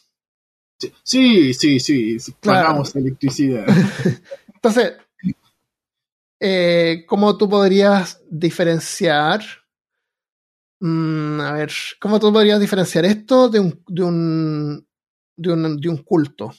Sí, 1.03 1.53
sí, 1.53 1.79
sí. 1.79 2.17
Pagamos 2.41 2.95
electricidad. 2.95 3.65
Entonces, 4.53 4.93
eh, 6.39 7.05
¿cómo 7.07 7.37
tú 7.37 7.49
podrías 7.49 8.21
diferenciar? 8.29 9.43
Mm, 10.79 11.39
a 11.41 11.51
ver, 11.53 11.71
¿cómo 11.99 12.19
tú 12.19 12.33
podrías 12.33 12.59
diferenciar 12.59 13.05
esto 13.05 13.49
de 13.49 13.59
un, 13.59 13.83
de 13.87 14.03
un, 14.03 14.87
de 15.37 15.53
un, 15.53 15.79
de 15.79 15.89
un 15.89 15.97
culto? 15.97 16.51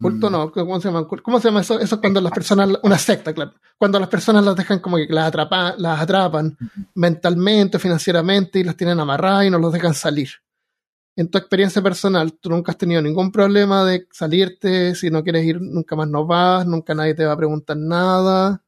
Culto 0.00 0.28
mm. 0.28 0.32
no, 0.32 0.52
¿cómo 0.52 0.80
se 0.80 0.88
llama? 0.88 1.06
¿Cómo 1.06 1.40
se 1.40 1.48
llama 1.48 1.62
eso? 1.62 1.80
Eso 1.80 1.96
es 1.96 2.00
cuando 2.00 2.20
las 2.20 2.32
personas, 2.32 2.70
una 2.82 2.98
secta, 2.98 3.32
claro. 3.32 3.54
Cuando 3.76 3.98
las 3.98 4.08
personas 4.08 4.44
las 4.44 4.56
dejan 4.56 4.80
como 4.80 4.96
que 4.96 5.06
las 5.08 5.28
atrapan, 5.28 5.74
las 5.78 6.00
atrapan 6.00 6.56
mentalmente, 6.94 7.78
financieramente 7.78 8.58
y 8.58 8.64
las 8.64 8.76
tienen 8.76 9.00
amarradas 9.00 9.46
y 9.46 9.50
no 9.50 9.58
los 9.58 9.72
dejan 9.72 9.94
salir. 9.94 10.28
En 11.18 11.28
tu 11.28 11.36
experiencia 11.36 11.82
personal, 11.82 12.32
tú 12.34 12.48
nunca 12.48 12.70
has 12.70 12.78
tenido 12.78 13.02
ningún 13.02 13.32
problema 13.32 13.84
de 13.84 14.06
salirte, 14.12 14.94
si 14.94 15.10
no 15.10 15.24
quieres 15.24 15.44
ir, 15.44 15.60
nunca 15.60 15.96
más 15.96 16.06
no 16.06 16.24
vas, 16.24 16.64
nunca 16.64 16.94
nadie 16.94 17.12
te 17.14 17.24
va 17.24 17.32
a 17.32 17.36
preguntar 17.36 17.76
nada. 17.76 18.62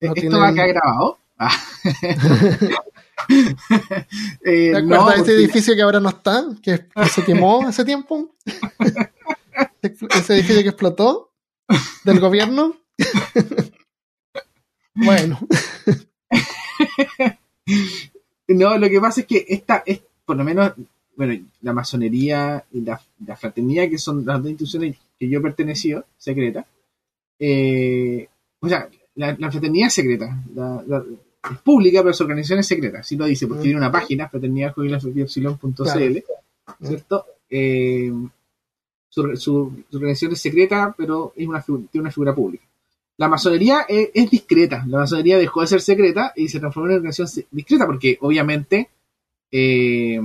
No 0.00 0.12
¿Esto 0.12 0.36
va 0.36 0.48
a 0.48 0.52
quedar 0.52 0.68
grabado? 0.70 1.18
Ah. 1.38 1.56
eh, 4.44 4.72
¿Te 4.72 4.76
acuerdas 4.76 5.14
de 5.14 5.22
ese 5.22 5.34
edificio 5.34 5.76
que 5.76 5.82
ahora 5.82 6.00
no 6.00 6.08
está? 6.08 6.44
Que, 6.60 6.88
que 6.92 7.08
se 7.08 7.22
quemó 7.22 7.64
hace 7.68 7.84
tiempo. 7.84 8.34
ese 9.80 10.34
edificio 10.34 10.62
que 10.64 10.70
explotó. 10.70 11.30
del 12.02 12.18
gobierno. 12.18 12.74
bueno. 14.92 15.38
no, 18.48 18.76
lo 18.76 18.88
que 18.88 19.00
pasa 19.00 19.20
es 19.20 19.26
que 19.28 19.46
esta 19.48 19.84
es, 19.86 20.00
por 20.24 20.36
lo 20.36 20.42
menos, 20.42 20.72
bueno, 21.16 21.46
la 21.62 21.72
masonería 21.72 22.64
y 22.72 22.82
la, 22.82 23.00
fraternidad, 23.36 23.88
que 23.88 23.98
son 23.98 24.24
las 24.24 24.38
dos 24.38 24.50
instituciones 24.50 24.96
que 25.18 25.28
yo 25.28 25.40
pertenecido, 25.42 26.04
secreta, 26.16 26.66
eh, 27.38 28.28
o 28.60 28.68
sea, 28.68 28.88
la, 29.14 29.34
fraternidad 29.50 29.88
es 29.88 29.94
secreta, 29.94 30.42
es 31.50 31.58
pública, 31.58 32.02
pero 32.02 32.12
su 32.12 32.22
organización 32.24 32.60
es 32.60 32.66
secreta, 32.66 32.98
así 32.98 33.16
lo 33.16 33.24
dice, 33.24 33.46
porque 33.46 33.62
tiene 33.64 33.78
una 33.78 33.90
página, 33.90 34.28
fraternidadjubilación.cl, 34.28 36.18
¿cierto? 36.82 37.26
Eh, 37.48 38.12
su, 39.08 39.84
organización 39.92 40.32
es 40.32 40.40
secreta, 40.40 40.94
pero 40.96 41.32
es 41.34 41.46
una, 41.46 41.62
tiene 41.62 42.02
una 42.02 42.10
figura 42.10 42.34
pública. 42.34 42.64
La 43.18 43.28
masonería 43.28 43.86
es, 43.88 44.30
discreta. 44.30 44.84
La 44.86 44.98
masonería 44.98 45.38
dejó 45.38 45.62
de 45.62 45.68
ser 45.68 45.80
secreta 45.80 46.34
y 46.36 46.48
se 46.48 46.60
transformó 46.60 46.88
en 46.88 46.90
una 46.90 46.96
organización 46.98 47.46
discreta 47.50 47.86
porque 47.86 48.18
obviamente 48.20 48.90
eh, 49.50 50.20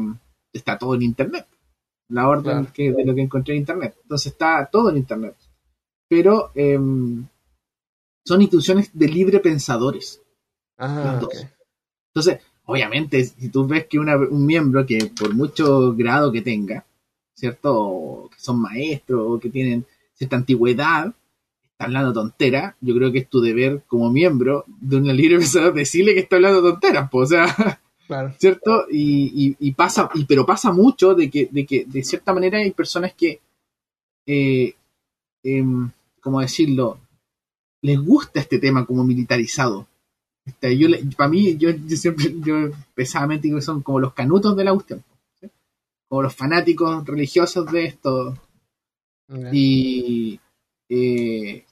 está 0.53 0.77
todo 0.77 0.95
en 0.95 1.03
Internet. 1.03 1.47
La 2.09 2.27
orden 2.27 2.67
que, 2.67 2.91
de 2.91 3.05
lo 3.05 3.15
que 3.15 3.21
encontré 3.21 3.53
en 3.53 3.61
Internet. 3.61 3.95
Entonces 4.01 4.33
está 4.33 4.67
todo 4.71 4.89
en 4.89 4.97
Internet. 4.97 5.35
Pero 6.09 6.51
em, 6.55 7.25
son 8.25 8.41
instituciones 8.41 8.91
de 8.93 9.07
libre 9.07 9.39
pensadores. 9.39 10.21
Ah, 10.77 11.21
Entonces, 12.13 12.39
obviamente, 12.65 13.23
si 13.23 13.49
tú 13.49 13.65
ves 13.65 13.85
que 13.87 13.99
un 13.99 14.45
miembro 14.45 14.85
que 14.85 15.11
por 15.17 15.33
mucho 15.33 15.93
grado 15.93 16.31
que 16.31 16.41
tenga, 16.41 16.85
¿cierto? 17.33 18.29
que 18.31 18.39
son 18.39 18.61
maestros 18.61 19.23
o 19.25 19.39
que 19.39 19.49
tienen 19.49 19.85
cierta 20.13 20.35
antigüedad, 20.35 21.13
está 21.71 21.85
hablando 21.85 22.13
tontera, 22.13 22.75
yo 22.81 22.93
creo 22.95 23.11
que 23.11 23.19
es 23.19 23.29
tu 23.29 23.41
deber 23.41 23.83
como 23.87 24.11
miembro 24.11 24.65
de 24.67 24.97
una 24.97 25.13
libre 25.13 25.37
pensador 25.39 25.73
decirle 25.73 26.13
que 26.13 26.21
está 26.21 26.35
hablando 26.35 26.61
tonteras, 26.61 27.09
pues, 27.09 27.29
o 27.29 27.33
sea, 27.33 27.81
¿cierto? 28.37 28.85
Y, 28.91 29.71
pasa, 29.73 30.09
y, 30.13 30.25
pero 30.25 30.45
pasa 30.45 30.71
mucho 30.71 31.13
de 31.15 31.29
que, 31.29 31.47
de 31.51 31.65
que 31.65 31.85
de 31.85 32.03
cierta 32.03 32.33
manera 32.33 32.59
hay 32.59 32.71
personas 32.71 33.13
que, 33.13 33.39
eh, 34.25 34.73
em, 35.43 35.89
¿cómo 36.19 36.41
decirlo? 36.41 36.99
Les 37.81 37.99
gusta 37.99 38.39
este 38.39 38.59
tema 38.59 38.85
como 38.85 39.03
militarizado. 39.03 39.87
Este, 40.45 40.77
yo, 40.77 40.87
para 41.15 41.29
mí, 41.29 41.57
yo, 41.57 41.69
siempre, 41.87 42.33
yo 42.39 42.69
pesadamente 42.93 43.47
digo 43.47 43.57
que 43.59 43.65
son 43.65 43.81
como 43.81 43.99
los 43.99 44.13
canutos 44.13 44.55
de 44.55 44.63
la 44.63 44.73
cuestión 44.73 45.03
como 46.11 46.23
los 46.23 46.35
fanáticos 46.35 47.05
religiosos 47.05 47.71
de 47.71 47.85
esto. 47.85 48.37
Y 49.53 50.37
eh, 50.89 51.63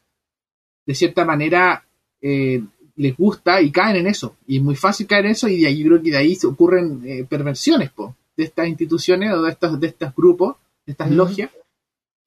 de 0.85 0.95
cierta 0.95 1.25
manera 1.25 1.85
eh, 2.21 2.63
les 2.99 3.15
gusta 3.15 3.61
y 3.61 3.71
caen 3.71 3.95
en 3.95 4.07
eso. 4.07 4.35
Y 4.45 4.57
es 4.57 4.63
muy 4.63 4.75
fácil 4.75 5.07
caer 5.07 5.25
en 5.25 5.31
eso 5.31 5.47
y 5.47 5.61
de 5.61 5.67
ahí 5.67 5.83
creo 5.83 6.01
que 6.01 6.11
de 6.11 6.17
ahí 6.17 6.35
se 6.35 6.47
ocurren 6.47 7.01
eh, 7.05 7.25
perversiones 7.27 7.91
de 8.35 8.43
estas 8.43 8.67
instituciones 8.67 9.33
o 9.33 9.41
de 9.41 9.51
estos, 9.51 9.79
de 9.79 9.87
estos 9.87 10.13
grupos, 10.13 10.57
de 10.85 10.91
estas 10.91 11.09
logias, 11.09 11.49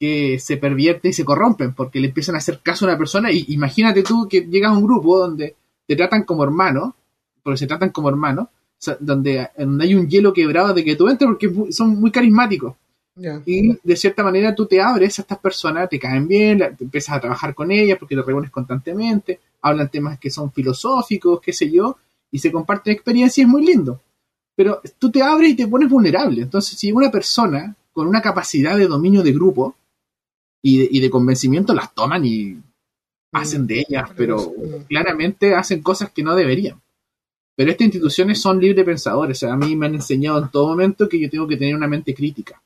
que 0.01 0.39
se 0.39 0.57
pervierten 0.57 1.11
y 1.11 1.15
se 1.15 1.27
corrompen 1.27 1.74
porque 1.74 2.01
le 2.01 2.09
empiezan 2.09 2.36
a 2.36 2.39
hacer 2.39 2.61
caso 2.62 2.86
a 2.86 2.89
una 2.89 2.99
persona. 2.99 3.31
Y 3.31 3.44
imagínate 3.49 4.03
tú 4.03 4.27
que 4.27 4.40
llegas 4.40 4.73
a 4.73 4.77
un 4.77 4.85
grupo 4.85 5.19
donde 5.19 5.57
te 5.86 5.94
tratan 5.94 6.24
como 6.24 6.43
hermano, 6.43 6.97
porque 7.43 7.59
se 7.59 7.66
tratan 7.66 7.90
como 7.90 8.09
hermanos, 8.09 8.49
donde, 8.99 9.51
hay 9.57 9.94
un 9.94 10.09
hielo 10.09 10.32
quebrado 10.32 10.73
de 10.73 10.85
que 10.85 10.97
tú 10.97 11.07
entres 11.09 11.28
porque 11.28 11.73
son 11.73 12.01
muy 12.01 12.11
carismáticos. 12.11 12.74
Y 13.44 13.78
de 13.82 13.97
cierta 13.97 14.22
manera 14.22 14.55
tú 14.55 14.66
te 14.66 14.80
abres 14.80 15.18
a 15.18 15.22
estas 15.22 15.39
personas, 15.39 15.89
te 15.89 15.98
caen 15.98 16.26
bien, 16.26 16.59
te 16.76 16.84
empiezas 16.84 17.16
a 17.16 17.20
trabajar 17.20 17.55
con 17.55 17.70
ellas 17.70 17.98
porque 17.98 18.16
te 18.16 18.22
reúnes 18.22 18.51
constantemente, 18.51 19.40
hablan 19.60 19.90
temas 19.90 20.18
que 20.18 20.30
son 20.30 20.51
filosóficos, 20.51 21.40
qué 21.40 21.52
sé 21.52 21.70
yo, 21.70 21.97
y 22.30 22.39
se 22.39 22.51
comparten 22.51 22.94
experiencias, 22.94 23.44
es 23.44 23.51
muy 23.51 23.64
lindo. 23.66 24.01
Pero 24.56 24.80
tú 24.98 25.10
te 25.10 25.22
abres 25.22 25.51
y 25.51 25.56
te 25.56 25.66
pones 25.66 25.89
vulnerable. 25.89 26.43
Entonces, 26.43 26.78
si 26.78 26.90
una 26.93 27.10
persona 27.10 27.74
con 27.93 28.06
una 28.06 28.22
capacidad 28.22 28.76
de 28.76 28.86
dominio 28.86 29.22
de 29.22 29.32
grupo 29.32 29.76
y 30.62 30.78
de, 30.78 30.89
y 30.90 31.01
de 31.01 31.10
convencimiento 31.10 31.74
las 31.74 31.94
toman 31.94 32.24
y 32.24 32.44
mm. 32.55 32.62
hacen 33.32 33.66
de 33.66 33.80
ellas, 33.80 34.10
pero 34.16 34.52
claramente 34.89 35.55
hacen 35.55 35.82
cosas 35.82 36.10
que 36.10 36.22
no 36.22 36.34
deberían. 36.34 36.80
Pero 37.55 37.70
estas 37.70 37.84
instituciones 37.86 38.40
son 38.40 38.59
libre 38.59 38.84
pensadores. 38.84 39.43
a 39.43 39.56
mí 39.56 39.76
me 39.76 39.86
han 39.86 39.94
enseñado 39.94 40.39
en 40.39 40.51
todo 40.51 40.68
momento 40.68 41.09
que 41.09 41.20
yo 41.20 41.28
tengo 41.28 41.47
que 41.47 41.59
tener 41.59 41.76
una 41.76 41.86
mente 41.86 42.14
crítica. 42.14 42.62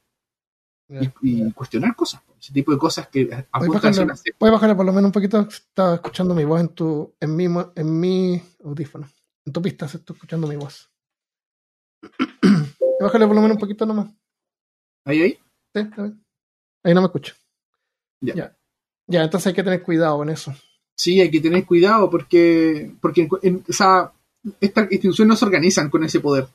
Y, 0.89 1.53
cuestionar 1.53 1.97
cosas. 1.97 2.23
Ese 2.39 2.53
tipo 2.53 2.73
de 2.73 2.79
cosas 2.79 3.09
que 3.09 3.27
Puedes 3.27 4.53
bajarle, 4.53 4.75
por 4.77 4.87
lo 4.87 4.93
menos 4.93 5.09
un 5.09 5.13
poquito. 5.13 5.41
Estaba 5.41 5.95
escuchando 5.97 6.35
mi 6.35 6.45
voz 6.45 6.61
en 6.61 6.69
tu 6.69 7.15
en 7.19 7.35
mi, 7.35 7.47
en 7.47 8.01
mi 8.01 8.43
audífono. 8.65 9.09
En 9.45 9.53
tu 9.53 9.63
pista 9.63 9.89
se 9.89 9.99
está 9.99 10.13
escuchando 10.13 10.47
mi 10.47 10.57
voz. 10.57 10.91
Bájale 13.01 13.27
por 13.27 13.35
lo 13.35 13.43
menos 13.43 13.57
un 13.57 13.61
poquito 13.61 13.85
nomás. 13.85 14.09
¿Ahí, 15.05 15.23
ahí? 15.23 15.39
Sí, 15.75 15.81
ahí 16.83 16.95
no 16.95 17.01
me 17.01 17.07
escucho. 17.07 17.35
Ya. 18.21 18.57
ya. 19.07 19.23
entonces 19.23 19.49
hay 19.49 19.55
que 19.55 19.63
tener 19.63 19.83
cuidado 19.83 20.19
con 20.19 20.31
eso. 20.31 20.55
Sí, 20.97 21.21
hay 21.21 21.31
que 21.31 21.41
tener 21.41 21.67
cuidado 21.67 22.09
porque, 22.09 22.93
porque 23.01 23.29
o 23.31 23.73
sea, 23.73 24.13
estas 24.61 24.91
instituciones 24.91 25.29
no 25.29 25.37
se 25.37 25.45
organizan 25.45 25.91
con 25.91 26.05
ese 26.05 26.21
poder. 26.21 26.49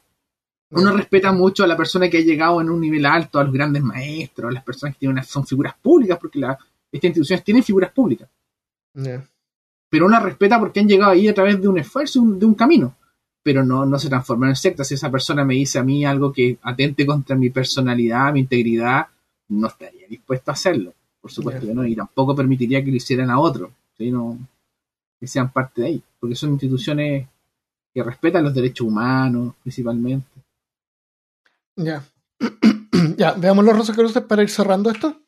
Uno 0.72 0.95
respeta 0.95 1.31
mucho 1.31 1.64
a 1.64 1.68
la 1.68 1.76
persona 1.76 2.10
que 2.10 2.18
ha 2.18 2.22
llegado 2.22 2.61
en 2.61 2.69
un 2.69 2.80
nivel 2.80 3.06
alto, 3.06 3.39
a 3.39 3.43
los 3.43 3.53
grandes 3.53 3.84
maestros, 3.84 4.49
a 4.49 4.53
las 4.53 4.64
personas 4.64 4.95
que 4.95 4.99
tienen 4.99 5.23
son 5.23 5.45
figuras 5.45 5.76
públicas, 5.81 6.18
porque 6.18 6.39
la, 6.39 6.57
estas 6.91 7.10
instituciones 7.10 7.43
tienen 7.43 7.64
figuras 7.64 7.91
públicas. 7.91 8.30
Pero 9.89 10.06
uno 10.06 10.19
respeta 10.19 10.60
porque 10.60 10.80
han 10.80 10.88
llegado 10.88 11.11
ahí 11.11 11.27
a 11.27 11.34
través 11.34 11.61
de 11.61 11.68
un 11.68 11.77
esfuerzo, 11.77 12.22
de 12.22 12.45
un 12.45 12.56
camino. 12.56 12.95
Pero 13.43 13.65
no, 13.65 13.85
no 13.85 13.98
se 13.99 14.07
transforman 14.07 14.49
en 14.49 14.56
sectas. 14.56 14.88
Si 14.88 14.93
esa 14.93 15.11
persona 15.11 15.43
me 15.43 15.56
dice 15.56 15.80
a 15.80 15.84
mí 15.84 16.06
algo 16.06 16.31
que 16.31 16.57
atente 16.61 17.06
contra 17.06 17.35
mi 17.35 17.49
personalidad, 17.49 18.31
mi 18.31 18.41
integridad, 18.41 19.07
no 19.49 19.68
estaría 19.68 20.07
dispuesto 20.07 20.52
a 20.52 20.53
hacerlo. 20.53 20.93
Por 21.19 21.31
supuesto 21.31 21.65
que 21.65 21.73
no. 21.73 21.85
Y 21.85 21.95
tampoco 21.95 22.35
permitiría 22.35 22.84
que 22.84 22.91
lo 22.91 22.98
hicieran 22.98 23.30
a 23.30 23.39
otro. 23.39 23.72
que 23.98 25.27
sean 25.27 25.52
parte 25.52 25.81
de 25.81 25.88
ahí. 25.88 26.03
Porque 26.19 26.35
son 26.35 26.52
instituciones 26.52 27.27
que 27.93 28.03
respetan 28.03 28.43
los 28.43 28.53
derechos 28.53 28.88
humanos, 28.88 29.56
principalmente. 29.61 30.27
Ya. 31.76 32.03
ya, 33.18 33.34
veamos 33.34 33.65
los 33.65 33.76
Rosacruces 33.76 34.23
para 34.23 34.43
ir 34.43 34.49
cerrando 34.49 34.89
esto. 34.89 35.22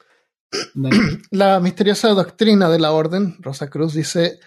La 1.32 1.60
misteriosa 1.60 2.10
doctrina 2.10 2.70
de 2.70 2.80
la 2.80 2.91
orden, 2.91 3.38
Rosa 3.40 3.70
Cruz, 3.70 3.94
dice 3.94 4.40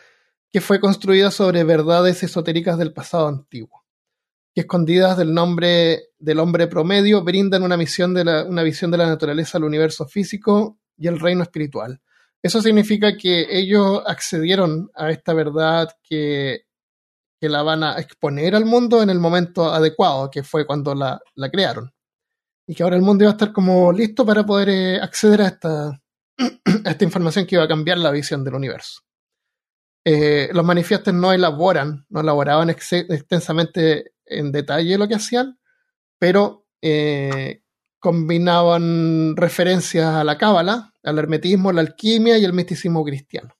que 0.52 0.60
fue 0.60 0.80
construida 0.80 1.30
sobre 1.30 1.64
verdades 1.64 2.22
esotéricas 2.22 2.78
del 2.78 2.92
pasado 2.92 3.28
antiguo, 3.28 3.84
que 4.54 4.62
escondidas 4.62 5.16
del 5.16 5.34
nombre 5.34 6.10
del 6.18 6.38
hombre 6.38 6.66
promedio 6.66 7.22
brindan 7.24 7.62
una, 7.62 7.76
misión 7.76 8.14
de 8.14 8.24
la, 8.24 8.44
una 8.44 8.62
visión 8.62 8.90
de 8.90 8.98
la 8.98 9.06
naturaleza, 9.06 9.58
el 9.58 9.64
universo 9.64 10.06
físico 10.06 10.78
y 10.96 11.08
el 11.08 11.18
reino 11.18 11.42
espiritual. 11.42 12.00
Eso 12.42 12.62
significa 12.62 13.16
que 13.16 13.46
ellos 13.50 14.02
accedieron 14.06 14.90
a 14.94 15.10
esta 15.10 15.34
verdad 15.34 15.88
que 16.02 16.65
que 17.40 17.48
la 17.48 17.62
van 17.62 17.82
a 17.84 17.98
exponer 17.98 18.54
al 18.54 18.64
mundo 18.64 19.02
en 19.02 19.10
el 19.10 19.18
momento 19.18 19.72
adecuado, 19.72 20.30
que 20.30 20.42
fue 20.42 20.66
cuando 20.66 20.94
la, 20.94 21.20
crearon. 21.50 21.92
Y 22.66 22.74
que 22.74 22.82
ahora 22.82 22.96
el 22.96 23.02
mundo 23.02 23.24
iba 23.24 23.30
a 23.30 23.34
estar 23.34 23.52
como 23.52 23.92
listo 23.92 24.24
para 24.26 24.44
poder 24.44 24.68
eh, 24.68 25.00
acceder 25.00 25.42
a 25.42 25.46
esta, 25.48 26.02
esta 26.84 27.04
información 27.04 27.46
que 27.46 27.56
iba 27.56 27.64
a 27.64 27.68
cambiar 27.68 27.98
la 27.98 28.10
visión 28.10 28.42
del 28.44 28.54
universo. 28.54 29.02
Eh, 30.04 30.50
los 30.52 30.64
manifiestos 30.64 31.12
no 31.12 31.32
elaboran, 31.32 32.06
no 32.08 32.20
elaboraban 32.20 32.70
extensamente 32.70 34.12
en 34.24 34.52
detalle 34.52 34.98
lo 34.98 35.08
que 35.08 35.16
hacían, 35.16 35.58
pero 36.18 36.66
eh, 36.80 37.62
combinaban 37.98 39.34
referencias 39.36 40.14
a 40.14 40.22
la 40.22 40.38
cábala, 40.38 40.92
al 41.02 41.18
hermetismo, 41.18 41.72
la 41.72 41.80
alquimia 41.80 42.38
y 42.38 42.44
el 42.44 42.52
misticismo 42.52 43.04
cristiano. 43.04 43.56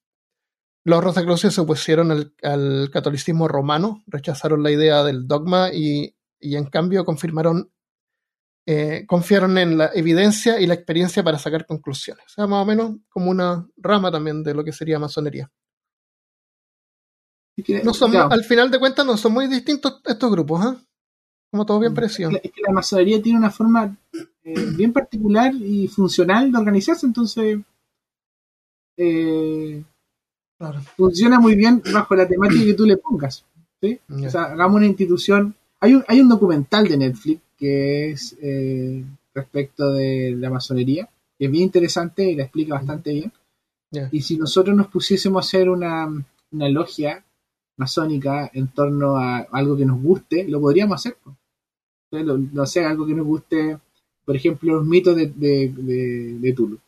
Los 0.86 1.02
rosacruces 1.02 1.52
se 1.52 1.60
opusieron 1.60 2.32
al, 2.42 2.90
catolicismo 2.92 3.48
romano, 3.48 4.04
rechazaron 4.06 4.62
la 4.62 4.70
idea 4.70 5.02
del 5.02 5.26
dogma 5.26 5.72
y, 5.72 6.14
en 6.38 6.66
cambio 6.66 7.04
confirmaron, 7.04 7.72
eh, 8.66 9.04
confiaron 9.04 9.58
en 9.58 9.78
la 9.78 9.90
evidencia 9.94 10.60
y 10.60 10.66
la 10.68 10.74
experiencia 10.74 11.24
para 11.24 11.40
sacar 11.40 11.66
conclusiones. 11.66 12.24
O 12.26 12.28
sea, 12.28 12.46
más 12.46 12.62
o 12.62 12.66
menos 12.66 12.98
como 13.08 13.32
una 13.32 13.66
rama 13.76 14.12
también 14.12 14.44
de 14.44 14.54
lo 14.54 14.62
que 14.62 14.70
sería 14.70 15.00
masonería. 15.00 15.50
No 17.82 17.92
son, 17.92 18.14
Al 18.14 18.44
final 18.44 18.70
de 18.70 18.78
cuentas 18.78 19.04
no 19.04 19.16
son 19.16 19.32
muy 19.32 19.48
distintos 19.48 20.00
estos 20.04 20.30
grupos, 20.30 20.66
¿eh? 20.66 20.78
Como 21.50 21.66
todo 21.66 21.80
bien 21.80 21.94
mm, 21.94 21.96
parecido. 21.96 22.30
Es 22.30 22.42
que 22.42 22.62
la 22.64 22.72
masonería 22.72 23.20
tiene 23.20 23.40
una 23.40 23.50
forma 23.50 23.96
eh, 24.44 24.66
bien 24.76 24.92
particular 24.92 25.52
y 25.52 25.88
funcional 25.88 26.52
de 26.52 26.58
organizarse, 26.58 27.06
entonces... 27.06 27.58
Eh, 28.96 29.82
Funciona 30.96 31.38
muy 31.38 31.54
bien 31.54 31.82
bajo 31.92 32.14
la 32.14 32.26
temática 32.26 32.64
que 32.64 32.74
tú 32.74 32.86
le 32.86 32.96
pongas. 32.96 33.44
O 33.82 34.30
sea, 34.30 34.44
hagamos 34.44 34.76
una 34.76 34.86
institución. 34.86 35.54
Hay 35.80 35.94
un, 35.94 36.04
hay 36.08 36.20
un 36.20 36.28
documental 36.28 36.88
de 36.88 36.96
Netflix 36.96 37.40
que 37.56 38.10
es 38.10 38.36
eh, 38.40 39.04
respecto 39.34 39.92
de 39.92 40.34
la 40.36 40.50
masonería, 40.50 41.08
que 41.38 41.46
es 41.46 41.50
bien 41.50 41.64
interesante 41.64 42.30
y 42.30 42.34
la 42.34 42.44
explica 42.44 42.74
bastante 42.74 43.12
bien. 43.12 43.32
Y 44.10 44.20
si 44.20 44.36
nosotros 44.36 44.76
nos 44.76 44.88
pusiésemos 44.88 45.42
a 45.42 45.46
hacer 45.46 45.70
una, 45.70 46.06
una 46.50 46.68
logia 46.68 47.24
masónica 47.76 48.50
en 48.52 48.68
torno 48.68 49.16
a 49.16 49.38
algo 49.52 49.76
que 49.76 49.86
nos 49.86 50.02
guste, 50.02 50.44
lo 50.48 50.60
podríamos 50.60 50.96
hacer. 50.96 51.16
No 52.10 52.66
sé, 52.66 52.84
algo 52.84 53.06
que 53.06 53.14
nos 53.14 53.26
guste, 53.26 53.78
por 54.24 54.36
ejemplo, 54.36 54.76
los 54.76 54.86
mitos 54.86 55.16
de, 55.16 55.26
de, 55.36 56.52
Tulu. 56.54 56.78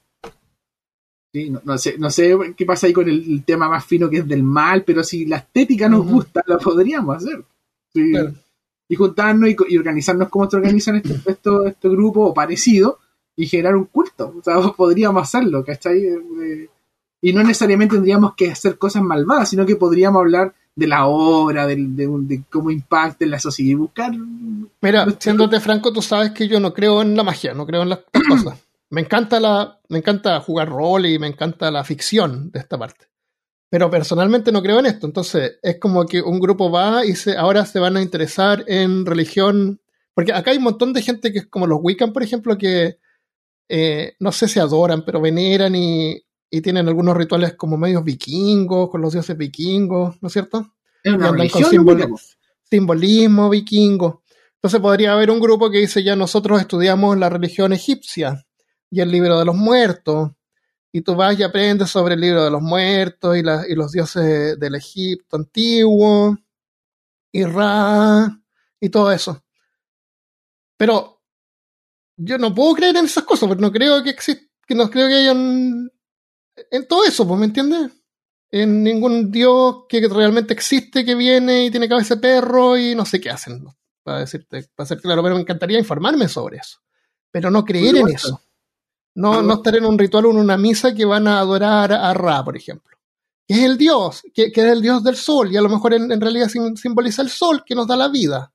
No, 1.65 1.77
sé, 1.77 1.97
no 1.99 2.11
sé 2.11 2.37
qué 2.57 2.65
pasa 2.65 2.87
ahí 2.87 2.93
con 2.93 3.09
el, 3.09 3.45
tema 3.45 3.69
más 3.69 3.85
fino 3.85 4.09
que 4.09 4.19
es 4.19 4.29
del 4.29 4.43
mal, 4.43 4.83
pero 4.85 5.05
si 5.05 5.27
la 5.27 5.37
estética 5.37 5.89
nos 5.89 6.07
gusta, 6.07 6.43
la 6.47 6.59
podríamos 6.59 7.17
hacer. 7.17 7.45
Y 7.95 8.97
juntarnos 8.97 9.51
y, 9.69 9.77
organizarnos 9.77 10.31
como 10.31 10.51
se 10.51 10.57
organizan 10.57 10.97
estos 10.97 11.27
este, 11.27 11.51
este 11.67 11.89
grupos 11.89 12.31
o 12.31 12.35
parecido 12.35 12.99
y 13.37 13.47
generar 13.47 13.77
un 13.77 13.85
culto. 13.85 14.35
O 14.39 14.43
sea, 14.43 14.57
podríamos 14.77 15.23
hacerlo, 15.23 15.65
¿cachai? 15.65 15.99
Eh, 15.99 16.69
y 17.21 17.33
no 17.33 17.43
necesariamente 17.43 17.97
tendríamos 17.97 18.35
que 18.35 18.51
hacer 18.51 18.79
cosas 18.79 19.03
malvadas, 19.03 19.51
sino 19.51 19.67
que 19.67 19.77
podríamos 19.77 20.21
hablar 20.21 20.55
de 20.75 20.87
la 20.87 21.07
obra, 21.07 21.67
de, 21.67 22.43
cómo 22.49 22.71
impacta 22.71 23.25
en 23.25 23.33
la 23.33 23.41
sociedad 23.41 23.73
y 23.73 23.75
buscar. 23.75 24.13
Mira, 24.81 25.07
siéndote 25.19 25.61
franco, 25.61 25.93
tú 25.93 26.01
sabes 26.01 26.31
que 26.31 26.47
yo 26.47 26.61
no 26.61 26.73
creo 26.73 27.03
en 27.03 27.17
la 27.17 27.25
magia, 27.25 27.53
no 27.53 27.67
creo 27.67 27.83
en 27.83 27.89
las 27.91 28.01
cosas. 28.29 28.68
Me 28.91 29.03
encanta 29.03 29.39
la, 29.39 29.81
me 29.89 29.99
encanta 29.99 30.41
jugar 30.41 30.69
rol 30.69 31.07
y 31.07 31.19
me 31.19 31.27
encanta 31.27 31.71
la 31.71 31.85
ficción 31.85 32.51
de 32.51 32.61
esta 32.61 32.79
parte. 32.79 33.07
Pero 33.71 33.91
personalmente 33.91 34.51
no 34.51 34.63
creo 34.63 34.79
en 34.79 34.87
esto. 34.87 35.07
Entonces, 35.07 35.59
es 35.63 35.79
como 35.79 36.07
que 36.07 36.23
un 36.23 36.41
grupo 36.41 36.71
va 36.71 37.05
y 37.05 37.15
se, 37.15 37.37
ahora 37.37 37.67
se 37.67 37.81
van 37.81 37.97
a 37.97 38.03
interesar 38.03 38.65
en 38.67 39.05
religión. 39.05 39.81
Porque 40.15 40.33
acá 40.33 40.53
hay 40.53 40.57
un 40.57 40.65
montón 40.65 40.93
de 40.95 41.03
gente 41.03 41.33
que 41.33 41.41
es 41.41 41.47
como 41.47 41.67
los 41.67 41.81
Wiccan, 41.83 42.13
por 42.13 42.23
ejemplo, 42.23 42.57
que 42.57 42.99
eh, 43.69 44.15
no 44.21 44.33
sé 44.33 44.49
si 44.49 44.59
adoran, 44.59 45.05
pero 45.05 45.21
veneran 45.21 45.77
y, 45.77 46.23
y 46.51 46.61
tienen 46.63 46.89
algunos 46.89 47.17
rituales 47.17 47.55
como 47.55 47.77
medios 47.77 48.03
vikingos, 48.05 48.89
con 48.89 49.03
los 49.03 49.13
dioses 49.13 49.37
vikingos, 49.37 50.17
¿no 50.23 50.29
es 50.29 50.33
cierto? 50.33 50.75
Es 51.05 51.13
una 51.13 51.31
religión, 51.31 52.17
simbolismo 52.65 53.51
vikingo. 53.51 54.23
Entonces 54.55 54.81
podría 54.81 55.13
haber 55.13 55.31
un 55.31 55.41
grupo 55.41 55.71
que 55.71 55.79
dice 55.79 56.03
ya 56.03 56.17
nosotros 56.17 56.61
estudiamos 56.61 57.17
la 57.17 57.29
religión 57.29 57.73
egipcia 57.73 58.48
y 58.91 59.01
el 59.01 59.11
libro 59.11 59.39
de 59.39 59.45
los 59.45 59.57
muertos, 59.57 60.31
y 60.93 61.03
tú 61.03 61.15
vas 61.15 61.39
y 61.39 61.43
aprendes 61.43 61.91
sobre 61.91 62.15
el 62.15 62.21
libro 62.21 62.45
de 62.45 62.51
los 62.51 62.63
muertos 62.63 63.37
y, 63.37 63.41
y 63.41 63.75
los 63.75 63.93
dioses 63.93 64.59
del 64.59 64.75
Egipto 64.75 65.37
antiguo, 65.37 66.37
y 67.31 67.45
Ra, 67.45 68.41
y 68.81 68.89
todo 68.89 69.13
eso. 69.13 69.45
Pero 70.77 71.21
yo 72.17 72.39
no 72.39 72.55
puedo 72.55 72.75
creer 72.75 72.97
en 72.97 73.05
esas 73.05 73.25
cosas, 73.25 73.49
porque 73.49 73.63
no 73.63 73.73
creo 73.73 74.03
que 74.03 74.11
exista, 74.11 74.47
que 74.67 74.75
no 74.75 74.91
creo 74.91 75.09
que 75.09 75.15
haya 75.15 75.33
un, 75.33 75.91
en 76.71 76.89
todo 76.89 77.05
eso, 77.05 77.27
pues, 77.27 77.39
¿me 77.39 77.47
entiendes? 77.47 77.93
En 78.51 78.83
ningún 78.83 79.31
dios 79.31 79.85
que 79.89 80.07
realmente 80.09 80.55
existe 80.55 81.05
que 81.05 81.15
viene 81.15 81.67
y 81.67 81.71
tiene 81.71 81.89
cabeza 81.89 82.15
de 82.15 82.21
perro 82.21 82.77
y 82.79 82.95
no 82.95 83.05
sé 83.05 83.21
qué 83.21 83.31
hacen, 83.31 83.65
para 84.03 84.21
decirte, 84.21 84.69
para 84.75 84.87
ser 84.87 85.01
claro, 85.01 85.23
pero 85.23 85.35
me 85.35 85.43
encantaría 85.43 85.79
informarme 85.79 86.29
sobre 86.29 86.57
eso, 86.57 86.79
pero 87.31 87.51
no 87.51 87.65
creer 87.65 87.97
en 87.97 88.09
eso. 88.09 88.43
No, 89.19 89.43
no 89.43 89.55
estar 89.55 89.75
en 89.75 89.85
un 89.85 89.99
ritual 89.99 90.27
o 90.27 90.31
en 90.31 90.37
una 90.37 90.57
misa 90.57 90.95
que 90.95 91.05
van 91.05 91.27
a 91.27 91.41
adorar 91.41 91.93
a 91.93 92.15
Ra, 92.15 92.45
por 92.45 92.57
ejemplo. 92.57 92.97
Que 93.47 93.55
es 93.55 93.65
el 93.65 93.77
dios, 93.77 94.23
que, 94.33 94.53
es 94.55 94.59
el 94.59 94.81
dios 94.81 95.03
del 95.03 95.17
sol, 95.17 95.51
y 95.51 95.57
a 95.57 95.61
lo 95.61 95.69
mejor 95.69 95.95
en, 95.95 96.21
realidad 96.21 96.49
simboliza 96.49 97.23
el 97.23 97.29
sol 97.29 97.65
que 97.67 97.75
nos 97.75 97.89
da 97.89 97.97
la 97.97 98.09
vida. 98.09 98.53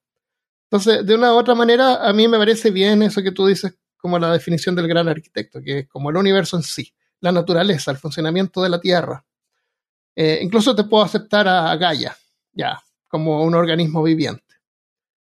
Entonces, 0.70 1.06
de 1.06 1.16
una 1.16 1.34
u 1.34 1.38
otra 1.38 1.54
manera, 1.54 2.08
a 2.08 2.14
mí 2.14 2.30
me 2.30 2.38
parece 2.38 2.72
bien 2.72 3.02
eso 3.04 3.22
que 3.22 3.32
tú 3.32 3.46
dices 3.46 3.76
como 3.98 4.18
la 4.18 4.32
definición 4.32 4.74
del 4.74 4.88
gran 4.88 5.10
arquitecto, 5.10 5.62
que 5.62 5.80
es 5.80 5.88
como 5.90 6.10
el 6.10 6.18
universo 6.18 6.56
en 6.56 6.64
sí 6.64 6.94
la 7.20 7.32
naturaleza, 7.32 7.92
el 7.92 7.98
funcionamiento 7.98 8.62
de 8.62 8.70
la 8.70 8.80
Tierra. 8.80 9.26
Eh, 10.16 10.40
incluso 10.42 10.76
te 10.76 10.84
puedo 10.84 11.04
aceptar 11.04 11.48
a, 11.48 11.76
Gaia, 11.76 12.16
ya, 12.54 12.82
como 13.08 13.44
un 13.44 13.56
organismo 13.56 14.04
viviente. 14.04 14.56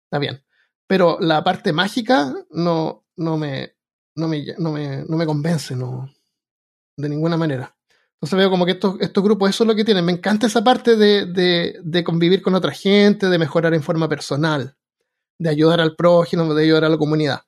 Está 0.05 0.19
bien. 0.19 0.45
Pero 0.87 1.19
la 1.21 1.43
parte 1.43 1.73
mágica 1.73 2.33
no, 2.51 3.05
no, 3.17 3.37
me, 3.37 3.76
no, 4.17 4.29
me, 4.29 4.45
no, 4.59 4.73
me, 4.73 5.05
no 5.09 5.17
me 5.17 5.27
convence, 5.27 5.77
no, 5.77 6.11
de 6.97 7.09
ninguna 7.09 7.37
manera. 7.37 7.75
Entonces 8.15 8.39
veo 8.39 8.51
como 8.51 8.65
que 8.65 8.73
estos, 8.73 8.97
estos 9.01 9.23
grupos 9.23 9.51
eso 9.51 9.65
es 9.65 9.69
lo 9.69 9.75
que 9.75 9.85
tienen. 9.85 10.05
Me 10.05 10.13
encanta 10.13 10.47
esa 10.47 10.65
parte 10.65 10.97
de, 10.97 11.27
de, 11.27 11.79
de, 11.83 12.05
convivir 12.05 12.43
con 12.43 12.55
otra 12.55 12.73
gente, 12.73 13.29
de 13.29 13.39
mejorar 13.39 13.75
en 13.75 13.83
forma 13.83 14.09
personal, 14.09 14.75
de 15.39 15.51
ayudar 15.51 15.81
al 15.81 15.95
prójimo, 15.95 16.55
de 16.55 16.65
ayudar 16.65 16.85
a 16.85 16.89
la 16.89 16.99
comunidad 16.99 17.43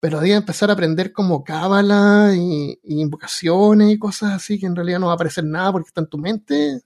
pero 0.00 0.20
de 0.20 0.32
empezar 0.32 0.70
a 0.70 0.74
aprender 0.74 1.12
como 1.12 1.42
cábala 1.42 2.32
y, 2.36 2.78
invocaciones 2.84 3.90
y 3.90 3.98
cosas 3.98 4.34
así 4.34 4.58
que 4.58 4.66
en 4.66 4.76
realidad 4.76 5.00
no 5.00 5.06
va 5.06 5.12
a 5.12 5.14
aparecer 5.16 5.44
nada 5.44 5.72
porque 5.72 5.88
está 5.88 6.00
en 6.00 6.06
tu 6.06 6.18
mente. 6.18 6.80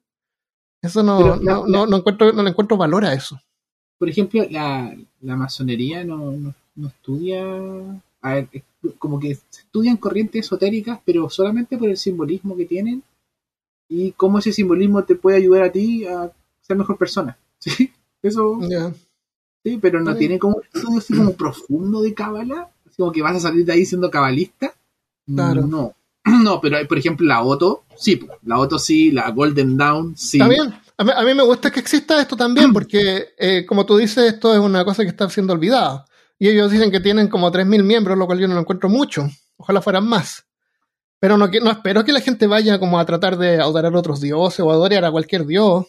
Eso 0.81 1.03
no, 1.03 1.37
no, 1.37 1.67
no, 1.67 1.97
encuentro, 1.97 2.33
no 2.33 2.43
le 2.43 2.51
encuentro 2.51 2.77
valor 2.77 3.05
a 3.05 3.13
eso. 3.13 3.39
Por 3.99 4.09
ejemplo, 4.09 4.47
la, 4.49 4.97
la 5.21 5.37
masonería 5.37 6.05
no, 6.05 6.33
no, 6.75 6.89
estudia. 6.89 7.45
A 8.23 8.35
ver, 8.35 8.49
como 8.99 9.21
que 9.21 9.33
estudian 9.33 9.97
corrientes 9.97 10.47
esotéricas, 10.47 11.01
pero 11.05 11.29
solamente 11.29 11.77
por 11.77 11.89
el 11.89 11.97
simbolismo 11.97 12.57
que 12.57 12.67
tienen 12.67 13.03
y 13.89 14.13
cómo 14.13 14.39
ese 14.39 14.53
simbolismo 14.53 15.05
te 15.05 15.17
puede 15.17 15.37
ayudar 15.39 15.65
a 15.65 15.73
ti 15.73 16.07
a 16.07 16.31
ser 16.61 16.77
mejor 16.77 16.97
persona. 16.97 17.37
¿Sí? 17.59 17.93
Eso. 18.23 18.59
Sí, 19.63 19.79
pero 19.81 20.01
no 20.01 20.17
tiene 20.17 20.39
como 20.39 20.57
un 20.57 20.63
estudio 20.63 20.99
así 20.99 21.15
como 21.15 21.33
profundo 21.33 22.01
de 22.01 22.15
cábala 22.15 22.71
como 23.01 23.11
que 23.13 23.23
vas 23.23 23.37
a 23.37 23.41
salir 23.41 23.65
de 23.65 23.73
ahí 23.73 23.85
siendo 23.85 24.11
cabalista. 24.11 24.73
Claro. 25.27 25.67
No. 25.67 25.95
No, 26.45 26.61
pero 26.61 26.77
por 26.87 26.99
ejemplo 26.99 27.27
la 27.27 27.43
Otto, 27.43 27.85
sí, 27.97 28.21
la 28.45 28.59
Otto 28.59 28.79
sí, 28.79 29.11
la 29.11 29.31
Golden 29.31 29.77
Dawn, 29.77 30.17
sí. 30.17 30.37
Está 30.37 30.49
bien. 30.49 30.75
A 30.99 31.25
mí, 31.25 31.35
me 31.35 31.43
gusta 31.43 31.71
que 31.71 31.81
exista 31.81 32.21
esto 32.21 32.37
también, 32.37 32.75
porque 32.75 33.31
eh, 33.39 33.65
como 33.65 33.87
tú 33.87 33.97
dices, 33.97 34.35
esto 34.35 34.53
es 34.53 34.61
una 34.61 34.85
cosa 34.85 35.03
que 35.03 35.09
está 35.09 35.31
siendo 35.31 35.55
olvidada. 35.55 36.05
Y 36.41 36.49
ellos 36.49 36.73
dicen 36.73 36.91
que 36.91 36.99
tienen 36.99 37.29
como 37.29 37.53
3.000 37.53 37.85
miembros, 37.85 38.19
lo 38.19 38.27
cual 38.27 38.41
yo 38.41 38.49
no 38.49 38.55
lo 38.55 38.61
encuentro 38.61 38.89
mucho. 38.89 39.29
Ojalá 39.57 39.81
fueran 39.81 40.09
más. 40.09 40.45
Pero 41.21 41.37
no, 41.37 41.47
no 41.47 41.71
espero 41.71 42.05
que 42.05 42.13
la 42.13 42.21
gente 42.21 42.49
vaya 42.49 42.81
como 42.81 42.99
a 42.99 43.05
tratar 43.05 43.37
de 43.37 43.61
adorar 43.61 43.95
a 43.95 43.99
otros 43.99 44.21
dioses 44.21 44.59
o 44.61 44.73
adorar 44.73 45.05
a 45.05 45.13
cualquier 45.13 45.47
dios. 45.47 45.87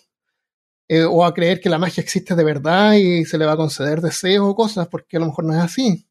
Eh, 0.87 1.05
o 1.05 1.25
a 1.25 1.33
creer 1.33 1.59
que 1.59 1.69
la 1.69 1.79
magia 1.79 2.03
existe 2.03 2.35
de 2.35 2.43
verdad 2.43 2.93
y 2.93 3.25
se 3.25 3.39
le 3.39 3.45
va 3.45 3.53
a 3.53 3.57
conceder 3.57 4.01
deseos 4.01 4.45
o 4.45 4.55
cosas, 4.55 4.87
porque 4.87 5.17
a 5.17 5.21
lo 5.21 5.27
mejor 5.27 5.45
no 5.45 5.53
es 5.53 5.59
así 5.59 6.05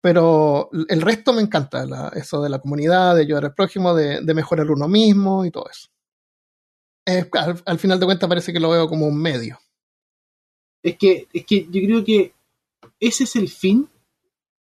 pero 0.00 0.70
el 0.88 1.02
resto 1.02 1.32
me 1.32 1.42
encanta, 1.42 1.84
eso 2.14 2.40
de 2.40 2.48
la 2.48 2.58
comunidad, 2.58 3.14
de 3.14 3.22
ayudar 3.22 3.44
al 3.44 3.54
prójimo, 3.54 3.94
de, 3.94 4.22
mejorar 4.34 4.70
uno 4.70 4.88
mismo 4.88 5.44
y 5.44 5.50
todo 5.50 5.68
eso. 5.68 5.88
al, 7.66 7.78
final 7.78 8.00
de 8.00 8.06
cuentas 8.06 8.28
parece 8.28 8.52
que 8.52 8.60
lo 8.60 8.70
veo 8.70 8.88
como 8.88 9.06
un 9.06 9.20
medio. 9.20 9.58
Es 10.82 10.96
que, 10.96 11.28
es 11.32 11.44
que 11.44 11.66
yo 11.66 11.86
creo 11.86 12.04
que 12.04 12.32
ese 13.00 13.24
es 13.24 13.36
el 13.36 13.48
fin 13.48 13.88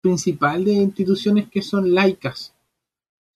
principal 0.01 0.65
de 0.65 0.73
instituciones 0.73 1.49
que 1.49 1.63
son 1.63 1.93
laicas. 1.93 2.55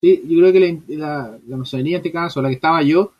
Yo 0.00 0.38
creo 0.38 0.52
que 0.52 0.82
la, 0.88 1.38
la, 1.46 1.56
masonería 1.56 1.96
en 1.96 2.00
este 2.00 2.12
caso, 2.12 2.40
la 2.40 2.48
que 2.48 2.56
estaba 2.56 2.82
yo, 2.82 3.12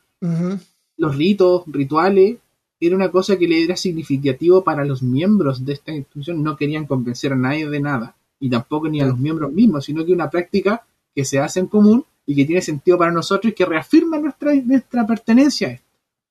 los 0.97 1.17
ritos, 1.17 1.65
rituales, 1.67 2.37
era 2.79 2.97
una 2.97 3.11
cosa 3.11 3.39
que 3.39 3.49
le 3.49 3.63
era 3.63 3.77
significativo 3.77 4.63
para 4.63 4.85
los 4.85 5.03
miembros 5.03 5.65
de 5.65 5.73
esta 5.73 5.93
institución. 5.93 6.43
No 6.43 6.57
querían 6.57 6.87
convencer 6.87 7.33
a 7.33 7.37
nadie 7.37 7.69
de 7.69 7.81
nada 7.81 8.17
y 8.39 8.51
tampoco 8.51 8.89
ni 8.89 9.01
a 9.01 9.07
los 9.07 9.19
miembros 9.19 9.53
mismos, 9.53 9.87
sino 9.87 10.05
que 10.05 10.13
una 10.13 10.29
práctica 10.29 10.87
que 11.15 11.25
se 11.25 11.39
hace 11.39 11.61
en 11.61 11.67
común 11.67 12.05
y 12.27 12.35
que 12.35 12.45
tiene 12.45 12.61
sentido 12.61 12.99
para 12.99 13.13
nosotros 13.13 13.53
y 13.53 13.55
que 13.55 13.65
reafirma 13.65 14.19
nuestra, 14.19 14.55
nuestra 14.55 15.07
pertenencia 15.07 15.81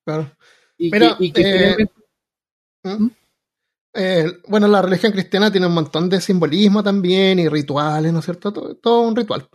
Claro. 0.04 0.30
Y 0.76 0.90
que, 0.90 1.40
eh, 1.42 1.86
¿Mm? 2.84 3.04
¿Mm? 3.04 3.10
Eh, 3.94 4.26
bueno, 4.48 4.66
la 4.66 4.82
religión 4.82 5.12
cristiana 5.12 5.52
tiene 5.52 5.68
un 5.68 5.74
montón 5.74 6.08
de 6.08 6.20
simbolismo 6.20 6.82
también 6.82 7.38
y 7.38 7.48
rituales, 7.48 8.12
¿no 8.12 8.18
es 8.18 8.24
cierto? 8.24 8.52
Todo, 8.52 9.00
un 9.02 9.14
ritual. 9.14 9.48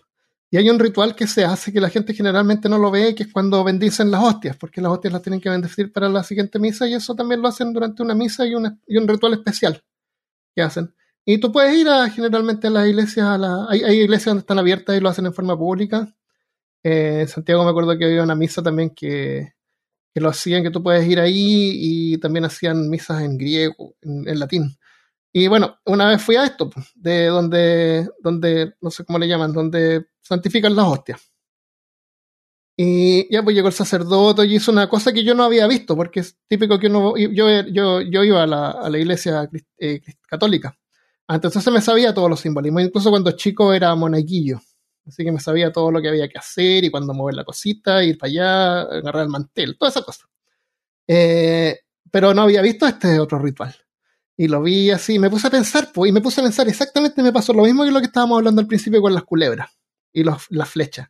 Y 0.50 0.58
hay 0.58 0.70
un 0.70 0.80
ritual 0.80 1.16
que 1.16 1.28
se 1.28 1.44
hace 1.44 1.74
que 1.74 1.82
la 1.82 1.90
gente 1.90 2.14
generalmente 2.14 2.70
no 2.70 2.78
lo 2.78 2.90
ve, 2.90 3.14
que 3.14 3.24
es 3.24 3.34
cuando 3.34 3.64
bendicen 3.64 4.10
las 4.10 4.24
hostias, 4.24 4.56
porque 4.58 4.82
las 4.82 4.92
hostias 4.94 5.14
las 5.14 5.22
tienen 5.22 5.42
que 5.42 5.50
bendecir 5.50 5.92
para 5.92 6.10
la 6.10 6.24
siguiente 6.24 6.58
misa 6.58 6.88
y 6.88 6.94
eso 6.94 7.14
también 7.16 7.42
lo 7.42 7.50
hacen 7.50 7.74
durante 7.74 8.02
una 8.02 8.16
misa 8.16 8.46
y, 8.48 8.56
un 8.56 9.08
ritual 9.08 9.34
especial 9.34 9.84
que 10.56 10.62
hacen. 10.62 10.94
Y 11.26 11.38
tú 11.40 11.52
puedes 11.52 11.78
ir 11.78 11.90
a, 11.90 12.10
generalmente 12.10 12.68
a 12.68 12.72
las 12.72 12.88
iglesias, 12.88 13.28
a 13.28 13.68
hay, 13.70 13.82
iglesias 14.02 14.28
donde 14.28 14.42
están 14.42 14.60
abiertas 14.60 14.98
y 14.98 15.02
lo 15.02 15.10
hacen 15.10 15.26
en 15.26 15.34
forma 15.34 15.58
pública. 15.58 16.16
Eh, 16.84 17.22
en 17.22 17.28
Santiago 17.28 17.64
me 17.64 17.72
acuerdo 17.72 17.98
que 17.98 18.06
había 18.06 18.24
una 18.24 18.36
misa 18.36 18.64
también 18.64 18.92
que, 18.92 19.54
que, 20.20 20.24
lo 20.24 20.30
hacían, 20.30 20.64
que 20.64 20.72
tú 20.72 20.84
puedes 20.84 21.08
ir 21.08 21.20
ahí 21.20 21.72
y 21.74 22.18
también 22.18 22.46
hacían 22.46 22.90
misas 22.90 23.22
en 23.22 23.38
griego, 23.38 23.96
en, 24.02 24.40
latín. 24.40 24.78
Y 25.32 25.48
bueno, 25.48 25.80
una 25.86 26.08
vez 26.08 26.22
fui 26.22 26.36
a 26.36 26.46
esto, 26.46 26.70
pues, 26.70 26.88
de 26.96 27.28
donde, 27.28 28.10
donde, 28.22 28.74
no 28.82 28.92
sé 28.92 29.06
cómo 29.06 29.20
le 29.20 29.28
llaman, 29.28 29.54
donde 29.54 30.08
santifican 30.22 30.76
las 30.76 30.88
hostias. 30.88 31.32
Y 32.78 33.32
ya 33.34 33.44
pues 33.44 33.56
llegó 33.56 33.68
el 33.68 33.74
sacerdote 33.74 34.46
y 34.46 34.56
hizo 34.56 34.72
una 34.72 34.88
cosa 34.88 35.12
que 35.12 35.24
yo 35.24 35.36
no 35.36 35.44
había 35.44 35.68
visto, 35.68 35.96
porque 35.96 36.22
es 36.22 36.38
típico 36.48 36.80
que 36.80 36.88
uno, 36.88 37.18
yo, 37.18 37.62
yo, 37.72 38.02
yo 38.02 38.24
iba 38.24 38.44
a 38.44 38.48
la, 38.48 38.72
a 38.72 38.90
la 38.90 38.98
iglesia 38.98 39.50
eh, 39.78 40.02
católica. 40.28 40.78
Entonces 41.28 41.64
se 41.64 41.72
me 41.72 41.82
sabía 41.82 42.14
todos 42.14 42.30
los 42.30 42.40
simbolismos, 42.40 42.84
incluso 42.84 43.10
cuando 43.10 43.32
chico 43.32 43.74
era 43.74 43.94
monaguillo. 43.96 44.62
Así 45.06 45.24
que 45.24 45.32
me 45.32 45.40
sabía 45.40 45.72
todo 45.72 45.92
lo 45.92 46.02
que 46.02 46.10
había 46.10 46.28
que 46.28 46.38
hacer 46.38 46.84
y 46.84 46.92
cuándo 46.92 47.14
mover 47.14 47.36
la 47.36 47.44
cosita, 47.44 48.04
ir 48.04 48.18
para 48.18 48.30
allá, 48.30 48.82
agarrar 48.82 49.24
el 49.24 49.30
mantel, 49.30 49.78
toda 49.78 49.90
esa 49.90 50.04
cosa. 50.04 50.26
Eh, 51.08 51.80
pero 52.12 52.34
no 52.34 52.44
había 52.44 52.62
visto 52.62 52.86
este 52.86 53.20
otro 53.20 53.40
ritual. 53.40 53.76
Y 54.38 54.48
lo 54.48 54.62
vi 54.62 54.92
así, 54.92 55.20
me 55.20 55.30
puse 55.30 55.48
a 55.48 55.50
pensar, 55.50 55.92
pues, 55.94 56.10
y 56.10 56.14
me 56.14 56.22
puse 56.22 56.42
a 56.42 56.44
pensar 56.44 56.68
exactamente, 56.68 57.22
me 57.24 57.34
pasó 57.34 57.52
lo 57.54 57.64
mismo 57.64 57.84
que 57.84 57.92
lo 57.92 58.00
que 58.00 58.06
estábamos 58.06 58.38
hablando 58.38 58.62
al 58.62 58.68
principio 58.68 59.02
con 59.02 59.14
las 59.14 59.24
culebras 59.24 59.70
y 60.14 60.24
las 60.24 60.70
flechas. 60.70 61.10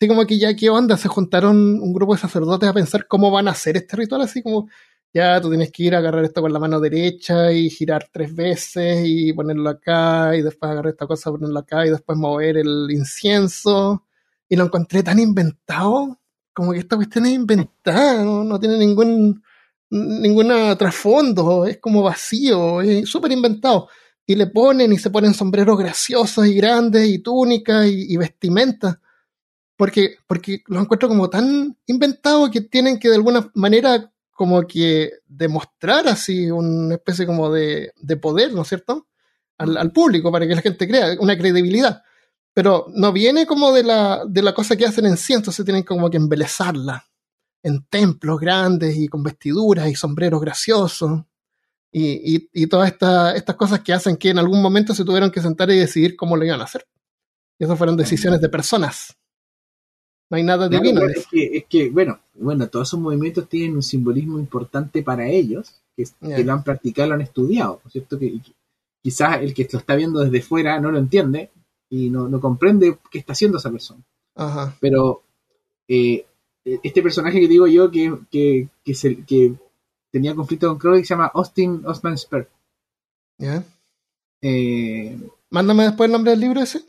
Así 0.00 0.08
como 0.08 0.24
que 0.26 0.38
ya, 0.38 0.54
¿qué 0.54 0.70
onda? 0.70 0.96
Se 0.96 1.08
juntaron 1.08 1.56
un 1.80 1.92
grupo 1.92 2.14
de 2.14 2.20
sacerdotes 2.20 2.68
a 2.68 2.72
pensar 2.72 3.06
cómo 3.06 3.30
van 3.30 3.48
a 3.48 3.50
hacer 3.50 3.76
este 3.76 3.96
ritual, 3.96 4.22
así 4.22 4.42
como, 4.42 4.68
ya 5.12 5.40
tú 5.40 5.48
tienes 5.48 5.72
que 5.72 5.84
ir 5.84 5.94
a 5.94 5.98
agarrar 5.98 6.24
esto 6.24 6.40
con 6.40 6.52
la 6.52 6.58
mano 6.58 6.80
derecha 6.80 7.52
y 7.52 7.70
girar 7.70 8.08
tres 8.12 8.34
veces 8.34 9.02
y 9.04 9.32
ponerlo 9.32 9.70
acá 9.70 10.36
y 10.36 10.42
después 10.42 10.70
agarrar 10.70 10.92
esta 10.92 11.06
cosa, 11.06 11.30
ponerlo 11.30 11.58
acá 11.58 11.86
y 11.86 11.90
después 11.90 12.18
mover 12.18 12.58
el 12.58 12.88
incienso. 12.90 14.06
Y 14.48 14.56
lo 14.56 14.64
encontré 14.64 15.02
tan 15.02 15.18
inventado, 15.18 16.20
como 16.52 16.72
que 16.72 16.78
esta 16.78 16.96
cuestión 16.96 17.26
es 17.26 17.32
inventada, 17.32 18.24
no 18.24 18.58
tiene 18.60 18.78
ningún 18.78 19.42
ningún 19.90 20.48
trasfondo, 20.78 21.66
es 21.66 21.78
como 21.78 22.02
vacío, 22.02 22.80
es 22.80 23.08
súper 23.08 23.32
inventado. 23.32 23.88
Y 24.26 24.36
le 24.36 24.46
ponen 24.46 24.92
y 24.92 24.98
se 24.98 25.10
ponen 25.10 25.34
sombreros 25.34 25.76
graciosos 25.78 26.46
y 26.46 26.54
grandes 26.54 27.08
y 27.08 27.18
túnicas 27.18 27.86
y, 27.88 28.16
vestimenta 28.16 29.00
Porque, 29.76 30.18
porque 30.26 30.62
los 30.68 30.82
encuentro 30.82 31.08
como 31.08 31.28
tan 31.28 31.76
inventados 31.86 32.50
que 32.50 32.60
tienen 32.60 32.98
que 32.98 33.08
de 33.08 33.16
alguna 33.16 33.50
manera 33.54 34.12
como 34.40 34.66
que 34.66 35.18
demostrar 35.26 36.08
así 36.08 36.50
una 36.50 36.94
especie 36.94 37.26
como 37.26 37.52
de, 37.52 37.92
de 38.00 38.16
poder, 38.16 38.54
¿no 38.54 38.62
es 38.62 38.68
cierto? 38.68 39.06
Al, 39.58 39.76
al, 39.76 39.92
público 39.92 40.32
para 40.32 40.48
que 40.48 40.54
la 40.54 40.62
gente 40.62 40.88
crea, 40.88 41.14
una 41.20 41.36
credibilidad. 41.36 42.02
Pero 42.54 42.86
no 42.94 43.12
viene 43.12 43.44
como 43.44 43.70
de 43.70 43.82
la, 43.82 44.24
de 44.26 44.40
la 44.40 44.54
cosa 44.54 44.76
que 44.76 44.86
hacen 44.86 45.04
en 45.04 45.18
sí, 45.18 45.34
entonces 45.34 45.62
tienen 45.62 45.82
como 45.82 46.08
que 46.08 46.16
embelezarla 46.16 47.04
en 47.62 47.84
templos 47.90 48.40
grandes 48.40 48.96
y 48.96 49.08
con 49.08 49.22
vestiduras 49.22 49.90
y 49.90 49.94
sombreros 49.94 50.40
graciosos. 50.40 51.20
Y, 51.92 52.48
y, 52.54 52.66
todas 52.66 52.90
estas 52.90 53.56
cosas 53.56 53.80
que 53.80 53.92
hacen 53.92 54.16
que 54.16 54.30
en 54.30 54.38
algún 54.38 54.62
momento 54.62 54.94
se 54.94 55.04
tuvieron 55.04 55.30
que 55.30 55.42
sentar 55.42 55.70
y 55.70 55.78
decidir 55.78 56.16
cómo 56.16 56.34
lo 56.34 56.46
iban 56.46 56.62
a 56.62 56.64
hacer. 56.64 56.86
Y 57.58 57.64
esas 57.64 57.76
fueron 57.76 57.94
decisiones 57.94 58.40
de 58.40 58.48
personas. 58.48 59.18
No 60.30 60.36
hay 60.36 60.44
nada 60.44 60.68
divino. 60.68 61.04
es, 61.06 61.26
que, 61.26 61.56
es 61.58 61.64
que, 61.66 61.90
bueno, 61.90 62.20
bueno, 62.34 62.68
todos 62.68 62.88
esos 62.88 63.00
movimientos 63.00 63.48
tienen 63.48 63.74
un 63.74 63.82
simbolismo 63.82 64.38
importante 64.38 65.02
para 65.02 65.28
ellos, 65.28 65.82
que, 65.96 66.04
lo 66.44 66.52
han 66.52 66.62
practicado, 66.62 67.08
lo 67.08 67.14
han 67.16 67.20
estudiado, 67.20 67.80
cierto? 67.90 68.16
Que, 68.16 68.40
quizás 69.02 69.42
el 69.42 69.52
que 69.52 69.68
lo 69.72 69.78
está 69.78 69.96
viendo 69.96 70.20
desde 70.20 70.40
fuera 70.40 70.78
no 70.78 70.92
lo 70.92 70.98
entiende 70.98 71.50
y 71.88 72.10
no, 72.10 72.28
no 72.28 72.40
comprende 72.40 72.98
qué 73.10 73.18
está 73.18 73.32
haciendo 73.32 73.58
esa 73.58 73.72
persona. 73.72 74.00
Ajá. 74.36 74.76
Pero 74.80 75.22
eh, 75.88 76.24
este 76.64 77.02
personaje 77.02 77.40
que 77.40 77.48
digo 77.48 77.66
yo 77.66 77.90
que, 77.90 78.16
que, 78.30 78.68
que, 78.84 79.54
tenía 80.12 80.34
conflicto 80.34 80.68
con 80.68 80.78
Crowley 80.78 81.04
se 81.04 81.14
llama 81.14 81.30
Austin 81.34 81.82
Osman 81.84 82.16
Spur. 82.16 82.48
¿Ya? 83.38 83.64
Eh, 84.42 85.18
Mándame 85.50 85.84
después 85.84 86.06
el 86.06 86.12
nombre 86.12 86.30
del 86.30 86.40
libro 86.40 86.60
ese. 86.60 86.84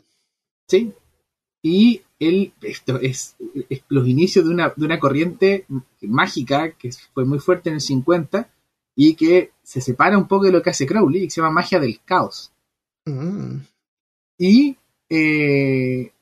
Sí. 0.68 0.92
Y 1.62 2.02
él, 2.28 2.52
esto 2.62 3.00
es, 3.00 3.36
los 3.88 4.06
inicios 4.06 4.44
de 4.44 4.50
una, 4.50 4.72
de 4.76 4.84
una 4.84 4.98
corriente 4.98 5.66
mágica 6.02 6.72
que 6.72 6.90
fue 7.12 7.24
muy 7.24 7.38
fuerte 7.38 7.68
en 7.68 7.76
el 7.76 7.80
50 7.80 8.48
y 8.94 9.14
que 9.14 9.52
se 9.62 9.80
separa 9.80 10.18
un 10.18 10.28
poco 10.28 10.44
de 10.44 10.52
lo 10.52 10.62
que 10.62 10.70
hace 10.70 10.86
Crowley, 10.86 11.24
que 11.24 11.30
se 11.30 11.40
llama 11.40 11.54
magia 11.54 11.80
del 11.80 12.00
caos. 12.04 12.52
Mm. 13.06 13.56
Y 14.38 14.76
eh, 15.08 16.12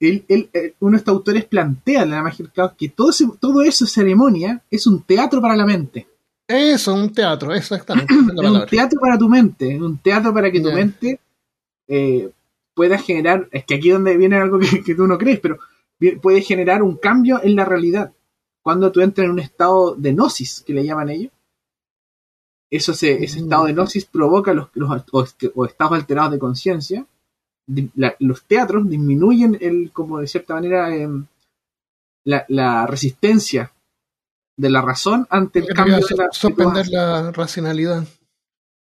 él, 0.00 0.24
eh, 0.28 0.74
uno 0.80 0.92
de 0.92 0.96
estos 0.98 1.12
autores 1.12 1.44
plantea 1.44 2.02
en 2.02 2.10
la 2.10 2.22
magia 2.22 2.44
del 2.44 2.52
caos 2.52 2.72
que 2.76 2.88
todo, 2.88 3.12
todo 3.40 3.62
eso, 3.62 3.86
ceremonia, 3.86 4.62
es 4.70 4.86
un 4.86 5.02
teatro 5.02 5.40
para 5.40 5.56
la 5.56 5.66
mente. 5.66 6.06
Eso, 6.46 6.94
un 6.94 7.12
teatro, 7.12 7.54
exactamente. 7.54 8.12
es 8.42 8.50
un 8.50 8.66
teatro 8.66 9.00
para 9.00 9.16
tu 9.16 9.28
mente, 9.28 9.80
un 9.80 9.98
teatro 9.98 10.32
para 10.32 10.50
que 10.50 10.60
tu 10.60 10.72
mente 10.72 11.20
eh, 11.86 12.30
pueda 12.74 12.98
generar, 12.98 13.48
es 13.52 13.64
que 13.64 13.76
aquí 13.76 13.88
es 13.88 13.94
donde 13.94 14.16
viene 14.16 14.36
algo 14.36 14.58
que, 14.58 14.94
tú 14.94 15.06
no 15.06 15.18
crees, 15.18 15.40
pero 15.40 15.58
puede 16.20 16.42
generar 16.42 16.82
un 16.82 16.96
cambio 16.96 17.40
en 17.42 17.56
la 17.56 17.64
realidad. 17.64 18.12
Cuando 18.62 18.90
tú 18.92 19.00
entras 19.00 19.26
en 19.26 19.32
un 19.32 19.38
estado 19.38 19.94
de 19.94 20.12
gnosis, 20.12 20.62
que 20.66 20.72
le 20.72 20.84
llaman 20.84 21.10
ellos, 21.10 21.32
eso 22.70 22.92
ese 22.92 23.22
estado 23.22 23.66
de 23.66 23.72
mm. 23.72 23.76
gnosis 23.76 24.04
provoca 24.06 24.52
los, 24.52 24.68
o 25.54 25.64
estados 25.64 25.92
alterados 25.92 26.32
de 26.32 26.38
conciencia, 26.38 27.06
los 28.18 28.44
teatros 28.44 28.88
disminuyen 28.88 29.56
el, 29.60 29.90
como 29.92 30.18
de 30.18 30.26
cierta 30.26 30.54
manera, 30.54 30.94
em, 30.94 31.26
la, 32.24 32.86
resistencia 32.86 33.72
de 34.56 34.70
la 34.70 34.82
razón 34.82 35.26
ante 35.30 35.60
el 35.60 35.68
cambio 35.68 35.96
de 35.96 36.16
la 36.16 36.28
suspender 36.32 36.88
la 36.88 37.32
racionalidad. 37.32 38.06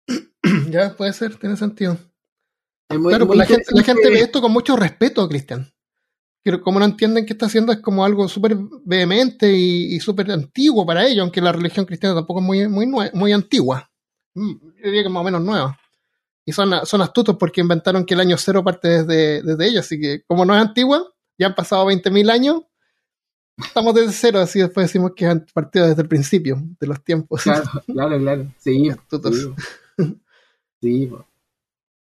ya, 0.70 0.96
puede 0.96 1.14
ser, 1.14 1.38
tiene 1.38 1.58
sentido. 1.58 1.98
Claro, 2.88 3.28
pues 3.28 3.38
la, 3.38 3.46
gente, 3.46 3.66
la, 3.72 3.84
gente, 3.84 4.10
ve 4.10 4.20
esto 4.20 4.42
con 4.42 4.52
mucho 4.52 4.76
respeto, 4.76 5.28
Cristian. 5.28 5.72
Pero 6.44 6.62
como 6.62 6.80
no 6.80 6.86
entienden 6.86 7.26
que 7.26 7.34
está 7.34 7.48
haciendo 7.48 7.72
es 7.72 7.80
como 7.80 8.06
algo 8.06 8.28
súper 8.28 8.56
vehemente 8.84 9.52
y, 9.52 10.00
súper 10.00 10.32
antiguo 10.32 10.86
para 10.86 11.06
ellos, 11.06 11.24
aunque 11.24 11.42
la 11.42 11.52
religión 11.52 11.86
cristiana 11.86 12.14
tampoco 12.14 12.40
es 12.40 12.46
muy, 12.46 12.68
muy, 12.68 13.10
muy 13.14 13.34
antigua. 13.34 13.90
Mm, 14.36 14.52
yo 14.52 14.84
diría 14.84 15.04
que 15.04 15.10
más 15.10 15.22
o 15.22 15.24
menos 15.24 15.42
nueva. 15.42 15.78
Y 16.46 16.52
son, 16.52 16.86
son 16.86 17.02
astutos 17.02 17.36
porque 17.38 17.62
inventaron 17.62 18.06
que 18.06 18.14
el 18.14 18.20
año 18.20 18.38
cero 18.38 18.64
parte 18.64 18.88
desde, 19.04 19.42
desde 19.42 19.68
ellos. 19.68 19.86
Así 19.86 20.00
que, 20.00 20.24
como 20.28 20.46
no 20.46 20.56
es 20.56 20.62
antigua, 20.62 21.04
ya 21.40 21.48
han 21.48 21.56
pasado 21.56 21.88
20.000 21.88 22.30
años, 22.30 22.62
estamos 23.58 23.96
desde 23.96 24.12
cero. 24.12 24.40
Así 24.40 24.60
después 24.60 24.86
decimos 24.86 25.14
que 25.16 25.26
han 25.26 25.46
partido 25.52 25.88
desde 25.88 26.04
el 26.04 26.08
principio 26.08 26.62
de 26.80 26.88
los 26.88 27.04
tiempos. 27.04 27.42
Claro, 27.42 27.64
claro, 27.88 28.20
claro. 28.20 28.54
Sí, 28.60 28.90
astutos. 28.92 29.50
Sí, 30.80 31.12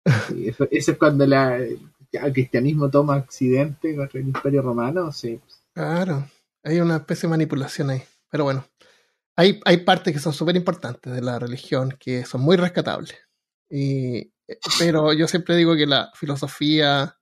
Eso, 0.04 0.66
es 0.70 0.96
cuando 0.98 1.26
la, 1.26 1.56
el 1.56 2.32
cristianismo 2.32 2.90
toma 2.90 3.16
accidente 3.16 3.94
contra 3.94 4.20
el 4.20 4.26
imperio 4.26 4.62
romano. 4.62 5.12
Sí. 5.12 5.40
Claro, 5.74 6.26
hay 6.62 6.80
una 6.80 6.96
especie 6.96 7.26
de 7.26 7.30
manipulación 7.30 7.90
ahí. 7.90 8.02
Pero 8.30 8.44
bueno, 8.44 8.64
hay, 9.36 9.60
hay 9.64 9.78
partes 9.78 10.12
que 10.12 10.20
son 10.20 10.32
súper 10.32 10.56
importantes 10.56 11.12
de 11.12 11.20
la 11.20 11.38
religión 11.38 11.96
que 11.98 12.24
son 12.24 12.40
muy 12.42 12.56
rescatables. 12.56 13.16
Y, 13.68 14.32
pero 14.78 15.12
yo 15.12 15.28
siempre 15.28 15.56
digo 15.56 15.76
que 15.76 15.86
la 15.86 16.10
filosofía 16.14 17.16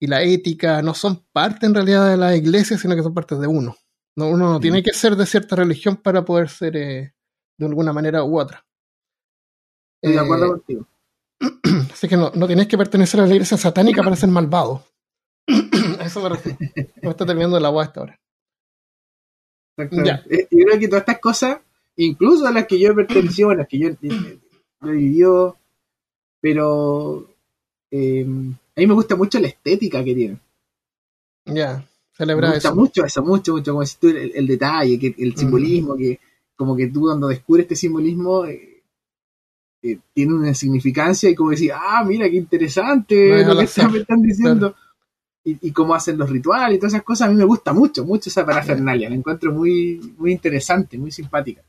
y 0.00 0.06
la 0.06 0.22
ética 0.22 0.80
no 0.82 0.94
son 0.94 1.26
parte 1.32 1.66
en 1.66 1.74
realidad 1.74 2.08
de 2.08 2.16
la 2.16 2.36
iglesia, 2.36 2.78
sino 2.78 2.94
que 2.94 3.02
son 3.02 3.14
parte 3.14 3.34
de 3.36 3.46
uno. 3.46 3.76
No, 4.16 4.28
uno 4.28 4.52
no 4.52 4.60
tiene 4.60 4.82
que 4.82 4.92
ser 4.92 5.16
de 5.16 5.26
cierta 5.26 5.56
religión 5.56 5.96
para 5.96 6.24
poder 6.24 6.48
ser 6.48 6.76
eh, 6.76 7.14
de 7.56 7.66
alguna 7.66 7.92
manera 7.92 8.24
u 8.24 8.38
otra. 8.38 8.64
Estoy 10.00 10.16
de 10.16 10.24
acuerdo 10.24 10.46
eh, 10.46 10.50
contigo. 10.50 10.88
Así 11.92 12.08
que 12.08 12.16
no, 12.16 12.30
no 12.34 12.46
tienes 12.46 12.66
que 12.66 12.78
pertenecer 12.78 13.20
a 13.20 13.26
la 13.26 13.32
iglesia 13.32 13.56
satánica 13.56 14.02
para 14.02 14.16
ser 14.16 14.28
malvado. 14.28 14.84
eso 15.46 16.22
me 16.22 16.28
refiero. 16.28 16.58
Me 17.02 17.10
está 17.10 17.24
terminando 17.24 17.58
la 17.60 17.68
agua 17.68 17.84
esta 17.84 18.02
hora. 18.02 18.20
Ya. 19.92 20.24
Eh, 20.28 20.48
yo 20.50 20.64
creo 20.66 20.80
que 20.80 20.88
todas 20.88 21.02
estas 21.02 21.20
cosas, 21.20 21.58
incluso 21.96 22.46
a 22.46 22.50
las 22.50 22.66
que 22.66 22.78
yo 22.78 22.90
he 22.90 22.94
pertenecido, 22.94 23.50
a 23.50 23.54
las 23.54 23.68
que 23.68 23.78
yo 23.78 23.88
he 23.88 24.90
vivido 24.90 25.56
pero 26.40 27.26
eh, 27.90 28.24
a 28.24 28.80
mí 28.80 28.86
me 28.86 28.94
gusta 28.94 29.16
mucho 29.16 29.40
la 29.40 29.48
estética 29.48 30.04
que 30.04 30.14
tiene. 30.14 30.38
Ya, 31.46 31.84
celebrar 32.12 32.50
Me 32.50 32.56
gusta 32.56 32.74
mucho 32.74 33.04
eso, 33.04 33.22
mucho, 33.22 33.52
mucho, 33.54 33.72
como 33.72 33.82
decís 33.82 33.98
tú, 33.98 34.08
el, 34.08 34.46
detalle, 34.46 34.98
que, 34.98 35.14
el 35.18 35.34
simbolismo, 35.34 35.96
que 35.96 36.20
como 36.56 36.76
que 36.76 36.88
tú 36.88 37.02
cuando 37.02 37.28
descubres 37.28 37.64
este 37.64 37.76
simbolismo 37.76 38.44
eh, 38.44 38.77
eh, 39.80 39.98
tiene 40.12 40.34
una 40.34 40.54
significancia 40.54 41.30
y 41.30 41.34
como 41.34 41.50
decir, 41.50 41.72
ah, 41.72 42.02
mira 42.04 42.28
qué 42.28 42.36
interesante 42.36 43.44
lo 43.44 43.56
que 43.56 43.88
me 43.88 43.98
están 43.98 44.22
diciendo. 44.22 44.74
Y, 45.44 45.72
cómo 45.72 45.94
hacen 45.94 46.18
los 46.18 46.28
rituales 46.28 46.76
y 46.76 46.78
todas 46.78 46.92
esas 46.92 47.04
cosas, 47.04 47.28
a 47.28 47.30
mí 47.30 47.36
me 47.36 47.44
gusta 47.44 47.72
mucho, 47.72 48.04
mucho 48.04 48.28
esa 48.28 48.44
parafernalia, 48.44 49.08
la 49.08 49.16
encuentro 49.16 49.50
muy, 49.50 49.98
muy 50.18 50.32
interesante, 50.32 50.98
muy 50.98 51.10
simpática. 51.10 51.62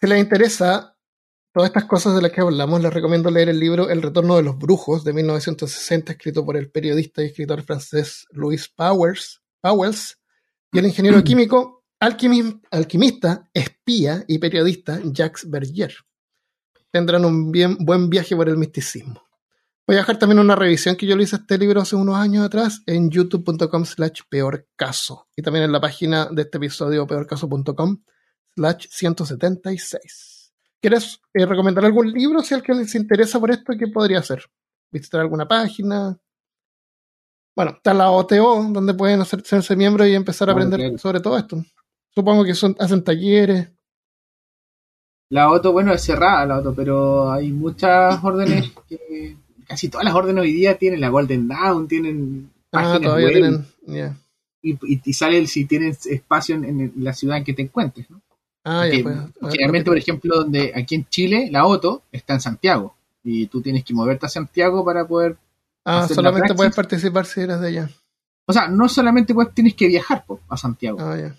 Si 0.00 0.06
les 0.06 0.20
interesa, 0.20 0.94
todas 1.52 1.70
estas 1.70 1.86
cosas 1.86 2.14
de 2.14 2.22
las 2.22 2.30
que 2.30 2.42
hablamos, 2.42 2.80
les 2.80 2.94
recomiendo 2.94 3.28
leer 3.28 3.48
el 3.48 3.58
libro 3.58 3.88
El 3.88 4.02
retorno 4.02 4.36
de 4.36 4.44
los 4.44 4.56
brujos 4.56 5.02
de 5.02 5.14
1960, 5.14 6.12
escrito 6.12 6.44
por 6.44 6.56
el 6.56 6.70
periodista 6.70 7.22
y 7.22 7.26
escritor 7.26 7.62
francés 7.62 8.28
Louis 8.30 8.68
Powers, 8.68 9.42
Powells 9.60 10.20
y 10.70 10.78
el 10.78 10.86
ingeniero 10.86 11.24
químico, 11.24 11.82
alquimista, 11.98 13.50
espía 13.52 14.24
y 14.28 14.38
periodista 14.38 15.00
Jacques 15.02 15.50
Berger. 15.50 16.05
Tendrán 16.96 17.26
un 17.26 17.52
bien, 17.52 17.76
buen 17.78 18.08
viaje 18.08 18.34
por 18.34 18.48
el 18.48 18.56
misticismo. 18.56 19.22
Voy 19.86 19.96
a 19.96 19.98
dejar 19.98 20.18
también 20.18 20.38
una 20.38 20.56
revisión 20.56 20.96
que 20.96 21.06
yo 21.06 21.14
le 21.14 21.24
hice 21.24 21.36
a 21.36 21.40
este 21.40 21.58
libro 21.58 21.82
hace 21.82 21.94
unos 21.94 22.16
años 22.16 22.46
atrás 22.46 22.82
en 22.86 23.10
youtube.com 23.10 23.84
slash 23.84 24.22
peorcaso 24.30 25.28
y 25.36 25.42
también 25.42 25.66
en 25.66 25.72
la 25.72 25.80
página 25.82 26.24
de 26.32 26.40
este 26.40 26.56
episodio 26.56 27.06
peorcaso.com 27.06 27.98
slash 28.54 28.86
176. 28.88 30.54
¿Quieres 30.80 31.20
eh, 31.34 31.44
recomendar 31.44 31.84
algún 31.84 32.10
libro 32.10 32.40
si 32.40 32.54
a 32.54 32.56
alguien 32.56 32.78
les 32.78 32.94
interesa 32.94 33.38
por 33.38 33.50
esto? 33.50 33.74
¿Qué 33.78 33.88
podría 33.88 34.20
hacer? 34.20 34.42
¿Visitar 34.90 35.20
alguna 35.20 35.46
página? 35.46 36.18
Bueno, 37.54 37.72
está 37.72 37.92
la 37.92 38.10
OTO, 38.10 38.70
donde 38.70 38.94
pueden 38.94 39.20
hacerse 39.20 39.76
miembros 39.76 40.08
y 40.08 40.14
empezar 40.14 40.48
a 40.48 40.52
aprender 40.52 40.98
sobre 40.98 41.20
todo 41.20 41.36
esto. 41.36 41.62
Supongo 42.14 42.42
que 42.42 42.54
son, 42.54 42.74
hacen 42.78 43.04
talleres. 43.04 43.68
La 45.28 45.50
OTO, 45.50 45.72
bueno, 45.72 45.92
es 45.92 46.02
cerrada 46.02 46.46
la 46.46 46.58
OTO, 46.58 46.74
pero 46.74 47.32
hay 47.32 47.52
muchas 47.52 48.18
órdenes 48.22 48.72
que 48.88 49.36
casi 49.66 49.88
todas 49.88 50.04
las 50.04 50.14
órdenes 50.14 50.42
hoy 50.42 50.52
día 50.52 50.78
tienen 50.78 51.00
la 51.00 51.08
Golden 51.08 51.48
Dawn, 51.48 51.88
tienen 51.88 52.50
ah, 52.72 52.98
todavía 53.02 53.28
tienen, 53.28 53.66
y, 54.62 54.78
y, 55.04 55.12
sale 55.12 55.46
si 55.46 55.64
tienes 55.64 56.06
espacio 56.06 56.56
en, 56.56 56.92
la 56.96 57.12
ciudad 57.12 57.36
en 57.36 57.44
que 57.44 57.52
te 57.52 57.62
encuentres, 57.62 58.10
¿no? 58.10 58.20
Ah, 58.64 58.84
ya, 58.86 59.00
pues, 59.00 59.52
generalmente, 59.52 59.90
por 59.90 59.98
ejemplo, 59.98 60.36
donde 60.38 60.72
aquí 60.74 60.96
en 60.96 61.08
Chile, 61.08 61.48
la 61.52 61.66
OTO 61.66 62.02
está 62.10 62.34
en 62.34 62.40
Santiago 62.40 62.96
y 63.22 63.46
tú 63.46 63.62
tienes 63.62 63.84
que 63.84 63.94
moverte 63.94 64.26
a 64.26 64.28
Santiago 64.28 64.84
para 64.84 65.06
poder. 65.06 65.36
Ah, 65.84 66.08
solamente 66.08 66.52
puedes 66.54 66.74
participar 66.74 67.26
si 67.26 67.42
eres 67.42 67.60
de 67.60 67.68
allá. 67.68 67.90
O 68.46 68.52
sea, 68.52 68.66
no 68.66 68.88
solamente 68.88 69.34
puedes, 69.34 69.54
tienes 69.54 69.74
que 69.74 69.86
viajar 69.86 70.24
a 70.48 70.56
Santiago. 70.56 70.98
Ah, 71.00 71.16
ya. 71.16 71.36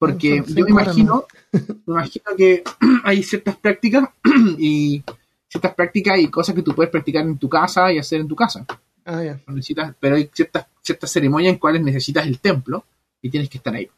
Porque 0.00 0.42
yo 0.46 0.64
me 0.64 0.70
imagino, 0.70 1.26
me 1.52 1.60
imagino 1.86 2.24
que 2.34 2.64
hay 3.04 3.22
ciertas 3.22 3.56
prácticas 3.58 4.08
y 4.58 5.04
ciertas 5.46 5.74
prácticas 5.74 6.18
y 6.18 6.28
cosas 6.28 6.54
que 6.54 6.62
tú 6.62 6.74
puedes 6.74 6.90
practicar 6.90 7.22
en 7.22 7.36
tu 7.36 7.50
casa 7.50 7.92
y 7.92 7.98
hacer 7.98 8.22
en 8.22 8.28
tu 8.28 8.34
casa. 8.34 8.64
Ah. 9.04 9.36
Necesitas, 9.48 9.94
pero 10.00 10.16
hay 10.16 10.30
ciertas, 10.32 10.66
ciertas 10.80 11.12
ceremonias 11.12 11.52
en 11.52 11.58
cuales 11.58 11.82
necesitas 11.82 12.26
el 12.26 12.40
templo 12.40 12.82
y 13.20 13.28
tienes 13.28 13.50
que 13.50 13.58
estar 13.58 13.74
ahí. 13.74 13.90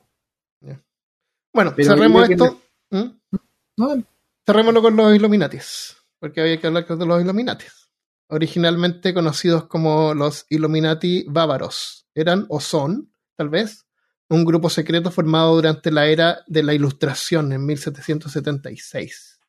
Bueno, 1.55 1.73
cerremos 1.77 2.29
esto. 2.29 2.61
¿Mm? 2.91 4.03
Cerrémoslo 4.45 4.83
con 4.83 4.97
los 4.97 5.15
Illuminatis, 5.15 5.97
porque 6.19 6.41
había 6.41 6.59
que 6.59 6.67
hablar 6.67 6.85
de 6.85 7.07
los 7.07 7.23
Illuminatis. 7.23 7.91
Originalmente 8.29 9.15
conocidos 9.15 9.67
como 9.67 10.15
los 10.15 10.47
Illuminati 10.49 11.27
bávaros. 11.29 12.07
Eran 12.13 12.47
o 12.49 12.59
son, 12.59 13.13
tal 13.37 13.51
vez, 13.51 13.87
un 14.33 14.47
grupo 14.47 14.71
secreto 14.71 15.11
formado 15.11 15.55
durante 15.55 15.91
la 15.91 16.07
era 16.07 16.43
de 16.47 16.63
la 16.63 16.73
Ilustración 16.73 17.53
en 17.53 17.67
1776. 17.67 19.41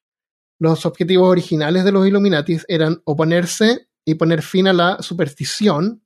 Los 0.60 0.86
objetivos 0.86 1.30
originales 1.30 1.86
de 1.86 1.94
los 1.94 2.06
Illuminatis 2.06 2.66
eran 2.68 3.02
oponerse 3.06 3.88
y 4.04 4.16
poner 4.16 4.42
fin 4.42 4.68
a 4.68 4.74
la 4.74 5.02
superstición 5.02 6.04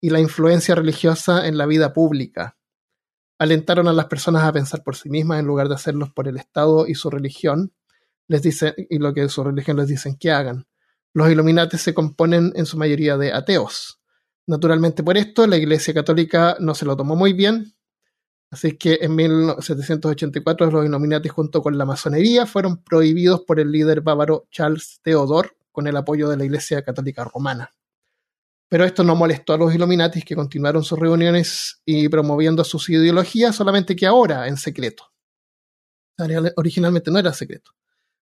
y 0.00 0.10
la 0.10 0.18
influencia 0.18 0.74
religiosa 0.74 1.46
en 1.46 1.56
la 1.56 1.66
vida 1.66 1.92
pública. 1.92 2.56
Alentaron 3.38 3.86
a 3.86 3.92
las 3.92 4.06
personas 4.06 4.42
a 4.42 4.52
pensar 4.52 4.82
por 4.82 4.96
sí 4.96 5.08
mismas 5.08 5.38
en 5.38 5.46
lugar 5.46 5.68
de 5.68 5.76
hacerlos 5.76 6.10
por 6.12 6.26
el 6.26 6.36
Estado 6.36 6.88
y 6.88 6.96
su 6.96 7.10
religión, 7.10 7.74
les 8.26 8.42
dicen, 8.42 8.74
y 8.76 8.98
lo 8.98 9.14
que 9.14 9.28
su 9.28 9.44
religión 9.44 9.76
les 9.76 9.86
dicen 9.86 10.16
que 10.16 10.32
hagan. 10.32 10.66
Los 11.14 11.30
Illuminatis 11.30 11.80
se 11.80 11.94
componen 11.94 12.52
en 12.56 12.66
su 12.66 12.76
mayoría 12.76 13.16
de 13.16 13.32
ateos. 13.32 14.00
Naturalmente 14.48 15.04
por 15.04 15.16
esto 15.16 15.46
la 15.46 15.56
Iglesia 15.56 15.94
Católica 15.94 16.56
no 16.58 16.74
se 16.74 16.84
lo 16.84 16.96
tomó 16.96 17.14
muy 17.14 17.32
bien 17.32 17.75
Así 18.56 18.78
que 18.78 19.00
en 19.02 19.14
1784 19.14 20.70
los 20.70 20.86
Illuminati 20.86 21.28
junto 21.28 21.60
con 21.60 21.76
la 21.76 21.84
masonería 21.84 22.46
fueron 22.46 22.82
prohibidos 22.82 23.42
por 23.42 23.60
el 23.60 23.70
líder 23.70 24.00
bávaro 24.00 24.46
Charles 24.50 24.98
Theodore 25.02 25.50
con 25.70 25.86
el 25.86 25.94
apoyo 25.94 26.26
de 26.30 26.38
la 26.38 26.44
Iglesia 26.46 26.82
Católica 26.82 27.22
Romana. 27.24 27.70
Pero 28.70 28.86
esto 28.86 29.04
no 29.04 29.14
molestó 29.14 29.52
a 29.52 29.58
los 29.58 29.74
Illuminatis 29.74 30.24
que 30.24 30.34
continuaron 30.34 30.82
sus 30.84 30.98
reuniones 30.98 31.82
y 31.84 32.08
promoviendo 32.08 32.64
sus 32.64 32.88
ideologías, 32.88 33.54
solamente 33.54 33.94
que 33.94 34.06
ahora 34.06 34.48
en 34.48 34.56
secreto. 34.56 35.12
Originalmente 36.56 37.10
no 37.10 37.18
era 37.18 37.34
secreto. 37.34 37.72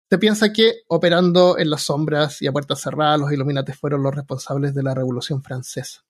Se 0.08 0.16
piensa 0.16 0.50
que, 0.50 0.76
operando 0.88 1.58
en 1.58 1.68
las 1.68 1.82
sombras 1.82 2.40
y 2.40 2.46
a 2.46 2.52
puertas 2.52 2.80
cerradas, 2.80 3.20
los 3.20 3.30
Illuminatis 3.30 3.76
fueron 3.76 4.02
los 4.02 4.14
responsables 4.14 4.74
de 4.74 4.82
la 4.82 4.94
Revolución 4.94 5.42
Francesa. 5.42 6.06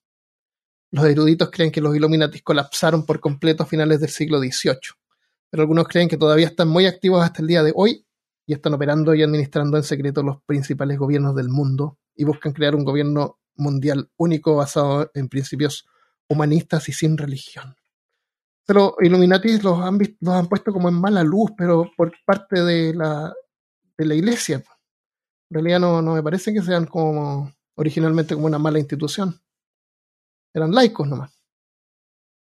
Los 0.93 1.05
eruditos 1.05 1.49
creen 1.49 1.71
que 1.71 1.81
los 1.81 1.95
Illuminatis 1.95 2.43
colapsaron 2.43 3.03
por 3.03 3.19
completo 3.19 3.63
a 3.63 3.65
finales 3.65 3.99
del 3.99 4.11
siglo 4.11 4.37
XVIII, 4.37 4.93
pero 5.49 5.61
algunos 5.63 5.87
creen 5.87 6.07
que 6.07 6.17
todavía 6.17 6.45
están 6.45 6.67
muy 6.67 6.85
activos 6.85 7.23
hasta 7.23 7.41
el 7.41 7.47
día 7.47 7.63
de 7.63 7.73
hoy 7.75 8.05
y 8.45 8.53
están 8.53 8.75
operando 8.75 9.15
y 9.15 9.23
administrando 9.23 9.77
en 9.77 9.81
secreto 9.81 10.21
los 10.21 10.43
principales 10.43 10.99
gobiernos 10.99 11.35
del 11.35 11.49
mundo 11.49 11.97
y 12.15 12.25
buscan 12.25 12.53
crear 12.53 12.75
un 12.75 12.83
gobierno 12.83 13.39
mundial 13.55 14.11
único 14.17 14.55
basado 14.55 15.09
en 15.15 15.29
principios 15.29 15.87
humanistas 16.29 16.87
y 16.89 16.93
sin 16.93 17.17
religión. 17.17 17.75
Pero 18.63 18.95
Illuminatis 19.01 19.63
los 19.63 19.79
han, 19.79 19.97
los 19.97 20.35
han 20.35 20.45
puesto 20.45 20.71
como 20.71 20.89
en 20.89 21.01
mala 21.01 21.23
luz, 21.23 21.53
pero 21.57 21.91
por 21.97 22.13
parte 22.23 22.63
de 22.63 22.93
la, 22.93 23.33
de 23.97 24.05
la 24.05 24.13
iglesia. 24.13 24.57
En 24.57 25.55
realidad 25.55 25.79
no, 25.79 26.03
no 26.03 26.13
me 26.13 26.21
parece 26.21 26.53
que 26.53 26.61
sean 26.61 26.85
como 26.85 27.51
originalmente 27.73 28.35
como 28.35 28.45
una 28.45 28.59
mala 28.59 28.77
institución. 28.77 29.42
Eran 30.53 30.71
laicos 30.71 31.07
nomás. 31.07 31.31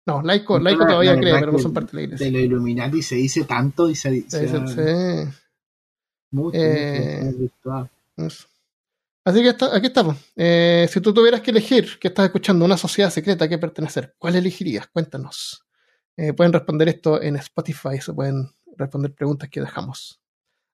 No, 0.08 0.22
laico, 0.22 0.58
laico 0.58 0.86
todavía 0.86 1.20
cree, 1.20 1.38
pero 1.38 1.52
no 1.52 1.60
son 1.60 1.74
parte 1.74 1.92
de 1.92 1.98
la 1.98 2.02
iglesia. 2.04 2.26
De 2.26 2.32
lo 2.32 2.40
Illuminati 2.40 3.02
se 3.02 3.16
dice 3.16 3.44
tanto 3.44 3.90
y 3.90 3.96
se 3.96 4.10
dice. 4.10 4.48
sí. 4.48 5.38
Mucho, 6.32 6.58
eh, 6.58 7.50
Así 9.26 9.42
que 9.44 9.50
aquí 9.50 9.88
estamos. 9.88 10.16
Eh, 10.36 10.88
si 10.90 11.02
tú 11.02 11.14
tuvieras 11.14 11.42
que 11.42 11.52
elegir 11.52 12.00
que 12.00 12.08
estás 12.08 12.26
escuchando 12.26 12.64
una 12.64 12.78
sociedad 12.78 13.10
secreta 13.10 13.46
a 13.46 13.50
qué 13.50 13.58
pertenecer, 13.58 14.16
¿cuál 14.18 14.36
elegirías? 14.36 14.88
Cuéntanos. 14.88 15.66
Eh, 16.16 16.32
pueden 16.32 16.54
responder 16.54 16.88
esto 16.88 17.22
en 17.22 17.36
Spotify, 17.36 18.00
se 18.00 18.14
pueden 18.14 18.50
responder 18.78 19.14
preguntas 19.14 19.50
que 19.50 19.60
dejamos. 19.60 20.22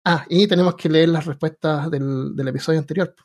Ah, 0.05 0.25
y 0.29 0.47
tenemos 0.47 0.75
que 0.75 0.89
leer 0.89 1.09
las 1.09 1.25
respuestas 1.25 1.89
del, 1.89 2.35
del 2.35 2.47
episodio 2.47 2.77
anterior. 2.77 3.15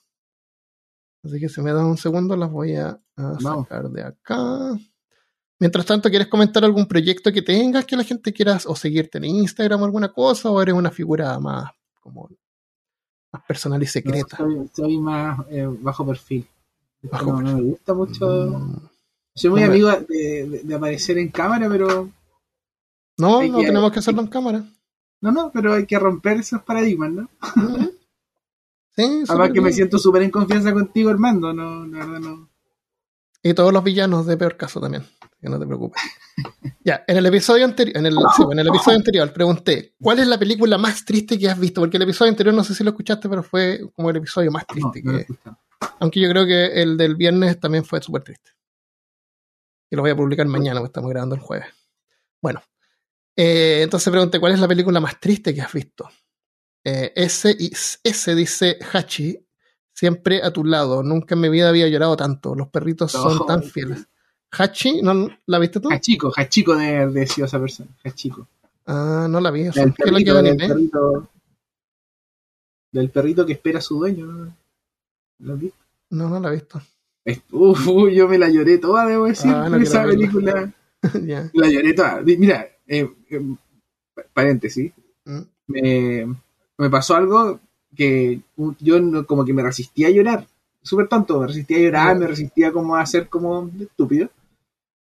Así 1.24 1.40
que 1.40 1.48
si 1.48 1.60
me 1.60 1.72
das 1.72 1.84
un 1.84 1.96
segundo, 1.96 2.36
las 2.36 2.50
voy 2.50 2.76
a, 2.76 2.98
sacar 3.40 3.90
de 3.90 4.02
acá. 4.02 4.78
Mientras 5.58 5.86
tanto, 5.86 6.08
¿quieres 6.08 6.28
comentar 6.28 6.64
algún 6.64 6.86
proyecto 6.86 7.32
que 7.32 7.42
tengas 7.42 7.84
que 7.84 7.96
la 7.96 8.04
gente 8.04 8.32
quiera 8.32 8.58
o 8.66 8.76
seguirte 8.76 9.18
en 9.18 9.24
Instagram 9.24 9.82
o 9.82 9.84
alguna 9.84 10.12
cosa? 10.12 10.50
¿O 10.50 10.62
eres 10.62 10.74
una 10.74 10.90
figura 10.90 11.38
más 11.40 11.70
como 12.00 12.28
más 13.32 13.42
personal 13.42 13.82
y 13.82 13.86
secreta? 13.86 14.38
soy, 14.72 14.98
más 14.98 15.40
eh, 15.50 15.68
bajo 15.80 16.06
perfil. 16.06 16.46
no, 17.02 17.40
me 17.40 17.60
gusta 17.60 17.94
mucho. 17.94 18.26
Mm. 18.26 18.88
Soy 19.34 19.50
muy 19.50 19.62
amigo 19.62 19.90
de, 19.90 20.74
aparecer 20.74 21.18
en 21.18 21.28
cámara, 21.28 21.68
pero. 21.68 22.10
No, 23.16 23.42
no 23.42 23.58
tenemos 23.58 23.90
que 23.90 23.98
hacerlo 23.98 24.22
en 24.22 24.28
cámara. 24.28 24.64
No, 25.20 25.32
no, 25.32 25.50
pero 25.52 25.74
hay 25.74 25.86
que 25.86 25.98
romper 25.98 26.38
esos 26.38 26.62
paradigmas, 26.62 27.10
¿no? 27.10 27.28
Mm. 27.56 27.88
Además 28.98 29.50
que 29.52 29.60
me 29.60 29.72
siento 29.72 29.98
súper 29.98 30.22
en 30.22 30.30
confianza 30.30 30.72
contigo, 30.72 31.10
Armando. 31.10 31.52
No, 31.52 31.86
la 31.86 31.98
verdad 31.98 32.20
no. 32.20 32.50
Y 33.42 33.54
todos 33.54 33.72
los 33.72 33.84
villanos 33.84 34.26
de 34.26 34.36
peor 34.36 34.56
caso 34.56 34.80
también. 34.80 35.04
Que 35.40 35.48
no 35.48 35.58
te 35.58 35.66
preocupes. 35.66 36.02
ya, 36.84 37.04
en 37.06 37.16
el 37.16 37.26
episodio 37.26 37.64
anterior, 37.64 37.96
en 37.96 38.06
el, 38.06 38.16
en 38.50 38.58
el 38.58 38.66
episodio 38.66 38.98
anterior 38.98 39.32
pregunté, 39.32 39.94
¿cuál 40.00 40.18
es 40.18 40.26
la 40.26 40.38
película 40.38 40.76
más 40.78 41.04
triste 41.04 41.38
que 41.38 41.48
has 41.48 41.58
visto? 41.58 41.80
Porque 41.80 41.96
el 41.96 42.02
episodio 42.02 42.30
anterior 42.30 42.54
no 42.54 42.64
sé 42.64 42.74
si 42.74 42.82
lo 42.82 42.90
escuchaste, 42.90 43.28
pero 43.28 43.44
fue 43.44 43.80
como 43.94 44.10
el 44.10 44.16
episodio 44.16 44.50
más 44.50 44.66
triste 44.66 45.02
que. 45.02 45.26
Aunque 46.00 46.20
yo 46.20 46.28
creo 46.30 46.44
que 46.44 46.82
el 46.82 46.96
del 46.96 47.14
viernes 47.14 47.60
también 47.60 47.84
fue 47.84 48.02
súper 48.02 48.24
triste. 48.24 48.50
Y 49.90 49.96
lo 49.96 50.02
voy 50.02 50.10
a 50.10 50.16
publicar 50.16 50.46
mañana, 50.46 50.80
porque 50.80 50.88
estamos 50.88 51.10
grabando 51.10 51.36
el 51.36 51.40
jueves. 51.40 51.68
Bueno. 52.42 52.60
Eh, 53.36 53.82
entonces 53.82 54.10
pregunté, 54.10 54.40
¿cuál 54.40 54.52
es 54.52 54.58
la 54.58 54.66
película 54.66 54.98
más 54.98 55.20
triste 55.20 55.54
que 55.54 55.62
has 55.62 55.72
visto? 55.72 56.10
Eh, 56.88 57.12
ese, 57.16 57.54
ese 58.02 58.34
dice 58.34 58.78
Hachi, 58.92 59.38
siempre 59.92 60.42
a 60.42 60.50
tu 60.50 60.64
lado. 60.64 61.02
Nunca 61.02 61.34
en 61.34 61.42
mi 61.42 61.50
vida 61.50 61.68
había 61.68 61.86
llorado 61.88 62.16
tanto. 62.16 62.54
Los 62.54 62.68
perritos 62.68 63.12
son 63.12 63.46
tan 63.46 63.62
fieles. 63.74 64.06
Hachi, 64.50 65.02
¿no 65.02 65.28
la 65.46 65.58
viste 65.58 65.80
tú? 65.80 65.90
Hachico, 65.92 66.32
Hachico 66.34 66.74
de, 66.74 67.08
de 67.08 67.22
esa 67.22 67.60
persona. 67.60 67.90
Hachico. 68.02 68.48
Ah, 68.86 69.26
no 69.28 69.38
la 69.40 69.50
vi. 69.50 69.64
del, 69.64 69.92
perrito, 69.92 70.42
del, 70.42 70.56
perrito, 70.56 71.28
del 72.90 73.10
perrito 73.10 73.44
que 73.44 73.52
espera 73.52 73.80
a 73.80 73.82
su 73.82 73.98
dueño. 73.98 74.56
¿Lo 75.40 75.52
has 75.52 75.60
visto? 75.60 75.84
No, 76.10 76.30
no 76.30 76.40
la 76.40 76.48
he 76.48 76.52
visto. 76.52 76.80
Uf, 77.50 77.86
yo 78.10 78.26
me 78.28 78.38
la 78.38 78.48
lloré 78.48 78.78
toda, 78.78 79.04
debo 79.04 79.26
decir, 79.26 79.50
ah, 79.54 79.68
esa 79.78 80.04
película. 80.04 80.72
La 81.52 81.68
lloré 81.68 81.92
toda. 81.92 82.22
Mira, 82.22 82.66
eh, 82.86 83.08
eh, 83.30 83.54
paréntesis. 84.32 84.90
¿Mm? 85.26 85.42
Me, 85.68 86.26
me 86.78 86.88
pasó 86.90 87.16
algo 87.16 87.60
que 87.96 88.40
yo 88.80 89.26
como 89.26 89.44
que 89.44 89.52
me 89.52 89.62
resistía 89.62 90.08
a 90.08 90.10
llorar, 90.10 90.46
súper 90.82 91.08
tonto, 91.08 91.40
me 91.40 91.48
resistía 91.48 91.78
a 91.78 91.80
llorar, 91.80 92.18
me 92.18 92.26
resistía 92.26 92.72
como 92.72 92.96
a 92.96 93.04
ser 93.04 93.28
como 93.28 93.70
estúpido. 93.80 94.30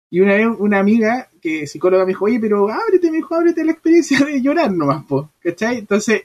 Y 0.09 0.21
una 0.21 0.35
vez 0.35 0.47
una 0.57 0.79
amiga 0.79 1.29
que 1.41 1.67
psicóloga 1.67 2.05
me 2.05 2.09
dijo, 2.09 2.25
oye, 2.25 2.39
pero 2.39 2.69
ábrete, 2.69 3.11
me 3.11 3.17
dijo, 3.17 3.35
ábrete 3.35 3.63
la 3.63 3.73
experiencia 3.73 4.19
de 4.25 4.41
llorar 4.41 4.71
nomás, 4.71 5.05
po, 5.05 5.29
¿cachai? 5.41 5.79
Entonces, 5.79 6.23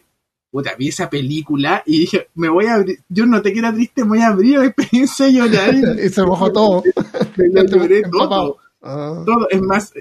puta, 0.53 0.75
vi 0.79 0.89
esa 0.89 1.11
película 1.11 1.83
y 1.85 2.01
dije, 2.01 2.29
me 2.35 2.49
voy 2.49 2.67
a 2.67 2.75
abrir, 2.75 3.01
yo 3.09 3.27
no 3.27 3.43
te 3.43 3.53
quiero 3.53 3.73
triste, 3.73 4.05
me 4.05 4.11
voy 4.11 4.21
a 4.21 4.29
abrir 4.29 4.59
la 4.59 4.67
experiencia 4.67 5.27
de 5.27 5.33
llorar. 5.33 5.75
y 6.05 6.09
se 6.09 6.23
mojó 6.23 6.53
todo. 6.53 6.83
Me, 7.37 7.67
lloré 7.67 8.03
todo. 8.11 8.59
Ah. 8.83 9.23
Todo, 9.25 9.49
es 9.51 9.61
más, 9.63 9.93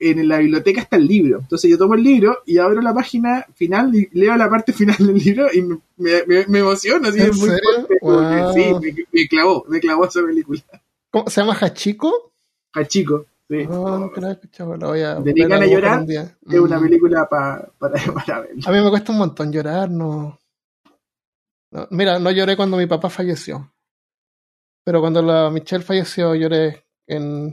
en 0.00 0.28
la 0.28 0.38
biblioteca 0.38 0.80
está 0.80 0.96
el 0.96 1.06
libro. 1.06 1.40
Entonces 1.40 1.70
yo 1.70 1.78
tomo 1.78 1.94
el 1.94 2.02
libro 2.02 2.38
y 2.46 2.58
abro 2.58 2.80
la 2.80 2.94
página 2.94 3.44
final 3.54 3.94
y 3.94 4.08
leo 4.12 4.36
la 4.36 4.48
parte 4.48 4.72
final 4.74 4.96
del 4.98 5.16
libro 5.16 5.48
y 5.52 5.62
me, 5.62 5.78
me, 6.26 6.46
me 6.46 6.58
emociono. 6.60 7.08
Así, 7.08 7.20
¿En 7.20 7.34
serio? 7.34 8.80
Sí, 8.80 9.06
me, 9.12 9.28
clavó, 9.28 9.64
me 9.68 9.80
clavó 9.80 10.06
esa 10.06 10.22
película. 10.22 10.60
¿Cómo, 11.10 11.28
¿Se 11.28 11.40
llama 11.40 11.56
Hachiko? 11.60 12.32
Hachiko. 12.74 13.26
Sí. 13.48 13.66
No, 13.66 13.98
no 13.98 14.12
la 14.76 14.86
voy 14.86 15.00
a. 15.00 15.12
a 15.16 15.66
llorar? 15.66 16.04
Es 16.06 16.60
una 16.60 16.78
mm. 16.78 16.82
película 16.82 17.26
para, 17.28 17.66
para 17.78 18.40
ver. 18.40 18.50
A 18.66 18.72
mí 18.72 18.80
me 18.80 18.90
cuesta 18.90 19.12
un 19.12 19.18
montón 19.18 19.50
llorar, 19.50 19.90
no. 19.90 20.38
Mira, 21.90 22.18
no 22.18 22.30
lloré 22.30 22.56
cuando 22.56 22.76
mi 22.76 22.86
papá 22.86 23.08
falleció. 23.08 23.72
Pero 24.84 25.00
cuando 25.00 25.22
la 25.22 25.50
Michelle 25.50 25.84
falleció, 25.84 26.34
lloré 26.34 26.84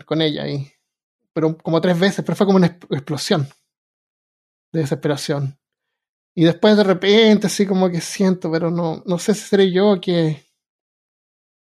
con 0.05 0.21
ella 0.21 0.43
ahí. 0.43 0.69
Pero 1.35 1.57
como 1.57 1.81
tres 1.81 1.99
veces, 1.99 2.23
pero 2.23 2.35
fue 2.37 2.45
como 2.45 2.55
una 2.57 2.67
explosión 2.67 3.45
de 4.71 4.79
desesperación. 4.79 5.59
Y 6.33 6.45
después 6.45 6.77
de 6.77 6.83
repente, 6.85 7.47
así 7.47 7.65
como 7.65 7.89
que 7.89 7.99
siento, 7.99 8.49
pero 8.49 8.71
no, 8.71 9.03
no 9.05 9.19
sé 9.19 9.33
si 9.33 9.41
seré 9.41 9.69
yo 9.69 9.99
que. 9.99 10.45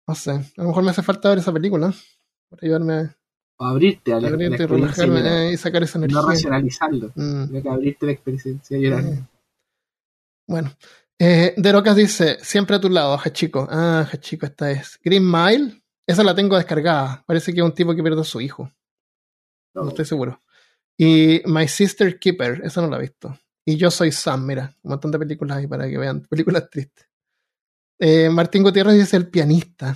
No 0.07 0.15
sé, 0.15 0.31
a 0.31 0.43
lo 0.57 0.63
mejor 0.65 0.83
me 0.83 0.89
hace 0.89 1.03
falta 1.03 1.29
ver 1.29 1.37
esa 1.37 1.53
película 1.53 1.93
para 2.49 2.59
ayudarme 2.63 2.93
a. 2.93 3.17
abrirte 3.59 4.13
a 4.13 4.19
la, 4.19 4.29
abrirte 4.29 4.63
y 4.63 4.65
relajarme 4.65 5.51
y 5.51 5.57
sacar 5.57 5.83
esa 5.83 5.99
energía. 5.99 6.21
No 6.21 6.27
racionalizarlo. 6.27 7.11
Mm. 7.13 7.67
abrirte 7.69 8.05
la 8.07 8.11
experiencia 8.13 8.77
y 8.77 8.81
llorar. 8.81 9.03
Bueno. 10.47 10.75
Eh, 11.23 11.53
de 11.55 11.71
Rocas 11.71 11.95
dice, 11.95 12.39
siempre 12.41 12.77
a 12.77 12.81
tu 12.81 12.89
lado, 12.89 13.15
Hachiko. 13.15 13.67
Ah, 13.69 14.09
Hachiko, 14.11 14.47
esta 14.47 14.71
es. 14.71 14.99
Green 15.03 15.29
Mile, 15.29 15.83
esa 16.07 16.23
la 16.23 16.33
tengo 16.33 16.55
descargada. 16.55 17.23
Parece 17.27 17.53
que 17.53 17.59
es 17.59 17.63
un 17.63 17.75
tipo 17.75 17.93
que 17.93 18.01
pierde 18.01 18.21
a 18.21 18.23
su 18.23 18.41
hijo. 18.41 18.71
No, 19.73 19.83
no 19.83 19.89
estoy 19.89 20.05
seguro. 20.05 20.41
Y 20.97 21.41
My 21.45 21.67
Sister 21.67 22.19
Keeper, 22.19 22.61
esa 22.63 22.81
no 22.81 22.89
la 22.89 22.97
he 22.97 23.01
visto. 23.01 23.37
Y 23.65 23.77
Yo 23.77 23.91
Soy 23.91 24.11
Sam, 24.11 24.45
mira, 24.45 24.75
un 24.83 24.91
montón 24.91 25.11
de 25.11 25.19
películas 25.19 25.57
ahí 25.57 25.67
para 25.67 25.87
que 25.87 25.97
vean, 25.97 26.21
películas 26.29 26.69
tristes. 26.69 27.07
Eh, 27.99 28.29
Martín 28.29 28.63
Gutiérrez 28.63 28.95
dice 28.95 29.17
El 29.17 29.27
pianista. 29.27 29.95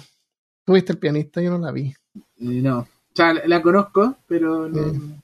¿Tú 0.63 0.73
viste 0.73 0.93
El 0.93 0.99
pianista? 0.99 1.41
Yo 1.41 1.51
no 1.51 1.57
la 1.57 1.71
vi. 1.71 1.93
Eh, 2.15 2.23
no, 2.37 2.79
o 2.79 2.87
sea, 3.15 3.33
la 3.33 3.61
conozco, 3.61 4.17
pero 4.27 4.69
no. 4.69 4.79
Eh, 4.79 5.21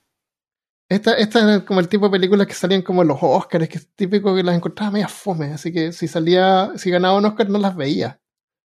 esta, 0.89 1.13
esta 1.13 1.55
es 1.55 1.63
como 1.63 1.79
el 1.79 1.87
tipo 1.87 2.05
de 2.05 2.11
películas 2.11 2.47
que 2.47 2.53
salían 2.53 2.81
como 2.81 3.01
en 3.01 3.07
los 3.07 3.17
Oscars, 3.21 3.69
que 3.69 3.77
es 3.77 3.87
típico 3.95 4.35
que 4.35 4.43
las 4.43 4.55
encontraba 4.55 4.91
media 4.91 5.07
fome, 5.07 5.53
así 5.53 5.71
que 5.71 5.93
si 5.93 6.07
salía, 6.07 6.73
si 6.75 6.91
ganaba 6.91 7.17
un 7.17 7.25
Oscar 7.25 7.49
no 7.49 7.59
las 7.59 7.75
veía. 7.75 8.19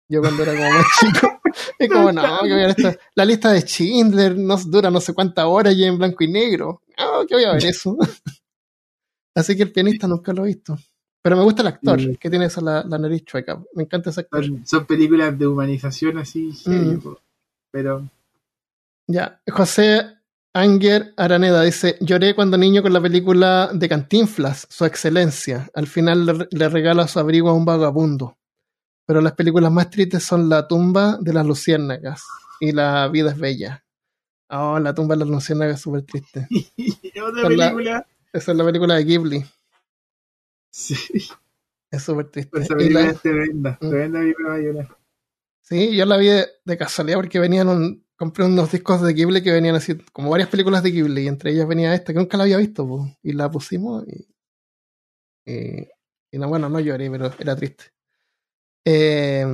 Yo 0.08 0.20
cuando 0.20 0.42
era 0.42 0.52
como 0.56 0.70
más 0.70 0.86
chico. 1.00 1.37
Es 1.78 1.88
como, 1.88 2.12
no, 2.12 2.22
que 2.22 2.52
voy 2.52 2.52
a 2.52 2.66
ver 2.66 2.74
esto. 2.76 2.98
La 3.14 3.24
lista 3.24 3.52
de 3.52 3.60
Schindler 3.62 4.36
no 4.36 4.56
dura 4.56 4.90
no 4.90 5.00
sé 5.00 5.14
cuántas 5.14 5.44
horas 5.46 5.74
y 5.74 5.84
en 5.84 5.98
blanco 5.98 6.24
y 6.24 6.28
negro. 6.28 6.82
No, 6.98 7.26
que 7.26 7.34
voy 7.34 7.44
a 7.44 7.52
ver 7.52 7.64
eso. 7.64 7.96
Así 9.34 9.56
que 9.56 9.62
el 9.62 9.72
pianista 9.72 10.08
nunca 10.08 10.32
lo 10.32 10.44
he 10.44 10.48
visto. 10.48 10.76
Pero 11.22 11.36
me 11.36 11.42
gusta 11.42 11.62
el 11.62 11.68
actor, 11.68 12.00
mm. 12.00 12.16
que 12.16 12.30
tiene 12.30 12.46
esa 12.46 12.60
la, 12.60 12.82
nariz 12.84 13.24
chueca. 13.24 13.62
Me 13.74 13.82
encanta 13.82 14.10
ese 14.10 14.20
actor. 14.20 14.44
Son, 14.64 14.86
películas 14.86 15.38
de 15.38 15.46
humanización 15.46 16.18
así, 16.18 16.52
mm. 16.64 16.98
pero. 17.70 18.08
Ya, 19.06 19.40
José 19.46 20.06
Anger 20.54 21.12
Araneda 21.16 21.62
dice: 21.62 21.98
Lloré 22.00 22.34
cuando 22.34 22.56
niño 22.56 22.82
con 22.82 22.92
la 22.92 23.00
película 23.00 23.70
de 23.74 23.88
Cantinflas, 23.88 24.66
su 24.70 24.84
excelencia. 24.84 25.68
Al 25.74 25.86
final 25.86 26.24
le, 26.24 26.48
le 26.50 26.68
regala 26.68 27.08
su 27.08 27.18
abrigo 27.18 27.50
a 27.50 27.54
un 27.54 27.64
vagabundo. 27.64 28.37
Pero 29.08 29.22
las 29.22 29.32
películas 29.32 29.72
más 29.72 29.88
tristes 29.88 30.22
son 30.22 30.50
La 30.50 30.68
tumba 30.68 31.16
de 31.18 31.32
las 31.32 31.46
luciérnagas 31.46 32.22
y 32.60 32.72
La 32.72 33.08
vida 33.08 33.30
es 33.30 33.38
bella. 33.38 33.82
Oh, 34.50 34.78
La 34.78 34.94
tumba 34.94 35.14
de 35.14 35.20
las 35.20 35.28
luciérnagas 35.28 35.76
es 35.76 35.80
súper 35.80 36.02
triste. 36.02 36.46
¿Otra 37.26 37.48
película? 37.48 38.06
Esa 38.34 38.52
es 38.52 38.58
la 38.58 38.64
película 38.66 38.96
de 38.96 39.04
Ghibli. 39.04 39.46
Sí. 40.70 40.94
Es 41.90 42.02
súper 42.02 42.30
triste. 42.30 42.60
Esa 42.60 42.76
película 42.76 43.08
es 43.08 43.22
tremenda. 43.22 43.78
Mm. 43.80 43.88
Tremenda 43.88 44.20
película 44.20 44.98
Sí, 45.62 45.96
yo 45.96 46.04
la 46.04 46.18
vi 46.18 46.28
de, 46.28 46.76
casualidad 46.76 47.16
porque 47.16 47.38
venían 47.38 47.68
un, 47.68 48.04
compré 48.14 48.44
unos 48.44 48.70
discos 48.70 49.00
de 49.00 49.14
Ghibli 49.14 49.42
que 49.42 49.52
venían 49.52 49.74
así, 49.74 49.96
como 50.12 50.28
varias 50.28 50.50
películas 50.50 50.82
de 50.82 50.90
Ghibli, 50.90 51.22
y 51.22 51.28
entre 51.28 51.52
ellas 51.52 51.66
venía 51.66 51.94
esta, 51.94 52.12
que 52.12 52.18
nunca 52.18 52.36
la 52.36 52.44
había 52.44 52.58
visto, 52.58 52.86
y 53.22 53.32
la 53.32 53.50
pusimos, 53.50 54.04
y, 54.06 54.28
y, 55.46 56.38
no, 56.38 56.48
bueno, 56.48 56.68
no 56.68 56.78
lloré, 56.80 57.10
pero 57.10 57.30
era 57.38 57.56
triste. 57.56 57.97
Eh, 58.84 59.44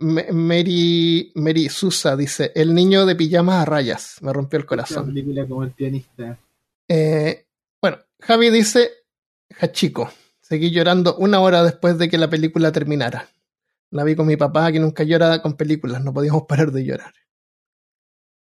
Mary, 0.00 1.32
Mary 1.34 1.68
Susa 1.68 2.16
dice, 2.16 2.52
el 2.54 2.74
niño 2.74 3.04
de 3.04 3.16
pijamas 3.16 3.62
a 3.62 3.64
rayas, 3.64 4.18
me 4.22 4.32
rompió 4.32 4.58
el 4.58 4.66
corazón. 4.66 5.06
Película 5.06 5.46
como 5.46 5.64
el 5.64 5.72
pianista. 5.72 6.38
Eh, 6.88 7.46
bueno, 7.82 7.98
Javi 8.20 8.50
dice, 8.50 8.90
Hachiko, 9.58 10.10
seguí 10.40 10.70
llorando 10.70 11.16
una 11.16 11.40
hora 11.40 11.64
después 11.64 11.98
de 11.98 12.08
que 12.08 12.18
la 12.18 12.30
película 12.30 12.70
terminara. 12.70 13.28
La 13.90 14.04
vi 14.04 14.14
con 14.14 14.26
mi 14.26 14.36
papá 14.36 14.70
que 14.70 14.78
nunca 14.78 15.02
llora 15.02 15.42
con 15.42 15.56
películas, 15.56 16.02
no 16.04 16.12
podíamos 16.12 16.44
parar 16.48 16.70
de 16.70 16.84
llorar. 16.84 17.14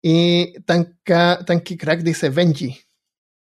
Y 0.02 0.60
Tanka, 0.60 1.44
Tanky 1.44 1.77
Crack 1.77 2.02
dice 2.02 2.28
Benji. 2.31 2.78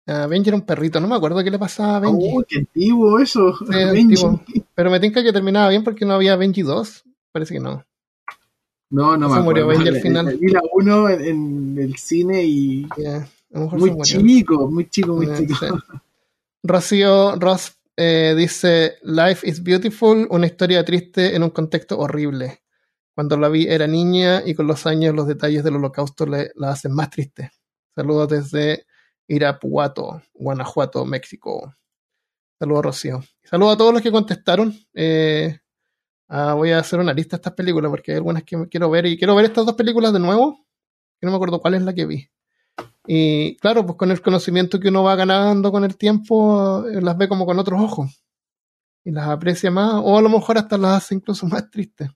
Uh, 0.10 0.28
Benji 0.28 0.50
era 0.50 0.58
un 0.58 0.66
perrito, 0.66 1.00
no 1.00 1.08
me 1.08 1.16
acuerdo 1.16 1.44
qué 1.44 1.52
le 1.52 1.60
pasaba 1.60 1.98
a 1.98 2.00
Benji. 2.00 2.32
Oh, 2.34 2.44
qué 2.48 2.58
antiguo 2.58 3.20
eso. 3.20 3.56
Pero 4.76 4.90
me 4.90 5.00
tinca 5.00 5.22
que 5.22 5.32
terminaba 5.32 5.70
bien 5.70 5.84
porque 5.84 6.04
no 6.04 6.14
había 6.14 6.36
Benji 6.36 6.64
2. 6.64 7.04
Parece 7.32 7.54
que 7.54 7.60
no. 7.60 7.86
No, 8.90 9.16
no 9.16 9.30
me 9.30 9.40
murió 9.42 9.68
Benji 9.68 9.88
al 9.88 9.96
final. 10.02 10.36
Vi 10.36 10.52
la 10.52 10.62
1 10.74 11.10
en, 11.10 11.78
el 11.78 11.96
cine 11.98 12.44
y. 12.44 12.88
muy 13.52 13.96
chico, 14.02 14.68
muy 14.72 14.90
chico, 14.90 15.14
muy 15.14 15.28
chico. 15.36 15.80
Rocío 16.64 17.36
Ross 17.36 17.78
eh, 17.96 18.34
dice: 18.36 18.96
Life 19.04 19.48
is 19.48 19.62
Beautiful, 19.62 20.28
una 20.32 20.48
historia 20.48 20.84
triste 20.84 21.36
en 21.36 21.44
un 21.44 21.52
contexto 21.52 22.00
horrible. 22.00 22.62
Cuando 23.14 23.38
la 23.38 23.48
vi 23.50 23.68
era 23.68 23.86
niña 23.86 24.42
y 24.44 24.56
con 24.56 24.66
los 24.66 24.88
años 24.88 25.14
los 25.14 25.28
detalles 25.28 25.64
del 25.64 25.76
holocausto 25.76 26.26
le, 26.26 26.52
la 26.56 26.72
hacen 26.72 26.94
más 26.94 27.12
triste. 27.12 27.52
Saludos 27.94 28.30
desde 28.30 28.88
Irapuato, 29.30 30.22
Guanajuato, 30.34 31.06
México. 31.06 31.74
Saludos, 32.58 32.84
Rocío. 32.84 33.24
Saludos 33.44 33.76
a 33.76 33.78
todos 33.78 33.94
los 33.94 34.02
que 34.02 34.12
contestaron. 34.12 34.74
Eh, 34.94 35.60
ah, 36.28 36.56
voy 36.56 36.72
a 36.72 36.80
hacer 36.80 37.00
una 37.00 37.14
lista 37.14 37.38
de 37.38 37.42
estas 37.42 37.54
películas 37.54 37.92
porque 37.92 38.12
hay 38.12 38.18
algunas 38.18 38.44
que 38.44 38.68
quiero 38.68 38.90
ver 38.90 39.06
y 39.06 39.18
quiero 39.18 39.36
ver 39.36 39.46
estas 39.46 39.66
dos 39.66 39.76
películas 39.76 40.12
de 40.14 40.20
nuevo. 40.20 40.66
Que 41.20 41.26
no 41.26 41.32
me 41.32 41.36
acuerdo 41.36 41.62
cuál 41.62 41.76
es 41.76 41.84
la 41.84 41.94
que 41.94 42.06
vi. 42.06 42.28
Y 43.06 43.56
claro, 43.58 43.86
pues 43.86 43.98
con 43.98 44.10
el 44.10 44.22
conocimiento 44.22 44.80
que 44.80 44.90
uno 44.90 45.04
va 45.04 45.16
ganando 45.16 45.72
con 45.72 45.84
el 45.84 45.96
tiempo, 45.96 46.86
eh, 46.88 47.02
las 47.02 47.18
ve 47.18 47.30
como 47.30 47.46
con 47.46 47.60
otros 47.60 47.80
ojos. 47.80 48.24
Y 49.06 49.12
las 49.12 49.28
aprecia 49.30 49.70
más, 49.70 50.02
o 50.04 50.18
a 50.18 50.22
lo 50.22 50.30
mejor 50.30 50.58
hasta 50.58 50.78
las 50.78 51.04
hace 51.04 51.16
incluso 51.16 51.46
más 51.48 51.70
tristes. 51.70 52.10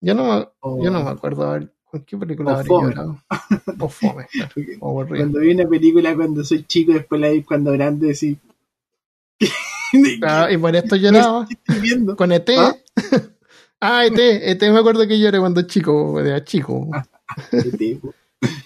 Yo 0.00 0.14
no, 0.14 0.54
yo 0.82 0.90
no 0.90 1.02
me 1.02 1.10
acuerdo 1.10 1.50
ver, 1.50 1.73
con 1.73 1.73
qué 2.02 2.16
película 2.16 2.58
habría 2.58 2.68
llorado. 2.68 3.18
O 3.78 3.88
fome, 3.88 4.26
Cuando 4.80 5.40
vi 5.40 5.52
una 5.52 5.68
película 5.68 6.14
cuando 6.14 6.44
soy 6.44 6.64
chico, 6.64 6.92
después 6.92 7.20
la 7.20 7.30
vi 7.30 7.42
cuando 7.42 7.72
grande, 7.72 8.14
sí. 8.14 8.38
y 9.92 10.56
por 10.56 10.74
esto 10.74 10.96
lloraba. 10.96 11.46
Con 12.16 12.32
ET. 12.32 12.50
¿Ah? 12.58 12.76
ah, 13.80 14.06
ET, 14.06 14.18
ET 14.18 14.62
me 14.62 14.78
acuerdo 14.78 15.06
que 15.06 15.18
lloré 15.18 15.38
cuando 15.38 15.62
chico, 15.62 16.18
era 16.20 16.42
chico. 16.44 16.90
ET, 17.52 18.00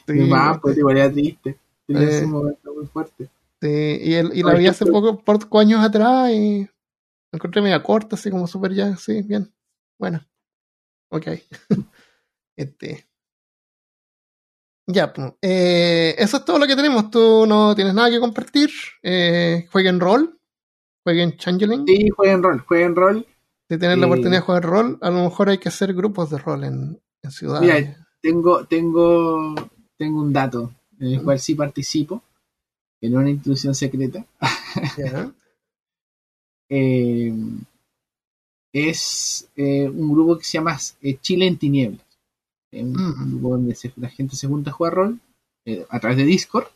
Sí, 0.07 0.13
más, 0.13 0.59
pues 0.61 0.77
igual 0.77 0.97
era 0.97 1.13
triste. 1.13 1.59
Tenía 1.87 2.09
ese 2.09 2.27
momento 2.27 2.75
muy 2.75 2.87
fuerte. 2.87 3.29
Sí, 3.61 3.99
y, 4.03 4.15
el, 4.15 4.37
y 4.37 4.43
la 4.43 4.55
vi 4.55 4.67
hace 4.67 4.87
poco, 4.87 5.19
por 5.19 5.39
años 5.61 5.81
atrás, 5.85 6.31
y 6.33 6.61
me 6.61 7.37
encontré 7.37 7.61
media 7.61 7.83
corta, 7.83 8.17
así 8.17 8.31
como 8.31 8.47
súper 8.47 8.73
ya, 8.75 8.97
sí, 8.97 9.23
bien. 9.23 9.53
Bueno. 9.99 10.25
Ok. 11.11 11.29
este. 12.57 13.08
Ya, 14.89 15.13
pues. 15.13 15.35
Eh, 15.43 16.17
eso 16.19 16.39
es 16.39 16.45
todo 16.45 16.59
lo 16.59 16.67
que 16.67 16.75
tenemos. 16.75 17.11
Tú 17.11 17.47
no 17.47 17.75
tienes 17.77 17.95
nada 17.95 18.11
que 18.11 18.19
compartir. 18.19 18.71
Eh, 19.03 19.69
jueguen 19.71 20.01
rol. 20.01 20.41
Jueguen 21.05 21.37
Changeling. 21.37 21.87
Sí, 21.87 22.09
jueguen 22.09 22.43
rol. 22.43 22.61
Jueguen 22.67 22.97
rol. 22.97 23.27
Si 23.69 23.79
tienen 23.79 24.01
la 24.01 24.07
oportunidad 24.07 24.41
de 24.41 24.47
jugar 24.47 24.65
rol, 24.65 24.99
a 25.03 25.11
lo 25.11 25.25
mejor 25.25 25.51
hay 25.51 25.59
que 25.59 25.69
hacer 25.69 25.93
grupos 25.93 26.31
de 26.31 26.39
rol 26.39 26.65
en, 26.65 27.01
en 27.23 27.31
ciudades 27.31 27.97
tengo, 28.21 28.67
tengo, 28.67 29.55
tengo 29.97 30.21
un 30.21 30.33
dato 30.33 30.73
en 31.01 31.15
el 31.15 31.23
cual 31.23 31.39
sí 31.39 31.55
participo, 31.55 32.23
en 33.01 33.17
una 33.17 33.31
institución 33.31 33.75
secreta. 33.75 34.25
Eh, 36.71 37.33
es 38.75 39.49
eh, 39.57 39.89
un 39.89 40.13
grupo 40.13 40.37
que 40.37 40.45
se 40.45 40.59
llama 40.59 40.77
eh, 41.01 41.17
Chile 41.19 41.47
en 41.47 41.57
Tinieblas. 41.57 42.05
Un, 42.73 42.93
mm. 42.93 43.31
grupo 43.31 43.51
donde 43.51 43.77
la 43.97 44.09
gente 44.09 44.37
se 44.37 44.47
junta 44.47 44.71
a 44.71 44.75
jugar 44.75 44.95
rol 44.95 45.21
a 45.91 46.01
través 46.01 46.19
de 46.19 46.25
Discord. 46.25 46.67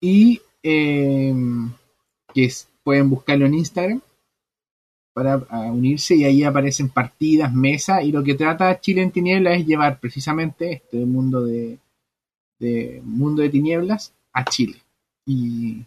Y 0.00 0.40
que 0.62 2.52
pueden 2.82 3.10
buscarlo 3.10 3.46
en 3.46 3.54
Instagram 3.54 4.00
para 5.18 5.38
unirse 5.72 6.14
y 6.14 6.24
ahí 6.24 6.44
aparecen 6.44 6.90
partidas, 6.90 7.52
mesa 7.52 8.02
y 8.04 8.12
lo 8.12 8.22
que 8.22 8.34
trata 8.34 8.80
Chile 8.80 9.02
en 9.02 9.10
Tinieblas 9.10 9.58
es 9.58 9.66
llevar 9.66 9.98
precisamente 9.98 10.74
este 10.74 11.04
mundo 11.04 11.44
de, 11.44 11.80
mundo 13.02 13.42
de 13.42 13.48
tinieblas 13.48 14.14
a 14.32 14.44
Chile. 14.44 14.76
Y, 15.26 15.84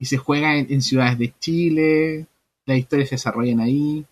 se 0.00 0.16
juega 0.18 0.56
en, 0.56 0.82
ciudades 0.82 1.18
de 1.18 1.32
Chile, 1.38 2.26
las 2.66 2.78
historias 2.78 3.08
se 3.08 3.14
desarrollan 3.14 3.60
ahí, 3.60 4.04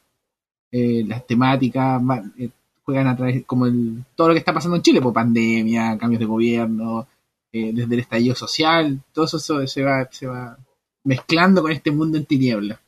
eh, 0.70 1.04
las 1.06 1.26
temáticas, 1.26 2.02
eh, 2.38 2.48
juegan 2.84 3.06
a 3.06 3.16
través, 3.16 3.44
como 3.46 3.66
el, 3.66 4.04
todo 4.14 4.28
lo 4.28 4.34
que 4.34 4.38
está 4.38 4.52
pasando 4.52 4.76
en 4.76 4.82
Chile, 4.82 5.00
por 5.00 5.12
pandemia, 5.12 5.96
cambios 5.98 6.20
de 6.20 6.26
gobierno, 6.26 7.06
eh, 7.52 7.72
desde 7.72 7.94
el 7.94 8.00
estallido 8.00 8.34
social, 8.34 9.00
todo 9.12 9.26
eso 9.26 9.38
se 9.38 9.82
va, 9.82 10.08
se 10.10 10.26
va 10.26 10.56
mezclando 11.04 11.62
con 11.62 11.72
este 11.72 11.90
mundo 11.90 12.18
en 12.18 12.26
tinieblas. 12.26 12.78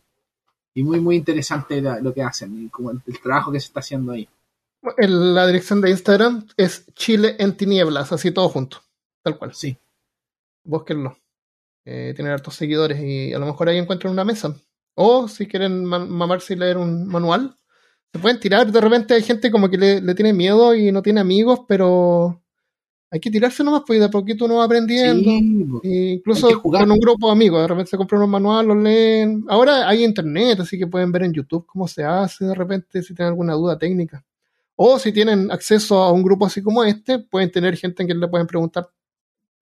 Y 0.75 0.83
muy, 0.83 1.01
muy 1.01 1.17
interesante 1.17 1.81
lo 1.81 2.13
que 2.13 2.23
hacen 2.23 2.65
y 2.65 2.69
como 2.69 2.91
el, 2.91 3.01
trabajo 3.23 3.53
que 3.53 3.61
se 3.61 3.67
está 3.67 3.81
haciendo 3.81 4.13
ahí. 4.13 4.29
la 4.99 5.47
dirección 5.47 5.81
de 5.81 5.91
Instagram 5.91 6.47
es 6.57 6.87
Chile 6.95 7.37
en 7.39 7.57
tinieblas, 7.57 8.11
así 8.11 8.33
todo 8.33 8.49
junto, 8.49 8.83
tal 9.23 9.39
cual. 9.39 9.55
Sí. 9.55 9.77
Búsquenlo. 10.65 11.17
Eh, 11.85 12.13
tienen 12.17 12.33
hartos 12.33 12.55
seguidores 12.55 12.99
y 13.01 13.33
a 13.35 13.39
lo 13.39 13.47
mejor 13.47 13.69
ahí 13.69 13.79
encuentran 13.79 14.13
una 14.13 14.25
mesa. 14.25 14.57
O 14.97 15.29
si 15.29 15.47
quieren 15.47 15.85
mamarse 15.85 16.55
y 16.55 16.57
leer 16.57 16.79
un 16.79 17.07
manual, 17.07 17.57
se 18.15 18.21
pueden 18.21 18.39
tirar. 18.39 18.71
De 18.71 18.81
repente 18.81 19.13
hay 19.13 19.23
gente 19.23 19.51
como 19.51 19.69
que 19.69 19.77
le, 19.77 20.15
tiene 20.15 20.33
miedo 20.33 20.73
y 20.73 20.93
no 20.93 21.03
tiene 21.03 21.21
amigos, 21.21 21.63
pero 21.67 22.41
hay 23.11 23.19
que 23.19 23.29
tirarse 23.29 23.65
nomás, 23.65 23.83
pues 23.85 23.99
de 23.99 24.05
a 24.05 24.09
poquito 24.09 24.45
uno 24.45 24.59
va 24.59 24.65
aprendiendo. 24.65 25.81
incluso 25.83 26.63
con 26.63 26.93
un 26.93 26.99
grupo 27.01 27.27
de 27.27 27.33
amigos, 27.33 27.63
de 27.63 27.67
repente 27.67 27.91
se 27.91 27.97
compran 27.97 28.23
un 28.23 28.31
manual, 28.31 28.67
lo 28.67 28.77
leen. 28.77 29.45
Ahora 29.49 29.89
hay 29.89 30.05
internet, 30.05 30.61
así 30.61 30.79
que 30.79 30.87
pueden 30.87 31.11
ver 31.11 31.25
en 31.25 31.33
YouTube 31.33 31.67
cómo 31.67 31.89
se 31.89 32.05
hace 32.05 32.45
de 32.45 32.55
repente 32.55 33.03
si 33.03 33.17
tienen 33.17 33.33
alguna 33.33 33.55
duda 33.55 33.77
técnica. 33.77 34.25
O 34.77 34.97
si 35.01 35.13
tienen 35.13 35.51
acceso 35.51 36.01
a 36.01 36.13
un 36.13 36.23
grupo 36.23 36.47
así 36.47 36.63
como 36.63 36.85
este, 36.85 37.19
pueden 37.19 37.51
tener 37.51 37.77
gente 37.77 38.05
en 38.05 38.07
quien 38.07 38.21
le 38.21 38.29
pueden 38.29 38.47
preguntar 38.47 38.89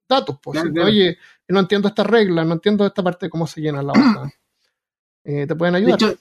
datos. 0.06 0.36
Pues, 0.42 0.62
Oye, 0.62 1.16
no 1.48 1.60
entiendo 1.60 1.88
esta 1.88 2.04
regla, 2.04 2.44
no 2.44 2.52
entiendo 2.52 2.84
esta 2.84 3.02
parte 3.02 3.26
de 3.26 3.30
cómo 3.30 3.46
se 3.46 3.62
llena 3.62 3.82
la 3.82 3.92
hoja. 3.92 4.30
Eh, 5.24 5.46
te 5.46 5.54
pueden 5.54 5.76
ayudar. 5.76 6.00
De 6.00 6.06
hecho, 6.06 6.18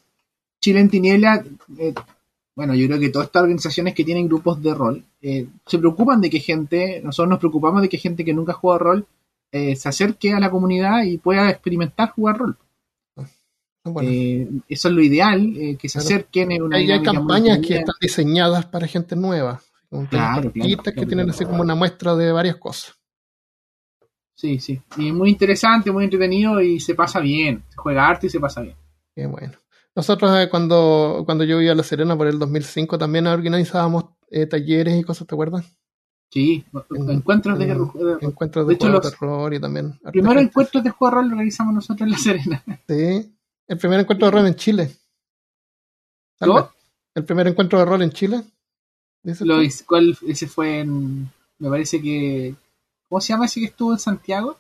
Chile 0.60 0.80
en 0.80 0.90
Tiniebla, 0.92 1.44
eh, 1.80 1.92
bueno, 2.56 2.76
yo 2.76 2.88
creo 2.88 3.00
que 3.00 3.10
todas 3.10 3.28
estas 3.28 3.44
organizaciones 3.44 3.94
que 3.94 4.04
tienen 4.04 4.28
grupos 4.28 4.62
de 4.62 4.74
rol 4.74 5.04
eh, 5.22 5.48
se 5.66 5.80
preocupan 5.80 6.22
de 6.22 6.30
que 6.30 6.40
gente, 6.40 7.02
nosotros 7.04 7.30
nos 7.30 7.40
preocupamos 7.40 7.82
de 7.82 7.90
que 7.90 7.98
gente 7.98 8.26
que 8.26 8.34
nunca 8.34 8.52
ha 8.52 8.56
jugado 8.56 8.80
rol 8.80 9.08
se 9.54 9.90
acerque 9.90 10.32
a 10.32 10.40
la 10.40 10.50
comunidad 10.50 11.04
y 11.04 11.18
pueda 11.18 11.50
experimentar 11.50 12.12
jugar 12.12 12.38
rol. 12.38 12.58
Ah, 13.18 13.92
eso 14.70 14.88
es 14.88 14.94
lo 14.94 15.02
ideal, 15.02 15.78
que 15.78 15.90
se 15.90 16.00
acerquen 16.00 16.54
en 16.54 16.62
una 16.62 16.78
Hay 16.78 17.04
campañas 17.04 17.60
que 17.60 17.80
están 17.80 17.96
diseñadas 18.00 18.66
para 18.68 18.88
gente 18.88 19.18
nueva, 19.18 19.60
claro, 20.10 20.54
que 20.54 21.06
tienen 21.06 21.30
así 21.30 21.44
como 21.44 21.64
una 21.64 21.76
muestra 21.76 22.16
de 22.16 22.32
varias 22.32 22.56
cosas. 22.56 22.96
Sí, 24.42 24.60
sí. 24.60 24.82
Y 24.98 25.12
muy 25.12 25.30
interesante, 25.30 25.92
muy 25.92 26.06
entretenido 26.06 26.60
y 26.62 26.80
se 26.80 26.96
pasa 26.96 27.20
bien. 27.20 27.64
Se 27.70 27.76
juega 27.76 28.08
arte 28.08 28.26
y 28.26 28.30
se 28.32 28.40
pasa 28.40 28.62
bien. 28.62 28.76
Qué 29.14 29.28
bueno. 29.28 29.54
Nosotros 29.96 30.32
eh, 30.38 30.50
cuando, 30.50 31.24
cuando 31.26 31.44
yo 31.44 31.60
iba 31.62 31.74
a 31.74 31.76
La 31.76 31.84
Serena 31.84 32.18
por 32.18 32.28
el 32.28 32.40
2005 32.40 32.98
también 32.98 33.28
organizábamos 33.28 34.06
eh, 34.30 34.46
talleres 34.46 34.98
y 34.98 35.04
cosas, 35.04 35.28
¿te 35.28 35.36
acuerdas? 35.36 35.66
Sí, 36.30 36.64
encuentros 37.10 37.60
de, 37.60 37.66
encuentros 38.22 38.68
de, 38.68 38.78
terror 38.78 39.54
y 39.54 39.60
también. 39.60 40.00
El 40.06 40.12
primer 40.12 40.38
encuentro 40.38 40.82
de 40.82 40.90
juego 40.90 41.14
de 41.14 41.22
rol 41.22 41.30
lo 41.30 41.36
realizamos 41.36 41.74
nosotros 41.74 42.08
en 42.08 42.12
La 42.12 42.18
Serena. 42.18 42.64
Sí, 42.88 43.36
el 43.68 43.78
primer 43.78 44.00
encuentro 44.00 44.28
de 44.28 44.32
rol 44.32 44.48
en 44.48 44.56
Chile. 44.56 44.96
¿Cómo? 46.40 46.70
El 47.14 47.26
primer 47.26 47.48
encuentro 47.48 47.80
de 47.80 47.86
rol 47.86 48.02
en 48.02 48.12
Chile. 48.12 48.44
Lo, 49.42 49.58
¿Cuál? 49.86 50.18
Ese 50.26 50.48
fue 50.48 50.80
en. 50.80 51.30
Me 51.60 51.70
parece 51.70 52.02
que. 52.02 52.56
¿Cómo 53.10 53.20
se 53.20 53.34
llama 53.34 53.46
ese 53.46 53.60
que 53.60 53.66
estuvo 53.66 53.92
en 53.92 54.00
Santiago? 54.00 54.58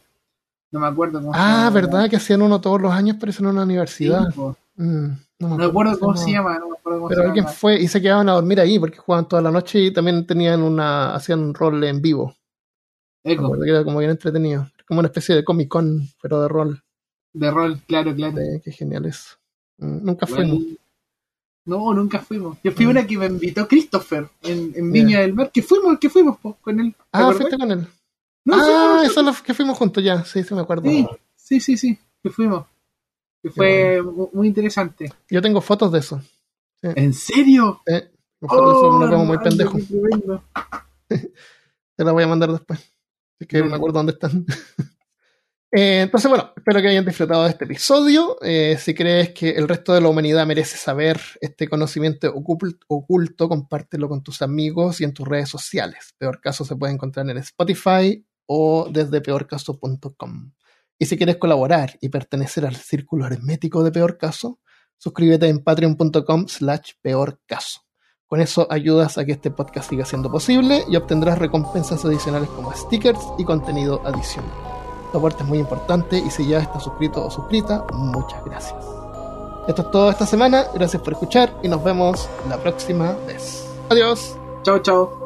No 0.71 0.81
me 0.81 0.87
acuerdo 0.87 1.19
cómo 1.19 1.31
Ah, 1.33 1.69
¿verdad? 1.73 2.09
Que 2.09 2.17
hacían 2.17 2.41
uno 2.41 2.59
todos 2.59 2.81
los 2.81 2.91
años, 2.91 3.15
pero 3.19 3.31
eso 3.31 3.43
en 3.43 3.49
una 3.49 3.63
universidad. 3.63 4.27
Mm, 4.75 5.09
no, 5.39 5.57
me 5.57 5.65
acuerdo 5.65 5.99
cómo 5.99 6.15
se 6.15 6.31
llama. 6.31 6.57
No 6.59 6.69
me 6.69 6.77
acuerdo 6.77 6.99
cómo 6.99 7.09
pero 7.09 7.23
alguien 7.23 7.47
fue 7.47 7.79
y 7.79 7.87
se 7.87 8.01
quedaban 8.01 8.29
a 8.29 8.33
dormir 8.33 8.59
ahí 8.59 8.79
porque 8.79 8.97
jugaban 8.97 9.27
toda 9.27 9.41
la 9.41 9.51
noche 9.51 9.79
y 9.79 9.91
también 9.91 10.25
tenían 10.25 10.61
una. 10.61 11.13
hacían 11.13 11.39
un 11.39 11.53
rol 11.53 11.83
en 11.83 12.01
vivo. 12.01 12.35
Eco. 13.23 13.59
Que 13.59 13.69
era 13.69 13.83
como 13.83 13.99
bien 13.99 14.11
entretenido. 14.11 14.69
Como 14.87 14.99
una 14.99 15.07
especie 15.07 15.35
de 15.35 15.43
Comic 15.43 15.67
Con, 15.69 16.07
pero 16.21 16.41
de 16.41 16.47
rol. 16.47 16.83
De 17.33 17.49
rol, 17.49 17.79
claro, 17.87 18.13
claro. 18.15 18.35
qué 18.63 18.71
genial 18.71 19.05
eso. 19.05 19.37
Mm, 19.77 20.05
nunca 20.05 20.27
fuimos. 20.27 20.59
No, 21.63 21.93
nunca 21.93 22.19
fuimos. 22.19 22.57
Yo 22.63 22.71
fui 22.71 22.85
mm. 22.85 22.89
una 22.89 23.07
que 23.07 23.17
me 23.17 23.27
invitó 23.27 23.67
Christopher 23.67 24.27
en, 24.41 24.91
Viña 24.91 25.21
del 25.21 25.33
Mar, 25.33 25.51
que 25.51 25.61
fuimos, 25.61 25.99
que 25.99 26.09
fuimos 26.09 26.37
con 26.39 26.79
él. 26.79 26.95
Ah, 27.11 27.31
fuiste 27.31 27.57
con 27.57 27.71
él 27.71 27.87
ah, 28.49 29.03
eso 29.05 29.19
es 29.19 29.25
lo 29.25 29.33
que 29.43 29.53
fuimos 29.53 29.77
juntos 29.77 30.03
ya, 30.03 30.23
sí, 30.23 30.43
sí 30.43 30.53
me 30.53 30.61
acuerdo. 30.61 30.83
Sí, 31.35 31.59
sí, 31.59 31.77
sí, 31.77 31.97
que 32.23 32.29
fuimos. 32.29 32.65
Que 33.41 33.49
fue 33.49 34.01
muy 34.33 34.47
interesante. 34.47 35.11
Yo 35.29 35.41
tengo 35.41 35.61
fotos 35.61 35.91
de 35.91 35.99
eso. 35.99 36.21
¿En 36.81 37.13
serio? 37.13 37.81
Eh, 37.85 38.11
fotos 38.39 38.99
nos 38.99 39.09
vemos 39.09 39.27
muy 39.27 39.37
pendejos. 39.39 39.81
Te 41.07 42.03
las 42.03 42.13
voy 42.13 42.23
a 42.23 42.27
mandar 42.27 42.51
después. 42.51 42.79
Así 43.35 43.47
que 43.47 43.59
no 43.59 43.65
me 43.65 43.75
acuerdo 43.75 43.99
dónde 43.99 44.13
están. 44.13 44.45
Eh, 45.73 46.01
entonces, 46.01 46.27
bueno, 46.27 46.51
espero 46.57 46.81
que 46.81 46.89
hayan 46.89 47.05
disfrutado 47.05 47.45
de 47.45 47.51
este 47.51 47.63
episodio. 47.63 48.35
Eh, 48.41 48.75
si 48.77 48.93
crees 48.93 49.29
que 49.29 49.51
el 49.51 49.69
resto 49.69 49.93
de 49.93 50.01
la 50.01 50.09
humanidad 50.09 50.45
merece 50.45 50.75
saber 50.75 51.17
este 51.39 51.69
conocimiento 51.69 52.29
oculto, 52.35 53.47
compártelo 53.47 54.09
con 54.09 54.21
tus 54.21 54.41
amigos 54.41 54.99
y 54.99 55.05
en 55.05 55.13
tus 55.13 55.25
redes 55.25 55.47
sociales. 55.47 56.13
Peor 56.17 56.41
caso 56.41 56.65
se 56.65 56.75
puede 56.75 56.91
encontrar 56.91 57.29
en 57.29 57.37
Spotify, 57.37 58.21
o 58.53 58.89
desde 58.91 59.21
peorcaso.com. 59.21 60.51
Y 61.01 61.07
si 61.07 61.17
quieres 61.17 61.37
colaborar 61.37 61.97
y 61.99 62.09
pertenecer 62.09 62.63
al 62.63 62.75
círculo 62.75 63.25
hermético 63.25 63.83
de 63.83 63.91
Peor 63.91 64.19
Caso, 64.19 64.59
suscríbete 64.99 65.47
en 65.47 65.63
patreon.com 65.63 66.47
slash 66.47 66.91
peorcaso. 67.01 67.79
Con 68.27 68.39
eso 68.39 68.67
ayudas 68.69 69.17
a 69.17 69.25
que 69.25 69.31
este 69.31 69.49
podcast 69.49 69.89
siga 69.89 70.05
siendo 70.05 70.31
posible 70.31 70.85
y 70.87 70.95
obtendrás 70.97 71.39
recompensas 71.39 72.05
adicionales 72.05 72.49
como 72.49 72.71
stickers 72.71 73.19
y 73.39 73.45
contenido 73.45 73.99
adicional. 74.05 74.51
Tu 75.11 75.17
aporte 75.17 75.41
es 75.41 75.49
muy 75.49 75.57
importante 75.57 76.19
y 76.19 76.29
si 76.29 76.47
ya 76.47 76.59
estás 76.59 76.83
suscrito 76.83 77.25
o 77.25 77.31
suscrita, 77.31 77.83
muchas 77.93 78.45
gracias. 78.45 78.85
Esto 79.67 79.81
es 79.81 79.89
todo 79.91 80.11
esta 80.11 80.27
semana, 80.27 80.65
gracias 80.71 81.01
por 81.01 81.13
escuchar 81.13 81.51
y 81.63 81.67
nos 81.67 81.83
vemos 81.83 82.29
la 82.47 82.57
próxima 82.57 83.13
vez. 83.25 83.67
Adiós. 83.89 84.37
Chao, 84.61 84.77
chao. 84.77 85.20